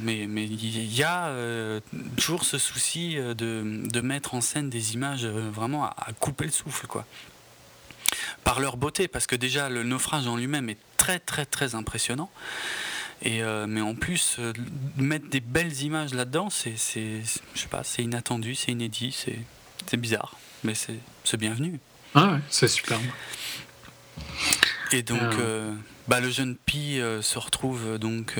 mais 0.00 0.24
il 0.24 0.94
y 0.94 1.02
a 1.02 1.26
euh, 1.26 1.80
toujours 2.16 2.44
ce 2.44 2.58
souci 2.58 3.18
euh, 3.18 3.34
de, 3.34 3.82
de, 3.88 4.00
mettre 4.00 4.34
en 4.34 4.40
scène 4.40 4.70
des 4.70 4.94
images 4.94 5.26
vraiment 5.26 5.84
à, 5.84 6.06
couper 6.18 6.44
le 6.44 6.50
souffle, 6.50 6.86
quoi. 6.86 7.04
Par 8.44 8.60
leur 8.60 8.76
beauté, 8.76 9.08
parce 9.08 9.26
que 9.26 9.36
déjà 9.36 9.68
le 9.68 9.82
naufrage 9.82 10.26
en 10.26 10.36
lui-même 10.36 10.70
est 10.70 10.78
très 10.96 11.18
très 11.18 11.44
très 11.44 11.74
impressionnant. 11.74 12.30
Et 13.22 13.42
mais 13.66 13.80
en 13.80 13.94
plus, 13.94 14.38
mettre 14.96 15.28
des 15.28 15.40
belles 15.40 15.82
images 15.82 16.12
là-dedans, 16.14 16.50
c'est, 16.50 16.74
je 16.76 17.60
sais 17.60 17.68
pas, 17.68 17.82
c'est 17.82 18.02
inattendu, 18.04 18.54
c'est 18.54 18.72
inédit, 18.72 19.10
c'est 19.10 19.38
c'est 19.86 19.96
bizarre, 19.96 20.36
mais 20.64 20.74
c'est 20.74 21.36
bienvenu. 21.36 21.80
Ah 22.14 22.32
ouais, 22.32 22.38
c'est 22.48 22.68
superbe. 22.68 23.02
Et 24.92 25.02
donc, 25.02 25.20
euh. 25.20 25.38
Euh, 25.40 25.74
bah, 26.08 26.20
le 26.20 26.30
jeune 26.30 26.56
Pi 26.56 27.00
euh, 27.00 27.20
se 27.22 27.38
retrouve 27.38 27.98
donc 27.98 28.38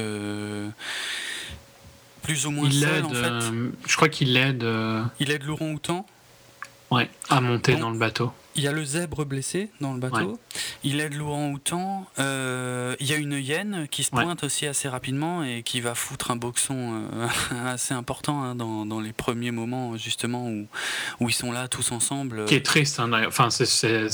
plus 2.22 2.46
ou 2.46 2.50
moins 2.50 2.70
seul 2.70 3.04
en 3.04 3.10
fait. 3.10 3.52
je 3.86 3.96
crois 3.96 4.08
qu'il 4.08 4.36
aide. 4.36 4.66
Il 5.20 5.30
aide 5.30 5.44
Laurent 5.44 5.70
Houtan. 5.70 6.06
Ouais, 6.90 7.10
à 7.28 7.40
monter 7.40 7.74
dans 7.76 7.90
le 7.90 7.98
bateau. 7.98 8.32
Il 8.56 8.62
y 8.62 8.68
a 8.68 8.72
le 8.72 8.84
zèbre 8.84 9.26
blessé 9.26 9.70
dans 9.80 9.92
le 9.92 10.00
bateau. 10.00 10.40
Il 10.82 11.00
aide 11.00 11.14
Laurent 11.14 11.50
Houtan. 11.50 12.06
Euh, 12.18 12.96
il 13.00 13.06
y 13.06 13.12
a 13.12 13.16
une 13.16 13.34
hyène 13.34 13.86
qui 13.90 14.02
se 14.02 14.10
pointe 14.10 14.44
aussi 14.44 14.66
assez 14.66 14.88
rapidement 14.88 15.44
et 15.44 15.62
qui 15.62 15.80
va 15.80 15.94
foutre 15.94 16.30
un 16.30 16.36
boxon 16.36 17.04
euh, 17.12 17.26
assez 17.66 17.92
important 17.92 18.42
hein, 18.42 18.54
dans, 18.54 18.86
dans, 18.86 19.00
les 19.00 19.12
premiers 19.12 19.50
moments 19.50 19.96
justement 19.98 20.48
où, 20.48 20.66
où 21.20 21.28
ils 21.28 21.34
sont 21.34 21.52
là 21.52 21.68
tous 21.68 21.92
ensemble. 21.92 22.46
Qui 22.46 22.54
est 22.54 22.64
triste. 22.64 22.98
Hein, 22.98 23.10
enfin, 23.26 23.50
c'est. 23.50 24.08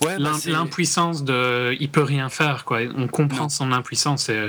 Ouais, 0.00 0.18
bah, 0.18 0.32
l'impuissance 0.46 1.24
de 1.24 1.76
il 1.78 1.88
peut 1.88 2.02
rien 2.02 2.28
faire 2.28 2.64
quoi 2.64 2.80
on 2.96 3.06
comprend 3.06 3.48
son 3.48 3.70
impuissance 3.70 4.28
et 4.28 4.48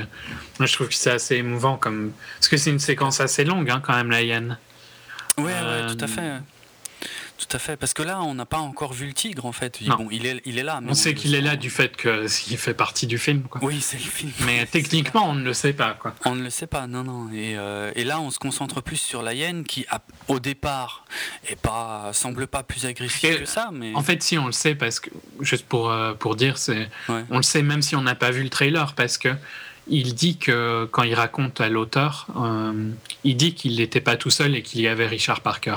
moi 0.59 0.65
je 0.65 0.73
trouve 0.73 0.87
que 0.87 0.95
c'est 0.95 1.11
assez 1.11 1.35
émouvant 1.35 1.77
comme 1.77 2.11
parce 2.37 2.47
que 2.47 2.57
c'est 2.57 2.71
une 2.71 2.79
séquence 2.79 3.19
assez 3.19 3.45
longue 3.45 3.69
hein, 3.69 3.79
quand 3.81 3.93
même 3.93 4.09
la 4.09 4.23
hyène 4.23 4.57
ouais, 5.37 5.43
ouais 5.43 5.85
tout 5.87 5.97
à 5.99 6.05
euh, 6.05 6.07
fait 6.07 6.41
tout 7.37 7.47
à 7.51 7.59
fait, 7.59 7.75
parce 7.75 7.93
que 7.93 8.01
là, 8.01 8.21
on 8.21 8.33
n'a 8.33 8.45
pas 8.45 8.59
encore 8.59 8.93
vu 8.93 9.07
le 9.07 9.13
tigre 9.13 9.45
en 9.45 9.51
fait. 9.51 9.79
Bon, 9.83 10.07
il 10.09 10.25
est, 10.25 10.41
il 10.45 10.57
est 10.57 10.63
là. 10.63 10.79
on, 10.87 10.93
sait 10.93 11.13
qu'il 11.13 11.35
est 11.35 11.41
là 11.41 11.55
du 11.57 11.69
fait 11.69 11.95
qu'il 11.97 12.57
fait 12.57 12.73
partie 12.73 13.07
du 13.07 13.17
film. 13.17 13.43
Quoi. 13.43 13.61
Oui, 13.63 13.81
c'est 13.81 13.97
le 13.97 14.03
film. 14.03 14.31
Mais 14.45 14.65
techniquement, 14.65 15.29
on 15.29 15.35
ne 15.35 15.43
le 15.43 15.53
sait 15.53 15.73
pas. 15.73 15.97
Quoi. 15.99 16.15
On 16.23 16.35
ne 16.35 16.43
le 16.43 16.49
sait 16.49 16.67
pas, 16.67 16.87
non, 16.87 17.03
non. 17.03 17.29
Et, 17.33 17.57
euh, 17.57 17.91
et 17.95 18.05
là, 18.05 18.21
on 18.21 18.31
se 18.31 18.39
concentre 18.39 18.81
plus 18.81 18.97
sur 18.97 19.21
la 19.21 19.33
hyène 19.33 19.65
qui, 19.65 19.85
au 20.27 20.39
départ, 20.39 21.05
est 21.47 21.59
pas, 21.59 22.11
semble 22.13 22.47
pas 22.47 22.63
plus 22.63 22.85
agressive 22.85 23.39
que 23.39 23.45
ça. 23.45 23.69
Mais... 23.73 23.93
En 23.95 24.01
fait, 24.01 24.23
si 24.23 24.37
on 24.37 24.45
le 24.45 24.53
sait, 24.53 24.75
parce 24.75 24.99
que, 24.99 25.09
juste 25.41 25.65
pour, 25.65 25.91
euh, 25.91 26.13
pour 26.13 26.35
dire, 26.35 26.57
c'est, 26.57 26.89
on 27.09 27.37
le 27.37 27.43
sait 27.43 27.63
même 27.63 27.81
si 27.81 27.95
on 27.95 28.01
n'a 28.01 28.15
pas 28.15 28.31
vu 28.31 28.43
le 28.43 28.49
trailer, 28.49 28.93
parce 28.93 29.17
que 29.17 29.29
il 29.87 30.15
dit 30.15 30.37
que 30.37 30.87
quand 30.91 31.03
il 31.03 31.13
raconte 31.13 31.61
à 31.61 31.69
l'auteur, 31.69 32.27
euh, 32.37 32.91
il 33.23 33.37
dit 33.37 33.53
qu'il 33.53 33.75
n'était 33.75 34.01
pas 34.01 34.15
tout 34.15 34.29
seul 34.29 34.55
et 34.55 34.61
qu'il 34.61 34.81
y 34.81 34.87
avait 34.87 35.07
Richard 35.07 35.41
Parker. 35.41 35.75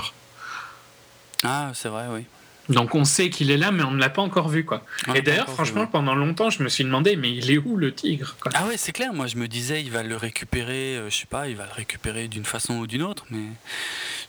Ah, 1.43 1.71
c'est 1.73 1.89
vrai, 1.89 2.05
oui. 2.11 2.25
Donc 2.69 2.93
on 2.93 3.03
sait 3.03 3.29
qu'il 3.31 3.49
est 3.49 3.57
là, 3.57 3.71
mais 3.71 3.83
on 3.83 3.91
ne 3.91 3.99
l'a 3.99 4.09
pas 4.09 4.21
encore 4.21 4.47
vu, 4.47 4.63
quoi. 4.63 4.83
et 5.15 5.21
d'ailleurs, 5.21 5.49
franchement, 5.49 5.87
pendant 5.87 6.13
longtemps, 6.13 6.51
je 6.51 6.61
me 6.61 6.69
suis 6.69 6.83
demandé, 6.83 7.15
mais 7.15 7.31
il 7.31 7.49
est 7.49 7.57
où 7.57 7.77
le 7.77 7.93
tigre 7.93 8.35
quoi? 8.39 8.51
Ah 8.53 8.67
ouais, 8.67 8.77
c'est 8.77 8.91
clair. 8.91 9.11
Moi, 9.11 9.25
je 9.25 9.37
me 9.37 9.47
disais, 9.47 9.81
il 9.81 9.89
va 9.89 10.03
le 10.03 10.15
récupérer, 10.15 10.97
euh, 10.97 11.09
je 11.09 11.17
sais 11.17 11.25
pas, 11.25 11.47
il 11.47 11.55
va 11.55 11.65
le 11.65 11.73
récupérer 11.73 12.27
d'une 12.27 12.45
façon 12.45 12.75
ou 12.75 12.87
d'une 12.87 13.01
autre, 13.01 13.25
mais 13.31 13.45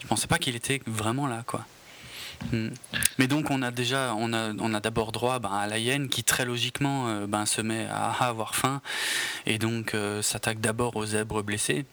je 0.01 0.07
pensais 0.07 0.27
pas 0.27 0.39
qu'il 0.39 0.57
était 0.57 0.81
vraiment 0.87 1.27
là, 1.27 1.43
quoi. 1.47 1.67
Hmm. 2.53 2.71
Mais 3.19 3.27
donc 3.27 3.51
on 3.51 3.61
a 3.61 3.71
déjà, 3.71 4.15
on 4.17 4.33
a, 4.33 4.53
on 4.59 4.73
a 4.73 4.81
d'abord 4.81 5.13
droit 5.13 5.39
ben, 5.39 5.53
à 5.53 5.67
la 5.67 5.79
hyène 5.79 6.09
qui 6.09 6.25
très 6.25 6.47
logiquement 6.47 7.09
euh, 7.09 7.27
ben, 7.27 7.45
se 7.45 7.61
met 7.61 7.87
à, 7.91 8.13
avoir 8.13 8.55
faim 8.55 8.81
et 9.45 9.59
donc 9.59 9.93
euh, 9.95 10.23
s'attaque 10.23 10.59
d'abord 10.59 10.97
aux 10.97 11.05
zèbres 11.05 11.43
blessés. 11.43 11.85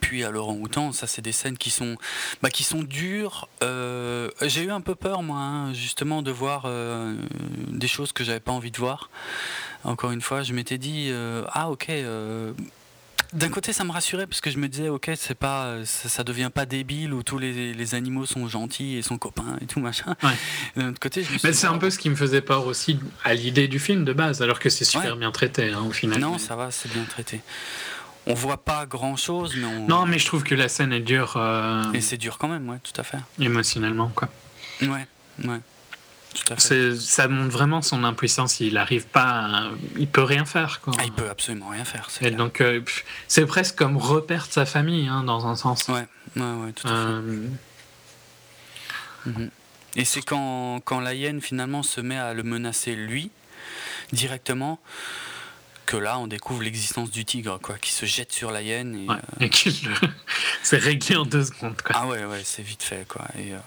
Puis 0.00 0.24
à 0.24 0.30
Laurent 0.30 0.54
Houtan, 0.54 0.92
ça 0.92 1.06
c'est 1.06 1.20
des 1.20 1.32
scènes 1.32 1.58
qui 1.58 1.70
sont, 1.70 1.96
bah, 2.42 2.48
qui 2.48 2.64
sont 2.64 2.82
dures. 2.82 3.48
Euh, 3.62 4.30
j'ai 4.40 4.62
eu 4.62 4.70
un 4.70 4.80
peu 4.80 4.94
peur 4.94 5.22
moi, 5.22 5.38
hein, 5.38 5.74
justement, 5.74 6.22
de 6.22 6.30
voir 6.30 6.66
des 7.68 7.88
choses 7.88 8.12
que 8.12 8.24
j'avais 8.24 8.40
pas 8.40 8.52
envie 8.52 8.70
de 8.70 8.78
voir. 8.78 9.10
Encore 9.84 10.12
une 10.12 10.22
fois, 10.22 10.42
je 10.42 10.54
m'étais 10.54 10.78
dit, 10.78 11.12
ah 11.52 11.70
ok, 11.70 11.90
d'un 13.32 13.48
côté, 13.48 13.72
ça 13.72 13.84
me 13.84 13.92
rassurait 13.92 14.26
parce 14.26 14.42
que 14.42 14.50
je 14.50 14.58
me 14.58 14.68
disais, 14.68 14.88
ok, 14.90 15.10
c'est 15.16 15.34
pas, 15.34 15.76
ça, 15.84 16.22
devient 16.22 16.50
pas 16.52 16.66
débile 16.66 17.14
où 17.14 17.22
tous 17.22 17.38
les, 17.38 17.94
animaux 17.94 18.26
sont 18.26 18.46
gentils 18.46 18.96
et 18.96 19.02
sont 19.02 19.18
copains 19.18 19.56
et 19.60 19.66
tout 19.66 19.80
machin. 19.80 20.14
D'un 20.76 20.90
autre 20.90 21.00
côté, 21.00 21.22
je 21.22 21.30
Mais 21.44 21.52
c'est 21.52 21.66
un 21.66 21.78
peu 21.78 21.90
ce 21.90 21.98
qui 21.98 22.10
me 22.10 22.14
faisait 22.14 22.42
peur 22.42 22.66
aussi 22.66 22.98
à 23.24 23.34
l'idée 23.34 23.68
du 23.68 23.78
film 23.78 24.04
de 24.04 24.12
base, 24.12 24.42
alors 24.42 24.58
que 24.58 24.68
c'est 24.68 24.84
super 24.84 25.16
bien 25.16 25.30
traité 25.30 25.72
hein, 25.72 25.82
au 25.86 25.92
final. 25.92 26.20
Non, 26.20 26.38
ça 26.38 26.56
va, 26.56 26.70
c'est 26.70 26.92
bien 26.92 27.04
traité. 27.04 27.40
On 28.26 28.34
voit 28.34 28.64
pas 28.64 28.86
grand 28.86 29.16
chose, 29.16 29.54
mais 29.56 29.66
on... 29.66 29.88
Non, 29.88 30.06
mais 30.06 30.18
je 30.18 30.26
trouve 30.26 30.44
que 30.44 30.54
la 30.54 30.68
scène 30.68 30.92
est 30.92 31.00
dure. 31.00 31.34
Euh, 31.36 31.82
et 31.92 32.00
c'est 32.00 32.18
dur 32.18 32.38
quand 32.38 32.48
même, 32.48 32.68
ouais, 32.68 32.78
tout 32.82 32.98
à 33.00 33.02
fait. 33.02 33.18
Émotionnellement, 33.40 34.12
quoi. 34.14 34.28
Ouais, 34.80 35.06
ouais. 35.44 35.60
Ça 36.58 37.28
montre 37.28 37.50
vraiment 37.50 37.82
son 37.82 38.04
impuissance. 38.04 38.60
Il 38.60 38.78
arrive 38.78 39.06
pas, 39.06 39.64
il 39.98 40.06
peut 40.06 40.22
rien 40.22 40.44
faire. 40.44 40.80
Quoi. 40.80 40.94
Ah, 40.98 41.02
il 41.04 41.12
peut 41.12 41.28
absolument 41.28 41.68
rien 41.68 41.84
faire. 41.84 42.08
Et 42.20 42.30
donc, 42.30 42.60
euh, 42.60 42.80
c'est 43.28 43.44
presque 43.44 43.76
comme 43.76 43.96
reperdre 43.96 44.46
sa 44.50 44.64
famille, 44.64 45.08
hein, 45.08 45.24
dans 45.24 45.46
un 45.46 45.56
sens. 45.56 45.88
Ouais, 45.88 46.06
ouais, 46.36 46.42
ouais 46.42 46.72
tout 46.72 46.86
à 46.86 46.90
fait. 46.90 46.96
Euh, 46.96 47.48
mhm. 49.26 49.50
Et 49.94 50.04
c'est 50.04 50.22
quand, 50.22 50.80
quand 50.84 51.00
la 51.00 51.14
hyène 51.14 51.40
finalement 51.40 51.82
se 51.82 52.00
met 52.00 52.16
à 52.16 52.32
le 52.32 52.42
menacer 52.42 52.94
lui 52.94 53.30
directement 54.12 54.80
que 55.92 55.96
là, 55.98 56.18
on 56.18 56.26
découvre 56.26 56.62
l'existence 56.62 57.10
du 57.10 57.26
tigre, 57.26 57.58
quoi, 57.60 57.76
qui 57.76 57.92
se 57.92 58.06
jette 58.06 58.32
sur 58.32 58.50
la 58.50 58.62
hyène. 58.62 58.96
Et, 58.96 59.06
euh, 59.10 59.48
c'est 60.62 60.78
réglé 60.78 61.16
en 61.16 61.26
deux 61.26 61.44
secondes. 61.44 61.80
Quoi. 61.82 61.94
Ah 61.94 62.06
ouais, 62.06 62.24
ouais, 62.24 62.40
c'est 62.44 62.62
vite 62.62 62.82
fait, 62.82 63.06
quoi. 63.06 63.26
Et, 63.38 63.52
euh, 63.52 63.58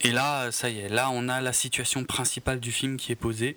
et, 0.00 0.10
là, 0.10 0.50
ça 0.50 0.70
y 0.70 0.80
est, 0.80 0.88
là, 0.88 1.08
on 1.12 1.28
a 1.28 1.40
la 1.40 1.52
situation 1.52 2.02
principale 2.04 2.58
du 2.58 2.72
film 2.72 2.96
qui 2.96 3.12
est 3.12 3.16
posée. 3.16 3.56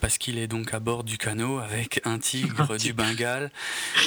Parce 0.00 0.16
qu'il 0.16 0.38
est 0.38 0.46
donc 0.46 0.72
à 0.72 0.80
bord 0.80 1.04
du 1.04 1.18
canot 1.18 1.58
avec 1.58 2.00
un 2.06 2.18
tigre 2.18 2.76
du 2.78 2.94
Bengale 2.94 3.50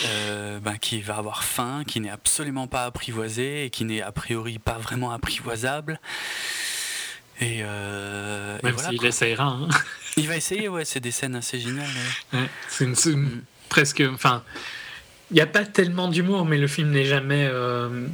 euh, 0.08 0.60
ben, 0.60 0.78
qui 0.80 1.00
va 1.00 1.18
avoir 1.18 1.44
faim, 1.44 1.84
qui 1.86 2.00
n'est 2.00 2.10
absolument 2.10 2.66
pas 2.66 2.86
apprivoisé 2.86 3.66
et 3.66 3.70
qui 3.70 3.86
n'est 3.86 4.02
a 4.02 4.12
priori 4.12 4.58
pas 4.58 4.80
vraiment 4.80 5.12
apprivoisable. 5.12 6.00
Et, 7.40 7.60
euh, 7.62 8.58
Même 8.64 8.78
s'il 8.80 9.06
essayera. 9.06 9.46
Hein. 9.46 9.70
Il 10.18 10.28
va 10.28 10.36
essayer, 10.36 10.68
ouais, 10.68 10.86
c'est 10.86 11.00
des 11.00 11.12
scènes 11.12 11.36
assez 11.36 11.60
géniales. 11.60 11.88
c'est 12.68 12.86
une, 12.86 13.42
presque. 13.70 14.04
Enfin, 14.14 14.44
il 15.32 15.36
n'y 15.36 15.42
a 15.42 15.48
pas 15.48 15.66
tellement 15.66 16.08
d'humour, 16.08 16.46
mais 16.46 16.58
le 16.58 16.68
film 16.68 16.92
n'est 16.92 17.06
jamais 17.06 17.48
euh, 17.50 18.06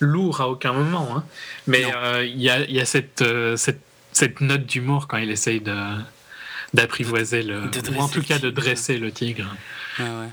lourd 0.00 0.40
à 0.40 0.48
aucun 0.48 0.72
moment. 0.72 1.16
Hein. 1.16 1.24
Mais 1.66 1.84
euh, 1.94 2.24
il 2.24 2.40
y, 2.40 2.50
a, 2.50 2.60
y 2.68 2.80
a 2.80 2.84
cette, 2.84 3.22
euh, 3.22 3.56
cette, 3.56 3.80
cette, 4.12 4.40
note 4.40 4.66
d'humour 4.66 5.06
quand 5.06 5.18
il 5.18 5.30
essaye 5.30 5.60
de 5.60 5.76
d'apprivoiser 6.74 7.42
le. 7.42 7.62
ou 7.62 8.00
en 8.00 8.08
tout 8.08 8.22
cas 8.22 8.38
de 8.38 8.50
dresser 8.50 8.98
le 8.98 9.12
tigre. 9.12 9.54
Ouais, 9.98 10.04
ouais. 10.04 10.28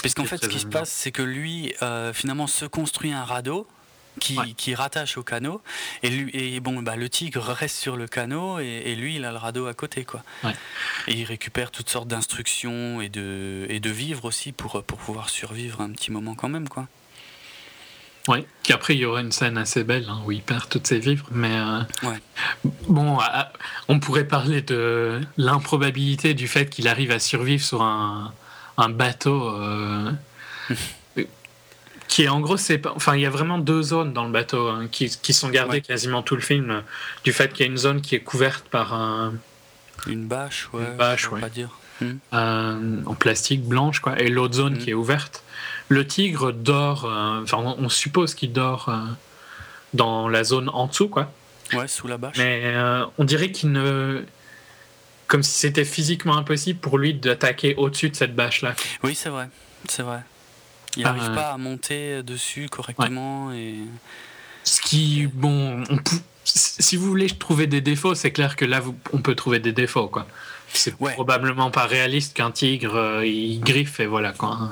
Parce 0.00 0.14
qu'en 0.14 0.24
fait, 0.24 0.42
ce 0.42 0.48
qui 0.48 0.60
se 0.60 0.66
passe, 0.66 0.90
c'est 0.90 1.10
que 1.10 1.22
lui, 1.22 1.74
finalement, 2.12 2.46
se 2.46 2.64
construit 2.64 3.12
un 3.12 3.24
radeau 3.24 3.66
qui, 4.18 4.74
rattache 4.74 5.16
au 5.16 5.22
canot. 5.22 5.60
Et, 6.02 6.10
lui, 6.10 6.30
et 6.34 6.60
bon, 6.60 6.82
bah, 6.82 6.96
le 6.96 7.08
tigre 7.08 7.42
reste 7.42 7.76
sur 7.76 7.96
le 7.96 8.06
canot 8.06 8.58
et, 8.58 8.94
lui, 8.94 9.16
il 9.16 9.24
a 9.24 9.32
le 9.32 9.38
radeau 9.38 9.66
à 9.66 9.74
côté. 9.74 10.04
Quoi. 10.04 10.22
Et 11.06 11.14
il 11.14 11.24
récupère 11.24 11.70
toutes 11.70 11.88
sortes 11.88 12.08
d'instructions 12.08 13.00
et 13.00 13.08
de, 13.08 13.66
et 13.68 13.80
de 13.80 13.90
vivres 13.90 14.24
aussi 14.24 14.52
pour, 14.52 14.82
pour 14.82 14.98
pouvoir 14.98 15.30
survivre 15.30 15.80
un 15.80 15.90
petit 15.90 16.10
moment 16.10 16.34
quand 16.34 16.48
même. 16.48 16.68
Quoi. 16.68 16.86
Oui, 18.28 18.44
qu'après 18.62 18.94
il 18.94 19.00
y 19.00 19.04
aurait 19.06 19.22
une 19.22 19.32
scène 19.32 19.56
assez 19.56 19.84
belle 19.84 20.06
hein, 20.08 20.20
où 20.26 20.32
il 20.32 20.42
perd 20.42 20.68
toutes 20.68 20.86
ses 20.86 20.98
vivres, 20.98 21.26
mais 21.30 21.58
euh, 21.58 21.80
bon, 22.86 23.18
on 23.88 24.00
pourrait 24.00 24.28
parler 24.28 24.60
de 24.60 25.22
l'improbabilité 25.38 26.34
du 26.34 26.46
fait 26.46 26.68
qu'il 26.68 26.88
arrive 26.88 27.10
à 27.10 27.20
survivre 27.20 27.64
sur 27.64 27.80
un, 27.80 28.34
un 28.76 28.90
bateau 28.90 29.48
euh, 29.48 30.12
qui 32.08 32.24
est 32.24 32.28
en 32.28 32.40
gros, 32.40 32.56
c'est 32.56 32.84
enfin, 32.86 33.14
il 33.14 33.20
y 33.20 33.26
a 33.26 33.30
vraiment 33.30 33.58
deux 33.58 33.82
zones 33.82 34.12
dans 34.12 34.24
le 34.24 34.32
bateau 34.32 34.68
hein, 34.68 34.88
qui, 34.90 35.10
qui, 35.10 35.32
sont 35.32 35.50
gardées 35.50 35.82
quasiment 35.82 36.22
tout 36.22 36.34
le 36.34 36.40
film, 36.40 36.82
du 37.22 37.32
fait 37.32 37.52
qu'il 37.52 37.66
y 37.66 37.68
a 37.68 37.70
une 37.70 37.78
zone 37.78 38.00
qui 38.00 38.14
est 38.14 38.20
couverte 38.20 38.66
par 38.68 38.94
un, 38.94 39.34
une 40.06 40.26
bâche, 40.26 40.68
ouais, 40.72 40.82
une 40.82 40.96
bâche, 40.96 41.30
ouais. 41.30 41.50
dire. 41.50 41.70
Hmm. 42.00 42.12
Euh, 42.32 43.02
en 43.06 43.14
plastique 43.14 43.64
blanche, 43.64 44.00
quoi, 44.00 44.20
et 44.20 44.28
l'autre 44.28 44.54
zone 44.54 44.74
hmm. 44.74 44.78
qui 44.78 44.90
est 44.90 44.94
ouverte. 44.94 45.42
Le 45.88 46.06
tigre 46.06 46.52
dort, 46.52 47.04
euh, 47.04 47.42
enfin, 47.42 47.58
on 47.58 47.88
suppose 47.88 48.34
qu'il 48.34 48.52
dort 48.52 48.88
euh, 48.88 48.98
dans 49.94 50.28
la 50.28 50.44
zone 50.44 50.68
en 50.68 50.86
dessous, 50.86 51.08
quoi. 51.08 51.32
Ouais, 51.72 51.88
sous 51.88 52.06
la 52.06 52.16
bâche. 52.16 52.36
Mais 52.38 52.74
on 53.18 53.24
dirait 53.24 53.52
qu'il 53.52 53.72
ne 53.72 54.22
comme 55.26 55.42
si 55.42 55.58
c'était 55.58 55.84
physiquement 55.84 56.38
impossible 56.38 56.80
pour 56.80 56.96
lui 56.96 57.12
d'attaquer 57.12 57.74
au-dessus 57.74 58.08
de 58.08 58.16
cette 58.16 58.34
bâche-là. 58.34 58.74
Oui, 59.02 59.14
c'est 59.14 59.28
vrai, 59.28 59.50
c'est 59.86 60.02
vrai. 60.02 60.20
Il 60.96 61.02
n'arrive 61.04 61.34
pas 61.34 61.50
à 61.50 61.58
monter 61.58 62.22
dessus 62.22 62.68
correctement. 62.68 63.52
Et... 63.52 63.76
Ce 64.64 64.80
qui, 64.80 65.26
bon, 65.26 65.84
si 66.44 66.96
vous 66.96 67.06
voulez 67.06 67.28
trouver 67.28 67.66
des 67.66 67.80
défauts, 67.80 68.14
c'est 68.14 68.32
clair 68.32 68.56
que 68.56 68.64
là, 68.64 68.82
on 69.12 69.18
peut 69.18 69.34
trouver 69.34 69.60
des 69.60 69.72
défauts, 69.72 70.08
quoi. 70.08 70.26
C'est 70.72 70.96
probablement 70.96 71.70
pas 71.70 71.86
réaliste 71.86 72.36
qu'un 72.36 72.50
tigre 72.50 72.94
euh, 72.94 73.26
il 73.26 73.60
griffe 73.60 74.00
et 74.00 74.06
voilà 74.06 74.32
quoi. 74.32 74.70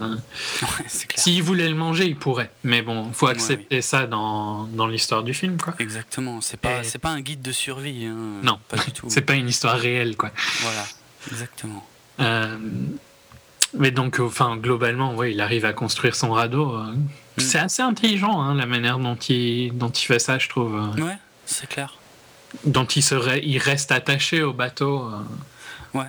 S'il 1.15 1.43
voulait 1.43 1.69
le 1.69 1.75
manger, 1.75 2.05
il 2.07 2.17
pourrait. 2.17 2.51
Mais 2.65 2.83
bon, 2.83 3.11
faut 3.13 3.29
accepter 3.29 3.81
ça 3.81 4.07
dans, 4.07 4.65
dans 4.65 4.87
l'histoire 4.87 5.23
du 5.23 5.33
film 5.33 5.57
quoi. 5.57 5.75
Exactement. 5.79 6.41
C'est 6.41 6.59
pas 6.59 6.85
c'est 6.85 6.99
pas 6.99 7.09
un 7.09 7.21
guide 7.21 7.43
de 7.43 7.53
survie. 7.53 8.05
Hein. 8.05 8.41
Non, 8.43 8.59
pas 8.69 8.77
du 8.77 8.93
tout. 8.93 9.07
c'est 9.11 9.23
pas 9.23 9.35
une 9.35 9.49
histoire 9.49 9.79
réelle 9.79 10.17
quoi. 10.17 10.31
Voilà, 10.61 10.85
exactement. 11.31 11.87
Euh, 12.21 12.59
mais 13.79 13.91
donc, 13.91 14.21
enfin, 14.21 14.57
globalement, 14.57 15.15
ouais, 15.15 15.33
il 15.33 15.41
arrive 15.41 15.65
à 15.65 15.73
construire 15.73 16.15
son 16.15 16.33
radeau. 16.33 16.77
Euh. 16.77 16.93
Mm. 16.93 17.09
C'est 17.39 17.59
assez 17.59 17.83
intelligent, 17.83 18.41
hein, 18.41 18.55
la 18.55 18.67
manière 18.67 18.99
dont 18.99 19.17
il, 19.17 19.77
dont 19.77 19.91
il 19.91 20.05
fait 20.05 20.19
ça, 20.19 20.39
je 20.39 20.49
trouve. 20.49 20.77
Euh. 20.77 21.03
Ouais, 21.03 21.17
c'est 21.45 21.69
clair. 21.69 21.99
Dont 22.65 22.87
il, 22.87 23.03
serait, 23.03 23.43
il 23.45 23.59
reste 23.59 23.93
attaché 23.93 24.43
au 24.43 24.53
bateau. 24.53 25.09
Euh. 25.09 25.99
Ouais. 25.99 26.07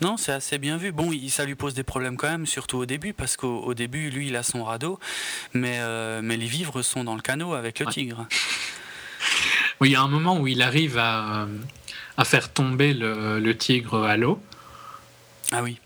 Non, 0.00 0.16
c'est 0.16 0.32
assez 0.32 0.58
bien 0.58 0.76
vu. 0.76 0.90
Bon, 0.90 1.12
ça 1.28 1.44
lui 1.44 1.54
pose 1.54 1.74
des 1.74 1.84
problèmes 1.84 2.16
quand 2.16 2.28
même, 2.28 2.46
surtout 2.46 2.78
au 2.78 2.86
début, 2.86 3.12
parce 3.12 3.36
qu'au 3.36 3.72
début, 3.74 4.10
lui, 4.10 4.28
il 4.28 4.36
a 4.36 4.42
son 4.42 4.64
radeau, 4.64 4.98
mais, 5.52 5.78
mais 6.22 6.36
les 6.36 6.46
vivres 6.46 6.82
sont 6.82 7.04
dans 7.04 7.14
le 7.14 7.20
canot 7.20 7.54
avec 7.54 7.78
le 7.78 7.86
tigre. 7.86 8.26
Oui, 9.80 9.90
il 9.90 9.92
y 9.92 9.96
a 9.96 10.02
un 10.02 10.08
moment 10.08 10.36
où 10.38 10.46
il 10.46 10.62
arrive 10.62 10.98
à, 10.98 11.46
à 12.16 12.24
faire 12.24 12.52
tomber 12.52 12.92
le, 12.92 13.40
le 13.40 13.56
tigre 13.56 14.04
à 14.04 14.16
l'eau. 14.16 14.40
Ah 15.52 15.62
oui 15.62 15.78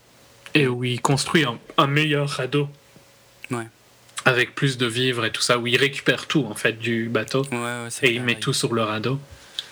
et 0.53 0.67
où 0.67 0.83
il 0.83 1.01
construit 1.01 1.45
un, 1.77 1.87
meilleur 1.87 2.29
radeau. 2.29 2.69
Avec 4.25 4.55
plus 4.55 4.77
de 4.77 4.85
vivres 4.85 5.23
et 5.23 5.31
tout 5.31 5.41
ça, 5.41 5.57
où 5.57 5.67
il 5.67 5.77
récupère 5.77 6.27
tout 6.27 6.45
en 6.49 6.55
fait 6.55 6.73
du 6.73 7.07
bateau. 7.07 7.45
et 8.01 8.13
il 8.13 8.23
met 8.23 8.35
tout 8.35 8.53
sur 8.53 8.73
le 8.73 8.83
radeau. 8.83 9.19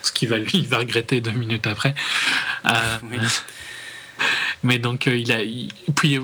Ce 0.02 0.12
qu'il 0.12 0.30
va 0.30 0.38
lui 0.38 0.52
il 0.54 0.68
va 0.68 0.78
regretter 0.78 1.20
deux 1.20 1.32
minutes 1.32 1.68
après. 1.68 1.96
Euh, 2.66 2.98
mais 4.64 4.78
donc 4.78 5.08
euh, 5.08 5.18
il 5.18 5.32
a. 5.32 5.40
puis 5.96 6.20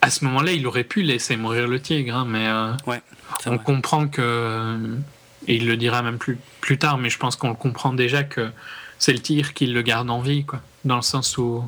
à 0.00 0.10
ce 0.10 0.24
moment-là, 0.24 0.52
il 0.52 0.66
aurait 0.66 0.84
pu 0.84 1.02
laisser 1.02 1.36
mourir 1.36 1.66
le 1.68 1.80
tigre, 1.80 2.14
hein, 2.14 2.26
mais 2.28 2.46
euh, 2.46 2.98
on 3.46 3.58
comprend 3.58 4.08
que. 4.08 4.96
Et 5.46 5.56
il 5.56 5.66
le 5.66 5.76
dira 5.76 6.02
même 6.02 6.18
plus, 6.18 6.38
plus 6.60 6.78
tard, 6.78 6.98
mais 6.98 7.08
je 7.08 7.18
pense 7.18 7.36
qu'on 7.36 7.48
le 7.48 7.54
comprend 7.54 7.92
déjà 7.92 8.22
que 8.22 8.50
c'est 8.98 9.12
le 9.12 9.20
tigre 9.20 9.54
qui 9.54 9.66
le 9.66 9.82
garde 9.82 10.10
en 10.10 10.20
vie, 10.20 10.44
quoi. 10.44 10.60
Dans 10.84 10.96
le 10.96 11.02
sens 11.02 11.38
où 11.38 11.64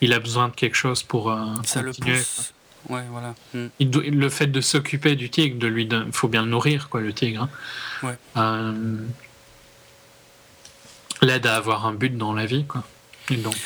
il 0.00 0.12
a 0.12 0.18
besoin 0.18 0.48
de 0.48 0.54
quelque 0.54 0.76
chose 0.76 1.02
pour 1.02 1.30
euh, 1.30 1.44
ça 1.64 1.82
Le 1.82 1.92
pousse. 1.92 2.52
Ouais, 2.88 3.02
voilà. 3.10 3.34
Hmm. 3.52 3.66
Il 3.78 3.90
le 3.90 4.28
fait 4.30 4.46
de 4.46 4.60
s'occuper 4.60 5.14
du 5.14 5.28
tigre, 5.28 5.58
de 5.58 5.66
lui, 5.66 5.88
il 5.90 6.12
faut 6.12 6.28
bien 6.28 6.42
le 6.42 6.48
nourrir, 6.48 6.88
quoi, 6.88 7.00
le 7.00 7.12
tigre. 7.12 7.42
Hein. 7.42 8.06
Ouais. 8.06 8.18
Euh, 8.38 8.96
l'aide 11.20 11.46
à 11.46 11.56
avoir 11.56 11.86
un 11.86 11.92
but 11.92 12.16
dans 12.16 12.32
la 12.32 12.46
vie, 12.46 12.64
quoi. 12.64 12.82
donc, 13.30 13.56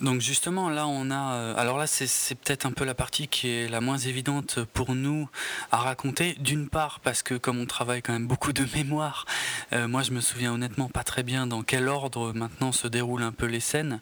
donc 0.00 0.20
justement, 0.20 0.68
là, 0.70 0.88
on 0.88 1.10
a... 1.10 1.34
Euh, 1.34 1.54
alors 1.56 1.78
là, 1.78 1.86
c'est 1.86 2.34
peut-être 2.34 2.66
un 2.66 2.72
peu 2.72 2.84
la 2.84 2.94
partie 2.94 3.28
qui 3.28 3.48
est 3.48 3.68
la 3.68 3.80
moins 3.80 3.98
évidente 3.98 4.58
pour 4.72 4.94
nous 4.94 5.28
à 5.70 5.76
raconter. 5.76 6.34
D'une 6.40 6.68
part, 6.68 6.98
parce 7.00 7.22
que 7.22 7.34
comme 7.34 7.60
on 7.60 7.66
travaille 7.66 8.02
quand 8.02 8.12
même 8.12 8.26
beaucoup 8.26 8.52
de 8.52 8.66
mémoire, 8.74 9.24
euh, 9.72 9.86
moi, 9.86 10.02
je 10.02 10.10
me 10.10 10.20
souviens 10.20 10.52
honnêtement 10.52 10.88
pas 10.88 11.04
très 11.04 11.22
bien 11.22 11.46
dans 11.46 11.62
quel 11.62 11.88
ordre 11.88 12.32
maintenant 12.32 12.72
se 12.72 12.88
déroulent 12.88 13.22
un 13.22 13.32
peu 13.32 13.46
les 13.46 13.60
scènes. 13.60 14.00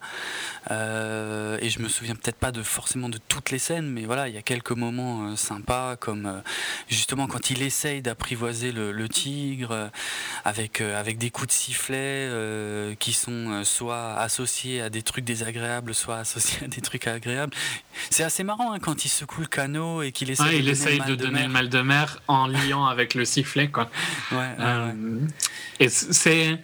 Euh, 0.71 1.59
et 1.61 1.69
je 1.69 1.81
me 1.81 1.89
souviens 1.89 2.15
peut-être 2.15 2.39
pas 2.39 2.53
de 2.53 2.63
forcément 2.63 3.11
de 3.11 3.19
toutes 3.29 3.51
les 3.51 3.59
scènes, 3.59 3.87
mais 3.87 4.05
voilà, 4.05 4.29
il 4.29 4.35
y 4.35 4.39
a 4.39 4.43
quelques 4.43 4.73
moments 4.73 5.37
sympas, 5.37 5.97
comme 5.97 6.43
justement 6.89 7.27
quand 7.27 7.51
il 7.51 7.63
essaye 7.63 8.01
d'apprivoiser 8.01 8.73
le, 8.73 9.09
tigre, 9.09 9.91
avec, 10.45 10.81
avec 10.81 11.19
des 11.19 11.31
coups 11.31 11.49
de 11.49 11.53
sifflet 11.53 12.97
qui 12.99 13.13
sont 13.13 13.63
soit 13.65 14.15
associés 14.15 14.81
à 14.81 14.89
des 14.89 15.03
trucs 15.03 15.25
désagréables 15.25 15.82
soit 15.91 16.19
associé 16.19 16.65
à 16.65 16.69
des 16.69 16.81
trucs 16.81 17.07
agréables. 17.07 17.53
C'est 18.11 18.23
assez 18.23 18.45
marrant 18.45 18.73
hein, 18.73 18.79
quand 18.79 19.05
il 19.05 19.09
secoue 19.09 19.41
le 19.41 19.47
canot 19.47 20.03
et 20.03 20.13
qu'il 20.13 20.31
essaie 20.31 20.59
il 20.59 20.67
de 20.67 20.71
essaye 20.71 21.01
de, 21.01 21.15
donner 21.15 21.43
le 21.43 21.49
mal 21.49 21.69
de 21.69 21.81
mer 21.81 22.21
en 22.29 22.47
liant 22.47 22.87
avec 22.87 23.15
le 23.15 23.25
sifflet. 23.25 23.69
Quoi. 23.69 23.91
Ouais, 24.31 24.51
euh, 24.61 24.93
Et 25.81 25.89
c'est 25.89 26.59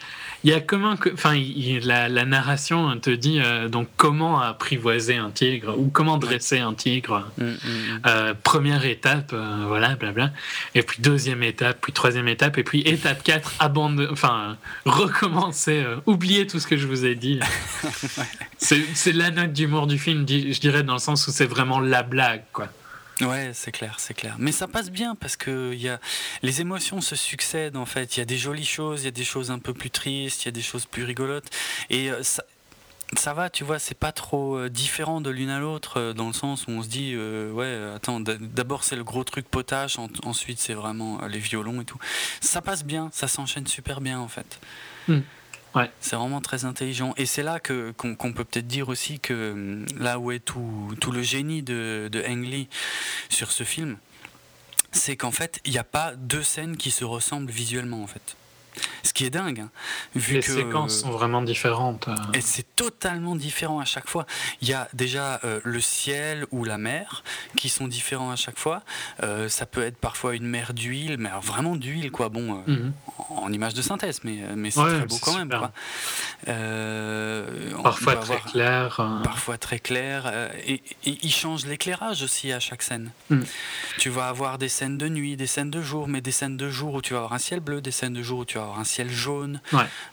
il 0.44 0.50
y 0.50 0.52
a 0.52 0.60
comment 0.60 0.94
enfin 1.12 1.34
la, 1.82 2.08
la, 2.08 2.24
narration 2.24 2.96
te 3.00 3.10
dit 3.10 3.40
euh, 3.40 3.68
donc 3.68 3.88
comment 3.96 4.40
apprivoiser 4.40 5.16
un 5.16 5.30
tigre 5.30 5.76
ou 5.78 5.88
comment 5.88 6.16
dresser 6.16 6.58
un 6.60 6.74
tigre. 6.74 7.28
Mm, 7.38 7.44
mm, 7.44 7.48
mm. 7.48 8.00
Euh, 8.06 8.34
première 8.42 8.84
étape 8.84 9.32
euh, 9.32 9.64
voilà 9.66 9.96
blabla 9.96 10.30
et 10.74 10.82
puis 10.82 11.02
deuxième 11.02 11.42
étape 11.42 11.78
puis 11.80 11.92
troisième 11.92 12.28
étape 12.28 12.56
et 12.58 12.62
puis 12.62 12.82
étape 12.82 13.22
4 13.24 13.54
abandonner 13.58 14.08
enfin 14.10 14.56
recommencer 14.84 15.84
oublier 16.06 16.46
tout 16.46 16.60
ce 16.60 16.66
que 16.66 16.76
je 16.76 16.86
vous 16.86 17.04
ai 17.04 17.14
dit. 17.14 17.40
C'est 18.58 19.12
la 19.12 19.30
note 19.30 19.52
d'humour 19.52 19.86
du 19.86 19.98
film 19.98 20.26
je 20.28 20.60
dirais 20.60 20.82
dans 20.82 20.94
le 20.94 20.98
sens 20.98 21.26
où 21.26 21.30
c'est 21.30 21.46
vraiment 21.46 21.80
la 21.80 22.02
blague 22.02 22.42
quoi 22.52 22.68
Ouais, 23.20 23.50
c'est 23.52 23.72
clair, 23.72 23.96
c'est 23.98 24.14
clair. 24.14 24.36
Mais 24.38 24.52
ça 24.52 24.68
passe 24.68 24.90
bien 24.90 25.14
parce 25.14 25.36
que 25.36 25.74
y 25.74 25.88
a... 25.88 26.00
les 26.42 26.60
émotions 26.60 27.00
se 27.00 27.16
succèdent 27.16 27.76
en 27.76 27.86
fait. 27.86 28.16
Il 28.16 28.20
y 28.20 28.22
a 28.22 28.26
des 28.26 28.36
jolies 28.36 28.64
choses, 28.64 29.02
il 29.02 29.04
y 29.06 29.08
a 29.08 29.12
des 29.12 29.24
choses 29.24 29.50
un 29.50 29.58
peu 29.58 29.74
plus 29.74 29.90
tristes, 29.90 30.44
il 30.44 30.46
y 30.46 30.48
a 30.48 30.52
des 30.52 30.62
choses 30.62 30.86
plus 30.86 31.04
rigolotes. 31.04 31.50
Et 31.90 32.10
euh, 32.10 32.22
ça, 32.22 33.34
va, 33.34 33.50
tu 33.50 33.64
vois, 33.64 33.78
c'est 33.78 33.98
pas 33.98 34.12
trop 34.12 34.56
euh, 34.56 34.68
différent 34.68 35.20
de 35.20 35.30
l'une 35.30 35.50
à 35.50 35.58
l'autre 35.58 35.98
euh, 35.98 36.12
dans 36.12 36.28
le 36.28 36.32
sens 36.32 36.66
où 36.68 36.70
on 36.70 36.82
se 36.82 36.88
dit, 36.88 37.16
ouais, 37.16 37.92
attends, 37.96 38.20
d'abord 38.20 38.84
c'est 38.84 38.96
le 38.96 39.04
gros 39.04 39.24
truc 39.24 39.48
potage, 39.48 39.98
ensuite 40.22 40.60
c'est 40.60 40.74
vraiment 40.74 41.24
les 41.26 41.40
violons 41.40 41.80
et 41.80 41.84
tout. 41.84 41.98
Ça 42.40 42.62
passe 42.62 42.84
bien, 42.84 43.10
ça 43.12 43.26
s'enchaîne 43.26 43.66
super 43.66 44.00
bien 44.00 44.20
en 44.20 44.28
fait. 44.28 44.60
C'est 46.00 46.16
vraiment 46.16 46.40
très 46.40 46.64
intelligent. 46.64 47.14
Et 47.16 47.26
c'est 47.26 47.42
là 47.42 47.60
que, 47.60 47.92
qu'on, 47.92 48.14
peut 48.32 48.44
peut-être 48.44 48.66
dire 48.66 48.88
aussi 48.88 49.20
que 49.20 49.52
hum, 49.52 49.86
là 49.98 50.18
où 50.18 50.32
est 50.32 50.40
tout, 50.40 50.94
tout 51.00 51.12
le 51.12 51.22
génie 51.22 51.62
de, 51.62 52.08
de 52.10 52.20
Lee 52.20 52.68
sur 53.28 53.50
ce 53.50 53.64
film, 53.64 53.96
c'est 54.92 55.16
qu'en 55.16 55.30
fait, 55.30 55.60
il 55.64 55.72
n'y 55.72 55.78
a 55.78 55.84
pas 55.84 56.14
deux 56.16 56.42
scènes 56.42 56.76
qui 56.76 56.90
se 56.90 57.04
ressemblent 57.04 57.50
visuellement 57.50 58.02
en 58.02 58.06
fait. 58.06 58.36
Ce 59.02 59.12
qui 59.12 59.24
est 59.24 59.30
dingue. 59.30 59.60
Hein, 59.60 59.70
vu 60.14 60.34
les 60.34 60.42
séquences 60.42 61.00
sont 61.00 61.10
vraiment 61.10 61.42
différentes. 61.42 62.08
Euh. 62.08 62.14
Et 62.34 62.40
c'est 62.40 62.74
totalement 62.76 63.36
différent 63.36 63.80
à 63.80 63.84
chaque 63.84 64.08
fois. 64.08 64.26
Il 64.60 64.68
y 64.68 64.72
a 64.72 64.88
déjà 64.92 65.40
euh, 65.44 65.60
le 65.64 65.80
ciel 65.80 66.46
ou 66.50 66.64
la 66.64 66.78
mer 66.78 67.22
qui 67.56 67.68
sont 67.68 67.88
différents 67.88 68.30
à 68.30 68.36
chaque 68.36 68.58
fois. 68.58 68.82
Euh, 69.22 69.48
ça 69.48 69.66
peut 69.66 69.82
être 69.82 69.96
parfois 69.96 70.34
une 70.34 70.46
mer 70.46 70.74
d'huile, 70.74 71.16
mais 71.18 71.30
vraiment 71.42 71.76
d'huile, 71.76 72.10
quoi. 72.10 72.28
Bon, 72.28 72.62
mhm. 72.66 72.92
en, 73.30 73.52
image 73.52 73.74
de 73.74 73.82
synthèse, 73.82 74.20
mais, 74.24 74.42
mais 74.56 74.70
c'est 74.70 74.80
très 74.80 75.06
beau 75.06 75.18
quand 75.20 75.36
même. 75.36 75.48
parfois 77.82 78.16
très 78.16 78.40
clair. 78.40 79.20
Parfois 79.24 79.58
très 79.58 79.78
clair. 79.78 80.50
Et, 80.66 80.82
il 81.04 81.32
change 81.32 81.66
l'éclairage 81.66 82.22
aussi 82.22 82.52
à 82.52 82.60
chaque 82.60 82.82
scène. 82.82 83.10
Mhm. 83.30 83.44
Tu 83.98 84.10
vas 84.10 84.28
avoir 84.28 84.58
des 84.58 84.68
scènes 84.68 84.98
de 84.98 85.08
nuit, 85.08 85.36
des 85.36 85.46
scènes 85.46 85.70
de 85.70 85.82
jour, 85.82 86.08
mais 86.08 86.20
des 86.20 86.32
scènes 86.32 86.56
de 86.56 86.68
jour 86.68 86.94
où 86.94 87.02
tu 87.02 87.14
vas 87.14 87.20
avoir 87.20 87.32
un 87.32 87.38
ciel 87.38 87.60
bleu, 87.60 87.80
des 87.80 87.90
scènes 87.90 88.12
de 88.12 88.22
jour 88.22 88.40
où 88.40 88.44
tu 88.44 88.58
vas 88.58 88.64
avoir 88.64 88.67
un 88.76 88.84
ciel 88.84 89.10
jaune. 89.10 89.60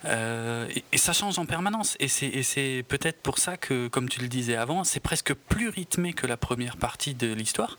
Euh, 0.06 0.68
et, 0.92 0.98
ça 0.98 1.14
change 1.14 1.38
en 1.40 1.46
permanence. 1.46 1.98
Et 2.00 2.08
c'est 2.08 2.86
peut-être 2.88 3.22
pour 3.22 3.38
ça 3.40 3.58
que, 3.58 3.88
comme 3.88 4.10
tu 4.10 4.22
le 4.22 4.28
disais 4.28 4.56
avant, 4.56 4.84
c'est 4.84 5.00
presque 5.00 5.34
plus 5.34 5.70
rythmé 5.70 6.14
que 6.14 6.28
la 6.28 6.38
première 6.38 6.78
partie 6.78 7.14
de 7.14 7.34
l'histoire. 7.34 7.78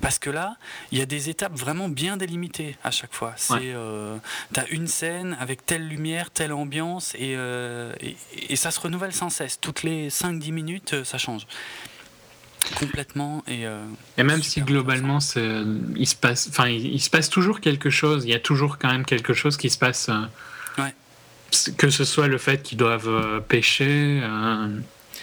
Parce 0.00 0.18
que 0.18 0.30
là, 0.30 0.56
il 0.92 0.98
y 0.98 1.02
a 1.02 1.06
des 1.06 1.30
étapes 1.30 1.54
vraiment 1.54 1.88
bien 1.88 2.16
délimitées 2.16 2.76
à 2.84 2.90
chaque 2.90 3.14
fois. 3.14 3.32
C'est, 3.36 3.54
euh, 3.62 4.16
tu 4.52 4.60
as 4.60 4.68
une 4.68 4.86
scène 4.86 5.36
avec 5.40 5.64
telle 5.64 5.86
lumière, 5.86 6.30
telle 6.30 6.52
ambiance, 6.52 7.14
euh, 7.20 7.94
et, 8.00 8.16
et, 8.48 8.56
ça 8.56 8.70
se 8.70 8.80
renouvelle 8.80 9.12
sans 9.12 9.30
cesse. 9.30 9.58
Toutes 9.60 9.82
les 9.82 10.10
5-10 10.10 10.52
minutes, 10.52 11.04
ça 11.04 11.18
change 11.18 11.46
complètement 12.74 13.42
et, 13.48 13.64
et 14.16 14.22
même 14.22 14.42
si 14.42 14.60
globalement 14.60 15.18
il 15.96 16.06
se 16.06 16.16
passe 16.16 16.48
enfin 16.50 16.68
il, 16.68 17.00
se 17.00 17.10
passe 17.10 17.30
toujours 17.30 17.60
quelque 17.60 17.90
chose 17.90 18.24
il 18.24 18.30
y 18.30 18.34
a 18.34 18.40
toujours 18.40 18.78
quand 18.78 18.90
même 18.90 19.04
quelque 19.04 19.34
chose 19.34 19.56
qui 19.56 19.70
se 19.70 19.78
passe 19.78 20.10
que 21.76 21.90
ce 21.90 22.04
soit 22.04 22.28
le 22.28 22.38
fait 22.38 22.62
qu'ils 22.62 22.78
doivent 22.78 23.08
euh, 23.08 23.40
pêcher. 23.40 24.20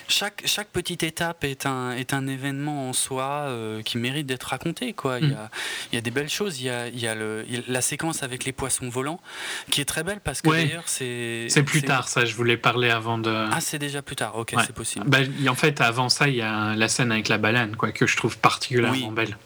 Chaque, 0.08 0.44
chaque 0.46 0.68
petite 0.68 1.04
étape 1.04 1.44
est 1.44 1.66
un, 1.66 1.92
est 1.92 2.14
un 2.14 2.28
événement 2.28 2.90
en 2.90 2.94
soi 2.94 3.46
euh, 3.48 3.82
qui 3.82 3.98
mérite 3.98 4.28
d'être 4.28 4.44
raconté. 4.44 4.94
Quoi. 4.94 5.20
Il, 5.20 5.30
y 5.30 5.34
a, 5.34 5.36
mm. 5.36 5.50
il 5.92 5.96
y 5.96 5.98
a 5.98 6.02
des 6.02 6.12
belles 6.12 6.30
choses. 6.30 6.60
Il 6.60 6.66
y 6.66 6.70
a, 6.70 6.88
il 6.88 7.00
y 7.00 7.08
a 7.08 7.16
le, 7.16 7.46
la 7.68 7.82
séquence 7.82 8.24
avec 8.24 8.46
les 8.46 8.52
poissons 8.52 8.90
volants 8.90 9.20
qui 9.72 9.82
est 9.82 9.86
très 9.86 10.04
belle 10.04 10.20
parce 10.24 10.42
que 10.42 10.50
d'ailleurs 10.50 10.88
c'est. 10.88 11.48
C'est 11.50 11.64
plus 11.64 11.82
tard, 11.82 12.08
ça, 12.08 12.26
je 12.26 12.36
voulais 12.36 12.58
parler 12.58 12.90
avant 12.90 13.18
de. 13.18 13.32
Ah, 13.52 13.62
c'est 13.62 13.80
déjà 13.80 14.02
plus 14.02 14.16
tard, 14.16 14.38
ok, 14.38 14.54
c'est 14.66 14.76
possible. 14.76 15.06
Bah, 15.08 15.20
en 15.50 15.56
fait, 15.56 15.82
avant 15.82 16.10
ça, 16.10 16.28
il 16.28 16.36
y 16.36 16.42
a 16.42 16.76
la 16.76 16.88
scène 16.88 17.12
avec 17.12 17.28
la 17.28 17.38
baleine 17.38 17.76
quoi, 17.76 17.92
que 17.92 18.06
je 18.06 18.16
trouve 18.16 18.38
particulièrement 18.38 19.12
belle. 19.12 19.38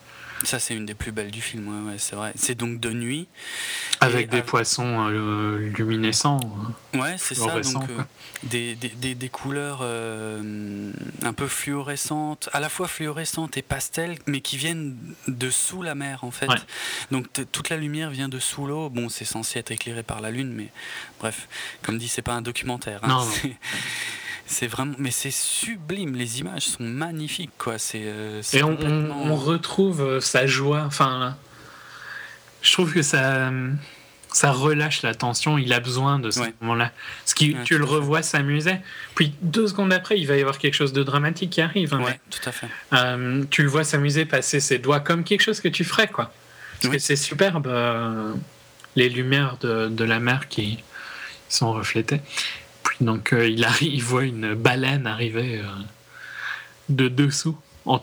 Ça, 0.44 0.60
c'est 0.60 0.74
une 0.74 0.86
des 0.86 0.94
plus 0.94 1.12
belles 1.12 1.32
du 1.32 1.42
film, 1.42 1.88
ouais, 1.88 1.96
c'est 1.98 2.16
vrai. 2.16 2.32
C'est 2.36 2.56
donc 2.56 2.80
de 2.80 2.92
nuit. 2.92 3.28
Avec 4.00 4.30
des 4.30 4.42
poissons 4.42 5.10
euh, 5.10 5.58
luminescents. 5.78 6.40
Ouais, 6.94 7.16
c'est 7.18 7.36
ça. 7.36 7.60
Donc, 7.60 7.90
euh, 7.90 8.04
des, 8.44 8.76
des, 8.76 9.16
des, 9.16 9.30
couleurs 9.30 9.80
euh, 9.82 10.92
un 11.24 11.34
peu 11.34 11.48
fluorescentes, 11.48 12.50
à 12.54 12.60
la 12.60 12.70
fois 12.70 12.88
fluorescentes 12.88 13.58
et 13.58 13.62
pastel, 13.62 14.18
mais 14.28 14.40
qui 14.40 14.58
viennent 14.58 14.96
de 15.28 15.50
sous 15.50 15.82
la 15.82 15.96
mer, 15.96 16.24
en 16.24 16.32
fait. 16.32 16.50
Donc, 17.12 17.28
toute 17.52 17.70
la 17.70 17.78
lumière 17.78 18.10
vient 18.10 18.30
de 18.30 18.40
sous 18.40 18.66
l'eau. 18.66 18.90
Bon, 18.90 19.10
c'est 19.10 19.26
censé 19.26 19.60
être 19.60 19.72
éclairé 19.72 20.04
par 20.04 20.22
la 20.22 20.32
lune, 20.32 20.54
mais 20.54 20.70
bref, 21.20 21.48
comme 21.82 21.98
dit, 21.98 22.08
c'est 22.08 22.22
pas 22.22 22.34
un 22.34 22.42
documentaire. 22.42 23.02
Hein. 23.04 23.08
non. 23.10 23.28
C'est 24.50 24.66
vraiment, 24.66 24.96
mais 24.98 25.12
c'est 25.12 25.32
sublime. 25.32 26.16
Les 26.16 26.40
images 26.40 26.64
sont 26.64 26.84
magnifiques, 26.84 27.52
quoi. 27.60 27.78
C'est. 27.78 28.02
Euh, 28.04 28.42
et 28.52 28.64
on, 28.64 29.36
retrouve 29.36 30.02
euh, 30.02 30.20
sa 30.20 30.48
joie. 30.48 30.84
Enfin, 30.88 31.38
je 32.64 32.74
trouve 32.74 32.92
que 32.92 33.04
ça, 33.04 33.52
ça 34.34 34.52
relâche 34.52 35.04
la 35.04 35.14
tension. 35.14 35.60
Il 35.60 35.72
a 35.72 35.80
besoin 35.80 36.18
de 36.18 36.32
ce 36.32 36.40
moment-là. 36.62 36.92
Ce 37.26 37.36
qui, 37.36 37.56
tu 37.64 37.78
le 37.78 37.86
revois 37.86 38.24
s'amuser. 38.24 38.78
Puis 39.14 39.36
deux 39.44 39.68
secondes 39.68 39.94
après, 39.94 40.20
il 40.20 40.26
va 40.26 40.36
y 40.36 40.42
avoir 40.42 40.58
quelque 40.58 40.74
chose 40.74 40.94
de 40.94 41.04
dramatique 41.04 41.52
qui 41.52 41.62
arrive. 41.62 41.94
Hein, 41.94 42.06
tout 42.32 42.50
à 42.50 42.52
fait. 42.52 42.68
Euh, 42.94 43.44
tu 43.52 43.62
le 43.62 43.70
vois 43.70 43.84
s'amuser, 43.84 44.26
passer 44.26 44.60
ses 44.60 44.80
doigts 44.80 45.00
comme 45.00 45.24
quelque 45.24 45.42
chose 45.42 45.62
que 45.62 45.68
tu 45.68 45.84
ferais, 45.84 46.08
quoi. 46.08 46.34
Parce 46.82 46.92
que 46.92 47.00
c'est 47.00 47.16
superbe. 47.16 47.72
les 48.96 49.10
lumières 49.10 49.58
de, 49.62 49.90
de, 49.90 50.04
la 50.04 50.20
mer 50.20 50.48
qui 50.48 50.84
sont 51.50 51.72
reflétées. 51.72 52.22
Donc 53.02 53.34
euh, 53.34 53.48
il, 53.48 53.64
arrive, 53.64 53.94
il 53.94 54.04
voit 54.04 54.24
une 54.24 54.54
baleine 54.54 55.08
arriver 55.08 55.60
euh, 55.60 55.68
de 56.90 57.08
dessous. 57.08 57.58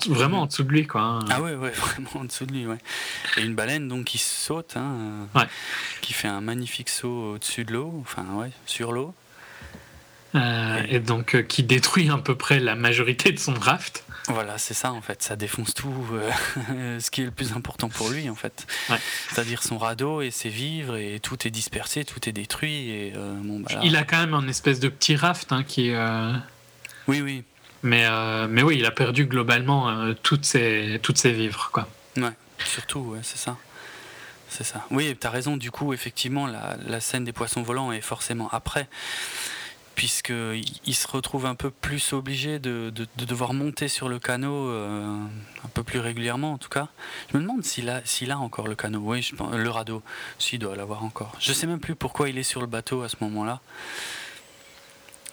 vraiment 0.09 0.42
en 0.42 0.47
dessous 0.47 0.64
de 0.64 0.70
lui, 0.72 0.86
quoi. 0.86 1.03
Hein. 1.03 1.24
Ah 1.30 1.42
ouais, 1.42 1.55
ouais, 1.55 1.70
vraiment 1.76 2.11
en 2.14 2.24
dessous 2.24 2.47
de 2.47 2.53
lui, 2.53 2.66
ouais. 2.66 2.78
Et 3.36 3.42
une 3.42 3.55
baleine 3.55 3.88
donc 3.88 4.05
qui 4.05 4.18
saute, 4.18 4.76
hein, 4.76 5.28
ouais. 5.34 5.47
qui 6.01 6.12
fait 6.12 6.28
un 6.28 6.40
magnifique 6.40 6.88
saut 6.88 7.34
au-dessus 7.34 7.64
de 7.64 7.72
l'eau, 7.72 7.94
enfin 8.01 8.24
ouais, 8.34 8.51
sur 8.64 8.92
l'eau. 8.92 9.14
Euh, 10.34 10.82
et... 10.88 10.99
donc 10.99 11.47
qui 11.47 11.62
détruit 11.62 12.11
à 12.11 12.18
peu 12.18 12.34
près 12.34 12.59
la 12.61 12.74
majorité 12.74 13.32
de 13.32 13.38
son 13.38 13.55
raft. 13.55 14.06
Voilà, 14.29 14.59
c'est 14.59 14.74
ça 14.74 14.93
en 14.93 15.01
fait, 15.01 15.22
ça 15.22 15.37
défonce 15.37 15.74
tout 15.74 15.95
euh, 16.12 16.99
ce 17.01 17.11
qui 17.11 17.22
est 17.22 17.24
le 17.24 17.31
plus 17.31 17.53
important 17.53 17.89
pour 17.89 18.11
lui 18.11 18.29
en 18.29 18.35
fait. 18.35 18.66
C'est-à-dire 19.29 19.62
son 19.62 19.79
radeau 19.79 20.20
et 20.20 20.31
ses 20.31 20.49
vivres 20.49 20.97
et 20.97 21.20
tout 21.20 21.47
est 21.47 21.51
dispersé, 21.51 22.05
tout 22.05 22.29
est 22.29 22.33
détruit. 22.33 22.91
Et, 22.91 23.12
euh, 23.16 23.35
bon, 23.43 23.61
bah, 23.61 23.81
Il 23.83 23.97
a 23.97 24.05
quand 24.05 24.18
même 24.18 24.35
un 24.35 24.49
espèce 24.49 24.81
de 24.81 24.89
petit 24.89 25.16
raft 25.16 25.53
hein, 25.53 25.62
qui 25.62 25.89
est. 25.89 25.95
Euh, 25.95 26.33
oui, 27.09 27.20
oui. 27.20 27.45
Mais, 27.83 28.05
mais 28.49 28.62
oui, 28.62 28.79
il 28.79 28.87
a 28.87 28.91
perdu 28.91 29.27
globalement 29.27 30.12
toutes, 30.22 30.45
ses, 30.45 30.99
toutes 31.03 31.18
ses 31.18 31.31
vivres. 31.31 31.70
Quoi. 31.72 31.87
Ouais, 32.16 32.33
surtout, 32.64 32.99
ouais, 33.01 33.20
c'est 33.22 33.39
ça. 33.39 33.57
C'est 34.49 34.64
ça. 34.64 34.85
Oui, 34.91 35.16
tu 35.20 35.24
as 35.24 35.31
raison, 35.31 35.57
du 35.57 35.70
coup, 35.70 35.93
effectivement, 35.93 36.49
la, 36.49 36.77
la 36.85 37.01
scène 37.01 37.24
des 37.24 37.33
poissons 37.33 37.62
volants 37.62 37.93
est 37.93 38.01
forcément 38.01 38.49
après 38.51 38.89
puisqu'il 39.97 40.94
se 40.94 41.09
retrouve 41.09 41.47
un 41.47 41.57
peu 41.57 41.70
plus 41.70 42.12
obligé 42.12 42.61
de, 42.61 42.92
devoir 43.16 43.55
monter 43.55 43.88
sur 43.88 44.09
le 44.09 44.20
canot 44.20 44.68
euh, 44.68 45.18
un 45.64 45.68
peu 45.74 45.82
plus 45.82 45.99
régulièrement 45.99 46.53
en 46.53 46.59
tout 46.59 46.68
cas. 46.68 46.88
Je 47.32 47.38
me 47.38 47.42
demande 47.42 47.64
s'il 47.64 47.88
a, 47.88 48.03
s'il 48.05 48.30
a 48.30 48.38
encore 48.38 48.68
le 48.68 48.76
canot, 48.76 49.01
oui, 49.03 49.22
je 49.22 49.34
pense, 49.34 49.53
le 49.55 49.70
radeau, 49.70 50.03
s'il 50.38 50.61
doit 50.61 50.76
l'avoir 50.76 51.03
encore. 51.03 51.32
Je 51.40 51.53
sais 51.53 51.66
même 51.66 51.80
plus 51.80 51.97
pourquoi 51.97 52.28
il 52.28 52.38
est 52.38 52.44
sur 52.44 52.61
le 52.61 52.68
bateau 52.68 53.03
à 53.03 53.09
ce 53.09 53.16
moment-là. 53.22 53.61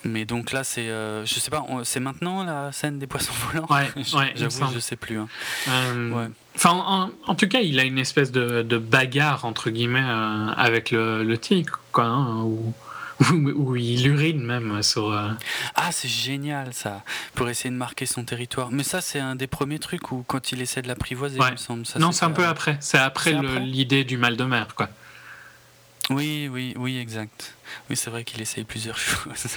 Mais 0.05 0.25
donc 0.25 0.51
là, 0.51 0.63
c'est, 0.63 0.89
euh, 0.89 1.25
je 1.25 1.35
sais 1.35 1.49
pas, 1.49 1.65
c'est 1.83 1.99
maintenant 1.99 2.43
la 2.43 2.71
scène 2.71 2.99
des 2.99 3.07
poissons 3.07 3.33
volants? 3.51 3.67
Ouais, 3.69 3.87
ouais 4.15 4.33
j'avoue, 4.35 4.73
je 4.73 4.79
sais 4.79 4.95
plus. 4.95 5.17
Hein. 5.17 5.27
Euh, 5.69 6.27
enfin, 6.55 7.11
en, 7.25 7.35
tout 7.35 7.47
cas, 7.47 7.59
il 7.59 7.79
a 7.79 7.83
une 7.83 7.99
espèce 7.99 8.31
de, 8.31 8.77
bagarre 8.77 9.45
entre 9.45 9.69
guillemets 9.69 10.03
euh, 10.03 10.47
avec 10.55 10.91
le, 10.91 11.23
le, 11.23 11.37
tigre, 11.37 11.79
quoi, 11.91 12.05
hein, 12.05 12.43
où, 12.43 12.73
où, 13.31 13.75
il 13.75 14.07
urine 14.07 14.43
même 14.43 14.81
sur. 14.83 15.11
Ah, 15.75 15.91
c'est 15.91 16.07
génial 16.07 16.73
ça, 16.73 17.03
pour 17.35 17.49
essayer 17.49 17.69
de 17.69 17.75
marquer 17.75 18.05
son 18.05 18.23
territoire. 18.23 18.71
Mais 18.71 18.83
ça, 18.83 19.01
c'est 19.01 19.19
un 19.19 19.35
des 19.35 19.47
premiers 19.47 19.79
trucs 19.79 20.11
où 20.11 20.23
quand 20.27 20.51
il 20.51 20.61
essaie 20.61 20.81
de 20.81 20.87
l'apprivoiser, 20.87 21.39
il 21.39 21.51
me 21.51 21.57
semble. 21.57 21.83
non, 21.99 22.11
c'est 22.11 22.25
un 22.25 22.31
peu 22.31 22.45
après. 22.45 22.77
C'est 22.79 22.97
après, 22.97 23.33
l'idée 23.59 24.03
du 24.03 24.17
mal 24.17 24.37
de 24.37 24.43
mer, 24.43 24.75
quoi. 24.75 24.89
Oui, 26.09 26.49
oui, 26.51 26.73
oui, 26.77 26.97
exact. 26.97 27.55
Oui, 27.89 27.95
c'est 27.95 28.09
vrai 28.09 28.25
qu'il 28.25 28.41
essaye 28.41 28.65
plusieurs 28.65 28.97
choses. 28.99 29.47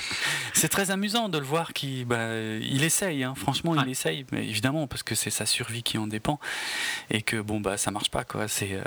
c'est 0.53 0.69
très 0.69 0.91
amusant 0.93 1.29
de 1.29 1.39
le 1.39 1.45
voir 1.45 1.73
qu'il 1.73 2.05
bah, 2.05 2.37
il 2.61 2.85
essaye, 2.85 3.25
hein. 3.25 3.35
franchement, 3.37 3.75
il 3.83 3.91
essaye, 3.91 4.25
mais 4.31 4.47
évidemment, 4.47 4.87
parce 4.87 5.03
que 5.03 5.15
c'est 5.17 5.31
sa 5.31 5.45
survie 5.45 5.83
qui 5.83 5.99
en 5.99 6.07
dépend, 6.07 6.39
et 7.11 7.23
que 7.23 7.41
bon, 7.41 7.61
bah, 7.61 7.77
ça 7.77 7.91
marche 7.91 8.11
pas, 8.11 8.23
quoi. 8.23 8.47
C'est, 8.47 8.75
euh, 8.75 8.85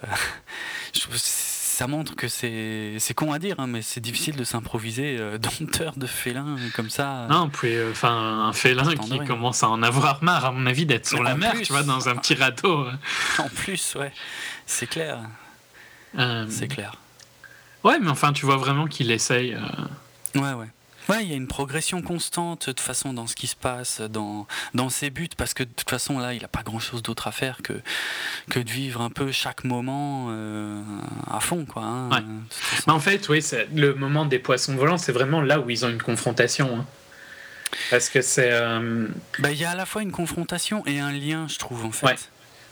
ça 1.80 1.88
montre 1.88 2.14
que 2.18 2.28
c'est, 2.28 2.96
c'est 3.00 3.14
con 3.14 3.32
à 3.32 3.40
dire, 3.40 3.56
hein, 3.58 3.66
mais 3.66 3.82
c'est 3.82 4.02
difficile 4.02 4.36
de 4.36 4.44
s'improviser 4.44 5.16
euh, 5.18 5.38
dompteur 5.60 5.94
de 5.96 6.08
félin 6.08 6.58
comme 6.76 6.90
ça. 6.90 7.26
Non, 7.30 7.48
puis, 7.48 7.74
euh, 7.74 7.92
enfin, 7.92 8.48
un 8.50 8.52
félin 8.52 8.94
qui 8.98 9.20
commence 9.20 9.64
à 9.64 9.70
en 9.70 9.82
avoir 9.82 10.22
marre, 10.22 10.44
à 10.44 10.52
mon 10.52 10.66
avis, 10.66 10.86
d'être 10.86 11.08
sur 11.08 11.24
la 11.24 11.36
mer, 11.36 11.54
tu 11.64 11.72
vois, 11.72 11.84
dans 11.84 12.10
un 12.10 12.18
petit 12.18 12.36
râteau. 12.36 12.86
en 13.38 13.48
plus, 13.48 13.96
ouais, 13.96 14.12
c'est 14.66 14.88
clair. 14.88 15.20
C'est 16.50 16.68
clair. 16.68 16.96
Ouais, 17.86 17.98
mais 17.98 18.10
enfin, 18.10 18.34
tu 18.34 18.46
vois 18.46 18.58
vraiment 18.58 18.86
qu'il 18.86 19.10
essaye. 19.10 19.54
Euh. 19.54 20.42
Ouais, 20.42 20.52
ouais. 20.52 20.68
Ouais, 21.10 21.24
il 21.24 21.30
y 21.30 21.34
a 21.34 21.36
une 21.36 21.48
progression 21.48 22.02
constante 22.02 22.70
de 22.70 22.80
façon 22.80 23.14
dans 23.14 23.26
ce 23.26 23.36
qui 23.36 23.48
se 23.48 23.56
passe, 23.56 24.02
dans, 24.02 24.46
dans 24.76 24.90
ses 24.90 25.10
buts, 25.10 25.30
parce 25.36 25.54
que 25.54 25.64
de 25.64 25.70
toute 25.76 25.90
façon, 25.90 26.20
là, 26.20 26.34
il 26.34 26.42
n'a 26.42 26.48
pas 26.48 26.62
grand-chose 26.62 27.02
d'autre 27.02 27.28
à 27.28 27.32
faire 27.32 27.62
que, 27.64 27.74
que 28.50 28.60
de 28.60 28.70
vivre 28.70 29.02
un 29.02 29.10
peu 29.10 29.32
chaque 29.32 29.64
moment 29.64 30.28
euh, 30.30 30.82
à 31.30 31.40
fond, 31.40 31.66
quoi. 31.66 31.84
Hein, 31.84 32.10
ouais. 32.12 32.22
mais 32.86 32.94
en 32.94 33.00
fait, 33.00 33.28
oui, 33.30 33.44
le 33.74 33.96
moment 33.96 34.26
des 34.26 34.40
poissons 34.40 34.76
volants, 34.76 34.98
c'est 34.98 35.12
vraiment 35.12 35.42
là 35.42 35.60
où 35.60 35.70
ils 35.70 35.84
ont 35.84 35.90
une 35.90 36.02
confrontation. 36.02 36.80
Hein. 36.80 36.86
Parce 37.90 38.10
que 38.10 38.22
c'est... 38.22 38.52
Euh, 38.52 39.08
bah, 39.40 39.52
il 39.52 39.58
y 39.58 39.66
a 39.66 39.72
à 39.72 39.76
la 39.76 39.86
fois 39.86 40.02
une 40.04 40.12
confrontation 40.12 40.86
et 40.86 41.00
un 41.00 41.12
lien, 41.12 41.48
je 41.48 41.58
trouve, 41.58 41.86
en 41.86 41.92
fait. 41.92 42.06
Ouais. 42.06 42.16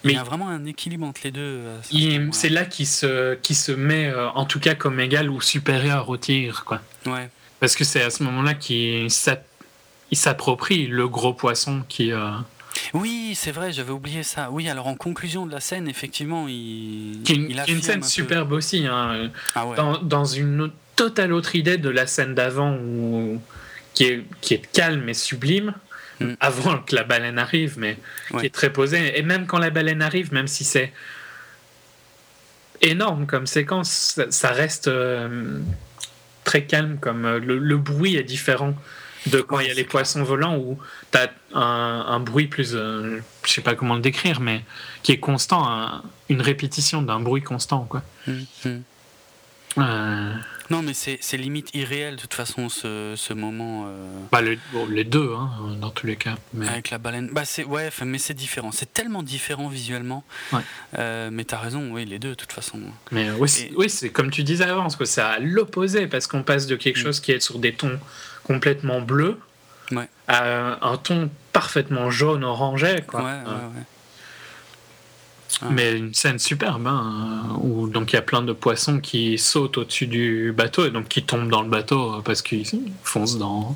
Mais 0.03 0.13
il 0.13 0.15
y 0.15 0.19
a 0.19 0.23
vraiment 0.23 0.47
un 0.47 0.65
équilibre 0.65 1.05
entre 1.05 1.21
les 1.23 1.31
deux. 1.31 1.41
Euh, 1.41 2.29
c'est 2.31 2.49
là 2.49 2.65
qu'il 2.65 2.87
se, 2.87 3.33
qui 3.35 3.55
se 3.55 3.71
met, 3.71 4.07
euh, 4.07 4.29
en 4.29 4.45
tout 4.45 4.59
cas, 4.59 4.75
comme 4.75 4.99
égal 4.99 5.29
ou 5.29 5.41
supérieur 5.41 6.07
au 6.09 6.17
tigre. 6.17 6.63
Quoi. 6.65 6.81
Ouais. 7.05 7.29
Parce 7.59 7.75
que 7.75 7.83
c'est 7.83 8.01
à 8.01 8.09
ce 8.09 8.23
moment-là 8.23 8.53
qu'il 8.53 9.09
s'approprie 10.11 10.87
le 10.87 11.07
gros 11.07 11.33
poisson 11.33 11.83
qui. 11.87 12.11
Euh, 12.11 12.31
oui, 12.93 13.33
c'est 13.35 13.51
vrai, 13.51 13.71
j'avais 13.71 13.91
oublié 13.91 14.23
ça. 14.23 14.49
Oui, 14.51 14.69
alors 14.69 14.87
en 14.87 14.95
conclusion 14.95 15.45
de 15.45 15.51
la 15.51 15.59
scène, 15.59 15.87
effectivement, 15.87 16.47
il. 16.47 17.21
Qui 17.23 17.33
une, 17.35 17.63
une 17.67 17.81
scène 17.81 18.03
superbe 18.03 18.51
aussi. 18.51 18.85
Hein, 18.85 19.31
ah 19.55 19.65
dans, 19.75 19.97
dans, 19.97 20.25
une 20.25 20.71
totale 20.95 21.33
autre 21.33 21.55
idée 21.55 21.77
de 21.77 21.89
la 21.89 22.05
scène 22.05 22.35
d'avant, 22.35 22.77
qui 23.93 24.03
est, 24.03 24.23
qui 24.41 24.53
est 24.53 24.71
calme 24.71 25.09
et 25.09 25.13
sublime. 25.13 25.73
Mm. 26.19 26.33
avant 26.39 26.79
que 26.79 26.95
la 26.95 27.03
baleine 27.03 27.37
arrive, 27.37 27.77
mais 27.77 27.97
qui 28.39 28.45
est 28.45 28.53
très 28.53 28.71
posé. 28.71 29.17
Et 29.19 29.21
même 29.21 29.45
quand 29.45 29.59
la 29.59 29.69
baleine 29.69 30.01
arrive, 30.01 30.33
même 30.33 30.47
si 30.47 30.63
c'est 30.63 30.91
énorme 32.81 33.25
comme 33.27 33.47
séquence, 33.47 34.19
ça 34.29 34.49
reste 34.51 34.87
euh, 34.87 35.59
très 36.47 36.63
calme. 36.63 36.97
Comme 36.99 37.25
euh, 37.25 37.39
le, 37.39 37.77
bruit 37.77 38.15
est 38.15 38.23
différent 38.23 38.73
de 39.27 39.41
quand 39.41 39.59
il 39.59 39.67
y 39.67 39.71
a 39.71 39.75
les 39.75 39.83
poissons 39.83 40.23
volants 40.23 40.57
où 40.57 40.79
tu 41.11 41.17
as 41.19 41.29
un, 41.53 42.19
bruit 42.19 42.47
plus, 42.47 42.71
euh, 42.73 43.19
je 43.45 43.51
sais 43.51 43.61
pas 43.61 43.75
comment 43.75 43.95
le 43.95 44.01
décrire, 44.01 44.39
mais 44.39 44.63
qui 45.03 45.11
est 45.11 45.19
constant, 45.19 46.01
une 46.29 46.41
répétition 46.41 47.01
d'un 47.01 47.19
bruit 47.19 47.43
constant, 47.43 47.85
quoi. 47.89 48.01
Mm, 48.25 48.79
Non, 50.69 50.81
mais 50.81 50.93
c'est 50.93 51.37
limite 51.37 51.73
irréel 51.73 52.17
de 52.17 52.21
toute 52.21 52.33
façon 52.33 52.67
ce, 52.67 53.13
ce 53.15 53.33
moment. 53.33 53.85
Euh... 53.87 54.19
Bah, 54.31 54.41
les, 54.41 54.59
les 54.89 55.03
deux, 55.05 55.33
hein, 55.33 55.49
dans 55.79 55.91
tous 55.91 56.07
les 56.07 56.17
cas. 56.17 56.35
Mais... 56.53 56.67
Avec 56.67 56.89
la 56.89 56.97
baleine. 56.97 57.29
Bah, 57.31 57.43
ouais, 57.67 57.89
mais 58.05 58.17
c'est 58.17 58.33
différent. 58.33 58.71
C'est 58.73 58.91
tellement 58.93 59.23
différent 59.23 59.69
visuellement. 59.69 60.25
Ouais. 60.51 60.59
Euh, 60.97 61.29
mais 61.31 61.45
t'as 61.45 61.59
raison, 61.59 61.91
oui, 61.93 62.05
les 62.05 62.19
deux 62.19 62.31
de 62.31 62.35
toute 62.35 62.51
façon. 62.51 62.79
Mais 63.11 63.29
oui, 63.31 63.89
c'est 63.89 64.09
comme 64.09 64.29
tu 64.29 64.43
disais 64.43 64.65
avant, 64.65 64.89
c'est 64.89 65.21
à 65.21 65.39
l'opposé 65.39 66.07
parce 66.07 66.27
qu'on 66.27 66.43
passe 66.43 66.67
de 66.67 66.75
quelque 66.75 66.99
mm. 66.99 67.03
chose 67.03 67.19
qui 67.21 67.31
est 67.31 67.39
sur 67.39 67.59
des 67.59 67.73
tons 67.73 67.99
complètement 68.43 69.01
bleus 69.01 69.39
ouais. 69.91 70.09
à 70.27 70.85
un 70.85 70.97
ton 70.97 71.29
parfaitement 71.53 72.09
jaune 72.09 72.43
orangé. 72.43 73.03
Quoi. 73.07 73.21
Ouais, 73.21 73.31
ouais, 73.31 73.53
ouais. 73.75 73.83
Ah. 75.61 75.67
Mais 75.71 75.97
une 75.97 76.13
scène 76.13 76.39
superbe, 76.39 76.87
hein, 76.87 77.57
où 77.61 77.87
donc 77.87 78.11
il 78.11 78.15
y 78.15 78.19
a 78.19 78.21
plein 78.21 78.41
de 78.41 78.53
poissons 78.53 78.99
qui 78.99 79.37
sautent 79.37 79.77
au-dessus 79.77 80.07
du 80.07 80.53
bateau 80.55 80.85
et 80.85 80.91
donc 80.91 81.07
qui 81.07 81.23
tombent 81.23 81.49
dans 81.49 81.61
le 81.61 81.69
bateau 81.69 82.21
parce 82.23 82.41
qu'ils 82.41 82.65
foncent 83.03 83.37
dans, 83.37 83.75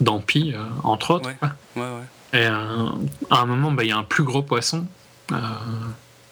dans 0.00 0.20
Pi, 0.20 0.52
euh, 0.54 0.64
entre 0.82 1.12
autres. 1.12 1.30
Ouais. 1.76 1.82
Ouais, 1.82 2.02
et 2.32 2.46
euh, 2.46 2.88
à 3.30 3.40
un 3.40 3.46
moment, 3.46 3.70
bah, 3.70 3.84
il 3.84 3.88
y 3.88 3.92
a 3.92 3.96
un 3.96 4.04
plus 4.04 4.24
gros 4.24 4.42
poisson 4.42 4.86
euh, 5.32 5.36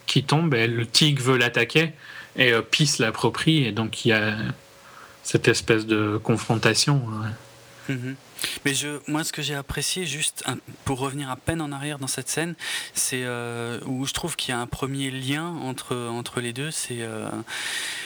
qui 0.07 0.24
tombe 0.24 0.54
et 0.54 0.66
le 0.66 0.86
tigre 0.86 1.22
veut 1.22 1.36
l'attaquer 1.36 1.92
et 2.36 2.52
Pi 2.70 2.86
se 2.86 3.02
l'approprie 3.02 3.64
et 3.64 3.72
donc 3.72 4.04
il 4.04 4.09
y 4.09 4.12
a 4.12 4.36
cette 5.22 5.48
espèce 5.48 5.86
de 5.86 6.18
confrontation. 6.22 7.02
Mm-hmm. 7.88 8.14
Mais 8.64 8.74
je, 8.74 9.01
moi, 9.09 9.24
ce 9.24 9.32
que 9.32 9.42
j'ai 9.42 9.55
apprécié, 9.55 10.07
juste 10.07 10.44
pour 10.84 10.99
revenir 10.99 11.30
à 11.30 11.36
peine 11.36 11.61
en 11.61 11.72
arrière 11.72 11.99
dans 11.99 12.07
cette 12.07 12.28
scène, 12.28 12.55
c'est 12.94 13.22
euh, 13.24 13.80
où 13.86 14.07
je 14.07 14.12
trouve 14.12 14.36
qu'il 14.36 14.51
y 14.51 14.57
a 14.57 14.61
un 14.61 14.66
premier 14.66 15.11
lien 15.11 15.47
entre, 15.62 15.97
entre 15.97 16.40
les 16.40 16.53
deux, 16.53 16.70
c'est 16.70 17.01
euh, 17.01 17.28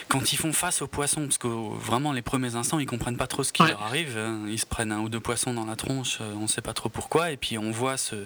quand 0.09 0.33
ils 0.33 0.37
font 0.37 0.53
face 0.53 0.83
aux 0.83 0.87
poissons, 0.87 1.23
parce 1.23 1.39
que 1.39 1.49
vraiment 1.49 2.13
les 2.13 2.23
premiers 2.23 2.55
instants, 2.57 2.79
ils 2.79 2.87
comprennent 2.87 3.17
pas 3.17 3.27
trop 3.27 3.43
ce 3.43 3.53
qui 3.53 3.63
leur 3.63 3.83
arrive, 3.83 4.17
hein. 4.17 4.41
ils 4.49 4.59
se 4.59 4.67
prennent 4.67 4.93
un 4.93 5.01
ou 5.01 5.09
deux 5.09 5.21
poissons 5.21 5.55
dans 5.55 5.67
la 5.67 5.77
tronche, 5.77 6.19
euh, 6.21 6.33
on 6.41 6.47
sait 6.47 6.63
pas 6.63 6.75
trop 6.75 6.89
pourquoi, 6.89 7.31
et 7.31 7.37
puis 7.37 7.59
on 7.59 7.71
voit 7.71 7.97
ce, 7.97 8.17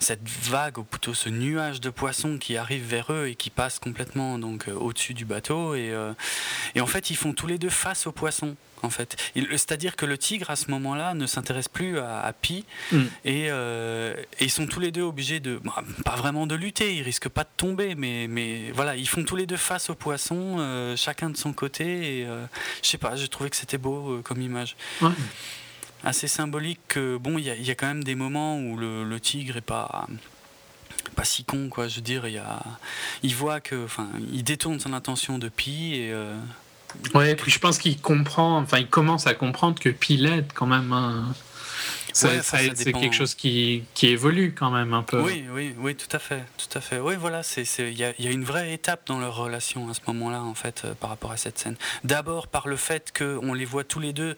cette 0.00 0.26
vague, 0.28 0.78
ou 0.78 0.84
plutôt 0.84 1.14
ce 1.14 1.28
nuage 1.28 1.80
de 1.80 1.90
poissons 1.90 2.38
qui 2.38 2.56
arrive 2.56 2.84
vers 2.84 3.12
eux 3.12 3.26
et 3.28 3.34
qui 3.34 3.50
passe 3.50 3.78
complètement 3.78 4.38
donc 4.38 4.68
au-dessus 4.68 5.14
du 5.14 5.24
bateau, 5.24 5.74
et, 5.74 5.92
et 6.74 6.80
en 6.80 6.86
fait, 6.86 7.10
ils 7.10 7.16
font 7.16 7.32
tous 7.32 7.46
les 7.46 7.58
deux 7.58 7.70
face 7.70 8.06
aux 8.06 8.12
poissons 8.12 8.56
en 8.82 8.90
fait. 8.90 9.16
C'est-à-dire 9.34 9.96
que 9.96 10.06
le 10.06 10.18
tigre, 10.18 10.50
à 10.50 10.56
ce 10.56 10.70
moment-là, 10.70 11.14
ne 11.14 11.26
s'intéresse 11.26 11.68
plus 11.68 11.98
à, 11.98 12.32
Pi, 12.40 12.64
mm. 12.90 12.98
euh, 13.26 14.14
et, 14.40 14.44
ils 14.44 14.50
sont 14.50 14.66
tous 14.66 14.80
les 14.80 14.90
deux 14.90 15.02
obligés 15.02 15.40
de, 15.40 15.60
bah, 15.64 15.82
pas 16.04 16.16
vraiment 16.16 16.46
de 16.46 16.54
lutter, 16.54 16.96
ils 16.96 17.02
risquent 17.02 17.28
pas 17.28 17.44
de 17.44 17.48
tomber, 17.56 17.94
mais, 17.94 18.26
mais 18.28 18.70
voilà, 18.72 18.96
ils 18.96 19.08
font 19.08 19.24
tous 19.24 19.36
les 19.36 19.46
deux 19.46 19.56
face 19.56 19.90
au 19.90 19.94
poisson, 19.94 20.56
euh, 20.58 20.96
chacun 20.96 21.30
de 21.30 21.36
son 21.36 21.52
côté, 21.52 22.20
et 22.20 22.26
euh, 22.26 22.44
je 22.82 22.88
sais 22.88 22.98
pas, 22.98 23.16
j'ai 23.16 23.28
trouvé 23.28 23.50
que 23.50 23.56
c'était 23.56 23.78
beau 23.78 24.20
comme 24.24 24.42
image. 24.42 24.76
Assez 26.04 26.26
symbolique 26.26 26.80
que, 26.88 27.16
bon, 27.16 27.38
il 27.38 27.44
y, 27.44 27.70
a 27.70 27.74
quand 27.76 27.86
même 27.86 28.02
des 28.02 28.16
moments 28.16 28.58
où 28.58 28.76
le, 28.76 29.20
tigre 29.20 29.56
est 29.56 29.60
pas 29.60 30.06
pas 31.16 31.24
si 31.24 31.44
con 31.44 31.68
quoi 31.68 31.88
je 31.88 31.96
veux 31.96 32.02
dire 32.02 32.26
il, 32.28 32.34
y 32.34 32.38
a, 32.38 32.62
il 33.22 33.34
voit 33.34 33.60
que 33.60 33.84
enfin 33.84 34.08
il 34.32 34.44
détourne 34.44 34.78
son 34.78 34.92
attention 34.92 35.38
de 35.38 35.48
Pi 35.48 35.94
et 35.94 36.14
Ouais, 37.14 37.34
puis 37.34 37.50
je 37.50 37.58
pense 37.58 37.78
qu'il 37.78 38.00
comprend, 38.00 38.58
enfin, 38.58 38.78
il 38.78 38.88
commence 38.88 39.26
à 39.26 39.34
comprendre 39.34 39.80
que 39.80 39.88
Pilette, 39.88 40.52
quand 40.54 40.66
même, 40.66 40.92
hein, 40.92 41.34
ça, 42.12 42.42
c'est 42.42 42.92
quelque 42.92 43.14
chose 43.14 43.34
qui, 43.34 43.84
qui, 43.94 44.08
évolue 44.08 44.54
quand 44.56 44.70
même 44.70 44.92
un 44.94 45.02
peu. 45.02 45.20
Oui, 45.20 45.44
oui, 45.52 45.74
oui, 45.78 45.94
tout 45.94 46.14
à 46.14 46.18
fait, 46.18 46.42
tout 46.58 46.76
à 46.76 46.80
fait. 46.80 47.00
Oui, 47.00 47.14
voilà, 47.18 47.42
c'est, 47.42 47.64
il 47.78 47.98
y 47.98 48.04
a, 48.04 48.12
y 48.18 48.28
a, 48.28 48.30
une 48.30 48.44
vraie 48.44 48.72
étape 48.72 49.06
dans 49.06 49.18
leur 49.18 49.36
relation 49.36 49.88
à 49.88 49.94
ce 49.94 50.00
moment-là, 50.08 50.42
en 50.42 50.54
fait, 50.54 50.82
euh, 50.84 50.94
par 50.94 51.10
rapport 51.10 51.32
à 51.32 51.36
cette 51.36 51.58
scène. 51.58 51.76
D'abord 52.04 52.48
par 52.48 52.68
le 52.68 52.76
fait 52.76 53.12
qu'on 53.16 53.54
les 53.54 53.64
voit 53.64 53.84
tous 53.84 54.00
les 54.00 54.12
deux 54.12 54.36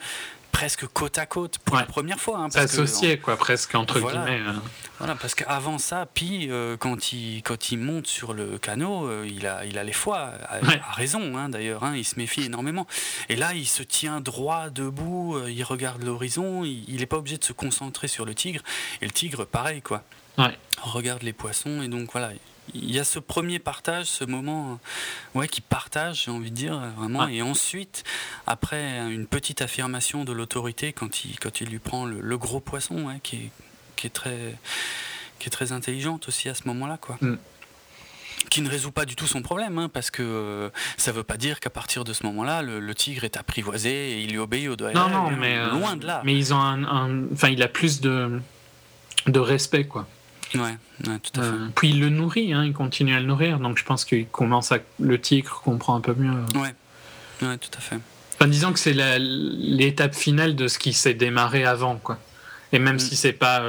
presque 0.55 0.87
côte 0.87 1.19
à 1.19 1.27
côte 1.27 1.59
pour 1.59 1.77
la 1.77 1.85
première 1.85 2.21
fois. 2.21 2.39
Hein, 2.39 2.49
Associé, 2.55 3.19
quoi, 3.19 3.37
presque 3.37 3.75
entre 3.75 3.99
guillemets. 3.99 4.41
Hein. 4.47 4.63
Voilà, 4.99 5.17
parce 5.17 5.35
qu'avant 5.35 5.79
ça, 5.79 6.07
Pi, 6.07 6.47
euh, 6.49 6.77
quand, 6.77 7.13
il, 7.13 7.43
quand 7.43 7.73
il 7.73 7.79
monte 7.79 8.07
sur 8.07 8.33
le 8.33 8.57
canot, 8.59 9.07
euh, 9.07 9.29
il, 9.29 9.49
a, 9.49 9.65
il 9.65 9.79
a 9.79 9.85
les 9.85 9.93
fois, 9.93 10.31
a, 10.49 10.93
raison 10.93 11.37
hein, 11.37 11.49
d'ailleurs, 11.49 11.83
hein, 11.83 11.97
il 11.97 12.05
se 12.05 12.17
méfie 12.17 12.45
énormément. 12.45 12.87
Et 13.29 13.35
là, 13.35 13.53
il 13.55 13.67
se 13.67 13.83
tient 13.83 14.21
droit, 14.21 14.71
debout, 14.71 15.35
euh, 15.37 15.51
il 15.51 15.65
regarde 15.65 16.05
l'horizon, 16.05 16.65
il 16.65 16.97
n'est 16.97 17.07
pas 17.07 17.17
obligé 17.17 17.37
de 17.37 17.45
se 17.45 17.53
concentrer 17.53 18.07
sur 18.07 18.25
le 18.25 18.35
tigre. 18.35 18.63
Et 19.03 19.07
le 19.07 19.13
tigre, 19.13 19.45
pareil, 19.45 19.83
quoi. 19.83 20.05
Ouais. 20.39 20.57
regarde 20.83 21.23
les 21.23 21.33
poissons, 21.33 21.83
et 21.83 21.89
donc 21.89 22.13
voilà, 22.13 22.31
il 22.73 22.91
y 22.91 22.99
a 22.99 23.05
ce 23.05 23.19
premier 23.19 23.59
partage, 23.59 24.07
ce 24.07 24.24
moment 24.24 24.78
ouais, 25.35 25.49
qui 25.49 25.61
partage, 25.61 26.24
j'ai 26.24 26.31
envie 26.31 26.51
de 26.51 26.57
dire, 26.57 26.81
vraiment. 26.97 27.28
Et 27.28 27.43
ensuite, 27.43 28.05
après 28.47 28.99
une 29.12 29.27
petite 29.27 29.61
affirmation 29.61 30.24
de 30.24 30.32
l'autorité, 30.32 30.93
quand 30.93 31.24
il, 31.24 31.39
quand 31.39 31.61
il 31.61 31.69
lui 31.69 31.78
prend 31.78 32.07
le, 32.07 32.39
gros 32.39 32.61
poisson, 32.61 33.19
qui, 33.23 33.36
est, 33.36 33.51
qui, 33.97 34.07
est 34.07 34.11
très, 34.11 34.57
qui 35.39 35.49
est 35.49 35.51
très 35.51 35.73
intelligente 35.73 36.28
aussi 36.28 36.49
à 36.49 36.55
ce 36.55 36.66
moment-là. 36.69 36.97
quoi. 36.99 37.19
Mm. 37.20 37.36
qui 38.51 38.62
ne 38.62 38.69
résout 38.69 38.93
pas 38.93 39.05
du 39.05 39.16
tout 39.16 39.27
son 39.27 39.43
problème, 39.43 39.78
hein, 39.78 39.89
parce 39.89 40.11
que 40.11 40.70
ça 40.97 41.12
ne 41.12 41.16
veut 41.16 41.24
pas 41.24 41.36
dire 41.36 41.61
qu'à 41.61 41.70
partir 41.70 42.05
de 42.05 42.12
ce 42.12 42.24
moment-là, 42.27 42.62
le, 42.62 42.95
tigre 42.95 43.24
est 43.24 43.36
apprivoisé 43.36 44.12
et 44.12 44.20
il 44.23 44.31
lui 44.31 44.39
obéit 44.39 44.69
au 44.69 44.77
doigt. 44.77 44.93
Non, 44.93 45.09
non, 45.09 45.31
mais 45.31 45.57
loin 45.70 45.97
de 45.97 46.07
là. 46.07 46.23
Mais 46.24 46.35
ils 46.35 46.55
ont 46.55 46.61
un, 46.61 47.24
enfin, 47.32 47.49
il 47.49 47.62
a 47.62 47.69
plus 47.69 48.01
de 48.01 48.41
de 49.27 49.39
respect, 49.39 49.85
quoi. 49.86 50.07
Ouais, 50.55 50.77
tout 51.01 51.41
à 51.41 51.45
fait. 51.45 51.51
puis 51.75 51.91
il 51.91 52.01
le 52.01 52.11
nourrit, 52.11 52.53
hein, 52.53 52.65
il 52.65 52.73
continue 52.73 53.15
à 53.15 53.21
le 53.21 53.27
nourrir, 53.27 53.59
donc 53.59 53.79
je 53.79 53.85
pense 53.85 54.05
qu'il 54.05 54.27
commence 54.27 54.71
à 54.73 54.79
le 55.01 55.21
tigre 55.21 55.61
comprend 55.65 55.97
un 55.97 56.01
peu 56.01 56.15
mieux. 56.15 56.33
Ouais, 56.55 56.75
ouais, 57.43 57.59
tout 57.59 57.71
à 57.77 57.81
fait. 57.81 57.99
Enfin, 58.35 58.49
disons 58.49 58.73
que 58.73 58.79
c'est 58.79 58.95
l'étape 58.95 60.15
finale 60.15 60.55
de 60.55 60.69
ce 60.69 60.79
qui 60.79 60.93
s'est 60.93 61.15
démarré 61.15 61.65
avant, 61.65 61.97
quoi. 61.97 62.19
Et 62.73 62.79
même 62.79 62.97
mm. 62.97 63.01
si 63.01 63.17
c'est 63.17 63.33
pas 63.33 63.63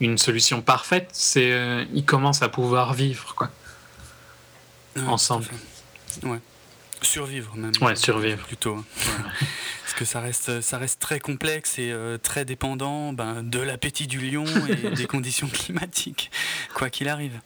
une 0.00 0.18
solution 0.18 0.62
parfaite, 0.62 1.10
c'est 1.12 1.52
euh, 1.52 1.84
ils 1.92 2.04
commencent 2.04 2.42
à 2.42 2.48
pouvoir 2.48 2.94
vivre 2.94 3.34
quoi. 3.34 3.50
ensemble. 5.06 5.46
Ouais. 6.22 6.40
Survivre 7.02 7.54
même. 7.56 7.72
Ouais, 7.80 7.96
survivre 7.96 8.44
plutôt. 8.46 8.84
Parce 9.90 9.98
que 9.98 10.04
ça 10.04 10.20
reste, 10.20 10.60
ça 10.60 10.78
reste 10.78 11.00
très 11.00 11.18
complexe 11.18 11.80
et 11.80 11.90
euh, 11.90 12.16
très 12.16 12.44
dépendant 12.44 13.12
ben, 13.12 13.42
de 13.42 13.58
l'appétit 13.58 14.06
du 14.06 14.20
lion 14.20 14.44
et 14.68 14.90
des 14.94 15.06
conditions 15.08 15.48
climatiques, 15.48 16.30
quoi 16.74 16.90
qu'il 16.90 17.08
arrive. 17.08 17.40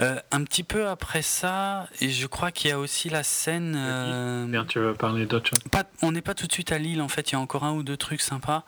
Euh, 0.00 0.18
un 0.30 0.42
petit 0.44 0.62
peu 0.62 0.88
après 0.88 1.20
ça, 1.20 1.86
et 2.00 2.08
je 2.08 2.26
crois 2.26 2.50
qu'il 2.50 2.70
y 2.70 2.72
a 2.72 2.78
aussi 2.78 3.10
la 3.10 3.22
scène. 3.22 3.74
Euh, 3.76 4.46
Bien, 4.46 4.64
tu 4.64 4.78
veux 4.78 4.94
parler 4.94 5.26
d'autre 5.26 5.50
chose? 5.50 5.58
On 6.00 6.12
n'est 6.12 6.22
pas 6.22 6.32
tout 6.32 6.46
de 6.46 6.52
suite 6.52 6.72
à 6.72 6.78
Lille, 6.78 7.02
en 7.02 7.08
fait, 7.08 7.30
il 7.30 7.34
y 7.34 7.36
a 7.36 7.40
encore 7.40 7.64
un 7.64 7.72
ou 7.72 7.82
deux 7.82 7.98
trucs 7.98 8.22
sympas. 8.22 8.64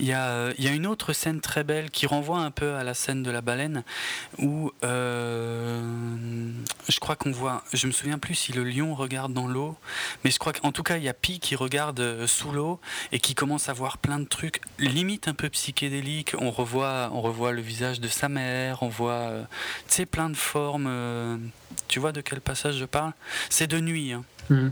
Il 0.00 0.06
y 0.06 0.12
a, 0.12 0.50
il 0.58 0.64
y 0.64 0.68
a 0.68 0.72
une 0.72 0.88
autre 0.88 1.12
scène 1.12 1.40
très 1.40 1.62
belle 1.62 1.92
qui 1.92 2.08
renvoie 2.08 2.40
un 2.40 2.50
peu 2.50 2.74
à 2.74 2.82
la 2.82 2.94
scène 2.94 3.22
de 3.22 3.30
la 3.30 3.40
baleine, 3.40 3.84
où 4.38 4.72
je 4.82 6.50
crois 6.98 7.14
qu'on 7.14 7.30
voit, 7.30 7.62
je 7.72 7.86
me 7.86 7.92
souviens 7.92 8.18
plus 8.18 8.34
si 8.34 8.52
le 8.52 8.64
lion 8.64 8.96
regarde 8.96 9.32
dans 9.32 9.46
l'eau, 9.46 9.76
mais 10.24 10.32
je 10.32 10.40
crois 10.40 10.52
qu'en 10.52 10.72
tout 10.72 10.82
cas, 10.82 10.96
il 10.96 11.04
y 11.04 11.08
a 11.08 11.14
Pi 11.14 11.38
qui 11.38 11.54
regarde 11.54 12.00
euh, 12.16 12.26
sous 12.26 12.52
l'eau 12.52 12.80
et 13.12 13.20
qui 13.20 13.34
commence 13.34 13.68
à 13.68 13.72
voir 13.72 13.98
plein 13.98 14.18
de 14.18 14.24
trucs, 14.24 14.60
limite 14.78 15.28
un 15.28 15.34
peu 15.34 15.48
psychédéliques. 15.48 16.34
On 16.38 16.50
revoit, 16.50 17.10
on 17.12 17.20
revoit 17.20 17.52
le 17.52 17.62
visage 17.62 18.00
de 18.00 18.08
sa 18.08 18.28
mère, 18.28 18.82
on 18.82 18.88
voit, 18.88 19.12
euh, 19.12 19.44
plein 20.10 20.30
de 20.30 20.36
formes. 20.36 20.86
Euh, 20.88 21.36
tu 21.88 22.00
vois 22.00 22.12
de 22.12 22.20
quel 22.20 22.40
passage 22.40 22.76
je 22.76 22.84
parle 22.84 23.12
C'est 23.50 23.66
de 23.66 23.80
nuit. 23.80 24.12
Hein. 24.12 24.24
Mmh. 24.50 24.68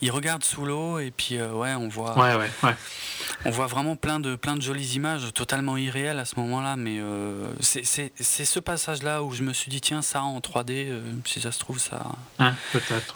Il 0.00 0.10
regarde 0.10 0.44
sous 0.44 0.64
l'eau 0.64 0.98
et 0.98 1.10
puis 1.10 1.40
ouais, 1.40 1.74
on 1.74 1.88
voit. 1.88 2.18
Ouais, 2.18 2.34
ouais, 2.36 2.50
ouais. 2.62 2.74
On 3.44 3.50
voit 3.50 3.66
vraiment 3.66 3.96
plein 3.96 4.20
de, 4.20 4.36
plein 4.36 4.56
de 4.56 4.62
jolies 4.62 4.94
images, 4.94 5.32
totalement 5.34 5.76
irréelles 5.76 6.18
à 6.18 6.24
ce 6.24 6.38
moment-là, 6.40 6.76
mais 6.76 6.98
euh, 6.98 7.46
c'est 7.60 7.84
ce 8.16 8.58
passage-là 8.58 9.22
où 9.22 9.32
je 9.32 9.42
me 9.42 9.52
suis 9.52 9.70
dit, 9.70 9.80
tiens, 9.80 10.02
ça 10.02 10.22
en 10.22 10.38
3D, 10.38 10.86
euh, 10.88 11.00
si 11.26 11.40
ça 11.40 11.52
se 11.52 11.58
trouve, 11.58 11.78
ça, 11.78 12.06
hein, 12.38 12.54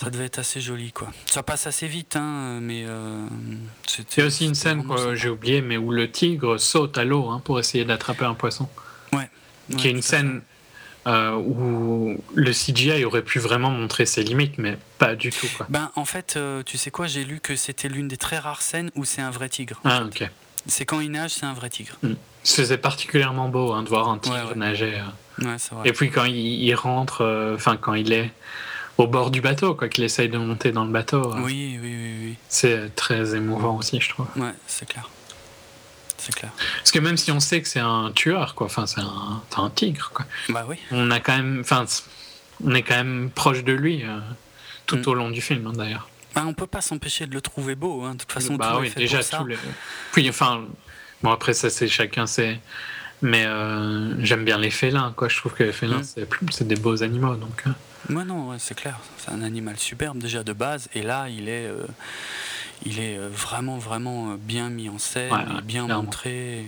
ça 0.01 0.11
devait 0.11 0.27
être 0.27 0.39
assez 0.39 0.61
joli. 0.61 0.93
Quoi. 0.93 1.09
Ça 1.27 1.43
passe 1.43 1.67
assez 1.67 1.87
vite, 1.87 2.17
hein, 2.17 2.59
mais 2.61 2.85
euh, 2.87 3.27
C'est 3.87 4.23
aussi 4.23 4.47
une 4.47 4.55
scène 4.55 4.85
j'ai 5.15 5.31
oublié, 5.31 5.63
mais 5.63 5.77
où 5.77 5.93
le 5.93 6.11
tigre 6.11 6.59
saute 6.59 6.99
à 6.99 7.05
l'eau 7.05 7.29
hein, 7.31 7.41
pour 7.43 7.59
essayer 7.59 7.85
d'attraper 7.85 8.25
un 8.25 8.35
poisson. 8.35 8.69
Ouais. 9.13 9.31
Qui 9.77 9.89
est 9.89 9.91
une 9.91 10.03
scène 10.03 10.43
euh, 11.09 11.33
où 11.37 12.17
le 12.35 12.53
CGI 12.53 13.05
aurait 13.05 13.23
pu 13.23 13.39
vraiment 13.39 13.71
montrer 13.71 14.05
ses 14.05 14.23
limites, 14.23 14.59
mais 14.59 14.77
pas 14.99 15.15
du 15.15 15.31
tout. 15.31 15.49
Quoi. 15.57 15.67
Ben, 15.71 15.91
en 15.97 16.05
fait, 16.05 16.35
euh, 16.37 16.63
tu 16.63 16.77
sais 16.77 16.91
quoi, 16.91 17.07
j'ai 17.07 17.25
lu 17.25 17.41
que 17.41 17.57
c'était 17.57 17.89
l'une 17.89 18.09
des 18.09 18.19
très 18.19 18.39
rares 18.39 18.61
scènes 18.61 18.91
où 18.95 19.07
c'est 19.07 19.23
un 19.23 19.31
vrai 19.31 19.49
tigre. 19.49 19.81
Ah, 19.85 20.05
ok. 20.05 20.29
C'est 20.67 20.85
quand 20.85 21.01
il 21.01 21.11
nage, 21.11 21.31
c'est 21.31 21.47
un 21.47 21.55
vrai 21.55 21.71
tigre. 21.71 21.95
Mm. 22.03 22.13
C'est 22.43 22.79
particulièrement 22.79 23.49
beau 23.49 23.73
hein, 23.73 23.83
de 23.83 23.89
voir 23.89 24.09
un 24.11 24.19
tigre 24.19 24.55
nager. 24.55 25.01
Euh. 25.43 25.57
Et 25.85 25.93
puis 25.93 26.11
quand 26.11 26.25
il, 26.25 26.75
rentre, 26.75 27.55
enfin 27.55 27.77
quand 27.77 27.95
il 27.95 28.13
est 28.13 28.31
au 28.99 29.07
bord 29.07 29.31
du 29.31 29.41
bateau, 29.41 29.75
quoi, 29.75 29.89
qu'il 29.89 30.05
essaye 30.05 30.29
de 30.29 30.37
monter 30.37 30.73
dans 30.73 30.85
le 30.85 30.91
bateau. 30.91 31.33
Oui, 31.37 31.79
oui, 31.81 31.97
oui, 31.97 32.15
oui. 32.23 32.37
C'est 32.49 32.95
très 32.97 33.35
émouvant 33.35 33.77
aussi, 33.77 34.01
je 34.01 34.09
trouve. 34.11 34.27
Ouais, 34.37 34.53
c'est 34.67 34.89
clair 34.89 35.09
c'est 36.19 36.35
clair. 36.35 36.53
Parce 36.79 36.91
que 36.91 36.99
même 36.99 37.17
si 37.17 37.31
on 37.31 37.41
sait 37.41 37.63
que 37.63 37.69
c'est 37.69 37.81
un 37.81 38.13
tueur, 38.15 38.55
quoi, 38.55 38.67
enfin, 38.67 38.87
c'est 38.87 39.01
un, 39.01 39.43
un, 39.57 39.71
tigre, 39.71 40.11
quoi. 40.13 40.27
Bah 40.49 40.65
oui. 40.69 40.77
On 40.91 41.11
a 41.11 41.21
quand 41.21 41.37
même, 41.37 41.61
enfin, 41.61 41.85
on 42.65 42.75
est 42.75 42.83
quand 42.83 42.97
même 42.97 43.31
proche 43.35 43.65
de 43.65 43.73
lui 43.73 44.05
euh, 44.05 44.19
tout 44.87 44.97
mm. 44.97 45.07
au 45.07 45.15
long 45.15 45.31
du 45.31 45.41
film, 45.41 45.67
hein, 45.67 45.73
d'ailleurs. 45.75 46.09
Bah, 46.35 46.45
on 46.47 46.55
peut 46.55 46.67
pas 46.67 46.81
s'empêcher 46.81 47.27
de 47.27 47.35
le 47.35 47.41
trouver 47.41 47.75
beau, 47.75 48.03
hein. 48.03 48.15
de 48.15 48.21
toute 48.21 48.33
façon. 48.33 48.57
Bah 48.57 48.79
oui, 48.81 48.93
déjà 48.97 49.23
tout 49.23 49.47
Les... 49.47 49.57
Puis, 50.13 50.29
enfin, 50.29 50.65
bon 51.23 51.31
après 51.31 51.53
ça 51.53 51.69
c'est 51.69 51.89
chacun 51.89 52.27
c'est, 52.27 52.61
mais 53.23 53.45
euh, 53.45 54.15
j'aime 54.25 54.45
bien 54.45 54.59
les 54.59 54.71
félins, 54.71 55.13
quoi. 55.17 55.29
Je 55.29 55.37
trouve 55.37 55.55
que 55.55 55.65
les 55.65 55.73
félins 55.73 56.01
mm. 56.01 56.51
c'est 56.51 56.67
des 56.67 56.77
beaux 56.77 57.03
animaux, 57.03 57.35
donc. 57.35 57.63
Euh. 57.67 57.71
Moi 58.09 58.25
non, 58.25 58.57
c'est 58.59 58.77
clair. 58.77 58.99
C'est 59.19 59.31
un 59.31 59.43
animal 59.43 59.77
superbe 59.77 60.19
déjà 60.19 60.43
de 60.43 60.53
base, 60.53 60.89
et 60.95 61.03
là 61.03 61.29
il 61.29 61.49
est 61.49 61.69
il 62.85 63.01
est 63.01 63.17
euh, 63.17 63.29
vraiment 63.29 63.79
vraiment 63.79 64.33
euh, 64.33 64.37
bien 64.39 64.71
mis 64.71 64.89
en 64.89 64.99
scène, 64.99 65.61
bien 65.65 65.87
montré. 65.87 66.65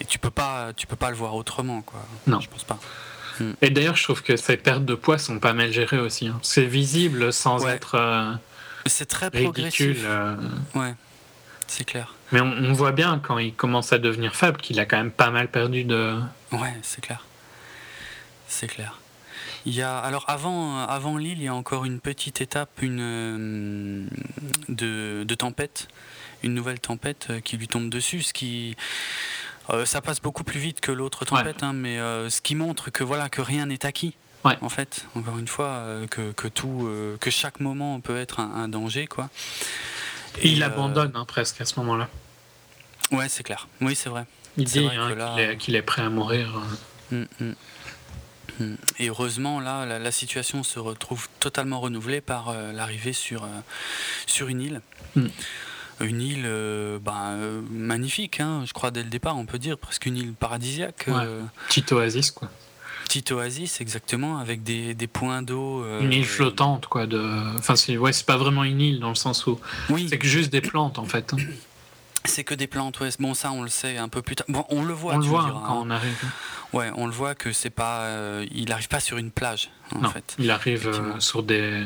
Et 0.00 0.04
tu 0.04 0.18
peux 0.18 0.30
pas, 0.30 0.72
tu 0.74 0.86
peux 0.86 0.96
pas 0.96 1.10
le 1.10 1.16
voir 1.16 1.34
autrement, 1.34 1.82
quoi. 1.82 2.00
Non, 2.26 2.40
je 2.40 2.48
pense 2.48 2.64
pas. 2.64 2.78
Et 3.60 3.70
d'ailleurs, 3.70 3.96
je 3.96 4.04
trouve 4.04 4.22
que 4.22 4.36
ces 4.36 4.56
pertes 4.56 4.84
de 4.84 4.94
poids 4.94 5.18
sont 5.18 5.38
pas 5.38 5.52
mal 5.52 5.72
gérées 5.72 5.98
aussi. 5.98 6.28
Hein. 6.28 6.38
C'est 6.42 6.64
visible 6.64 7.32
sans 7.32 7.66
être. 7.66 7.94
Euh, 7.94 8.32
c'est 8.86 9.06
très 9.06 9.30
progressif. 9.30 10.04
Ouais, 10.74 10.94
c'est 11.66 11.84
clair. 11.84 12.14
Mais 12.32 12.40
on, 12.40 12.46
on, 12.46 12.72
voit 12.72 12.92
bien 12.92 13.20
quand 13.22 13.38
il 13.38 13.54
commence 13.54 13.92
à 13.92 13.98
devenir 13.98 14.34
faible 14.34 14.58
qu'il 14.58 14.80
a 14.80 14.86
quand 14.86 14.96
même 14.96 15.10
pas 15.10 15.30
mal 15.30 15.48
perdu 15.48 15.84
de. 15.84 16.18
Ouais, 16.50 16.74
c'est 16.82 17.00
clair. 17.00 17.24
C'est 18.48 18.66
clair. 18.66 19.01
Il 19.64 19.74
y 19.74 19.82
a, 19.82 19.98
alors 19.98 20.24
avant, 20.26 20.80
avant 20.80 21.16
l'île, 21.16 21.38
il 21.38 21.44
y 21.44 21.48
a 21.48 21.54
encore 21.54 21.84
une 21.84 22.00
petite 22.00 22.40
étape 22.40 22.82
une, 22.82 22.98
euh, 23.00 24.06
de, 24.68 25.34
tempête, 25.34 25.88
une 26.42 26.54
nouvelle 26.54 26.80
tempête 26.80 27.28
euh, 27.30 27.40
qui 27.40 27.56
lui 27.56 27.68
tombe 27.68 27.88
dessus, 27.88 28.22
ce 28.22 28.32
qui 28.32 28.76
euh, 29.70 29.84
ça 29.84 30.00
passe 30.00 30.20
beaucoup 30.20 30.42
plus 30.42 30.58
vite 30.58 30.80
que 30.80 30.90
l'autre 30.90 31.24
tempête, 31.24 31.62
hein, 31.62 31.72
mais 31.72 31.96
ce 31.96 32.40
qui 32.40 32.56
montre 32.56 32.90
que 32.90 33.04
voilà 33.04 33.28
que 33.28 33.40
rien 33.40 33.66
n'est 33.66 33.86
acquis. 33.86 34.16
En 34.44 34.68
fait, 34.68 35.06
encore 35.14 35.38
une 35.38 35.46
fois, 35.46 35.86
que, 36.10 36.32
que, 36.32 36.48
tout, 36.48 36.90
que 37.20 37.30
chaque 37.30 37.60
moment 37.60 38.00
peut 38.00 38.18
être 38.18 38.40
un, 38.40 38.66
danger, 38.66 39.06
quoi. 39.06 39.30
Et, 40.40 40.48
il 40.48 40.64
abandonne 40.64 41.12
hein, 41.14 41.24
presque 41.24 41.60
à 41.60 41.64
ce 41.64 41.78
moment-là. 41.78 42.08
Ouais, 43.12 43.28
c'est 43.28 43.44
clair. 43.44 43.68
Oui, 43.80 43.94
c'est 43.94 44.08
vrai. 44.08 44.24
Il 44.56 44.64
dit 44.64 44.84
hein, 44.84 45.54
qu'il 45.60 45.76
est, 45.76 45.82
prêt 45.82 46.02
à 46.02 46.10
mourir. 46.10 46.60
Hum, 47.12 47.28
hum. 47.40 47.54
Et 48.98 49.08
heureusement, 49.08 49.60
là, 49.60 49.98
la, 49.98 50.12
situation 50.12 50.62
se 50.62 50.78
retrouve 50.78 51.28
totalement 51.40 51.80
renouvelée 51.80 52.20
par 52.20 52.48
euh, 52.48 52.72
l'arrivée 52.72 53.12
sur, 53.12 53.44
euh, 53.44 53.48
sur 54.26 54.48
une 54.48 54.60
île. 54.60 54.80
Hmm. 55.16 55.28
Une 56.00 56.20
île 56.20 56.44
euh, 56.44 56.98
ben, 56.98 57.62
magnifique, 57.70 58.40
hein, 58.40 58.64
je 58.66 58.72
crois, 58.72 58.90
dès 58.90 59.02
le 59.02 59.08
départ, 59.08 59.36
on 59.36 59.46
peut 59.46 59.58
dire, 59.58 59.78
presque 59.78 60.06
une 60.06 60.16
île 60.16 60.32
paradisiaque. 60.32 61.08
Petite 61.68 61.92
oasis, 61.92 62.30
quoi. 62.30 62.50
Petite 63.04 63.30
oasis, 63.32 63.80
exactement, 63.80 64.38
avec 64.38 64.62
des, 64.62 64.94
des 64.94 65.06
points 65.06 65.42
d'eau. 65.42 65.84
une 66.00 66.12
île 66.12 66.24
flottante, 66.24 66.86
quoi. 66.86 67.06
De... 67.06 67.20
Enfin, 67.58 67.76
c'est 67.76 67.96
ouais, 67.96 68.12
pas 68.26 68.36
vraiment 68.36 68.64
une 68.64 68.80
île 68.80 69.00
dans 69.00 69.10
le 69.10 69.14
sens 69.14 69.46
où. 69.46 69.60
Oui. 69.90 70.06
C'est 70.08 70.18
que 70.18 70.26
juste 70.26 70.50
des 70.50 70.60
plantes, 70.60 70.98
en 70.98 71.04
fait. 71.04 71.34
Hein. 71.34 71.38
C'est 72.24 72.44
que 72.44 72.54
des 72.54 72.66
plantes, 72.66 73.00
ouais. 73.00 73.08
Bon, 73.18 73.34
ça, 73.34 73.50
on 73.52 73.62
le 73.62 73.68
sait 73.68 73.98
un 73.98 74.08
peu 74.08 74.22
plus 74.22 74.36
tard. 74.36 74.46
Bon, 74.48 74.64
on 74.68 74.82
le 74.82 74.94
voit. 74.94 75.14
On 75.14 75.18
le 75.18 75.24
voit 75.24 75.42
quand 75.42 75.74
hein. 75.74 75.82
on 75.84 75.90
arrive. 75.90 76.16
Ouais, 76.72 76.90
on 76.94 77.06
le 77.06 77.12
voit 77.12 77.34
que 77.34 77.52
c'est 77.52 77.70
pas. 77.70 78.02
Euh, 78.02 78.46
il 78.52 78.68
n'arrive 78.68 78.88
pas 78.88 79.00
sur 79.00 79.18
une 79.18 79.30
plage, 79.30 79.70
en 79.94 80.00
non, 80.00 80.10
fait. 80.10 80.36
Il 80.38 80.50
arrive 80.50 80.88
euh, 80.88 81.18
sur 81.20 81.42
des, 81.42 81.84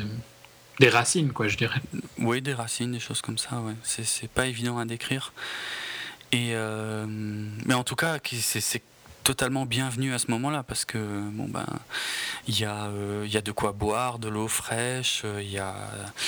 des 0.79 0.89
racines, 0.89 1.33
quoi, 1.33 1.49
je 1.49 1.57
dirais. 1.57 1.81
Oui, 2.19 2.43
des 2.43 2.55
racines, 2.55 2.93
des 2.93 3.01
choses 3.01 3.23
comme 3.23 3.39
ça, 3.39 3.61
ouais. 3.61 3.75
C'est 3.83 4.31
pas 4.31 4.47
évident 4.47 4.79
à 4.79 4.85
décrire. 4.85 5.33
Et 6.33 6.51
euh, 6.53 7.07
mais 7.09 7.75
en 7.75 7.85
tout 7.85 7.97
cas, 7.97 8.19
c'est 8.23 8.83
totalement 9.27 9.67
bienvenu 9.67 10.15
à 10.15 10.21
ce 10.21 10.31
moment-là 10.31 10.63
parce 10.63 10.85
que 10.85 10.99
bon 10.99 11.49
ben 11.49 11.67
il 12.47 12.61
y 12.61 12.65
a 12.65 12.85
euh, 12.85 13.27
y 13.29 13.37
a 13.37 13.41
de 13.41 13.51
quoi 13.51 13.73
boire, 13.73 14.21
de 14.21 14.29
l'eau 14.29 14.47
fraîche, 14.47 15.23
euh, 15.25 15.43
il 15.43 15.51
y 15.51 15.59
a 15.59 15.75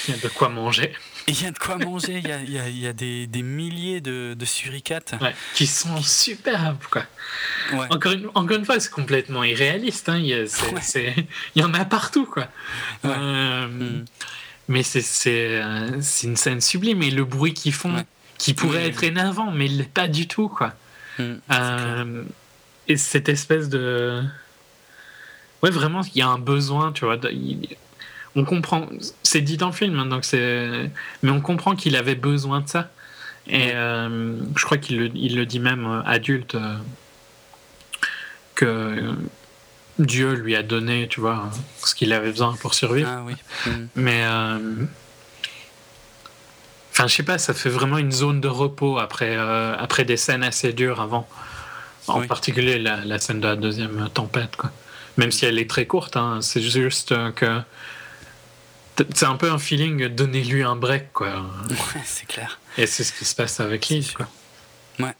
il 0.08 0.16
y 0.16 0.18
a 0.18 0.20
de 0.20 0.26
quoi 0.26 0.48
manger. 0.48 0.92
Il 1.28 1.40
y 1.40 1.46
a 1.46 1.50
de 1.50 1.58
quoi 1.58 1.76
manger, 1.76 2.22
il 2.24 2.26
y 2.26 2.32
a, 2.58 2.68
y 2.70 2.86
a, 2.86 2.92
des, 2.94 3.26
des, 3.26 3.42
milliers 3.42 4.00
de, 4.00 4.32
de 4.32 4.44
suricates 4.46 5.14
qui 5.52 5.66
sont 5.66 6.00
superbes 6.00 6.82
quoi. 6.90 7.04
Encore 7.90 8.12
une 8.12 8.30
encore 8.34 8.56
une 8.56 8.64
fois, 8.64 8.80
c'est 8.80 8.90
complètement 8.90 9.44
irréaliste 9.44 10.08
hein. 10.08 10.16
il, 10.16 10.28
y 10.28 10.48
il 11.54 11.62
y 11.62 11.62
en 11.62 11.74
a 11.74 11.84
partout 11.84 12.24
quoi. 12.24 12.48
Euh, 13.04 13.68
mm. 13.68 14.04
Mais 14.68 14.82
c'est 14.82 15.02
c'est 15.02 16.26
une 16.26 16.36
scène 16.36 16.62
sublime 16.62 17.02
et 17.02 17.10
le 17.10 17.24
bruit 17.24 17.52
qu'ils 17.52 17.74
font 17.74 17.94
qui 18.38 18.54
pourrait 18.54 18.88
être 18.88 19.04
énervant 19.04 19.52
mais 19.52 19.66
il 19.66 19.76
l'est 19.76 19.92
pas 19.92 20.08
du 20.08 20.26
tout 20.26 20.48
quoi. 20.48 20.72
Mm, 21.18 21.34
et 22.88 22.96
cette 22.96 23.28
espèce 23.28 23.68
de. 23.68 24.22
Ouais, 25.62 25.70
vraiment, 25.70 26.00
il 26.14 26.18
y 26.18 26.22
a 26.22 26.28
un 26.28 26.38
besoin, 26.38 26.92
tu 26.92 27.04
vois. 27.04 27.18
On 28.34 28.44
comprend. 28.44 28.86
C'est 29.22 29.42
dit 29.42 29.56
dans 29.56 29.66
le 29.66 29.72
film, 29.72 29.98
hein, 29.98 30.06
donc 30.06 30.24
c'est. 30.24 30.90
Mais 31.22 31.30
on 31.30 31.40
comprend 31.40 31.76
qu'il 31.76 31.96
avait 31.96 32.14
besoin 32.14 32.60
de 32.60 32.68
ça. 32.68 32.90
Et 33.46 33.72
euh, 33.74 34.36
je 34.56 34.64
crois 34.64 34.78
qu'il 34.78 34.98
le, 34.98 35.10
il 35.14 35.36
le 35.36 35.46
dit 35.46 35.60
même 35.60 35.86
euh, 35.86 36.02
adulte 36.04 36.54
euh, 36.54 36.76
que 38.54 39.14
Dieu 39.98 40.34
lui 40.34 40.54
a 40.54 40.62
donné, 40.62 41.08
tu 41.08 41.20
vois, 41.20 41.50
ce 41.78 41.94
qu'il 41.94 42.12
avait 42.12 42.30
besoin 42.30 42.54
pour 42.56 42.74
survivre. 42.74 43.08
Ah 43.10 43.22
oui. 43.24 43.34
Mm. 43.66 43.86
Mais. 43.96 44.24
Enfin, 46.92 47.06
je 47.06 47.14
sais 47.14 47.22
pas, 47.22 47.38
ça 47.38 47.54
fait 47.54 47.68
vraiment 47.68 47.98
une 47.98 48.10
zone 48.10 48.40
de 48.40 48.48
repos 48.48 48.98
après, 48.98 49.36
après 49.36 50.04
des 50.04 50.16
scènes 50.16 50.42
assez 50.42 50.72
dures 50.72 51.00
avant. 51.00 51.28
En 52.08 52.26
particulier 52.26 52.78
la, 52.78 53.18
scène 53.18 53.40
de 53.40 53.46
la 53.46 53.56
deuxième 53.56 54.08
tempête, 54.12 54.56
quoi. 54.56 54.72
Même 55.16 55.32
si 55.32 55.46
elle 55.46 55.58
est 55.58 55.68
très 55.68 55.86
courte, 55.86 56.16
hein, 56.16 56.38
c'est 56.42 56.62
juste 56.62 57.14
que. 57.34 57.60
C'est 59.14 59.26
un 59.26 59.36
peu 59.36 59.50
un 59.50 59.58
feeling, 59.58 60.08
donnez-lui 60.08 60.64
un 60.64 60.74
break, 60.74 61.12
quoi. 61.12 61.28
Ouais, 61.70 62.02
c'est 62.04 62.26
clair. 62.26 62.58
Et 62.76 62.86
c'est 62.86 63.04
ce 63.04 63.12
qui 63.12 63.24
se 63.24 63.34
passe 63.34 63.60
avec 63.60 63.88
Liz, 63.88 64.10
quoi. 64.12 64.26
Ouais. 64.98 65.14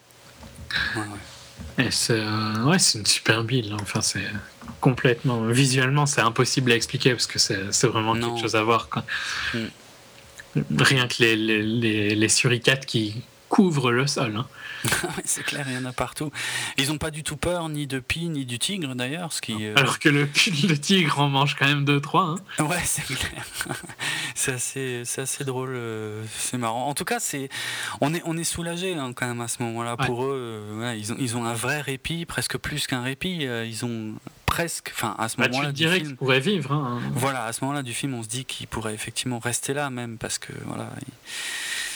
Ouais, 0.97 1.03
ouais. 1.03 1.85
Et 1.87 1.91
c'est 1.93 2.19
euh, 2.19 2.65
ouais, 2.65 2.79
une 2.95 3.07
super 3.07 3.45
build. 3.45 3.73
Enfin, 3.81 4.01
c'est 4.01 4.27
complètement. 4.81 5.43
Visuellement, 5.43 6.07
c'est 6.07 6.21
impossible 6.21 6.73
à 6.73 6.75
expliquer 6.75 7.13
parce 7.13 7.27
que 7.27 7.39
c'est 7.39 7.87
vraiment 7.87 8.15
quelque 8.15 8.41
chose 8.41 8.57
à 8.57 8.63
voir. 8.63 8.89
Quoi. 8.89 9.05
Mm. 9.55 9.67
Rien 10.81 11.07
que 11.07 11.15
les, 11.21 11.37
les, 11.37 11.63
les, 11.63 12.15
les 12.17 12.29
suricates 12.29 12.85
qui 12.85 13.23
couvrent 13.49 13.91
le 13.91 14.07
sol. 14.07 14.37
Hein. 14.37 14.47
c'est 15.25 15.43
clair, 15.43 15.67
il 15.69 15.75
y 15.75 15.79
en 15.79 15.85
a 15.85 15.93
partout. 15.93 16.31
Ils 16.77 16.89
n'ont 16.89 16.99
pas 16.99 17.11
du 17.11 17.23
tout 17.23 17.37
peur 17.37 17.69
ni 17.69 17.87
de 17.87 17.99
Pi 17.99 18.29
ni 18.29 18.45
du 18.45 18.59
tigre 18.59 18.95
d'ailleurs. 18.95 19.33
Ce 19.33 19.41
qui, 19.41 19.67
euh, 19.67 19.75
Alors 19.77 19.99
que 19.99 20.09
le, 20.09 20.29
le, 20.69 20.79
tigre 20.79 21.19
en 21.21 21.29
mange 21.29 21.57
quand 21.57 21.67
même 21.67 21.85
2-3. 21.85 22.39
Hein. 22.59 22.65
Ouais, 22.65 22.83
c'est 22.85 23.05
clair. 23.05 23.45
c'est 24.35 24.53
assez, 24.53 25.03
assez 25.17 25.45
drôle, 25.45 25.73
euh, 25.73 26.23
c'est 26.37 26.59
marrant. 26.59 26.87
En 26.89 26.95
tout 26.95 27.05
cas, 27.05 27.21
c'est, 27.21 27.49
on 28.01 28.15
est, 28.15 28.23
on 28.25 28.37
est 28.37 28.45
soulagé 28.45 28.95
hein, 28.95 29.13
quand 29.15 29.27
même 29.27 29.41
à 29.41 29.49
ce 29.49 29.63
moment-là. 29.63 29.97
Pour 29.97 30.25
eux, 30.25 30.71
euh, 30.81 30.95
ils, 30.97 31.13
ont, 31.13 31.17
ils 31.19 31.37
ont 31.37 31.45
un 31.45 31.55
vrai 31.55 31.81
répit, 31.81 32.25
presque 32.25 32.57
plus 32.59 32.87
qu'un 32.87 33.03
répit. 33.03 33.47
ils 33.67 33.85
ont 33.85 34.15
presque, 34.47 34.93
enfin 34.95 35.15
à 35.19 35.29
ce 35.29 35.37
bah, 35.37 35.49
moment-là, 35.49 35.73
dirais 35.73 36.01
qu'ils 36.01 36.17
pourraient 36.17 36.41
vivre. 36.41 36.73
Hein. 36.73 37.01
Voilà, 37.13 37.45
à 37.45 37.53
ce 37.53 37.65
moment-là 37.65 37.83
du 37.83 37.93
film, 37.93 38.15
on 38.15 38.23
se 38.23 38.29
dit 38.29 38.45
qu'ils 38.45 38.67
pourraient 38.67 38.95
effectivement 38.95 39.39
rester 39.39 39.75
là 39.75 39.91
même 39.91 40.19
parce 40.19 40.39
que 40.39 40.53
voilà, 40.65 40.89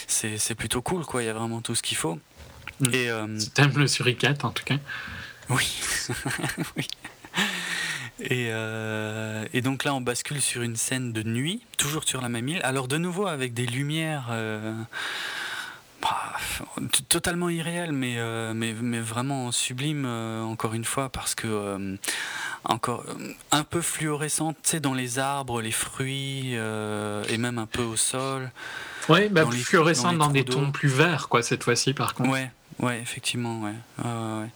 c'est 0.06 0.54
plutôt 0.54 0.82
cool 0.82 1.04
quoi. 1.04 1.22
Il 1.22 1.26
y 1.26 1.28
a 1.28 1.34
vraiment 1.34 1.60
tout 1.60 1.74
ce 1.74 1.82
qu'il 1.82 1.96
faut. 1.96 2.18
Mm. 2.80 2.94
Et 2.94 3.10
euh, 3.10 3.38
T'aimes 3.54 3.78
le 3.78 3.86
suricate 3.86 4.44
en 4.44 4.50
tout 4.50 4.64
cas 4.64 4.78
Oui. 5.48 5.80
oui. 6.76 6.88
Et, 8.20 8.48
euh, 8.50 9.44
et, 9.52 9.62
donc 9.62 9.84
là, 9.84 9.94
on 9.94 10.00
bascule 10.00 10.40
sur 10.40 10.62
une 10.62 10.76
scène 10.76 11.12
de 11.12 11.22
nuit, 11.22 11.62
toujours 11.76 12.04
sur 12.04 12.20
la 12.20 12.28
même 12.28 12.46
île. 12.46 12.60
Alors 12.62 12.86
de 12.86 12.96
nouveau 12.96 13.26
avec 13.26 13.52
des 13.52 13.66
lumières 13.66 14.28
euh, 14.30 14.74
bah, 16.00 16.36
totalement 17.08 17.48
irréelles, 17.48 17.92
mais, 17.92 18.18
mais, 18.54 18.74
mais, 18.74 19.00
vraiment 19.00 19.50
sublimes, 19.50 20.06
encore 20.06 20.74
une 20.74 20.84
fois, 20.84 21.08
parce 21.08 21.34
que 21.34 21.96
encore 22.64 23.04
un 23.50 23.64
peu 23.64 23.80
fluorescentes, 23.80 24.56
tu 24.62 24.70
sais, 24.70 24.80
dans 24.80 24.94
les 24.94 25.18
arbres, 25.18 25.60
les 25.60 25.72
fruits, 25.72 26.54
et 26.54 27.38
même 27.38 27.58
un 27.58 27.66
peu 27.66 27.82
au 27.82 27.96
sol. 27.96 28.52
Oui, 29.08 29.28
bah, 29.30 29.44
fluorescentes 29.50 30.18
dans, 30.18 30.26
dans 30.26 30.32
des 30.32 30.44
tons 30.44 30.70
plus 30.70 30.88
verts, 30.88 31.28
quoi, 31.28 31.42
cette 31.42 31.64
fois-ci, 31.64 31.92
par 31.92 32.14
contre. 32.14 32.30
Ouais, 32.30 32.50
Ouais, 32.78 33.00
effectivement, 33.00 33.62
ouais. 33.62 34.48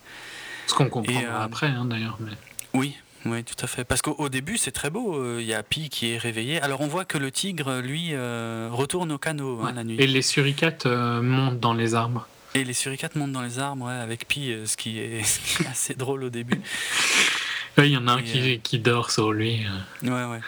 Ce 0.67 0.75
qu'on 0.75 0.89
comprend 0.89 1.15
euh, 1.15 1.45
après, 1.45 1.69
hein, 1.69 1.85
d'ailleurs. 1.85 2.19
Mais... 2.21 2.33
Oui, 2.75 2.97
oui, 3.25 3.45
tout 3.45 3.55
à 3.63 3.69
fait. 3.69 3.85
Parce 3.85 4.03
qu'au 4.03 4.29
début, 4.29 4.59
c'est 4.59 4.73
très 4.73 4.91
beau. 4.91 5.17
Euh, 5.17 5.39
il 5.41 5.47
y 5.47 5.55
a 5.55 5.63
Pi 5.63 5.89
qui 5.89 6.13
est 6.13 6.19
réveillé. 6.19 6.61
Alors, 6.61 6.81
on 6.81 6.89
voit 6.89 7.05
que 7.05 7.19
le 7.19 7.31
tigre, 7.31 7.81
lui, 7.81 8.11
euh, 8.13 8.69
retourne 8.73 9.13
au 9.13 9.19
canot 9.19 9.61
hein, 9.63 9.73
la 9.73 9.85
nuit. 9.85 9.97
Et 10.01 10.07
les 10.07 10.23
suricates 10.23 10.87
montent 10.87 11.61
dans 11.61 11.75
les 11.75 11.95
arbres. 11.95 12.27
Et 12.55 12.65
les 12.65 12.73
suricates 12.73 13.15
montent 13.15 13.33
dans 13.33 13.43
les 13.43 13.59
arbres, 13.59 13.89
avec 13.89 14.27
Pi, 14.27 14.53
ce 14.67 14.77
qui, 14.77 14.99
est, 14.99 15.23
assez 15.71 15.95
drôle 15.95 16.25
au 16.25 16.31
début. 16.31 16.61
Il 17.79 17.87
y 17.87 17.97
en 17.97 18.09
a 18.09 18.13
un 18.13 18.23
qui, 18.23 18.59
qui, 18.61 18.79
dort 18.79 19.11
sur 19.11 19.33
lui. 19.33 19.67
Ouais, 20.03 20.09
ouais. 20.09 20.41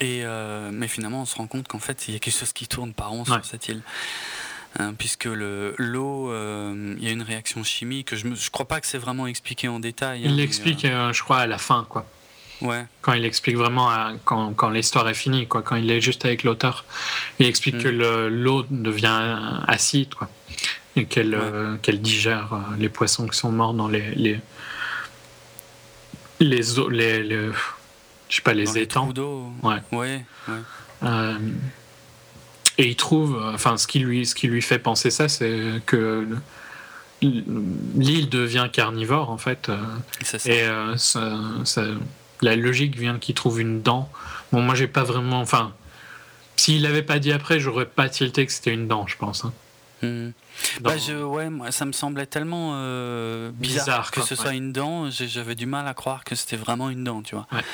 Et, 0.00 0.24
mais 0.72 0.88
finalement, 0.88 1.22
on 1.22 1.26
se 1.26 1.36
rend 1.36 1.46
compte 1.46 1.68
qu'en 1.68 1.78
fait, 1.78 2.08
il 2.08 2.14
y 2.14 2.16
a 2.16 2.20
quelque 2.20 2.38
chose 2.38 2.52
qui 2.52 2.68
tourne 2.68 2.92
par 2.92 3.10
rond 3.10 3.24
sur 3.24 3.44
cette 3.44 3.68
île. 3.68 3.82
Hein, 4.78 4.92
puisque 4.98 5.24
l'eau, 5.24 6.30
euh, 6.30 6.94
il 6.98 7.04
y 7.04 7.08
a 7.08 7.10
une 7.10 7.22
réaction 7.22 7.64
chimique. 7.64 8.14
Je 8.14 8.26
ne 8.26 8.34
crois 8.50 8.68
pas 8.68 8.80
que 8.80 8.86
c'est 8.86 8.98
vraiment 8.98 9.26
expliqué 9.26 9.68
en 9.68 9.80
détail. 9.80 10.22
il 10.24 10.30
hein, 10.30 10.34
l'explique, 10.34 10.84
euh, 10.84 11.12
je 11.12 11.22
crois, 11.22 11.38
à 11.38 11.46
la 11.46 11.58
fin, 11.58 11.86
quoi. 11.88 12.06
Ouais. 12.60 12.84
Quand 13.02 13.12
il 13.12 13.24
explique 13.24 13.56
vraiment 13.56 13.90
quand, 14.24 14.54
quand 14.54 14.70
l'histoire 14.70 15.08
est 15.08 15.14
finie, 15.14 15.46
quoi, 15.46 15.62
quand 15.62 15.76
il 15.76 15.90
est 15.90 16.00
juste 16.00 16.24
avec 16.24 16.42
l'auteur, 16.42 16.84
il 17.38 17.46
explique 17.46 17.78
que 17.78 17.88
mm. 17.88 18.28
l'eau 18.28 18.64
devient 18.70 19.38
acide, 19.68 20.14
quoi, 20.14 20.30
et 20.94 21.04
qu'elle 21.04 21.34
euh, 21.34 21.76
qu'elle 21.76 22.00
digère 22.00 22.58
les 22.78 22.88
poissons 22.88 23.26
qui 23.28 23.36
sont 23.36 23.52
morts 23.52 23.74
dans 23.74 23.88
les 23.88 24.14
les 24.14 24.40
les, 26.40 26.78
eaux, 26.78 26.88
les, 26.88 27.50
je 28.36 28.42
sais 28.42 28.44
pas 28.44 28.52
les 28.52 28.76
étangs. 28.76 29.08
ouais. 29.62 29.76
ouais, 29.92 30.24
ouais. 30.48 31.34
Et 32.78 32.88
il 32.88 32.96
trouve, 32.96 33.42
enfin, 33.54 33.78
ce 33.78 33.86
qui 33.86 34.00
lui, 34.00 34.26
ce 34.26 34.34
qui 34.34 34.46
lui 34.48 34.60
fait 34.60 34.78
penser 34.78 35.10
ça, 35.10 35.28
c'est 35.28 35.80
que 35.86 36.28
l'île 37.22 38.28
devient 38.28 38.68
carnivore, 38.70 39.30
en 39.30 39.38
fait. 39.38 39.70
Et 40.44 40.64
euh, 40.64 40.94
ça, 40.98 41.82
la 42.42 42.56
logique 42.56 42.98
vient 42.98 43.18
qu'il 43.18 43.34
trouve 43.34 43.60
une 43.60 43.80
dent. 43.80 44.10
Bon, 44.52 44.60
moi, 44.60 44.74
j'ai 44.74 44.88
pas 44.88 45.04
vraiment. 45.04 45.40
Enfin, 45.40 45.72
s'il 46.56 46.82
l'avait 46.82 47.02
pas 47.02 47.18
dit 47.18 47.32
après, 47.32 47.58
j'aurais 47.58 47.86
pas 47.86 48.10
tilté 48.10 48.44
que 48.44 48.52
c'était 48.52 48.74
une 48.74 48.86
dent, 48.86 49.06
je 49.06 49.16
pense. 49.16 49.46
Hein. 49.46 49.54
Hmm. 50.02 50.32
Bah, 50.82 50.98
je, 50.98 51.14
ouais, 51.14 51.48
moi, 51.48 51.72
ça 51.72 51.86
me 51.86 51.92
semblait 51.92 52.26
tellement 52.26 52.72
euh, 52.74 53.50
bizarre, 53.54 54.10
que 54.10 54.20
ce 54.20 54.34
soit 54.34 54.52
une 54.52 54.72
dent. 54.72 55.08
J'avais 55.08 55.54
du 55.54 55.64
mal 55.64 55.88
à 55.88 55.94
croire 55.94 56.24
que 56.24 56.34
c'était 56.34 56.56
vraiment 56.56 56.90
une 56.90 57.04
dent, 57.04 57.22
tu 57.22 57.34
vois. 57.34 57.46
Ouais. 57.52 57.64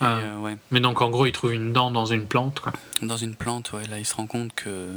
Ah. 0.00 0.18
Euh, 0.18 0.54
Mais 0.70 0.80
donc 0.80 1.00
en 1.00 1.10
gros, 1.10 1.26
il 1.26 1.32
trouve 1.32 1.52
une 1.52 1.72
dent 1.72 1.90
dans 1.90 2.06
une 2.06 2.26
plante, 2.26 2.60
quoi. 2.60 2.72
Dans 3.02 3.16
une 3.16 3.34
plante, 3.34 3.72
ouais. 3.72 3.86
Là, 3.88 3.98
il 3.98 4.04
se 4.04 4.14
rend 4.14 4.26
compte 4.26 4.54
que 4.54 4.90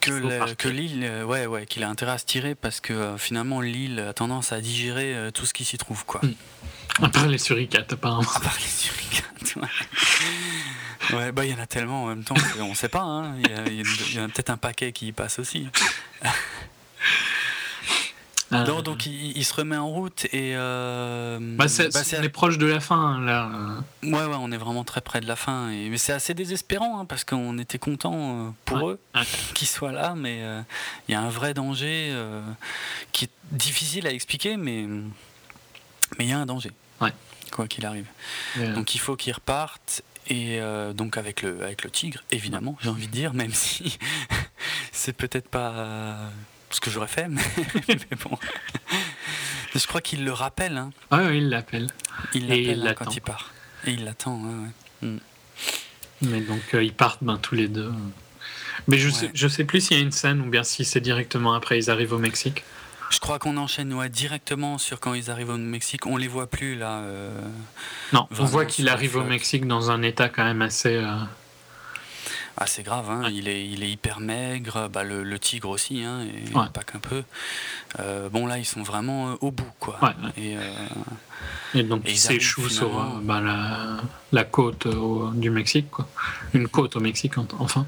que, 0.00 0.54
que 0.54 0.68
l'île, 0.68 1.04
euh, 1.04 1.24
ouais, 1.24 1.46
ouais, 1.46 1.64
qu'il 1.64 1.84
a 1.84 1.88
intérêt 1.88 2.12
à 2.12 2.18
se 2.18 2.24
tirer 2.24 2.56
parce 2.56 2.80
que 2.80 2.92
euh, 2.92 3.18
finalement 3.18 3.60
l'île 3.60 4.00
a 4.00 4.12
tendance 4.12 4.52
à 4.52 4.60
digérer 4.60 5.30
tout 5.32 5.46
ce 5.46 5.54
qui 5.54 5.64
s'y 5.64 5.78
trouve, 5.78 6.04
quoi. 6.04 6.20
Hmm. 6.22 7.04
À 7.04 7.08
part 7.08 7.26
les 7.26 7.38
suricates, 7.38 7.92
apparemment. 7.92 8.28
À 8.34 8.40
part 8.40 8.56
les 8.60 8.68
suricates, 8.68 9.54
ouais. 9.56 11.16
ouais 11.16 11.32
bah 11.32 11.44
il 11.44 11.52
y 11.52 11.54
en 11.54 11.62
a 11.62 11.66
tellement 11.66 12.04
en 12.04 12.06
même 12.08 12.24
temps, 12.24 12.34
on 12.60 12.74
sait 12.74 12.88
pas, 12.88 13.02
hein. 13.02 13.34
Il 13.38 13.50
y 13.76 14.18
a, 14.18 14.24
a 14.24 14.28
peut-être 14.28 14.50
un 14.50 14.56
paquet 14.56 14.92
qui 14.92 15.06
y 15.08 15.12
passe 15.12 15.38
aussi. 15.38 15.68
Ah. 18.52 18.64
donc 18.82 19.06
il, 19.06 19.44
se 19.44 19.54
remet 19.54 19.76
en 19.76 19.88
route 19.88 20.26
et. 20.26 20.54
Euh, 20.54 21.38
bah, 21.40 21.68
c'est, 21.68 21.92
bah, 21.92 22.00
on 22.18 22.22
est 22.22 22.28
proche 22.28 22.58
de 22.58 22.66
la 22.66 22.80
fin 22.80 23.20
là. 23.20 23.50
Ouais, 24.02 24.10
ouais, 24.10 24.36
on 24.38 24.52
est 24.52 24.56
vraiment 24.56 24.84
très 24.84 25.00
près 25.00 25.20
de 25.20 25.26
la 25.26 25.36
fin. 25.36 25.70
Et, 25.70 25.88
mais 25.88 25.98
c'est 25.98 26.12
assez 26.12 26.34
désespérant 26.34 27.00
hein, 27.00 27.04
parce 27.06 27.24
qu'on 27.24 27.58
était 27.58 27.78
content 27.78 28.14
euh, 28.14 28.50
pour 28.64 28.90
eux 28.90 29.00
qu'ils 29.54 29.68
soient 29.68 29.92
là, 29.92 30.14
mais 30.16 30.40
euh, 30.42 30.60
il 31.08 31.12
y 31.12 31.14
a 31.14 31.20
un 31.20 31.30
vrai 31.30 31.54
danger 31.54 32.14
qui 33.12 33.24
est 33.24 33.30
difficile 33.50 34.06
à 34.06 34.12
expliquer, 34.12 34.56
mais 34.56 34.86
mais 36.18 36.26
il 36.26 36.28
y 36.28 36.32
a 36.32 36.38
un 36.38 36.46
danger. 36.46 36.70
Ouais. 37.00 37.12
Quoi 37.50 37.68
qu'il 37.68 37.86
arrive. 37.86 38.06
Donc 38.74 38.94
il 38.94 38.98
faut 38.98 39.16
qu'ils 39.16 39.34
repartent 39.34 40.02
et 40.28 40.60
donc 40.94 41.16
avec 41.16 41.42
le, 41.42 41.62
avec 41.62 41.84
le 41.84 41.90
tigre, 41.90 42.22
évidemment, 42.30 42.76
j'ai 42.80 42.90
envie 42.90 43.08
de 43.08 43.12
dire, 43.12 43.34
même 43.34 43.52
si 43.52 43.98
c'est 44.92 45.14
peut-être 45.14 45.48
pas 45.48 46.16
ce 46.74 46.80
que 46.80 46.90
j'aurais 46.90 47.08
fait, 47.08 47.28
mais, 47.88 47.96
bon. 48.22 48.38
Je 49.74 49.86
crois 49.86 50.00
qu'il 50.00 50.24
le 50.24 50.32
rappelle. 50.32 50.76
Hein. 50.76 50.90
Ah 51.10 51.22
oui, 51.28 51.38
il 51.38 51.48
l'appelle. 51.48 51.88
Il 52.34 52.48
l'appelle 52.48 52.86
hein, 52.86 52.94
quand 52.94 53.16
il 53.16 53.20
part. 53.20 53.52
Et 53.86 53.92
il 53.92 54.04
l'attend. 54.04 54.40
Mm. 55.00 55.18
Mais 56.22 56.40
donc 56.40 56.62
euh, 56.74 56.84
ils 56.84 56.92
partent 56.92 57.22
ben, 57.22 57.38
tous 57.38 57.54
les 57.54 57.68
deux. 57.68 57.92
Mais 58.88 58.98
je, 58.98 59.08
sais, 59.08 59.30
je 59.34 59.48
sais 59.48 59.64
plus 59.64 59.80
s'il 59.80 59.96
y 59.96 60.00
a 60.00 60.02
une 60.02 60.12
scène 60.12 60.40
ou 60.40 60.46
bien 60.46 60.62
si 60.62 60.84
c'est 60.84 61.00
directement 61.00 61.54
après 61.54 61.78
ils 61.78 61.90
arrivent 61.90 62.12
au 62.12 62.18
Mexique. 62.18 62.64
Je 63.10 63.18
crois 63.18 63.38
qu'on 63.38 63.58
enchaîne 63.58 63.92
ouais, 63.92 64.08
directement 64.08 64.78
sur 64.78 64.98
quand 64.98 65.12
ils 65.12 65.30
arrivent 65.30 65.50
au 65.50 65.58
Mexique. 65.58 66.06
On 66.06 66.16
les 66.16 66.28
voit 66.28 66.48
plus 66.48 66.76
là. 66.76 67.00
Euh, 67.00 67.30
non, 68.14 68.26
on 68.38 68.44
voit 68.44 68.64
qu'il 68.64 68.88
arrive 68.88 69.16
au 69.16 69.24
Mexique 69.24 69.66
dans 69.66 69.90
un 69.90 70.00
état 70.00 70.30
quand 70.30 70.44
même 70.44 70.62
assez. 70.62 70.96
Euh, 70.96 71.16
ah, 72.58 72.66
c'est 72.66 72.82
grave, 72.82 73.10
hein. 73.10 73.22
il, 73.32 73.48
est, 73.48 73.66
il 73.66 73.82
est 73.82 73.90
hyper 73.90 74.20
maigre, 74.20 74.88
bah, 74.92 75.04
le, 75.04 75.38
tigre 75.38 75.70
aussi, 75.70 76.02
hein, 76.02 76.20
et 76.22 76.52
pas 76.52 76.82
qu'un 76.82 76.98
peu. 76.98 77.24
Euh, 77.98 78.28
bon, 78.28 78.46
là, 78.46 78.58
ils 78.58 78.66
sont 78.66 78.82
vraiment 78.82 79.30
euh, 79.30 79.36
au 79.40 79.50
bout, 79.50 79.70
quoi. 79.80 79.98
Et, 80.36 80.56
euh, 80.56 80.60
et, 81.74 81.82
donc, 81.82 82.02
ils 82.06 82.18
s'échouent 82.18 82.68
sur 82.68 82.90
bah, 83.22 83.40
la, 83.40 83.96
la, 84.32 84.44
côte 84.44 84.86
du 85.34 85.50
Mexique, 85.50 85.90
quoi. 85.90 86.06
Une 86.52 86.68
côte 86.68 86.96
au 86.96 87.00
Mexique, 87.00 87.38
enfin. 87.58 87.86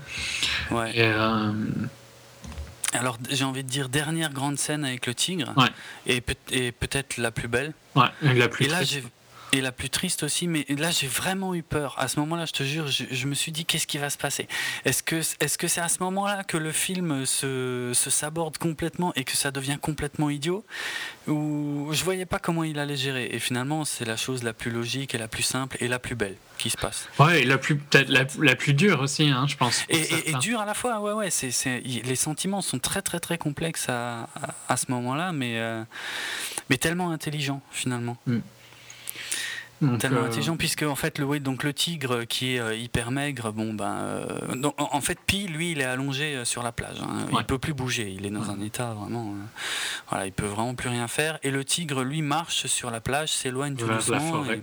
Ouais. 0.70 1.12
alors, 2.95 3.19
j'ai 3.31 3.45
envie 3.45 3.65
de 3.65 3.69
dire, 3.69 3.91
dernière 3.91 4.32
grande 4.32 4.59
scène 4.59 4.85
avec 4.85 5.07
le 5.07 5.15
tigre, 5.15 5.55
et, 6.07 6.23
peut, 6.23 6.35
et 6.51 6.73
peut-être 6.73 7.19
la 7.19 7.31
plus 7.31 7.49
belle. 7.49 7.74
Ouais, 7.97 8.09
la 8.23 8.49
plus 8.49 8.65
Et 8.65 8.69
là, 8.69 8.82
j'ai 8.82 9.05
Et 9.55 9.61
la 9.61 9.71
plus 9.71 9.89
triste 9.89 10.25
aussi, 10.25 10.49
mais 10.49 10.67
là 10.69 10.91
j'ai 10.91 11.07
vraiment 11.07 11.55
eu 11.55 11.63
peur. 11.63 11.95
À 11.97 12.09
ce 12.09 12.19
moment-là, 12.19 12.45
je 12.45 12.51
te 12.51 12.65
jure, 12.65 12.89
je, 12.89 13.27
me 13.29 13.35
suis 13.35 13.53
dit 13.53 13.65
qu'est-ce 13.65 13.87
qui 13.87 13.99
va 13.99 14.11
se 14.11 14.19
passer? 14.19 14.49
Est-ce 14.85 15.05
que 15.05 15.15
est-ce 15.15 15.57
que 15.57 15.69
c'est 15.69 15.81
à 15.81 15.87
ce 15.87 16.03
moment-là 16.03 16.43
que 16.43 16.57
le 16.57 16.73
film 16.73 17.25
se, 17.25 17.93
se 17.95 18.11
saborde 18.11 18.59
complètement 18.59 19.13
et 19.15 19.23
que 19.23 19.37
ça 19.37 19.53
devient 19.53 19.79
complètement 19.81 20.29
idiot? 20.29 20.65
Ou 21.29 21.89
je 21.93 22.03
voyais 22.03 22.27
pas 22.27 22.41
comment 22.41 22.65
il 22.65 22.81
allait 22.81 22.97
gérer. 22.97 23.29
Et 23.31 23.39
finalement, 23.39 23.85
c'est 23.85 24.05
la 24.05 24.17
chose 24.17 24.43
la 24.43 24.55
plus 24.55 24.73
logique 24.73 25.15
et 25.15 25.19
la 25.19 25.29
plus 25.29 25.45
simple 25.45 25.77
et 25.79 25.87
la 25.87 26.01
plus 26.01 26.17
belle 26.17 26.35
qui 26.59 26.71
se 26.71 26.77
passe. 26.77 27.09
Ouais, 27.21 27.43
et 27.43 27.45
la 27.45 27.57
plus 27.57 27.77
peut-être 27.77 28.09
la, 28.09 28.27
la, 28.41 28.57
plus 28.57 28.75
dure 28.75 29.03
aussi, 29.03 29.29
hein, 29.29 29.47
je 29.47 29.55
pense. 29.55 29.85
Et, 29.89 30.31
et, 30.31 30.35
dure 30.41 30.59
à 30.59 30.67
la 30.67 30.75
fois, 30.75 30.99
ouais, 30.99 31.13
ouais. 31.13 31.31
C'est, 31.31 31.81
les 31.81 32.17
sentiments 32.17 32.61
sont 32.61 32.81
très 32.81 33.03
très 33.03 33.21
très 33.21 33.39
complexes 33.39 33.89
à, 33.89 34.29
à, 34.69 34.77
ce 34.77 34.87
moment-là, 34.91 35.31
mais 35.31 35.61
euh, 35.61 35.85
mais 36.71 36.77
tellement 36.77 37.13
intelligents 37.13 37.63
finalement. 37.71 38.17
Mm 38.27 38.41
tellement 39.98 40.20
euh, 40.20 40.27
intelligent 40.27 40.56
puisque 40.56 40.82
en 40.82 40.94
fait 40.94 41.19
le 41.19 41.39
donc 41.40 41.62
le 41.62 41.73
tigre 41.73 42.24
qui 42.24 42.56
est 42.56 42.61
euh, 42.61 42.74
hyper 42.74 43.11
maigre 43.11 43.52
bon 43.52 43.74
ben 43.74 43.94
euh, 43.94 44.70
en 44.77 45.01
fait 45.01 45.19
Pi 45.27 45.47
lui 45.47 45.73
il 45.73 45.81
est 45.81 45.85
allongé 45.85 46.44
sur 46.44 46.62
la 46.62 46.73
plage 46.73 46.98
hein. 47.02 47.27
il 47.39 47.44
peut 47.44 47.59
plus 47.59 47.74
bouger 47.74 48.15
il 48.16 48.27
est 48.27 48.31
dans 48.31 48.51
un 48.51 48.61
état 48.61 48.94
vraiment 48.94 49.35
voilà 50.09 50.27
il 50.27 50.32
peut 50.32 50.47
vraiment 50.47 50.74
plus 50.74 50.89
rien 50.89 51.09
faire. 51.09 51.39
Et 51.43 51.51
le 51.51 51.65
tigre 51.65 52.02
lui 52.02 52.23
marche 52.23 52.66
sur 52.66 52.90
la 52.90 53.01
plage 53.01 53.31
s'éloigne 53.31 53.77
tout 53.77 53.86
doucement 53.86 54.43
vers 54.43 54.56
la 54.56 54.62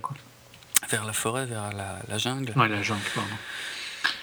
vers 0.88 1.04
la 1.04 1.12
forêt 1.12 1.46
vers 1.46 1.72
la, 1.72 2.18
jungle. 2.18 2.52
Ouais, 2.56 2.68
la 2.68 2.82
jungle 2.82 3.02
pardon. 3.14 3.28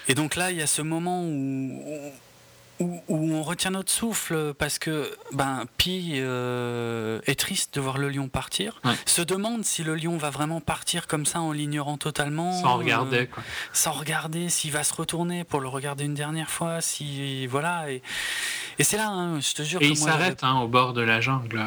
et 0.08 0.14
donc 0.14 0.36
là 0.36 0.50
il 0.50 0.58
y 0.58 0.62
a 0.62 0.66
ce 0.66 0.82
moment 0.82 1.22
où 1.22 1.82
où, 1.86 2.12
on 2.80 3.42
retient 3.42 3.72
notre 3.72 3.90
souffle 3.90 4.54
parce 4.54 4.78
que 4.78 5.10
ben, 5.32 5.64
Pi 5.76 6.12
euh, 6.14 7.20
est 7.26 7.38
triste 7.38 7.74
de 7.74 7.80
voir 7.80 7.98
le 7.98 8.08
lion 8.08 8.28
partir, 8.28 8.80
se 9.06 9.22
demande 9.22 9.64
si 9.64 9.82
le 9.82 9.94
lion 9.94 10.16
va 10.16 10.30
vraiment 10.30 10.60
partir 10.60 11.06
comme 11.06 11.26
ça 11.26 11.40
en 11.40 11.52
l'ignorant 11.52 11.98
totalement. 11.98 12.60
Sans 12.60 12.76
regarder. 12.76 13.26
Quoi. 13.26 13.42
sans 13.72 13.92
regarder 13.92 14.48
s'il 14.48 14.72
va 14.72 14.82
se 14.82 14.94
retourner 14.94 15.44
pour 15.44 15.60
le 15.60 15.68
regarder 15.68 16.04
une 16.04 16.14
dernière 16.14 16.50
fois. 16.50 16.80
Si, 16.80 17.46
voilà, 17.46 17.90
et, 17.90 18.02
et 18.78 18.84
c'est 18.84 18.96
là, 18.96 19.08
hein, 19.08 19.40
je 19.40 19.52
te 19.52 19.62
jure. 19.62 19.82
Et 19.82 19.88
il 19.88 19.96
s'arrête 19.96 20.42
hein, 20.42 20.60
au 20.60 20.68
bord 20.68 20.92
de 20.92 21.02
la 21.02 21.20
jungle. 21.20 21.62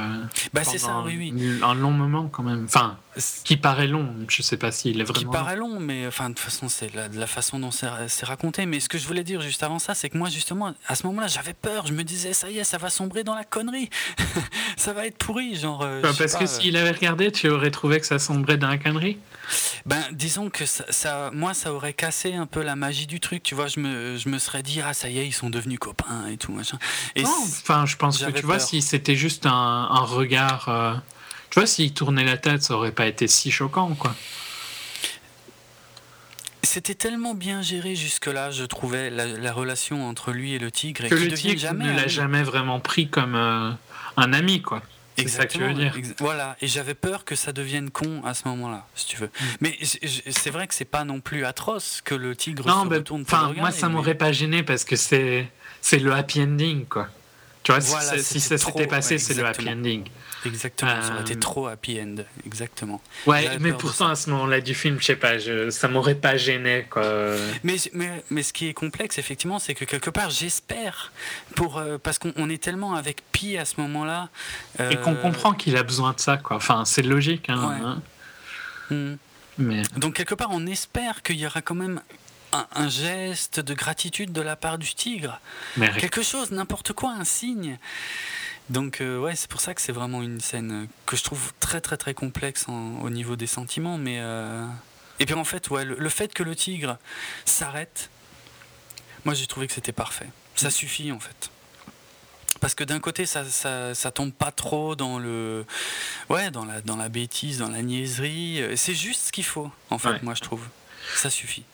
Bah, 0.54 0.64
c'est 0.64 0.78
ça, 0.78 1.02
oui, 1.06 1.16
oui. 1.18 1.60
Un 1.64 1.76
long 1.76 1.92
moment 1.92 2.28
quand 2.32 2.44
même. 2.44 2.66
Enfin, 2.66 2.98
qui 3.44 3.58
paraît 3.58 3.88
long, 3.88 4.14
je 4.28 4.42
sais 4.42 4.58
pas 4.58 4.72
s'il 4.72 5.00
est 5.00 5.04
vraiment. 5.04 5.32
Qui 5.32 5.38
paraît 5.38 5.56
long, 5.56 5.80
mais 5.80 6.08
enfin, 6.08 6.30
de 6.30 6.36
toute 6.36 6.44
façon, 6.44 6.70
c'est 6.70 6.94
la, 6.94 7.08
la, 7.08 7.28
façon 7.28 7.60
dont 7.60 7.72
c'est 7.72 7.88
raconté. 8.24 8.66
Mais 8.66 8.80
ce 8.80 8.90
que 8.90 8.98
je 8.98 9.08
voulais 9.08 9.24
dire 9.24 9.42
juste 9.42 9.64
avant 9.64 9.80
ça, 9.80 9.94
c'est 9.94 10.10
que 10.10 10.18
moi, 10.18 10.30
justement, 10.30 10.74
à 10.88 10.96
ce 10.96 11.06
moment-là, 11.08 11.28
j'avais 11.28 11.54
peur. 11.54 11.86
Je 11.88 11.94
me 11.94 12.04
disais, 12.04 12.34
ça 12.34 12.50
y 12.50 12.60
est, 12.60 12.64
ça 12.64 12.78
va 12.78 12.90
sombrer 12.90 13.24
dans 13.24 13.36
la 13.36 13.44
connerie. 13.44 13.90
ça 14.78 14.94
va 14.94 15.06
être 15.06 15.18
pourri. 15.18 15.56
Genre, 15.56 15.82
euh, 15.84 16.02
bah, 16.02 16.10
parce 16.18 16.36
que 16.36 16.44
euh. 16.44 16.48
s'il 16.48 16.78
avait 16.78 16.92
regardé, 16.92 17.32
tu 17.32 17.50
aurais 17.50 17.72
trouvé 17.72 18.00
que 18.00 18.06
ça 18.06 18.20
sombrait 18.20 18.58
dans 18.58 18.70
la 18.70 18.78
connerie 18.78 19.18
ben, 19.86 20.02
disons 20.12 20.50
que 20.50 20.66
ça, 20.66 21.30
moi, 21.34 21.54
ça 21.54 21.74
aurait 21.74 21.94
cassé 21.94 22.34
un 22.34 22.46
peu 22.46 22.62
la 22.62 22.76
magie 22.76 23.08
du 23.08 23.20
truc. 23.20 23.44
Tu 23.44 23.56
vois, 23.56 23.68
je 23.68 23.80
me, 23.80 24.18
je 24.18 24.30
me 24.30 24.40
serais 24.40 24.64
dit, 24.64 24.82
ah, 24.82 24.94
ça 24.94 25.10
y 25.10 25.20
est, 25.20 25.28
ils 25.28 25.34
sont 25.34 25.50
devenus 25.50 25.80
copains 25.80 26.28
et 26.28 26.38
tout, 26.38 26.52
machin. 26.52 26.80
Et 27.16 27.24
non, 27.24 27.36
enfin, 27.44 27.86
je 27.86 27.98
pense 27.98 28.24
que 28.24 28.32
tu 28.32 28.46
vois, 28.46 28.60
si 28.60 28.82
c'était 28.82 29.16
juste 29.16 29.46
un, 29.46 29.52
un 29.52 30.02
regard. 30.02 30.70
Euh, 30.70 30.94
tu 31.54 31.60
vois, 31.60 31.68
s'il 31.68 31.94
tournait 31.94 32.24
la 32.24 32.36
tête, 32.36 32.64
ça 32.64 32.74
aurait 32.74 32.92
pas 32.92 33.06
été 33.06 33.28
si 33.28 33.52
choquant, 33.52 33.94
quoi. 33.94 34.16
C'était 36.64 36.96
tellement 36.96 37.36
bien 37.36 37.62
géré 37.62 37.96
jusque-là, 37.96 38.50
je 38.50 38.64
trouvais, 38.64 39.12
la, 39.12 39.54
relation 39.54 40.10
entre 40.10 40.32
lui 40.32 40.56
et 40.56 40.58
le 40.58 40.72
tigre. 40.72 41.08
que 41.08 41.14
le 41.14 41.32
tigre 41.32 41.74
ne 41.76 41.96
l'a 41.96 42.08
jamais 42.08 42.42
vraiment 42.42 42.80
pris 42.80 43.08
comme 43.08 43.36
euh, 43.36 43.70
un 44.18 44.34
ami, 44.34 44.64
quoi. 44.64 44.82
C'est 45.16 45.28
ça 45.28 45.46
que 45.46 45.54
tu 45.54 45.60
veux 45.60 45.76
dire. 45.76 45.94
Voilà, 46.18 46.58
et 46.60 46.66
j'avais 46.66 46.96
peur 46.96 47.24
que 47.24 47.36
ça 47.36 47.54
devienne 47.54 47.92
con 47.92 48.24
à 48.26 48.34
ce 48.34 48.48
moment-là, 48.48 48.88
si 48.96 49.06
tu 49.06 49.18
veux. 49.18 49.28
Mm. 49.28 49.46
Mais 49.62 49.78
c'est 49.84 50.50
vrai 50.50 50.66
que 50.66 50.74
c'est 50.74 50.86
pas 50.86 51.04
non 51.04 51.20
plus 51.20 51.46
atroce 51.46 52.02
que 52.04 52.16
le 52.16 52.36
tigre 52.36 52.68
non, 52.68 52.86
se 52.86 52.90
ben, 52.90 52.96
retourne 52.96 53.26
pour 53.26 53.54
Moi, 53.58 53.70
ça 53.70 53.90
m'aurait 53.90 54.18
pas 54.18 54.32
gêné 54.32 54.64
parce 54.64 54.86
que 54.86 54.96
c'est 54.96 55.48
c'est 55.82 56.00
le 56.00 56.14
happy 56.14 56.42
ending, 56.42 56.86
quoi. 56.88 57.10
Tu 57.64 57.72
vois, 57.72 57.82
si, 57.82 58.40
ça 58.40 58.58
s'était 58.58 58.88
passé, 58.88 59.18
c'est 59.18 59.34
le 59.34 59.46
happy 59.46 59.70
ending. 59.70 60.04
Exactement, 60.46 61.02
ça 61.02 61.14
aurait 61.14 61.22
été 61.22 61.36
euh, 61.36 61.40
trop 61.40 61.68
happy 61.68 62.02
end, 62.02 62.16
exactement. 62.46 63.02
Ouais, 63.26 63.58
mais 63.60 63.72
pourtant 63.72 64.10
à 64.10 64.16
ce 64.16 64.30
moment-là 64.32 64.60
du 64.60 64.74
film, 64.74 64.98
je 65.00 65.06
sais 65.06 65.16
pas, 65.16 65.38
je, 65.38 65.70
ça 65.70 65.88
m'aurait 65.88 66.16
pas 66.16 66.36
gêné 66.36 66.86
quoi. 66.90 67.04
Mais, 67.64 67.78
mais, 67.94 68.24
mais, 68.30 68.44
ce 68.44 68.52
qui 68.52 68.68
est 68.68 68.74
complexe 68.74 69.18
effectivement, 69.18 69.60
c'est 69.60 69.74
que 69.74 69.86
quelque 69.86 70.10
part, 70.10 70.30
j'espère, 70.30 71.14
pour 71.56 71.78
euh, 71.78 71.98
parce 71.98 72.20
qu'on 72.20 72.50
est 72.50 72.62
tellement 72.62 72.96
avec 72.96 73.24
Pi 73.32 73.58
à 73.58 73.64
ce 73.64 73.80
moment-là. 73.80 74.30
Et 74.80 74.98
qu'on 74.98 75.14
euh, 75.14 75.22
comprend 75.22 75.54
qu'il 75.54 75.78
a 75.78 75.84
besoin 75.84 76.12
de 76.12 76.20
ça 76.20 76.38
quoi. 76.38 76.58
Enfin, 76.58 76.84
c'est 76.84 77.04
logique. 77.04 77.50
Hein, 77.50 77.80
hein. 77.84 78.02
Hmm. 78.90 79.16
Mais... 79.58 79.84
Donc 79.98 80.16
quelque 80.16 80.36
part, 80.36 80.50
on 80.52 80.66
espère 80.66 81.22
qu'il 81.22 81.38
y 81.38 81.46
aura 81.46 81.62
quand 81.62 81.76
même 81.76 82.02
un, 82.54 82.90
geste 82.90 83.60
de 83.60 83.74
gratitude 83.74 84.32
de 84.32 84.42
la 84.42 84.56
part 84.56 84.78
du 84.78 84.94
tigre. 84.94 85.40
Quelque 85.98 86.22
chose, 86.22 86.52
n'importe 86.52 86.94
quoi, 86.94 87.12
un 87.12 87.24
signe. 87.24 87.78
Donc 88.70 89.02
euh, 89.02 89.20
ouais, 89.20 89.36
c'est 89.36 89.50
pour 89.50 89.60
ça 89.60 89.74
que 89.74 89.82
c'est 89.82 89.92
vraiment 89.92 90.22
une 90.22 90.40
scène 90.40 90.88
que 91.06 91.18
je 91.18 91.24
trouve 91.24 91.52
très 91.60 91.82
très 91.82 91.98
très 91.98 92.14
complexe 92.14 92.66
au 92.70 93.10
niveau 93.10 93.36
des 93.36 93.48
sentiments. 93.48 93.98
Mais 93.98 94.20
euh, 94.20 94.66
et 95.20 95.26
puis 95.26 95.36
en 95.36 95.44
fait, 95.44 95.70
ouais, 95.70 95.84
le, 95.84 96.10
fait 96.10 96.34
que 96.34 96.44
le 96.44 96.56
tigre 96.56 96.98
s'arrête, 97.46 98.10
moi 99.26 99.34
j'ai 99.34 99.48
trouvé 99.48 99.68
que 99.68 99.74
c'était 99.74 99.92
parfait. 99.92 100.30
Ça 100.56 100.70
suffit 100.70 101.12
en 101.12 101.20
fait. 101.20 101.50
Parce 102.62 102.76
que 102.76 102.86
d'un 102.86 103.00
côté, 103.02 103.26
ça, 103.26 103.44
ça, 103.44 104.12
tombe 104.12 104.32
pas 104.32 104.54
trop 104.54 104.96
dans 104.96 105.20
le, 105.20 105.66
ouais, 106.30 106.50
dans 106.50 106.64
la, 106.64 106.80
dans 106.80 106.96
la 106.96 107.10
bêtise, 107.10 107.58
dans 107.58 107.68
la 107.68 107.82
niaiserie. 107.82 108.64
C'est 108.78 108.94
juste 108.94 109.28
ce 109.28 109.32
qu'il 109.34 109.44
faut, 109.44 109.70
en 109.90 109.98
fait, 109.98 110.24
moi 110.24 110.34
je 110.34 110.42
trouve. 110.42 110.66
Ça 111.16 111.30
suffit. 111.30 111.66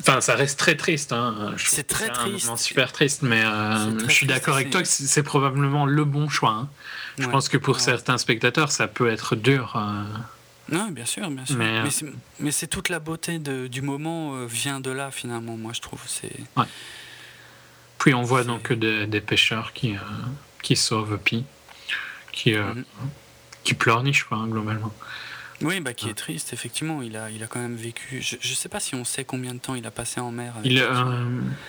Enfin, 0.00 0.20
ça 0.20 0.34
reste 0.34 0.58
très 0.58 0.76
triste. 0.76 1.12
Hein. 1.12 1.54
C'est 1.56 1.86
très 1.86 2.08
triste. 2.08 2.56
super 2.56 2.92
triste, 2.92 3.22
mais 3.22 3.42
euh, 3.44 3.98
je 4.08 4.12
suis 4.12 4.26
d'accord 4.26 4.56
avec 4.56 4.70
toi 4.70 4.82
que 4.82 4.88
c'est 4.88 5.22
probablement 5.22 5.86
le 5.86 6.04
bon 6.04 6.28
choix. 6.28 6.50
Hein. 6.50 6.68
Je 7.18 7.28
pense 7.28 7.48
que 7.48 7.56
pour 7.56 7.80
certains 7.80 8.18
spectateurs, 8.18 8.72
ça 8.72 8.88
peut 8.88 9.08
être 9.08 9.36
dur. 9.36 9.74
Euh. 9.76 10.04
Non, 10.74 10.88
bien 10.90 11.04
sûr, 11.04 11.30
bien 11.30 11.46
sûr. 11.46 11.56
Mais, 11.56 11.82
mais 12.40 12.50
c'est 12.50 12.66
toute 12.66 12.88
la 12.88 12.98
beauté 12.98 13.38
de, 13.38 13.68
du 13.68 13.82
moment 13.82 14.34
euh, 14.34 14.46
vient 14.46 14.80
de 14.80 14.90
là 14.90 15.10
finalement. 15.10 15.56
Moi, 15.56 15.72
je 15.74 15.80
trouve. 15.80 16.00
C'est. 16.06 16.32
Puis 17.98 18.14
on 18.14 18.22
voit 18.22 18.44
donc 18.44 18.72
des, 18.72 19.06
des 19.06 19.20
pêcheurs 19.20 19.72
qui 19.72 19.94
qui 20.62 20.76
sauvent 20.76 21.18
Pi, 21.18 21.44
qui 22.32 22.52
mm-hmm. 22.52 22.84
qui 23.62 23.74
pleurnichent 23.74 24.24
quoi, 24.24 24.44
globalement. 24.46 24.92
Oui, 25.64 25.80
bah, 25.80 25.94
qui 25.94 26.10
est 26.10 26.14
triste, 26.14 26.52
effectivement. 26.52 27.00
Il 27.02 27.16
a, 27.16 27.30
il 27.30 27.42
a 27.42 27.46
quand 27.46 27.58
même 27.58 27.74
vécu. 27.74 28.20
Je 28.20 28.36
ne 28.36 28.54
sais 28.54 28.68
pas 28.68 28.80
si 28.80 28.94
on 28.94 29.04
sait 29.04 29.24
combien 29.24 29.54
de 29.54 29.58
temps 29.58 29.74
il 29.74 29.86
a 29.86 29.90
passé 29.90 30.20
en 30.20 30.30
mer. 30.30 30.54
Il, 30.62 30.78
euh, 30.78 30.90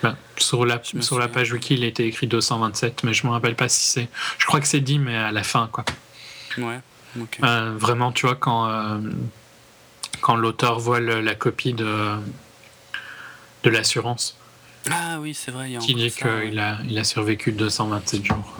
bah, 0.03 0.17
sur 0.37 0.65
la, 0.65 0.81
sur 0.83 1.17
la 1.17 1.27
page 1.29 1.53
wiki, 1.53 1.75
il 1.75 1.83
a 1.83 1.87
été 1.87 2.05
écrit 2.05 2.27
227, 2.27 3.03
mais 3.03 3.13
je 3.13 3.23
ne 3.23 3.29
me 3.29 3.33
rappelle 3.33 3.55
pas 3.55 3.69
si 3.69 3.87
c'est. 3.87 4.09
Je 4.37 4.45
crois 4.45 4.59
que 4.59 4.67
c'est 4.67 4.81
dit, 4.81 4.99
mais 4.99 5.15
à 5.15 5.31
la 5.31 5.43
fin, 5.43 5.69
quoi. 5.71 5.85
Ouais. 6.57 6.79
Euh, 7.43 7.73
vraiment, 7.77 8.11
tu 8.11 8.25
vois, 8.25 8.35
quand, 8.35 8.69
euh, 8.69 8.99
quand 10.21 10.35
l'auteur 10.35 10.79
voit 10.79 10.99
la 10.99 11.35
copie 11.35 11.73
de, 11.73 12.15
de 13.63 13.69
l'assurance. 13.69 14.37
Ah 14.91 15.17
oui, 15.19 15.33
c'est 15.33 15.51
vrai. 15.51 15.71
Il, 15.71 15.95
dit 15.95 16.11
qu'il 16.11 16.59
a, 16.59 16.79
il 16.87 16.99
a 16.99 17.03
survécu 17.03 17.53
227 17.53 18.25
jours. 18.25 18.57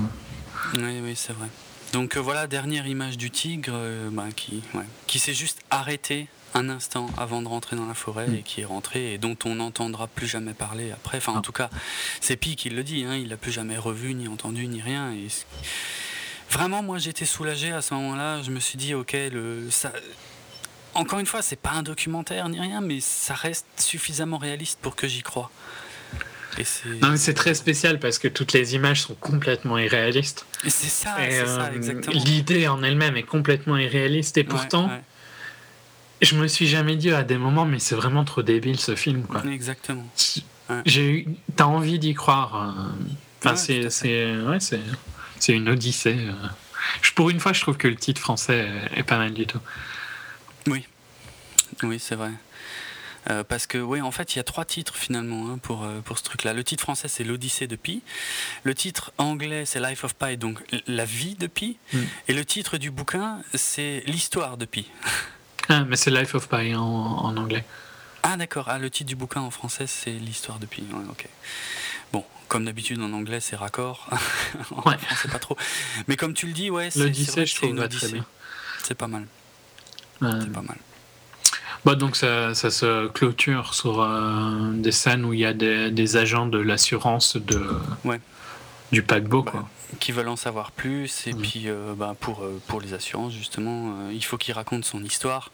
Oui, 0.76 1.00
oui, 1.04 1.14
c'est 1.16 1.34
vrai. 1.34 1.48
Donc 1.96 2.18
euh, 2.18 2.20
voilà, 2.20 2.46
dernière 2.46 2.88
image 2.88 3.18
du 3.18 3.32
tigre 3.32 3.72
euh, 3.74 4.10
bah, 4.12 4.26
qui, 4.36 4.62
qui 5.08 5.18
s'est 5.18 5.34
juste 5.34 5.62
arrêté 5.70 6.28
un 6.54 6.68
instant 6.68 7.08
avant 7.18 7.42
de 7.42 7.48
rentrer 7.48 7.78
dans 7.78 7.86
la 7.86 7.94
forêt 7.94 8.28
et 8.36 8.42
qui 8.42 8.60
est 8.60 8.66
rentré 8.66 9.14
et 9.14 9.18
dont 9.18 9.38
on 9.46 9.56
n'entendra 9.56 10.08
plus 10.08 10.28
jamais 10.28 10.54
parler 10.54 10.92
après. 10.92 11.20
Enfin, 11.20 11.32
en 11.32 11.42
tout 11.42 11.54
cas, 11.54 11.70
c'est 12.20 12.36
Pi 12.36 12.58
qui 12.58 12.70
le 12.70 12.84
dit, 12.84 13.06
hein, 13.06 13.16
il 13.16 13.30
l'a 13.30 13.38
plus 13.38 13.54
jamais 13.54 13.78
revu, 13.78 14.14
ni 14.14 14.28
entendu, 14.28 14.68
ni 14.68 14.82
rien. 14.82 15.14
Et 15.14 15.28
vraiment, 16.50 16.84
moi, 16.84 16.98
j'étais 16.98 17.24
soulagé 17.24 17.72
à 17.72 17.82
ce 17.82 17.94
moment-là. 17.94 18.42
Je 18.42 18.52
me 18.52 18.60
suis 18.60 18.78
dit, 18.78 18.94
ok, 18.94 19.14
le, 19.32 19.70
ça... 19.72 19.94
encore 20.96 21.20
une 21.20 21.26
fois, 21.26 21.42
c'est 21.42 21.56
pas 21.56 21.72
un 21.72 21.84
documentaire 21.84 22.50
ni 22.50 22.60
rien, 22.60 22.82
mais 22.82 23.00
ça 23.00 23.36
reste 23.36 23.68
suffisamment 23.78 24.38
réaliste 24.38 24.80
pour 24.82 24.98
que 24.98 25.08
j'y 25.08 25.24
croie. 25.24 25.50
Non, 27.02 27.10
mais 27.12 27.18
c'est 27.18 27.34
très 27.34 27.54
spécial 27.54 28.00
parce 28.00 28.20
que 28.20 28.28
toutes 28.28 28.54
les 28.54 28.76
images 28.76 29.02
sont 29.02 29.16
complètement 29.16 29.78
irréalistes. 29.78 30.46
C'est 30.64 30.70
ça, 30.88 31.16
c'est 31.18 31.46
ça, 31.46 31.66
euh, 31.66 31.76
exactement. 31.76 32.16
L'idée 32.24 32.68
en 32.68 32.82
elle-même 32.84 33.18
est 33.18 33.24
complètement 33.24 33.78
irréaliste 33.78 34.38
et 34.38 34.44
pourtant, 34.44 34.90
je 36.22 36.36
me 36.36 36.48
suis 36.48 36.68
jamais 36.68 36.96
dit 36.96 37.12
à 37.12 37.24
des 37.24 37.38
moments, 37.38 37.66
mais 37.66 37.80
c'est 37.80 37.96
vraiment 37.96 38.24
trop 38.24 38.42
débile 38.42 38.80
ce 38.80 38.96
film. 38.96 39.24
Quoi. 39.24 39.44
Exactement. 39.46 40.06
J'ai 40.86 41.10
eu, 41.10 41.28
t'as 41.56 41.66
envie 41.66 42.00
d'y 42.00 42.14
croire. 42.14 42.56
Hein. 42.56 42.96
Enfin, 43.44 43.56
c'est, 43.56 43.90
c'est, 43.90 44.36
ouais, 44.38 44.60
c'est, 44.60 44.80
c'est 45.40 45.54
une 45.54 45.70
odyssée. 45.70 46.18
Euh. 46.20 46.48
Pour 47.16 47.30
une 47.30 47.40
fois, 47.40 47.54
je 47.54 47.62
trouve 47.62 47.78
que 47.78 47.88
le 47.88 47.96
titre 47.96 48.22
français 48.22 48.68
est 48.96 49.04
pas 49.04 49.18
mal 49.18 49.34
du 49.34 49.46
tout. 49.46 49.60
Oui, 50.68 50.86
oui, 51.84 52.00
c'est 52.00 52.16
vrai. 52.16 52.32
Euh, 53.30 53.44
parce 53.44 53.68
que, 53.68 53.78
oui, 53.78 54.02
en 54.02 54.12
fait, 54.12 54.36
il 54.36 54.38
y 54.38 54.40
a 54.40 54.44
trois 54.44 54.66
titres 54.66 54.96
finalement 54.96 55.50
hein, 55.50 55.58
pour, 55.62 55.84
euh, 55.84 56.00
pour 56.02 56.18
ce 56.18 56.24
truc-là. 56.24 56.54
Le 56.54 56.64
titre 56.64 56.84
français, 56.84 57.08
c'est 57.08 57.24
L'Odyssée 57.24 57.68
de 57.68 57.76
Pi. 57.76 58.02
Le 58.64 58.76
titre 58.76 59.12
anglais, 59.18 59.66
c'est 59.66 59.80
Life 59.80 60.04
of 60.04 60.16
Pi, 60.16 60.38
donc 60.38 60.62
la 60.88 61.06
vie 61.06 61.36
de 61.36 61.48
Pi. 61.48 61.78
Mm. 61.94 62.00
Et 62.28 62.34
le 62.34 62.46
titre 62.46 62.78
du 62.78 62.92
bouquin, 62.92 63.40
c'est 63.54 64.04
L'histoire 64.06 64.58
de 64.58 64.66
Pi. 64.66 64.90
Ah, 65.68 65.84
mais 65.84 65.96
c'est 65.96 66.12
Life 66.12 66.36
of 66.36 66.48
Pi 66.48 66.76
en, 66.76 66.80
en 66.80 67.38
anglais. 67.38 67.66
Ah 68.22 68.38
d'accord, 68.38 68.70
ah, 68.70 68.80
le 68.80 68.90
titre 68.90 69.08
du 69.08 69.16
bouquin 69.16 69.42
en 69.42 69.52
français 69.52 69.86
c'est 69.88 70.12
l'histoire 70.12 70.58
de 70.58 70.66
Pi. 70.66 70.84
ok. 71.10 71.28
Bon, 72.12 72.24
comme 72.48 72.66
d'habitude 72.66 73.00
en 73.00 73.14
anglais 73.14 73.40
c'est 73.40 73.56
raccord. 73.56 74.08
en 74.72 74.90
ouais. 74.90 74.98
français 74.98 75.28
pas 75.28 75.40
trop. 75.40 75.56
Mais 76.08 76.18
comme 76.18 76.34
tu 76.34 76.48
le 76.48 76.54
dis, 76.54 76.70
ouais, 76.70 76.90
c'est 76.90 77.00
une 77.64 77.80
odyssée. 77.80 78.22
C'est 78.84 78.96
pas 78.96 79.08
mal. 79.08 79.28
C'est 80.22 80.52
pas 80.52 80.62
mal. 80.62 80.78
Bah, 81.86 81.94
donc 81.94 82.16
ça, 82.16 82.56
ça, 82.56 82.72
se 82.72 83.08
clôture 83.10 83.76
sur 83.76 84.02
euh, 84.02 84.72
des 84.74 84.92
scènes 84.92 85.24
où 85.24 85.34
il 85.34 85.40
y 85.40 85.46
a 85.46 85.54
des, 85.54 85.92
des 85.92 86.18
agents 86.18 86.48
de 86.48 86.58
l'assurance 86.58 87.38
de 87.38 87.64
ouais. 88.04 88.20
du 88.92 89.04
paquebot 89.04 89.44
quoi. 89.44 89.70
Qui 90.00 90.12
veulent 90.12 90.30
en 90.30 90.36
savoir 90.36 90.72
plus 90.72 91.28
et 91.28 91.34
puis 91.34 91.66
euh, 91.68 91.94
bah, 91.96 92.16
pour, 92.20 92.42
euh, 92.42 92.60
pour 92.66 92.82
les 92.82 92.96
assurances 92.96 93.34
justement 93.34 94.10
il 94.12 94.24
faut 94.26 94.38
qu'il 94.38 94.56
raconte 94.56 94.84
son 94.84 95.04
histoire. 95.04 95.52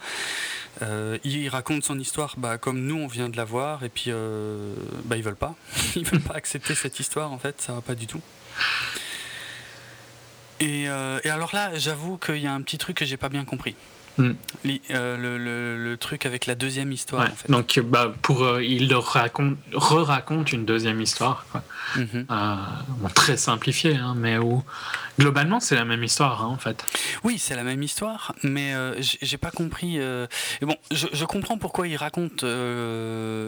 il 0.81 1.49
raconte 1.49 1.83
son 1.83 1.99
histoire 1.99 2.35
bah, 2.37 2.57
comme 2.57 2.79
nous 2.79 2.95
on 2.95 3.07
vient 3.07 3.27
de 3.27 3.35
la 3.35 3.43
voir 3.43 3.83
et 3.83 3.89
puis 3.89 4.09
bah, 5.03 5.17
ils 5.17 5.23
veulent 5.23 5.35
pas. 5.35 5.55
ils 5.97 6.05
veulent 6.05 6.21
pas 6.21 6.35
accepter 6.35 6.75
cette 6.75 6.97
histoire 7.01 7.33
en 7.33 7.39
fait, 7.39 7.59
ça 7.59 7.73
va 7.73 7.81
pas 7.81 7.95
du 7.95 8.07
tout. 8.07 8.21
Et, 10.61 10.83
et 10.83 11.29
alors 11.29 11.49
là 11.53 11.77
j'avoue 11.77 12.17
qu'il 12.17 12.37
y 12.37 12.47
a 12.47 12.53
un 12.53 12.61
petit 12.61 12.77
truc 12.77 12.95
que 12.95 13.05
j'ai 13.05 13.17
pas 13.17 13.29
bien 13.29 13.43
compris. 13.43 13.75
Mm. 14.17 14.31
Euh, 14.91 15.17
le, 15.17 15.77
le, 15.77 15.97
truc 15.97 16.25
avec 16.25 16.45
la 16.45 16.55
deuxième 16.55 16.91
histoire. 16.91 17.27
Donc, 17.49 17.79
bah, 17.83 18.13
pour, 18.21 18.43
euh, 18.43 18.63
il 18.63 18.89
leur 18.89 19.05
raconte, 19.05 19.57
re-raconte 19.73 20.51
une 20.51 20.65
deuxième 20.65 21.01
histoire. 21.01 21.45
Mhm. 21.95 22.25
Euh, 22.29 22.55
très 23.15 23.37
simplifié, 23.37 23.95
hein, 23.95 24.13
mais 24.15 24.37
où 24.37 24.63
globalement 25.19 25.59
c'est 25.59 25.75
la 25.75 25.83
même 25.83 26.03
histoire 26.03 26.41
hein, 26.41 26.47
en 26.47 26.57
fait. 26.57 26.85
Oui, 27.23 27.37
c'est 27.37 27.55
la 27.55 27.63
même 27.63 27.83
histoire, 27.83 28.33
mais 28.43 28.73
j'ai 28.99 29.37
pas 29.37 29.51
compris. 29.51 29.99
bon, 30.61 30.75
je, 30.91 31.07
je, 31.11 31.25
comprends 31.25 31.57
pourquoi 31.57 31.87
il 31.87 31.97
raconte 31.97 32.43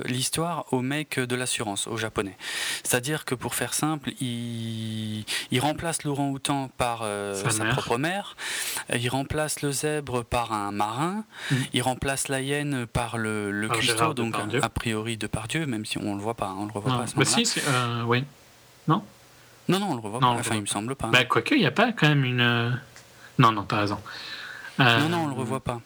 l'histoire 0.06 0.66
au 0.72 0.82
mec 0.82 1.20
de 1.20 1.36
l'assurance, 1.36 1.88
au 1.88 1.96
japonais. 1.96 2.36
C'est-à-dire 2.84 3.24
que 3.24 3.34
pour 3.34 3.56
faire 3.56 3.74
simple, 3.74 4.12
il, 4.20 5.26
il 5.52 5.60
remplace 5.60 6.04
Laurent 6.04 6.30
Houtan 6.30 6.70
par 6.78 7.06
sa, 7.34 7.66
propre 7.66 7.98
mère, 7.98 8.36
il 8.94 9.10
remplace 9.10 9.62
le 9.62 9.72
zèbre 9.72 10.24
par 10.24 10.53
un 10.54 10.72
marin, 10.72 11.24
mm. 11.52 11.56
il 11.74 11.82
remplace 11.82 12.28
la 12.28 12.42
hyène 12.42 12.86
par 12.86 13.18
le, 13.18 13.52
le 13.52 13.70
cuistot, 13.70 14.14
donc 14.14 14.36
a 14.62 14.70
priori 14.70 15.18
de 15.18 15.28
Pardieu, 15.28 15.66
même 15.66 15.86
si 15.86 15.98
on 15.98 16.16
le 16.16 16.22
voit 16.22 16.36
pas, 16.36 16.54
on 16.58 16.66
le 16.66 16.72
revoit 16.72 16.98
pas. 16.98 17.04
À 17.04 17.08
ce 17.08 17.16
bah 17.16 17.26
si, 17.26 17.46
euh, 17.68 18.04
oui. 18.06 18.24
Non? 18.88 19.04
Non, 19.68 19.80
non, 19.80 19.92
on 19.92 19.96
le 19.96 20.02
revoit 20.02 20.20
pas. 20.20 20.28
Enfin, 20.28 20.56
il 20.56 20.62
me 20.62 20.66
semble 20.66 20.96
pas. 20.96 21.08
Bah, 21.08 21.24
quoique, 21.26 21.56
il 21.56 21.62
n'y 21.62 21.66
a 21.66 21.72
pas 21.72 21.92
quand 21.92 22.08
même 22.08 22.26
une. 22.26 22.42
Euh, 22.42 22.70
non, 23.40 23.52
non, 23.52 23.64
t'as 23.64 23.80
raison. 23.80 24.00
Non, 24.80 25.10
non, 25.10 25.18
on 25.26 25.28
le 25.28 25.34
revoit 25.34 25.60
pas 25.60 25.82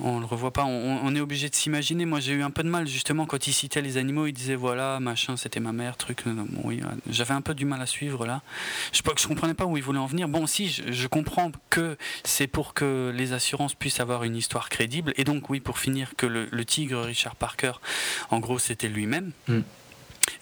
on 0.00 0.20
le 0.20 0.26
revoit 0.26 0.52
pas. 0.52 0.64
On, 0.64 1.14
est 1.14 1.20
obligé 1.20 1.48
de 1.48 1.54
s'imaginer. 1.54 2.04
Moi, 2.04 2.20
j'ai 2.20 2.32
eu 2.32 2.42
un 2.42 2.50
peu 2.50 2.62
de 2.62 2.68
mal 2.68 2.86
justement 2.86 3.26
quand 3.26 3.46
il 3.46 3.52
citait 3.52 3.80
les 3.80 3.96
animaux. 3.96 4.26
Il 4.26 4.32
disait 4.32 4.54
voilà, 4.54 5.00
machin, 5.00 5.36
c'était 5.36 5.60
ma 5.60 5.72
mère, 5.72 5.96
truc. 5.96 6.24
Euh, 6.26 6.34
oui, 6.64 6.80
euh, 6.82 6.88
j'avais 7.08 7.34
un 7.34 7.40
peu 7.40 7.54
du 7.54 7.64
mal 7.64 7.80
à 7.80 7.86
suivre 7.86 8.26
là. 8.26 8.42
Je 8.92 9.00
je 9.16 9.26
comprenais 9.26 9.54
pas 9.54 9.64
où 9.64 9.76
il 9.76 9.82
voulait 9.82 9.98
en 9.98 10.06
venir. 10.06 10.28
Bon, 10.28 10.46
si, 10.46 10.68
je, 10.68 11.06
comprends 11.06 11.50
que 11.70 11.96
c'est 12.24 12.46
pour 12.46 12.74
que 12.74 13.12
les 13.14 13.32
assurances 13.32 13.74
puissent 13.74 14.00
avoir 14.00 14.24
une 14.24 14.36
histoire 14.36 14.68
crédible. 14.68 15.12
Et 15.16 15.24
donc, 15.24 15.48
oui, 15.48 15.60
pour 15.60 15.78
finir, 15.78 16.10
que 16.16 16.26
le, 16.26 16.64
tigre 16.64 17.00
Richard 17.02 17.36
Parker, 17.36 17.72
en 18.30 18.40
gros, 18.40 18.58
c'était 18.58 18.88
lui-même. 18.88 19.30
Hmm. 19.48 19.60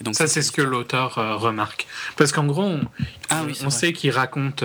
donc, 0.01 0.15
ça, 0.15 0.27
c'est 0.27 0.43
ce 0.43 0.51
que 0.51 0.63
l'auteur 0.63 1.19
euh, 1.19 1.37
remarque. 1.37 1.87
Parce 2.17 2.33
qu'en 2.33 2.47
gros, 2.47 2.63
on, 2.63 2.81
ah 3.31 3.45
on 3.63 3.71
sait 3.71 3.93
qu'il 3.93 4.11
raconte 4.11 4.65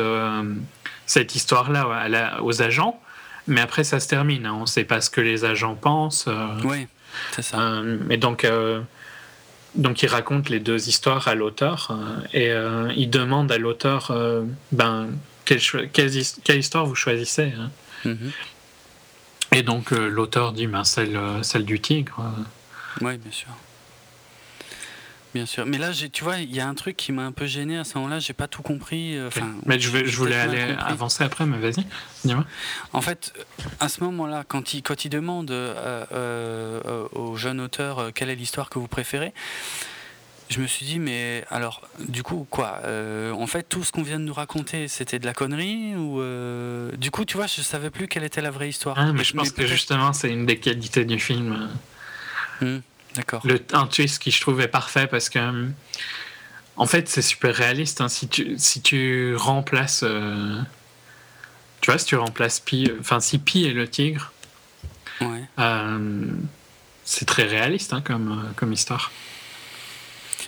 cette 1.06 1.36
histoire-là 1.36 2.42
aux 2.42 2.62
agents 2.62 3.00
mais 3.50 3.62
après, 3.62 3.84
ça 3.84 4.00
se 4.00 4.08
termine. 4.08 4.46
Hein. 4.46 4.54
On 4.56 4.62
ne 4.62 4.66
sait 4.66 4.86
pas 4.86 5.02
ce 5.02 5.10
que 5.10 5.22
les 5.22 5.44
agents 5.44 5.76
pensent. 5.76 6.26
Euh. 6.28 6.48
oui, 6.64 6.88
c'est 7.32 7.42
ça. 7.42 7.60
Euh, 7.60 7.98
mais 8.06 8.18
donc, 8.18 8.46
euh, 8.46 8.82
donc, 9.76 10.02
il 10.04 10.08
raconte 10.08 10.50
les 10.50 10.60
deux 10.60 10.88
histoires 10.88 11.28
à 11.28 11.36
l'auteur 11.36 11.92
et 12.34 12.52
il 12.96 13.10
demande 13.10 13.52
à 13.52 13.58
l'auteur 13.58 14.12
ben, 14.72 15.10
quelle, 15.46 15.62
quelle, 15.92 16.58
histoire 16.58 16.86
vous 16.86 16.96
choisissez. 16.96 17.54
Hein. 17.58 17.72
Mm-hmm. 18.06 19.58
Et 19.58 19.64
donc, 19.64 19.92
l'auteur 19.92 20.54
dit 20.54 20.68
ben, 20.68 20.84
celle, 20.84 21.20
celle 21.44 21.66
du 21.66 21.80
tigre. 21.80 22.34
Oui, 23.02 23.18
bien 23.18 23.32
sûr. 23.32 23.50
Bien 25.34 25.46
sûr. 25.46 25.66
Mais 25.68 25.78
là, 25.78 25.92
tu 26.12 26.24
vois, 26.24 26.38
il 26.38 26.54
y 26.56 26.60
a 26.60 26.68
un 26.68 26.74
truc 26.74 26.98
qui 26.98 27.12
m'a 27.12 27.24
un 27.24 27.32
peu 27.32 27.46
gêné 27.46 27.78
à 27.78 27.84
ce 27.84 27.98
moment-là. 27.98 28.20
J'ai 28.20 28.34
pas 28.34 28.48
tout 28.48 28.64
compris. 28.64 29.16
Euh, 29.16 29.30
mais 29.66 29.80
je, 29.80 30.06
je 30.06 30.18
voulais 30.18 30.36
aller 30.36 30.76
avancer 30.80 31.24
après, 31.24 31.46
mais 31.46 31.60
vas-y. 31.60 31.86
Dis-moi. 32.26 32.46
En 32.94 33.02
fait, 33.02 33.34
à 33.80 33.90
ce 33.90 34.04
moment-là, 34.04 34.44
quand 34.48 34.74
il, 34.74 34.82
quand 34.82 35.06
il 35.06 35.10
demande 35.10 35.52
euh, 35.52 36.06
euh, 36.12 37.08
au 37.12 37.36
jeune 37.36 37.62
auteur 37.62 38.12
quelle 38.14 38.30
est 38.30 38.36
l'histoire 38.36 38.70
que 38.70 38.80
vous 38.80 38.88
préférez, 38.88 39.34
je 40.50 40.62
me 40.62 40.66
suis 40.66 40.84
dit, 40.84 40.98
mais 40.98 41.46
alors, 41.52 41.88
du 42.00 42.24
coup, 42.24 42.48
quoi 42.50 42.82
En 43.38 43.46
fait, 43.46 43.70
tout 43.70 43.84
ce 43.84 43.92
qu'on 43.92 44.02
vient 44.02 44.20
de 44.20 44.26
nous 44.26 44.34
raconter, 44.34 44.88
c'était 44.88 45.20
de 45.20 45.26
la 45.28 45.36
connerie 45.36 45.96
Ou 45.96 46.24
du 46.98 47.12
coup, 47.12 47.24
tu 47.24 47.38
vois, 47.38 47.46
je 47.46 47.62
savais 47.62 47.92
plus 47.92 48.08
quelle 48.08 48.24
était 48.24 48.42
la 48.42 48.50
vraie 48.50 48.70
histoire. 48.70 48.98
Ah, 48.98 49.14
mais 49.14 49.24
je 49.24 49.34
pense 49.34 49.52
que 49.52 49.68
justement, 49.68 50.12
c'est 50.12 50.32
une 50.32 50.48
des 50.48 50.58
qualités 50.58 51.06
du 51.06 51.20
film. 51.20 51.70
Hmm. 52.62 52.80
D'accord. 53.16 53.42
Le, 53.46 53.60
un 53.74 53.88
twist 53.88 54.22
qui 54.22 54.32
je 54.32 54.40
trouvais 54.40 54.68
parfait 54.68 55.08
parce 55.08 55.30
que 55.30 55.40
en 56.76 56.86
fait 56.86 57.10
c'est 57.10 57.22
super 57.22 57.56
réaliste. 57.56 58.02
Hein. 58.02 58.10
Si, 58.10 58.28
tu, 58.28 58.56
si 58.58 58.82
tu 58.82 59.36
remplaces, 59.36 60.02
euh, 60.04 60.60
tu 61.82 61.92
vois, 61.92 62.00
si 62.00 62.06
tu 62.06 62.16
remplaces 62.16 62.60
Pi, 62.60 62.92
enfin 63.00 63.20
si 63.20 63.40
Pi 63.40 63.66
est 63.66 63.74
le 63.74 63.88
tigre, 63.88 64.32
euh, 65.60 66.28
c'est 67.04 67.26
très 67.26 67.44
réaliste 67.44 67.94
hein, 67.94 68.02
comme, 68.02 68.32
euh, 68.32 68.52
comme 68.56 68.72
histoire. 68.72 69.12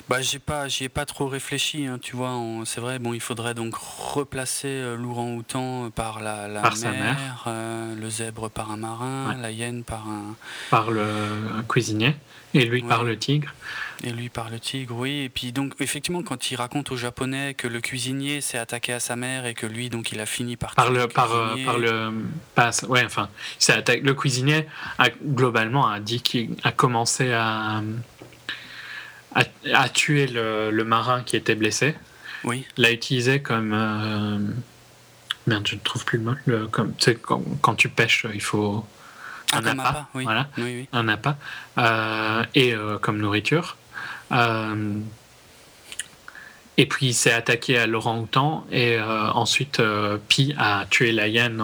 Bah, 0.10 0.22
j'ai 0.22 0.40
pas, 0.40 0.68
j'y 0.68 0.86
ai 0.86 0.90
pas 0.90 1.06
trop 1.06 1.28
réfléchi, 1.28 1.86
hein, 1.86 1.98
tu 2.02 2.16
vois. 2.16 2.40
C'est 2.66 2.82
vrai, 2.82 3.00
bon, 3.00 3.14
il 3.14 3.22
faudrait 3.22 3.54
donc 3.54 3.76
replacer 3.76 4.68
euh, 4.68 4.96
l'ourang-outan 4.96 5.90
par 5.92 6.22
la, 6.22 6.48
la 6.48 6.62
mère, 6.62 7.46
euh, 7.48 7.96
le 7.96 8.10
zèbre 8.10 8.50
par 8.50 8.72
un 8.72 8.78
marin, 8.78 9.36
la 9.42 9.52
hyène 9.52 9.84
par 9.84 10.08
un. 10.08 10.36
Par 10.70 10.92
le 10.92 11.06
cuisinier, 11.68 12.16
et 12.54 12.66
lui 12.66 12.82
par 12.82 13.04
le 13.04 13.18
tigre. 13.18 13.54
Et 14.04 14.12
lui 14.12 14.30
par 14.30 14.50
le 14.50 14.60
tigre, 14.60 14.96
oui. 14.98 15.22
Et 15.22 15.30
puis 15.30 15.52
donc, 15.52 15.74
effectivement, 15.80 16.24
quand 16.24 16.50
il 16.50 16.56
raconte 16.56 16.92
aux 16.92 16.98
Japonais 16.98 17.54
que 17.54 17.68
le 17.68 17.82
cuisinier 17.82 18.42
s'est 18.42 18.58
attaqué 18.58 18.94
à 18.94 19.00
sa 19.00 19.16
mère 19.16 19.46
et 19.46 19.54
que 19.54 19.68
lui, 19.68 19.90
donc, 19.90 20.12
il 20.12 20.20
a 20.20 20.26
fini 20.26 20.58
par. 20.58 20.74
Par 20.74 20.92
le, 20.92 21.08
par, 21.08 21.32
euh, 21.34 21.56
par 21.64 21.78
le, 21.78 22.12
ouais, 22.88 23.06
enfin, 23.06 23.30
le 23.68 24.12
cuisinier 24.14 24.66
a 24.98 25.10
globalement 25.10 25.88
a 25.88 26.00
dit 26.00 26.22
qu'il 26.22 26.56
a 26.64 26.72
commencé 26.72 27.32
à 27.32 27.82
a, 29.36 29.90
tué 29.90 30.28
le, 30.28 30.84
marin 30.84 31.24
qui 31.24 31.36
était 31.36 31.56
blessé. 31.56 31.96
Oui. 32.44 32.66
L'a 32.78 32.92
utilisé 32.92 33.42
comme. 33.42 33.74
Euh, 33.74 34.40
merde, 35.48 35.68
je 35.68 35.76
ne 35.76 35.80
trouve 35.82 36.06
plus 36.06 36.18
le 36.18 36.24
mot. 36.26 36.36
Le, 36.46 36.68
comme, 36.68 36.94
quand, 37.22 37.44
quand 37.62 37.76
tu 37.76 37.90
pêches, 37.90 38.26
il 38.34 38.42
faut. 38.42 38.86
Un, 39.54 39.66
appât. 39.66 40.08
oui. 40.14 40.24
Voilà. 40.24 40.48
Oui, 40.58 40.64
oui. 40.64 40.90
Un 40.94 41.08
appât. 41.10 41.38
Euh, 41.78 42.44
et 42.56 42.74
euh, 42.74 42.98
comme 42.98 43.18
nourriture. 43.18 43.78
et 46.78 46.86
puis 46.86 47.08
il 47.08 47.14
s'est 47.14 47.34
attaqué 47.34 47.78
à 47.78 47.86
Laurent 47.86 48.18
Houtan 48.18 48.66
et 48.72 48.98
ensuite 49.02 49.82
Pi 50.30 50.56
a 50.58 50.86
tué 50.90 51.12
la 51.12 51.28
hyène 51.28 51.62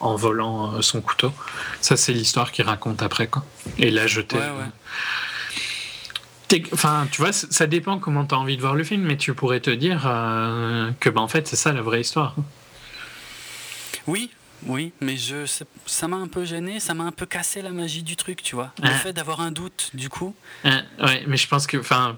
en, 0.00 0.14
volant 0.14 0.80
son 0.80 1.00
couteau. 1.00 1.32
Ça 1.80 1.96
c'est 1.96 2.12
l'histoire 2.12 2.52
qu'il 2.52 2.64
raconte 2.64 3.02
après 3.02 3.26
quoi. 3.26 3.44
Et 3.78 3.90
l'a 3.90 4.06
jeté. 4.06 4.36
Ouais, 4.36 4.42
ouais. 4.42 4.70
Enfin, 6.72 7.08
tu 7.10 7.20
vois, 7.20 7.32
ça 7.32 7.66
dépend 7.66 7.98
comment 7.98 8.24
tu 8.24 8.34
as 8.34 8.38
envie 8.38 8.56
de 8.56 8.60
voir 8.60 8.74
le 8.74 8.84
film, 8.84 9.02
mais 9.02 9.16
tu 9.16 9.34
pourrais 9.34 9.60
te 9.60 9.70
dire 9.70 10.04
euh, 10.06 10.90
que, 11.00 11.10
ben, 11.10 11.20
en 11.20 11.28
fait, 11.28 11.48
c'est 11.48 11.56
ça 11.56 11.72
la 11.72 11.82
vraie 11.82 12.00
histoire. 12.00 12.36
Oui, 14.06 14.30
oui, 14.66 14.92
mais 15.00 15.16
je, 15.16 15.46
ça 15.86 16.08
m'a 16.08 16.16
un 16.16 16.28
peu 16.28 16.44
gêné, 16.44 16.78
ça 16.80 16.94
m'a 16.94 17.04
un 17.04 17.12
peu 17.12 17.26
cassé 17.26 17.60
la 17.60 17.70
magie 17.70 18.02
du 18.02 18.16
truc, 18.16 18.42
tu 18.42 18.54
vois. 18.54 18.72
Le 18.82 18.90
fait 18.90 19.12
d'avoir 19.12 19.40
un 19.40 19.50
doute, 19.50 19.90
du 19.94 20.08
coup. 20.08 20.34
Oui, 20.64 20.70
ouais, 21.02 21.24
mais 21.26 21.36
je 21.36 21.48
pense 21.48 21.66
que, 21.66 21.76
enfin, 21.76 22.16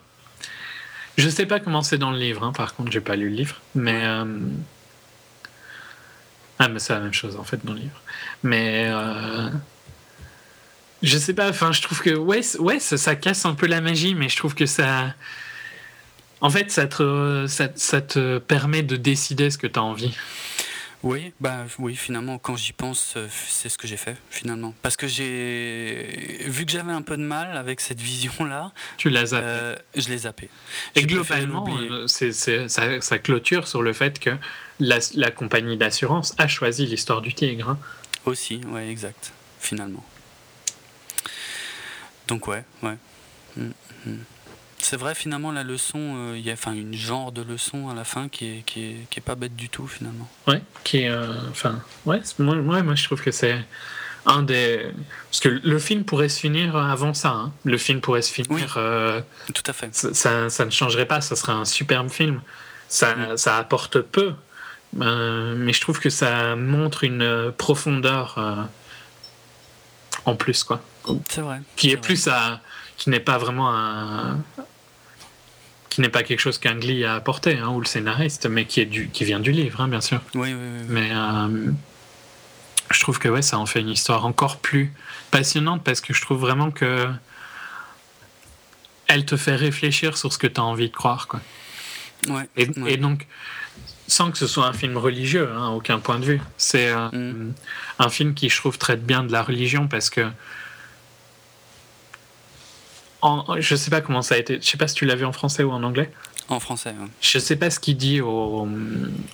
je 1.17 1.29
sais 1.29 1.47
pas 1.47 1.61
comment 1.61 1.83
c'est 1.83 1.99
dans 1.99 2.11
le 2.11 2.19
livre. 2.19 2.45
Hein, 2.45 2.53
par 2.53 2.75
contre, 2.75 2.93
j'ai 2.93 3.01
pas 3.01 3.17
lu 3.17 3.31
le 3.31 3.37
livre, 3.37 3.61
mais 3.75 4.05
euh, 4.05 4.39
ah, 6.59 6.69
mais 6.69 6.79
c'est 6.79 6.95
la 6.95 7.01
même 7.01 7.13
chose 7.13 7.37
en 7.37 7.45
fait 7.45 7.65
dans 7.65 7.73
le 7.73 7.81
livre. 7.81 8.01
Mais 8.43 8.87
euh, 8.89 9.51
je 11.07 11.19
sais 11.19 11.35
pas, 11.35 11.49
enfin, 11.49 11.73
je 11.73 11.83
trouve 11.83 12.01
que, 12.01 12.11
ouais, 12.11 12.41
ouais 12.59 12.81
ça, 12.81 13.17
casse 13.17 13.45
un 13.47 13.55
peu 13.55 13.67
la 13.67 13.81
magie, 13.81 14.15
mais 14.15 14.29
je 14.29 14.37
trouve 14.37 14.55
que 14.55 14.67
ça. 14.67 15.15
En 16.41 16.51
fait, 16.51 16.71
ça 16.71 16.87
te, 16.87 17.47
ça, 17.47 18.01
te 18.01 18.39
permet 18.39 18.83
de 18.83 18.97
décider 18.97 19.51
ce 19.51 19.59
que 19.59 19.67
tu 19.67 19.79
as 19.79 19.83
envie. 19.83 20.15
Oui, 21.03 21.33
bah 21.41 21.67
oui, 21.79 21.95
finalement, 21.95 22.39
quand 22.39 22.57
j'y 22.57 22.73
pense, 22.73 23.15
euh, 23.17 23.29
c'est 23.31 23.69
ce 23.69 23.79
que 23.79 23.87
j'ai 23.87 23.97
fait, 23.97 24.17
finalement. 24.31 24.75
Parce 24.83 24.97
que 24.97 25.07
j'ai. 25.07 26.43
Vu 26.47 26.67
que 26.67 26.73
j'avais 26.73 26.93
un 26.93 27.03
peu 27.03 27.17
de 27.17 27.23
mal 27.23 27.57
avec 27.57 27.81
cette 27.81 28.01
vision-là. 28.01 28.73
Tu 28.97 29.09
l'as 29.11 29.27
zappé. 29.27 29.47
Euh, 29.47 29.77
je 29.95 30.09
l'ai 30.09 30.19
zappé. 30.19 30.49
Et 30.95 31.05
globalement, 31.05 31.67
euh, 31.79 32.07
c'est, 32.09 32.33
ça, 32.33 33.01
ça, 33.01 33.19
clôture 33.19 33.69
sur 33.69 33.83
le 33.83 33.93
fait 33.93 34.19
que 34.19 34.31
la, 34.81 34.99
la 35.15 35.31
compagnie 35.31 35.77
d'assurance 35.77 36.35
a 36.39 36.49
choisi 36.49 36.87
l'histoire 36.87 37.23
du 37.23 37.35
tigre. 37.35 37.71
Hein. 37.71 37.79
Aussi, 38.25 38.61
ouais, 38.73 38.89
exact. 38.89 39.33
finalement. 39.61 40.05
Donc 42.29 42.49
ouais, 42.49 42.65
ouais. 42.83 42.97
Mm, 43.57 43.71
mm. 44.07 44.19
C'est 44.79 44.97
vrai 44.97 45.15
finalement 45.15 45.53
la 45.53 45.65
leçon, 45.65 45.99
euh, 45.99 46.35
il 46.37 46.45
y 46.45 46.51
a 46.51 46.53
enfin 46.53 46.73
une 46.73 46.95
genre 46.95 47.33
de 47.33 47.43
leçon 47.43 47.89
à 47.89 47.95
la 47.95 48.05
fin 48.05 48.29
qui 48.29 48.47
est, 48.47 48.63
qui 48.67 48.85
est, 48.85 48.97
qui 49.11 49.19
est 49.19 49.23
pas 49.23 49.35
bête 49.35 49.57
du 49.57 49.69
tout 49.69 49.87
finalement. 49.87 50.29
Ouais, 50.47 50.63
qui 50.85 50.99
est, 50.99 51.09
euh, 51.09 51.33
enfin, 51.51 51.83
ouais, 52.05 52.21
moi, 52.39 52.83
moi 52.83 52.95
je 52.95 53.05
trouve 53.05 53.23
que 53.23 53.31
c'est 53.31 53.65
un 54.27 54.43
des. 54.43 54.87
Parce 55.31 55.41
que 55.41 55.49
le 55.49 55.79
film 55.79 56.05
pourrait 56.05 56.29
se 56.29 56.41
finir 56.41 56.77
avant 56.77 57.15
ça. 57.15 57.31
Hein. 57.31 57.53
Le 57.65 57.79
film 57.79 58.01
pourrait 58.01 58.23
se 58.23 58.33
finir. 58.33 58.75
Euh, 58.77 59.21
tout 59.55 59.63
à 59.67 59.73
fait. 59.73 59.95
Ça, 59.95 60.51
ça, 60.51 60.65
ne 60.65 60.71
changerait 60.71 61.07
pas, 61.07 61.21
ça 61.21 61.37
serait 61.37 61.53
un 61.53 61.65
superbe 61.65 62.11
film. 62.11 62.41
Ça, 62.89 63.15
mm. 63.15 63.37
ça 63.37 63.57
apporte 63.57 64.01
peu, 64.01 64.35
euh, 65.01 65.55
mais 65.57 65.73
je 65.73 65.81
trouve 65.81 66.01
que 66.01 66.11
ça 66.11 66.57
montre 66.57 67.05
une 67.05 67.53
profondeur 67.57 68.35
euh, 68.39 68.57
en 70.25 70.37
plus, 70.37 70.65
quoi. 70.65 70.83
C'est 71.29 71.41
vrai. 71.41 71.61
Qui 71.77 71.91
est, 71.91 71.97
plus 71.97 72.29
à. 72.29 72.61
qui 72.97 73.11
n'est 73.11 73.21
pas 73.21 73.39
vraiment 73.39 73.73
un. 73.73 74.39
qui 75.91 76.01
n'est 76.01 76.09
pas 76.09 76.23
quelque 76.23 76.41
chose 76.41 76.59
qu'un 76.59 76.77
Glee 76.77 77.05
a 77.05 77.15
apporté, 77.15 77.59
hein, 77.59 77.69
ou 77.69 77.81
le 77.81 77.87
scénariste, 77.87 78.47
mais 78.47 78.65
qui, 78.65 78.81
est 78.81 78.87
du, 78.87 79.09
qui 79.09 79.25
vient 79.25 79.41
du 79.41 79.53
livre, 79.53 79.81
hein, 79.81 79.89
bien 79.89 80.01
sûr. 80.01 80.21
Oui, 80.35 80.53
oui, 80.53 80.61
oui. 80.81 80.87
Mais 80.89 81.11
je 82.91 83.01
trouve 83.01 83.19
que 83.19 83.29
ouais, 83.29 83.43
ça 83.43 83.59
en 83.59 83.67
fait 83.67 83.81
une 83.81 83.89
histoire 83.89 84.25
encore 84.27 84.59
plus 84.59 84.93
passionnante 85.31 85.83
parce 85.83 86.01
que 86.01 86.15
je 86.15 86.21
trouve 86.21 86.41
vraiment 86.41 86.71
que 86.71 87.09
elle 89.09 89.25
te 89.25 89.37
fait 89.37 89.55
réfléchir 89.55 90.17
sur 90.17 90.33
ce 90.33 90.39
que 90.39 90.47
tu 90.47 90.61
as 90.61 90.65
envie 90.65 90.89
de 90.89 90.95
croire. 90.95 91.29
Quoi. 91.29 91.41
Ouais, 92.29 92.49
et, 92.57 92.97
donc, 92.97 93.27
sans 94.09 94.33
que 94.33 94.39
ce 94.39 94.47
soit 94.47 94.67
un 94.67 94.73
film 94.73 94.97
religieux, 94.97 95.49
hein, 95.55 95.69
aucun 95.69 96.01
point 96.01 96.19
de 96.19 96.25
vue, 96.25 96.41
c'est 96.57 96.93
mm. 96.93 97.53
un 97.99 98.09
film 98.09 98.35
qui, 98.35 98.49
je 98.49 98.57
trouve, 98.57 98.79
traite 98.79 99.05
bien 99.05 99.23
de 99.23 99.33
la 99.33 99.43
religion 99.43 99.89
parce 99.89 100.11
que. 100.11 100.29
En, 103.23 103.61
je 103.61 103.77
sais 103.77 103.91
pas 103.91 104.01
comment 104.01 104.23
ça 104.23 104.35
a 104.35 104.39
été. 104.39 104.59
Je 104.61 104.67
sais 104.67 104.77
pas 104.77 104.89
si 104.89 104.95
tu 104.95 105.07
l'as 105.07 105.15
vu 105.15 105.25
en 105.25 105.33
français 105.33 105.63
ou 105.63 105.71
en 105.71 105.83
anglais. 105.83 106.11
En 106.49 106.61
français. 106.61 106.95
Je 107.21 107.39
sais 107.39 107.57
pas 107.57 107.71
ce 107.71 107.81
qu'il 107.81 107.97
dit 107.97 108.21
au, 108.21 108.69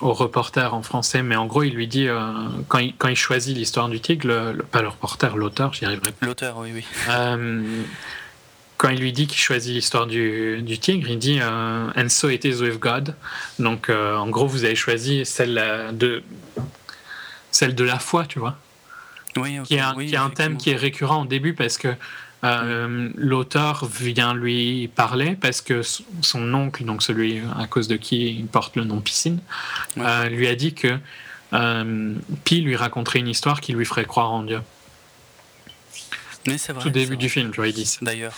au, 0.01 0.13
reporter 0.13 0.73
en 0.73 0.81
français, 0.81 1.21
mais 1.21 1.35
en 1.35 1.45
gros, 1.45 1.61
il 1.61 1.75
lui 1.75 1.87
dit, 1.87 2.07
euh, 2.07 2.19
quand, 2.67 2.79
il, 2.79 2.95
quand, 2.95 3.07
il, 3.07 3.15
choisit 3.15 3.55
l'histoire 3.55 3.87
du 3.87 3.99
tigre, 3.99 4.27
le, 4.27 4.63
pas 4.63 4.81
le 4.81 4.87
reporter, 4.87 5.37
l'auteur, 5.37 5.73
j'y 5.73 5.85
arriverai 5.85 6.11
pas. 6.11 6.25
L'auteur, 6.25 6.57
oui, 6.57 6.71
oui. 6.73 6.83
Euh, 7.09 7.83
quand 8.77 8.89
il 8.89 8.99
lui 8.99 9.13
dit 9.13 9.27
qu'il 9.27 9.37
choisit 9.37 9.75
l'histoire 9.75 10.07
du, 10.07 10.63
du, 10.63 10.79
tigre, 10.79 11.07
il 11.07 11.19
dit 11.19 11.39
euh, 11.39 11.91
And 11.95 12.09
so 12.09 12.29
it 12.29 12.45
is 12.45 12.61
with 12.61 12.79
God. 12.79 13.15
Donc, 13.59 13.89
en 13.91 14.27
gros, 14.29 14.47
vous 14.47 14.63
avez 14.63 14.75
choisi 14.75 15.23
celle 15.23 15.61
de, 15.93 16.23
celle 17.51 17.75
de 17.75 17.83
la 17.83 17.99
foi, 17.99 18.25
tu 18.25 18.39
vois. 18.39 18.57
Oui, 19.35 19.59
qui, 19.65 19.79
a, 19.79 19.93
qui 19.93 20.15
a 20.15 20.23
un 20.23 20.29
thème 20.29 20.57
qui 20.57 20.71
est 20.71 20.75
récurrent 20.75 21.23
au 21.23 21.25
début 21.25 21.53
parce 21.53 21.77
que 21.77 21.89
euh, 22.43 23.09
l'auteur 23.15 23.85
vient 23.85 24.33
lui 24.33 24.89
parler 24.89 25.37
parce 25.39 25.61
que 25.61 25.81
son 26.21 26.53
oncle, 26.53 26.83
donc 26.83 27.01
celui 27.01 27.41
à 27.57 27.67
cause 27.67 27.87
de 27.87 27.95
qui 27.95 28.35
il 28.35 28.47
porte 28.47 28.75
le 28.75 28.83
nom 28.83 28.99
Piscine, 28.99 29.39
euh, 29.97 30.27
lui 30.27 30.47
a 30.47 30.55
dit 30.55 30.73
que 30.73 30.97
euh, 31.53 32.15
Pi 32.43 32.61
lui 32.61 32.75
raconterait 32.75 33.19
une 33.19 33.29
histoire 33.29 33.61
qui 33.61 33.71
lui 33.71 33.85
ferait 33.85 34.05
croire 34.05 34.31
en 34.31 34.43
Dieu. 34.43 34.61
Mais 36.45 36.57
c'est 36.57 36.73
vrai. 36.73 36.83
Tout 36.83 36.89
début 36.89 37.15
du 37.15 37.29
film, 37.29 37.51
tu 37.51 37.57
vois, 37.57 37.69
il 37.69 37.73
dit 37.73 37.97
D'ailleurs. 38.01 38.33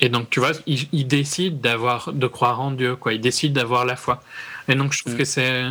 Et, 0.00 0.08
donc, 0.08 0.28
tu 0.28 0.40
vois, 0.40 0.50
il, 0.66 1.06
décide 1.06 1.60
d'avoir, 1.60 2.12
de 2.12 2.26
croire 2.26 2.60
en 2.60 2.72
Dieu, 2.72 2.96
quoi. 2.96 3.12
Il 3.12 3.20
décide 3.20 3.52
d'avoir 3.52 3.84
la 3.84 3.94
foi. 3.94 4.24
Et 4.66 4.74
donc, 4.74 4.92
je 4.92 5.02
trouve 5.02 5.14
mm. 5.14 5.18
que 5.18 5.24
c'est, 5.24 5.66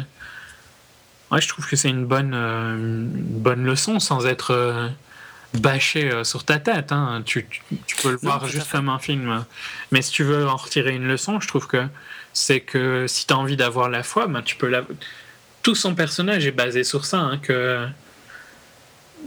ouais, 1.32 1.42
je 1.42 1.48
trouve 1.50 1.68
que 1.68 1.76
c'est 1.76 1.90
une 1.90 2.06
bonne, 2.06 2.34
une 2.34 3.10
bonne 3.10 3.66
leçon 3.66 4.00
sans 4.00 4.26
être 4.26 4.94
euh, 5.96 6.24
sur 6.24 6.44
ta 6.44 6.60
tête. 6.60 6.92
Hein. 6.92 7.22
Tu, 7.26 7.48
peux 8.02 8.12
le 8.12 8.18
voir 8.18 8.48
juste 8.48 8.72
comme 8.72 8.90
un 8.90 9.00
film. 9.00 9.46
Mais 9.92 10.02
si 10.02 10.12
tu 10.12 10.24
veux 10.24 10.48
en 10.48 10.56
retirer 10.56 10.96
une 10.96 11.08
leçon, 11.08 11.40
je 11.40 11.48
trouve 11.48 11.68
que 11.68 11.86
c'est 12.34 12.62
que 12.62 13.06
si 13.08 13.28
tu 13.28 13.34
as 13.34 13.38
envie 13.38 13.58
d'avoir 13.58 13.90
la 13.90 14.04
foi, 14.04 14.28
ben, 14.28 14.42
tu 14.42 14.56
peux 14.56 14.68
la... 14.68 14.84
Tout 15.64 15.76
son 15.76 15.94
personnage 15.94 16.46
est 16.46 16.52
basé 16.52 16.84
sur 16.84 17.06
ça, 17.06 17.20
hein, 17.20 17.38
que 17.38 17.88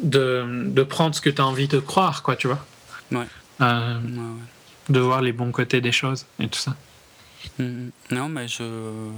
de, 0.03 0.83
prendre 0.83 1.15
ce 1.15 1.21
que 1.21 1.31
tu 1.31 1.41
as 1.41 1.47
envie 1.47 1.69
de 1.69 1.79
croire, 1.79 2.23
quoi, 2.23 2.37
tu 2.37 2.49
vois. 2.49 2.65
Euh, 3.61 4.01
de 4.89 5.01
voir 5.01 5.23
les 5.23 5.33
bons 5.33 5.53
côtés 5.53 5.81
des 5.81 5.93
choses 5.93 6.27
et 6.41 6.49
tout 6.49 6.59
ça. 6.59 6.75
Mm, 7.59 7.89
non, 8.11 8.29
mais 8.29 8.49
je, 8.49 9.11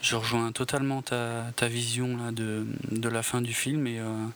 je 0.00 0.16
rejoins 0.16 0.52
totalement 0.52 1.02
ta, 1.02 1.46
ta 1.56 1.68
vision 1.68 2.16
là, 2.16 2.32
de, 2.32 2.66
de, 2.90 3.08
la 3.08 3.22
fin 3.22 3.40
du 3.40 3.54
film 3.54 3.86
et, 3.86 3.98
euh, 3.98 4.26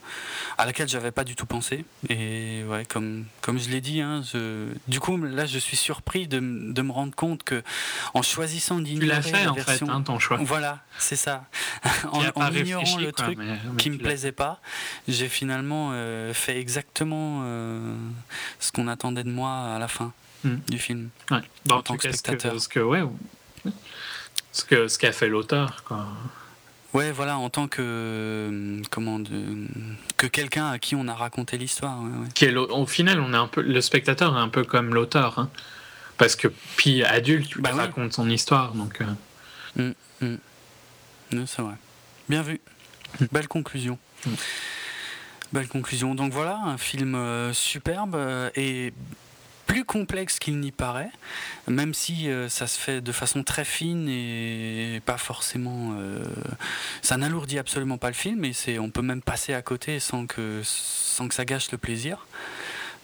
à 0.59 0.67
laquelle 0.67 0.89
j'avais 0.89 1.11
pas 1.11 1.25
du 1.25 1.35
tout 1.37 1.47
pensé. 1.47 1.85
Et 2.09 2.65
ouais, 2.69 2.85
comme, 2.85 3.25
comme 3.41 3.59
je 3.59 3.69
l'ai 3.69 3.81
dit, 3.81 4.01
hein, 4.01 4.23
du 4.89 5.01
coup, 5.01 5.17
là, 5.17 5.47
je 5.47 5.59
suis 5.59 5.77
surpris 5.77 6.27
de, 6.27 6.39
de, 6.39 6.83
me 6.83 6.93
rendre 6.93 7.15
compte 7.15 7.43
que 7.43 7.63
en 8.15 8.23
choisissant 8.23 8.81
d'ignorer 8.81 9.31
la 9.31 9.51
en 9.51 9.55
version, 9.55 9.87
fait, 9.87 9.93
hein, 9.93 10.03
ton 10.03 10.19
choix. 10.19 10.39
Voilà, 10.41 10.83
c'est 10.99 11.17
ça. 11.17 11.45
en, 12.13 12.51
ignorant 12.53 12.99
le 12.99 13.13
truc 13.13 13.39
qui 13.79 13.91
me 13.91 13.99
plaisait 13.99 14.33
pas, 14.33 14.61
j'ai 15.09 15.29
finalement 15.29 15.91
euh, 15.93 16.33
fait 16.35 16.59
exactement 16.59 17.43
euh, 17.45 17.95
ce 18.61 18.73
qu'on 18.73 18.89
attendait 18.89 19.25
de 19.25 19.31
moi 19.31 19.75
à 19.75 19.79
la 19.79 19.89
fin. 19.89 20.13
Hmm. 20.45 20.57
du 20.69 20.79
film. 20.79 21.09
Ouais. 21.31 21.39
en 21.71 21.83
tant 21.83 21.97
que 21.97 22.13
spectateur. 22.13 22.61
Ce 22.61 22.69
que, 22.69 22.81
ouais, 22.81 23.03
ce 24.53 24.65
que 24.65 24.89
ce 24.89 24.99
qu'a 24.99 25.13
fait 25.13 25.29
l'auteur. 25.29 25.83
Quoi. 25.85 26.07
Ouais, 26.93 27.11
voilà, 27.11 27.39
en 27.39 27.51
tant 27.51 27.67
que 27.67 27.83
euh, 27.83 28.83
comment 28.91 29.19
de, 29.19 29.67
que 30.17 30.27
quelqu'un 30.27 30.71
à 30.71 30.79
qui 30.79 30.95
on 30.95 31.09
a 31.09 31.15
raconté 31.15 31.57
l'histoire. 31.59 31.99
Qui 32.35 32.45
est 32.45 32.55
au 32.55 32.87
final, 32.87 33.21
on 33.21 33.33
est 33.33 33.37
un 33.37 33.49
peu 33.49 33.63
le 33.63 33.81
spectateur 33.81 34.37
est 34.37 34.41
un 34.41 34.49
peu 34.49 34.65
comme 34.65 34.95
l'auteur, 34.95 35.39
hein. 35.39 35.51
parce 36.19 36.37
que 36.37 36.49
puis 36.77 37.03
adulte, 37.03 37.59
bah, 37.59 37.73
raconte 37.73 38.13
son 38.13 38.29
histoire, 38.29 38.75
donc. 38.75 39.01
Euh... 39.01 39.93
Hmm, 40.21 40.37
hmm. 41.33 41.47
c'est 41.47 41.63
vrai. 41.63 41.75
Bien 42.29 42.43
vu. 42.43 42.61
Belle 43.33 43.49
conclusion. 43.49 43.99
Belle 45.53 45.69
conclusion. 45.69 46.15
Donc 46.15 46.33
voilà, 46.33 46.59
un 46.65 46.79
film 46.79 47.15
euh, 47.15 47.53
superbe 47.53 48.15
euh, 48.15 48.51
et 48.57 48.93
plus 49.67 49.85
complexe 49.85 50.39
qu'il 50.39 50.61
n'y 50.61 50.73
paraît, 50.73 51.11
même 51.69 51.95
si 51.95 52.29
euh, 52.29 52.49
ça 52.49 52.67
se 52.67 52.79
fait 52.79 53.01
de 53.01 53.13
façon 53.13 53.43
très 53.43 53.65
fine 53.65 54.09
et 54.09 55.01
pas 55.05 55.17
forcément. 55.17 55.97
Euh, 55.99 56.25
ça 57.03 57.17
n'alourdit 57.17 57.59
absolument 57.59 57.99
pas 57.99 58.09
le 58.09 58.15
film, 58.15 58.45
et 58.45 58.53
c'est, 58.53 58.79
on 58.79 58.91
peut 58.91 59.03
même 59.03 59.23
passer 59.23 59.55
à 59.55 59.63
côté 59.63 60.01
sans 60.01 60.27
que, 60.27 60.61
sans 60.65 61.29
que 61.29 61.35
ça 61.35 61.45
gâche 61.45 61.71
le 61.73 61.79
plaisir. 61.79 62.27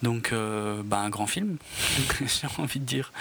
Donc, 0.03 0.33
euh, 0.33 0.83
bah, 0.85 0.99
un 0.99 1.11
grand 1.11 1.27
film, 1.27 1.59
j'ai 2.21 2.49
envie 2.59 2.81
de 2.81 2.87
dire, 2.87 3.13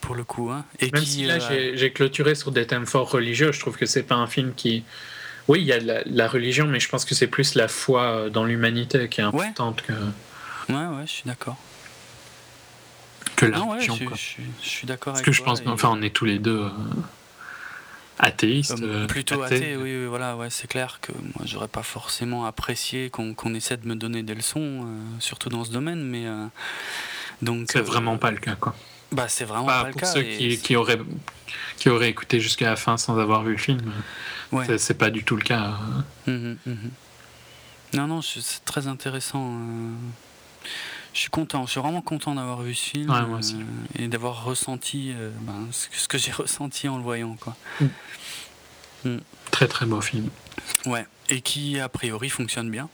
pour 0.00 0.14
le 0.14 0.24
coup. 0.24 0.50
Hein. 0.50 0.64
Et 0.80 0.90
même 0.92 1.04
si 1.04 1.24
là, 1.24 1.38
j'ai, 1.38 1.92
clôturé 1.92 2.34
sur 2.34 2.52
des 2.52 2.66
thèmes 2.66 2.86
forts 2.86 3.10
religieux, 3.10 3.52
je 3.52 3.60
trouve 3.60 3.76
que 3.76 3.86
c'est 3.86 4.04
pas 4.04 4.16
un 4.16 4.26
film 4.26 4.52
qui. 4.54 4.84
Oui, 5.46 5.60
il 5.60 5.66
y 5.66 5.72
a 5.72 5.78
la, 6.06 6.28
religion, 6.28 6.66
mais 6.66 6.80
je 6.80 6.88
pense 6.88 7.04
que 7.04 7.14
c'est 7.14 7.26
plus 7.26 7.54
la 7.54 7.68
foi 7.68 8.30
dans 8.30 8.44
l'humanité 8.44 9.08
qui 9.08 9.20
est 9.20 9.24
importante 9.24 9.82
que. 9.82 9.92
Ouais, 10.72 10.86
ouais, 10.86 11.06
je 11.06 11.12
suis 11.12 11.24
d'accord 11.26 11.58
que 13.46 13.52
la 13.52 13.78
je, 13.78 14.68
suis 14.68 14.86
d'accord 14.86 15.14
avec 15.14 15.24
Parce 15.24 15.26
que 15.26 15.32
je 15.32 15.42
pense, 15.42 15.62
enfin, 15.66 15.90
on 15.92 16.02
est 16.02 16.10
tous 16.10 16.24
les 16.24 16.38
deux 16.38 16.64
euh, 16.64 16.70
athéistes. 18.18 18.80
Euh, 18.82 19.06
plutôt 19.06 19.42
athées, 19.42 19.76
oui, 19.76 20.06
voilà, 20.06 20.36
ouais, 20.36 20.50
c'est 20.50 20.68
clair 20.68 20.98
que 21.00 21.12
moi, 21.12 21.44
j'aurais 21.44 21.68
pas 21.68 21.82
forcément 21.82 22.44
apprécié 22.46 23.10
qu'on 23.10 23.54
essaie 23.54 23.76
de 23.76 23.86
me 23.86 23.94
donner 23.94 24.22
des 24.22 24.34
leçons, 24.34 24.60
euh, 24.86 25.00
surtout 25.20 25.48
dans 25.48 25.64
ce 25.64 25.70
domaine, 25.70 26.02
mais 26.02 26.26
donc. 27.42 27.70
C'est 27.72 27.80
vraiment 27.80 28.18
pas 28.18 28.30
le 28.30 28.38
cas, 28.38 28.56
quoi. 28.56 28.74
Bah, 29.12 29.28
c'est 29.28 29.44
vraiment 29.44 29.66
pas, 29.66 29.88
le 29.88 29.92
cas. 29.92 30.00
Pour 30.00 30.08
ceux 30.08 30.22
qui, 30.22 30.58
qui, 30.58 30.74
auraient, 30.74 30.98
qui 31.76 31.88
auraient 31.88 32.10
écouté 32.10 32.40
jusqu'à 32.40 32.70
la 32.70 32.76
fin 32.76 32.96
sans 32.96 33.18
avoir 33.18 33.44
vu 33.44 33.52
le 33.52 33.58
film, 33.58 33.80
c'est 34.78 34.98
pas 34.98 35.10
du 35.10 35.24
tout 35.24 35.36
le 35.36 35.42
cas. 35.42 35.74
Mmh, 36.26 36.54
mmh. 36.66 36.74
Non, 37.94 38.08
non, 38.08 38.22
c'est 38.22 38.64
très 38.64 38.88
intéressant. 38.88 39.60
Je 41.14 41.20
suis 41.20 41.30
content, 41.30 41.64
je 41.64 41.70
suis 41.70 41.80
vraiment 41.80 42.02
content 42.02 42.34
d'avoir 42.34 42.60
vu 42.62 42.74
ce 42.74 42.90
film 42.90 43.10
euh, 43.10 43.40
et 43.96 44.08
d'avoir 44.08 44.44
ressenti 44.44 45.12
euh, 45.14 45.30
ben, 45.42 45.68
ce 45.70 46.08
que 46.08 46.18
j'ai 46.18 46.32
ressenti 46.32 46.88
en 46.88 46.96
le 46.96 47.04
voyant. 47.04 47.36
Quoi. 47.38 47.56
Mm. 47.80 47.86
Mm. 49.04 49.20
Très 49.52 49.68
très 49.68 49.86
beau 49.86 50.00
film. 50.00 50.28
Ouais, 50.86 51.06
et 51.28 51.40
qui 51.40 51.78
a 51.78 51.88
priori 51.88 52.28
fonctionne 52.30 52.68
bien. 52.68 52.88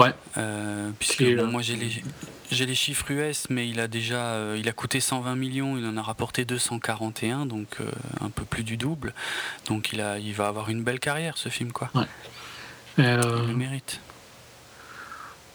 Ouais. 0.00 0.12
Euh, 0.38 0.90
puisque 0.98 1.22
moi 1.22 1.62
j'ai 1.62 1.76
les, 1.76 2.02
j'ai 2.50 2.66
les 2.66 2.74
chiffres 2.74 3.08
US, 3.12 3.48
mais 3.48 3.68
il 3.68 3.78
a 3.78 3.86
déjà 3.86 4.56
il 4.56 4.68
a 4.68 4.72
coûté 4.72 4.98
120 4.98 5.36
millions, 5.36 5.78
il 5.78 5.86
en 5.86 5.96
a 5.98 6.02
rapporté 6.02 6.44
241, 6.44 7.46
donc 7.46 7.78
un 8.20 8.30
peu 8.30 8.44
plus 8.44 8.64
du 8.64 8.76
double. 8.76 9.14
Donc 9.66 9.92
il, 9.92 10.00
a, 10.00 10.18
il 10.18 10.34
va 10.34 10.48
avoir 10.48 10.68
une 10.68 10.82
belle 10.82 10.98
carrière 10.98 11.38
ce 11.38 11.48
film. 11.48 11.70
Quoi. 11.70 11.90
Ouais. 11.94 12.06
il 12.98 13.04
le 13.04 13.54
mérite 13.54 14.00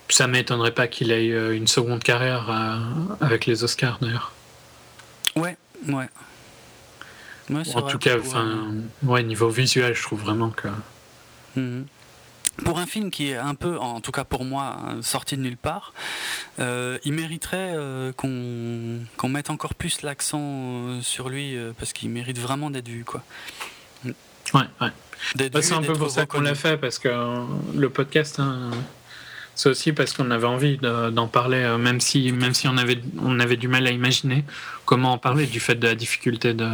ça 0.09 0.27
m'étonnerait 0.27 0.73
pas 0.73 0.87
qu'il 0.87 1.11
ait 1.11 1.31
euh, 1.31 1.55
une 1.55 1.67
seconde 1.67 2.03
carrière 2.03 2.49
euh, 2.49 3.25
avec 3.25 3.45
les 3.45 3.63
Oscars 3.63 3.97
d'ailleurs. 4.01 4.31
Ouais, 5.35 5.57
ouais. 5.87 6.07
en 7.75 7.81
tout 7.81 7.97
cas, 7.97 8.17
enfin, 8.19 8.67
ouais, 9.03 9.23
niveau 9.23 9.49
visuel, 9.49 9.93
je 9.93 10.01
trouve 10.01 10.21
vraiment 10.21 10.49
que. 10.49 10.69
Mhm. 11.55 11.85
pour 12.65 12.79
un 12.79 12.85
film 12.85 13.11
qui 13.11 13.29
est 13.29 13.37
un 13.37 13.55
peu, 13.55 13.77
en 13.77 14.01
tout 14.01 14.11
cas 14.11 14.25
pour 14.25 14.43
moi, 14.43 14.77
sorti 15.01 15.37
de 15.37 15.41
nulle 15.41 15.57
part, 15.57 15.93
euh, 16.59 16.97
il 17.03 17.13
mériterait 17.13 17.73
euh, 17.75 18.11
qu'on 18.13 19.29
mette 19.29 19.49
encore 19.49 19.75
plus 19.75 20.01
l'accent 20.01 20.39
euh, 20.41 21.01
sur 21.01 21.29
lui 21.29 21.57
parce 21.77 21.93
qu'il 21.93 22.09
mérite 22.09 22.39
vraiment 22.39 22.69
d'être 22.69 22.87
vu. 22.87 23.03
Quoi. 23.03 23.23
Ouais, 24.05 24.61
ouais. 24.81 25.49
Bah, 25.49 25.61
c'est 25.61 25.73
un 25.73 25.81
peu 25.81 25.93
pour 25.93 26.11
ça 26.11 26.25
qu'on 26.25 26.41
l'a 26.41 26.55
fait 26.55 26.77
parce 26.77 26.99
que 26.99 27.09
le 27.73 27.89
podcast, 27.89 28.39
hein, 28.39 28.71
c'est 29.55 29.69
aussi 29.69 29.93
parce 29.93 30.13
qu'on 30.13 30.31
avait 30.31 30.47
envie 30.47 30.77
d'en 30.77 31.27
parler, 31.27 31.75
même 31.79 31.99
si, 31.99 32.31
même 32.31 32.53
si 32.53 32.67
on, 32.67 32.77
avait, 32.77 32.99
on 33.19 33.39
avait 33.39 33.57
du 33.57 33.67
mal 33.67 33.87
à 33.87 33.91
imaginer 33.91 34.43
comment 34.85 35.13
en 35.13 35.17
parler 35.17 35.45
du 35.47 35.59
fait 35.59 35.75
de 35.75 35.87
la 35.87 35.95
difficulté 35.95 36.53
de, 36.53 36.69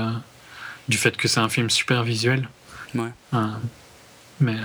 du 0.87 0.97
fait 0.97 1.15
que 1.15 1.27
c'est 1.27 1.39
un 1.39 1.49
film 1.49 1.69
super 1.69 2.03
visuel. 2.03 2.49
Ouais. 2.95 3.09
mais. 4.39 4.57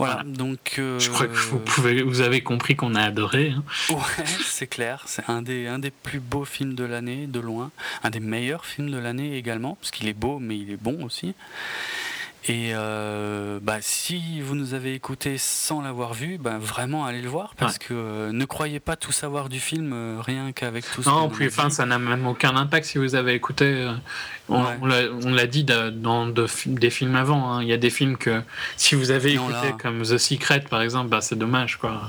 Voilà, 0.00 0.22
donc. 0.24 0.76
Je 0.76 1.10
crois 1.10 1.26
que 1.26 1.36
vous, 1.36 1.58
euh, 1.58 1.64
pouvez, 1.66 2.02
vous 2.02 2.22
avez 2.22 2.40
compris 2.40 2.74
qu'on 2.74 2.94
a 2.94 3.02
adoré. 3.02 3.50
Hein. 3.54 3.62
Ouais, 3.90 4.24
c'est 4.46 4.66
clair. 4.66 5.02
C'est 5.04 5.28
un 5.28 5.42
des, 5.42 5.66
un 5.66 5.78
des 5.78 5.90
plus 5.90 6.20
beaux 6.20 6.46
films 6.46 6.74
de 6.74 6.84
l'année, 6.84 7.26
de 7.26 7.38
loin. 7.38 7.70
Un 8.02 8.08
des 8.08 8.20
meilleurs 8.20 8.64
films 8.64 8.90
de 8.90 8.96
l'année 8.96 9.36
également, 9.36 9.74
parce 9.74 9.90
qu'il 9.90 10.08
est 10.08 10.14
beau, 10.14 10.38
mais 10.38 10.56
il 10.56 10.70
est 10.70 10.82
bon 10.82 11.04
aussi. 11.04 11.34
Et 12.48 12.70
euh, 12.72 13.58
bah, 13.60 13.78
si 13.80 14.40
vous 14.40 14.54
nous 14.54 14.72
avez 14.72 14.94
écouté 14.94 15.36
sans 15.36 15.82
l'avoir 15.82 16.14
vu, 16.14 16.38
bah, 16.38 16.56
vraiment 16.58 17.04
allez 17.04 17.20
le 17.20 17.28
voir 17.28 17.54
parce 17.54 17.76
que 17.76 17.92
euh, 17.92 18.32
ne 18.32 18.44
croyez 18.46 18.80
pas 18.80 18.96
tout 18.96 19.12
savoir 19.12 19.50
du 19.50 19.60
film 19.60 19.92
euh, 19.92 20.20
rien 20.20 20.52
qu'avec 20.52 20.90
tout 20.90 21.02
ça. 21.02 21.10
Non, 21.10 21.28
puis 21.28 21.48
enfin, 21.48 21.68
ça 21.68 21.84
n'a 21.84 21.98
même 21.98 22.26
aucun 22.26 22.56
impact 22.56 22.86
si 22.86 22.98
vous 22.98 23.14
avez 23.14 23.34
écouté. 23.34 23.86
on, 24.48 24.62
l'a 24.86 25.46
dit 25.46 25.64
dans 25.64 26.28
des 26.66 26.90
films 26.90 27.16
avant. 27.16 27.52
Hein. 27.52 27.62
Il 27.62 27.68
y 27.68 27.74
a 27.74 27.78
des 27.78 27.90
films 27.90 28.16
que 28.16 28.40
si 28.76 28.94
vous 28.94 29.10
avez 29.10 29.34
écouté 29.34 29.74
comme 29.78 30.02
The 30.02 30.16
Secret 30.16 30.64
par 30.70 30.80
exemple, 30.80 31.10
bah, 31.10 31.20
c'est 31.20 31.36
dommage 31.36 31.76
quoi. 31.76 32.00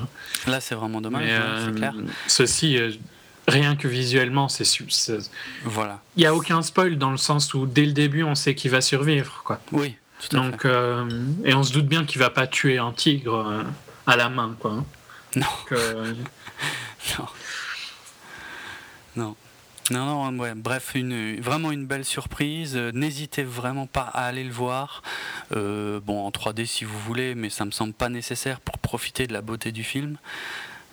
Là, 0.47 0.61
c'est 0.61 0.75
vraiment 0.75 1.01
dommage. 1.01 1.27
c'est 1.65 1.75
clair. 1.75 1.93
Ceci 2.27 2.79
rien 3.47 3.75
que 3.75 3.87
visuellement, 3.87 4.47
c'est 4.47 4.63
voilà. 5.65 5.99
Il 6.15 6.23
y 6.23 6.25
a 6.25 6.33
aucun 6.33 6.61
spoil 6.61 6.97
dans 6.97 7.11
le 7.11 7.17
sens 7.17 7.53
où 7.53 7.65
dès 7.65 7.85
le 7.85 7.91
début, 7.91 8.23
on 8.23 8.35
sait 8.35 8.55
qu'il 8.55 8.71
va 8.71 8.81
survivre, 8.81 9.41
quoi. 9.43 9.59
Oui. 9.71 9.95
Donc, 10.29 10.65
euh, 10.65 11.09
et 11.43 11.53
on 11.53 11.63
se 11.63 11.73
doute 11.73 11.87
bien 11.87 12.05
qu'il 12.05 12.19
va 12.19 12.29
pas 12.29 12.47
tuer 12.47 12.77
un 12.77 12.91
tigre 12.91 13.35
euh, 13.35 13.63
à 14.05 14.15
la 14.15 14.29
main, 14.29 14.55
quoi. 14.59 14.71
Hein. 14.71 14.85
Non. 15.35 15.47
Euh, 15.71 16.13
non. 17.17 17.25
Non. 19.15 19.35
Non, 19.89 20.37
ouais. 20.37 20.53
bref, 20.55 20.91
une, 20.95 21.41
vraiment 21.41 21.71
une 21.71 21.85
belle 21.85 22.05
surprise. 22.05 22.77
N'hésitez 22.77 23.43
vraiment 23.43 23.87
pas 23.87 24.03
à 24.03 24.25
aller 24.25 24.45
le 24.45 24.51
voir. 24.51 25.01
bon, 25.51 26.25
en 26.25 26.29
3D 26.29 26.65
si 26.65 26.85
vous 26.85 26.97
voulez, 26.99 27.35
mais 27.35 27.49
ça 27.49 27.65
me 27.65 27.71
semble 27.71 27.91
pas 27.93 28.07
nécessaire 28.07 28.61
pour 28.61 28.77
profiter 28.77 29.27
de 29.27 29.33
la 29.33 29.41
beauté 29.41 29.73
du 29.73 29.83
film. 29.83 30.17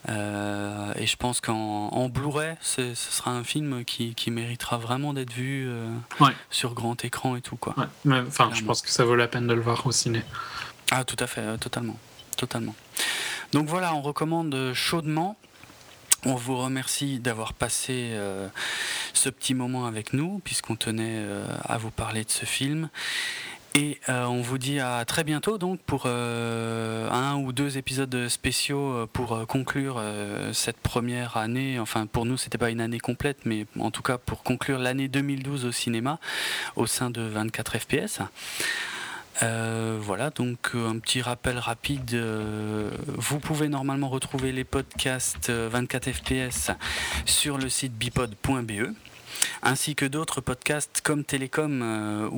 Euh, 0.08 0.92
et 0.96 1.06
je 1.06 1.16
pense 1.16 1.40
qu'en 1.40 2.08
Blu-ray, 2.08 2.54
ce 2.60 2.94
sera 2.94 3.32
un 3.32 3.44
film 3.44 3.84
qui, 3.84 4.14
méritera 4.30 4.78
vraiment 4.78 5.14
d'être 5.14 5.32
vu 5.32 5.66
euh, 5.68 5.90
sur 6.50 6.74
grand 6.74 7.04
écran 7.04 7.36
et 7.36 7.40
tout. 7.40 7.56
Quoi. 7.56 7.74
enfin, 8.06 8.50
je 8.52 8.62
pense 8.62 8.82
que 8.82 8.90
ça 8.90 9.04
vaut 9.04 9.16
la 9.16 9.28
peine 9.28 9.46
de 9.46 9.54
le 9.54 9.60
voir 9.60 9.86
au 9.86 9.92
ciné. 9.92 10.22
Ah, 10.90 11.04
tout 11.04 11.16
à 11.18 11.26
fait, 11.26 11.40
euh, 11.40 11.56
totalement. 11.56 11.96
totalement. 12.36 12.74
Donc 13.52 13.68
voilà, 13.68 13.94
on 13.94 14.02
recommande 14.02 14.72
chaudement. 14.74 15.36
On 16.24 16.34
vous 16.34 16.56
remercie 16.56 17.20
d'avoir 17.20 17.52
passé 17.52 18.12
ce 19.14 19.28
petit 19.28 19.54
moment 19.54 19.86
avec 19.86 20.12
nous, 20.12 20.40
puisqu'on 20.44 20.74
tenait 20.74 21.24
à 21.64 21.78
vous 21.78 21.92
parler 21.92 22.24
de 22.24 22.30
ce 22.30 22.44
film. 22.44 22.90
Et 23.78 24.00
euh, 24.08 24.24
on 24.24 24.42
vous 24.42 24.58
dit 24.58 24.80
à 24.80 25.04
très 25.04 25.22
bientôt 25.22 25.56
donc 25.56 25.78
pour 25.78 26.02
euh, 26.06 27.08
un 27.12 27.36
ou 27.36 27.52
deux 27.52 27.78
épisodes 27.78 28.26
spéciaux 28.26 28.90
euh, 28.90 29.06
pour 29.06 29.46
conclure 29.46 30.02
cette 30.52 30.78
première 30.78 31.36
année. 31.36 31.78
Enfin 31.78 32.06
pour 32.06 32.24
nous 32.24 32.36
c'était 32.36 32.58
pas 32.58 32.70
une 32.70 32.80
année 32.80 32.98
complète 32.98 33.38
mais 33.44 33.66
en 33.78 33.92
tout 33.92 34.02
cas 34.02 34.18
pour 34.18 34.42
conclure 34.42 34.80
l'année 34.80 35.06
2012 35.06 35.64
au 35.64 35.70
cinéma 35.70 36.18
au 36.74 36.86
sein 36.86 37.10
de 37.10 37.20
24 37.20 37.78
FPS. 37.78 38.18
voilà, 40.00 40.30
donc 40.30 40.70
un 40.74 40.98
petit 40.98 41.22
rappel 41.22 41.60
rapide. 41.60 42.20
vous 43.06 43.38
pouvez 43.38 43.68
normalement 43.68 44.08
retrouver 44.08 44.50
les 44.50 44.64
podcasts 44.64 45.50
24 45.50 46.10
FPS 46.10 46.72
sur 47.26 47.58
le 47.58 47.68
site 47.68 47.92
bipod.be 47.92 48.92
ainsi 49.62 49.94
que 49.94 50.04
d'autres 50.04 50.40
podcasts 50.40 51.00
comme 51.02 51.24
Télécom 51.24 51.80
euh, 51.82 52.28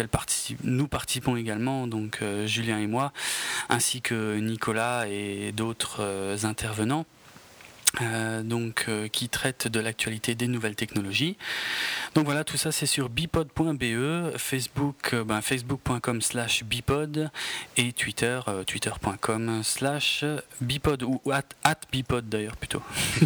euh, 0.00 0.56
nous 0.64 0.88
participons 0.88 1.36
également, 1.36 1.86
euh, 2.22 2.46
Julien 2.46 2.78
et 2.78 2.86
moi, 2.86 3.12
ainsi 3.68 4.00
que 4.00 4.38
Nicolas 4.38 5.06
et 5.08 5.52
d'autres 5.52 6.44
intervenants. 6.44 7.06
Euh, 8.02 8.42
donc, 8.42 8.86
euh, 8.88 9.06
qui 9.06 9.28
traite 9.28 9.68
de 9.68 9.78
l'actualité 9.78 10.34
des 10.34 10.48
nouvelles 10.48 10.74
technologies. 10.74 11.36
Donc 12.14 12.26
voilà, 12.26 12.44
tout 12.44 12.56
ça 12.56 12.70
c'est 12.70 12.86
sur 12.86 13.08
bipod.be, 13.08 14.36
Facebook, 14.36 15.14
euh, 15.14 15.24
ben, 15.24 15.40
facebook.com 15.40 16.22
slash 16.22 16.62
bipod 16.62 17.28
et 17.76 17.92
Twitter, 17.92 18.38
twitter.com 18.68 19.62
slash 19.64 20.24
bipod 20.60 21.02
ou 21.02 21.20
at, 21.32 21.42
at 21.64 21.80
bipod 21.90 22.28
d'ailleurs 22.28 22.56
plutôt. 22.56 22.82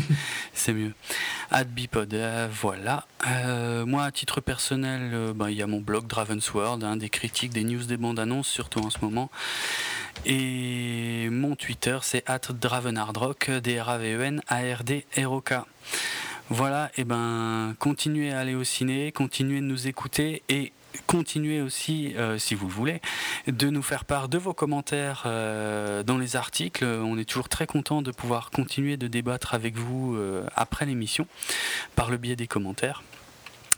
c'est 0.55 0.73
mieux. 0.73 0.95
At 1.51 1.65
bipod, 1.65 2.17
voilà. 2.51 3.05
moi 3.85 4.05
à 4.05 4.11
titre 4.11 4.41
personnel, 4.41 5.35
ben, 5.35 5.51
il 5.51 5.57
y 5.57 5.63
a 5.63 5.67
mon 5.67 5.81
blog 5.81 6.07
Dravensworld, 6.07 6.83
hein, 6.83 6.97
des 6.97 7.11
critiques, 7.11 7.53
des 7.53 7.65
news, 7.65 7.85
des 7.85 7.99
bandes 7.99 8.19
annonces 8.19 8.49
surtout 8.49 8.81
en 8.81 8.89
ce 8.89 9.01
moment. 9.03 9.31
Et 10.25 11.29
mon 11.31 11.57
Twitter, 11.57 11.99
c'est 12.03 12.25
@dravenardrock, 12.27 13.51
D-R-A-V-E-N-A-R-D-R-O-K. 13.51 15.53
Voilà, 16.51 16.91
et 16.97 17.05
ben 17.05 17.75
continuez 17.79 18.33
à 18.33 18.41
aller 18.41 18.55
au 18.55 18.65
ciné, 18.65 19.13
continuez 19.13 19.61
de 19.61 19.67
nous 19.67 19.87
écouter 19.87 20.43
et 20.49 20.73
continuez 21.07 21.61
aussi, 21.61 22.15
euh, 22.17 22.39
si 22.39 22.55
vous 22.55 22.67
le 22.67 22.73
voulez, 22.73 23.01
de 23.47 23.69
nous 23.69 23.83
faire 23.83 24.07
part 24.07 24.31
de 24.31 24.39
vos 24.39 24.55
commentaires 24.55 25.25
euh, 25.27 26.03
dans 26.03 26.17
les 26.17 26.37
articles. 26.37 26.87
On 26.87 27.19
est 27.19 27.27
toujours 27.27 27.51
très 27.51 27.67
content 27.67 28.01
de 28.01 28.11
pouvoir 28.13 28.51
continuer 28.51 28.97
de 28.97 29.09
débattre 29.09 29.53
avec 29.53 29.77
vous 29.77 30.17
euh, 30.17 30.47
après 30.57 30.87
l'émission 30.87 31.27
par 31.97 32.11
le 32.11 32.17
biais 32.17 32.37
des 32.37 32.47
commentaires. 32.47 33.03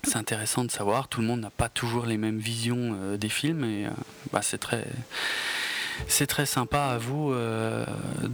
C'est 0.04 0.16
intéressant 0.16 0.64
de 0.64 0.70
savoir, 0.70 1.08
tout 1.08 1.20
le 1.20 1.26
monde 1.26 1.40
n'a 1.40 1.50
pas 1.50 1.68
toujours 1.68 2.06
les 2.06 2.18
mêmes 2.18 2.38
visions 2.38 3.16
des 3.16 3.28
films 3.28 3.64
et 3.64 3.86
bah, 4.32 4.42
c'est 4.42 4.58
très 4.58 4.86
c'est 6.08 6.26
très 6.26 6.46
sympa 6.46 6.80
à 6.80 6.98
vous 6.98 7.32
euh, 7.32 7.84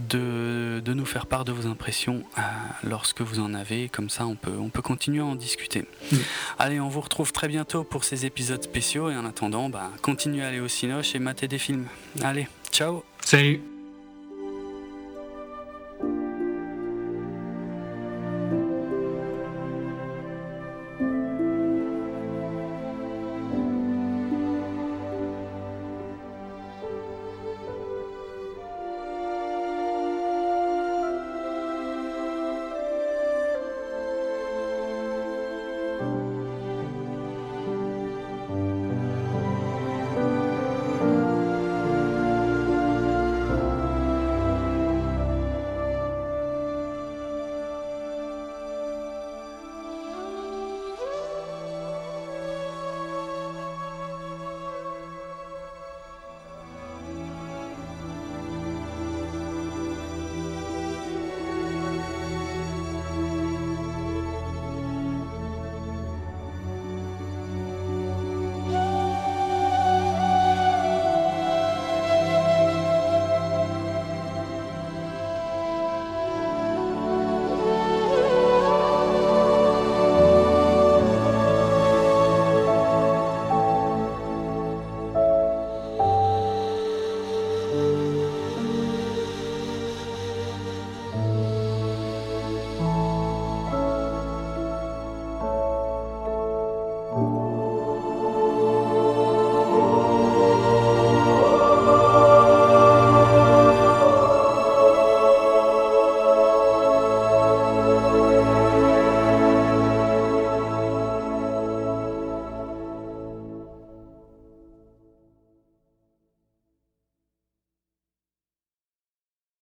de, 0.09 0.93
nous 0.93 1.05
faire 1.05 1.25
part 1.25 1.45
de 1.45 1.51
vos 1.51 1.67
impressions 1.67 2.23
euh, 2.37 2.41
lorsque 2.83 3.21
vous 3.21 3.39
en 3.39 3.53
avez. 3.53 3.89
Comme 3.89 4.09
ça, 4.09 4.25
on 4.25 4.35
peut, 4.35 4.55
on 4.59 4.69
peut 4.69 4.81
continuer 4.81 5.19
à 5.19 5.25
en 5.25 5.35
discuter. 5.35 5.85
Mm. 6.11 6.15
Allez, 6.59 6.79
on 6.79 6.89
vous 6.89 7.01
retrouve 7.01 7.31
très 7.31 7.47
bientôt 7.47 7.83
pour 7.83 8.03
ces 8.03 8.25
épisodes 8.25 8.63
spéciaux. 8.63 9.09
Et 9.09 9.15
en 9.15 9.25
attendant, 9.25 9.69
bah, 9.69 9.91
continuez 10.01 10.43
à 10.43 10.47
aller 10.47 10.59
au 10.59 10.67
cinoche 10.67 11.15
et 11.15 11.19
mater 11.19 11.47
des 11.47 11.59
films. 11.59 11.85
Allez, 12.23 12.47
ciao 12.71 13.03
Salut 13.23 13.76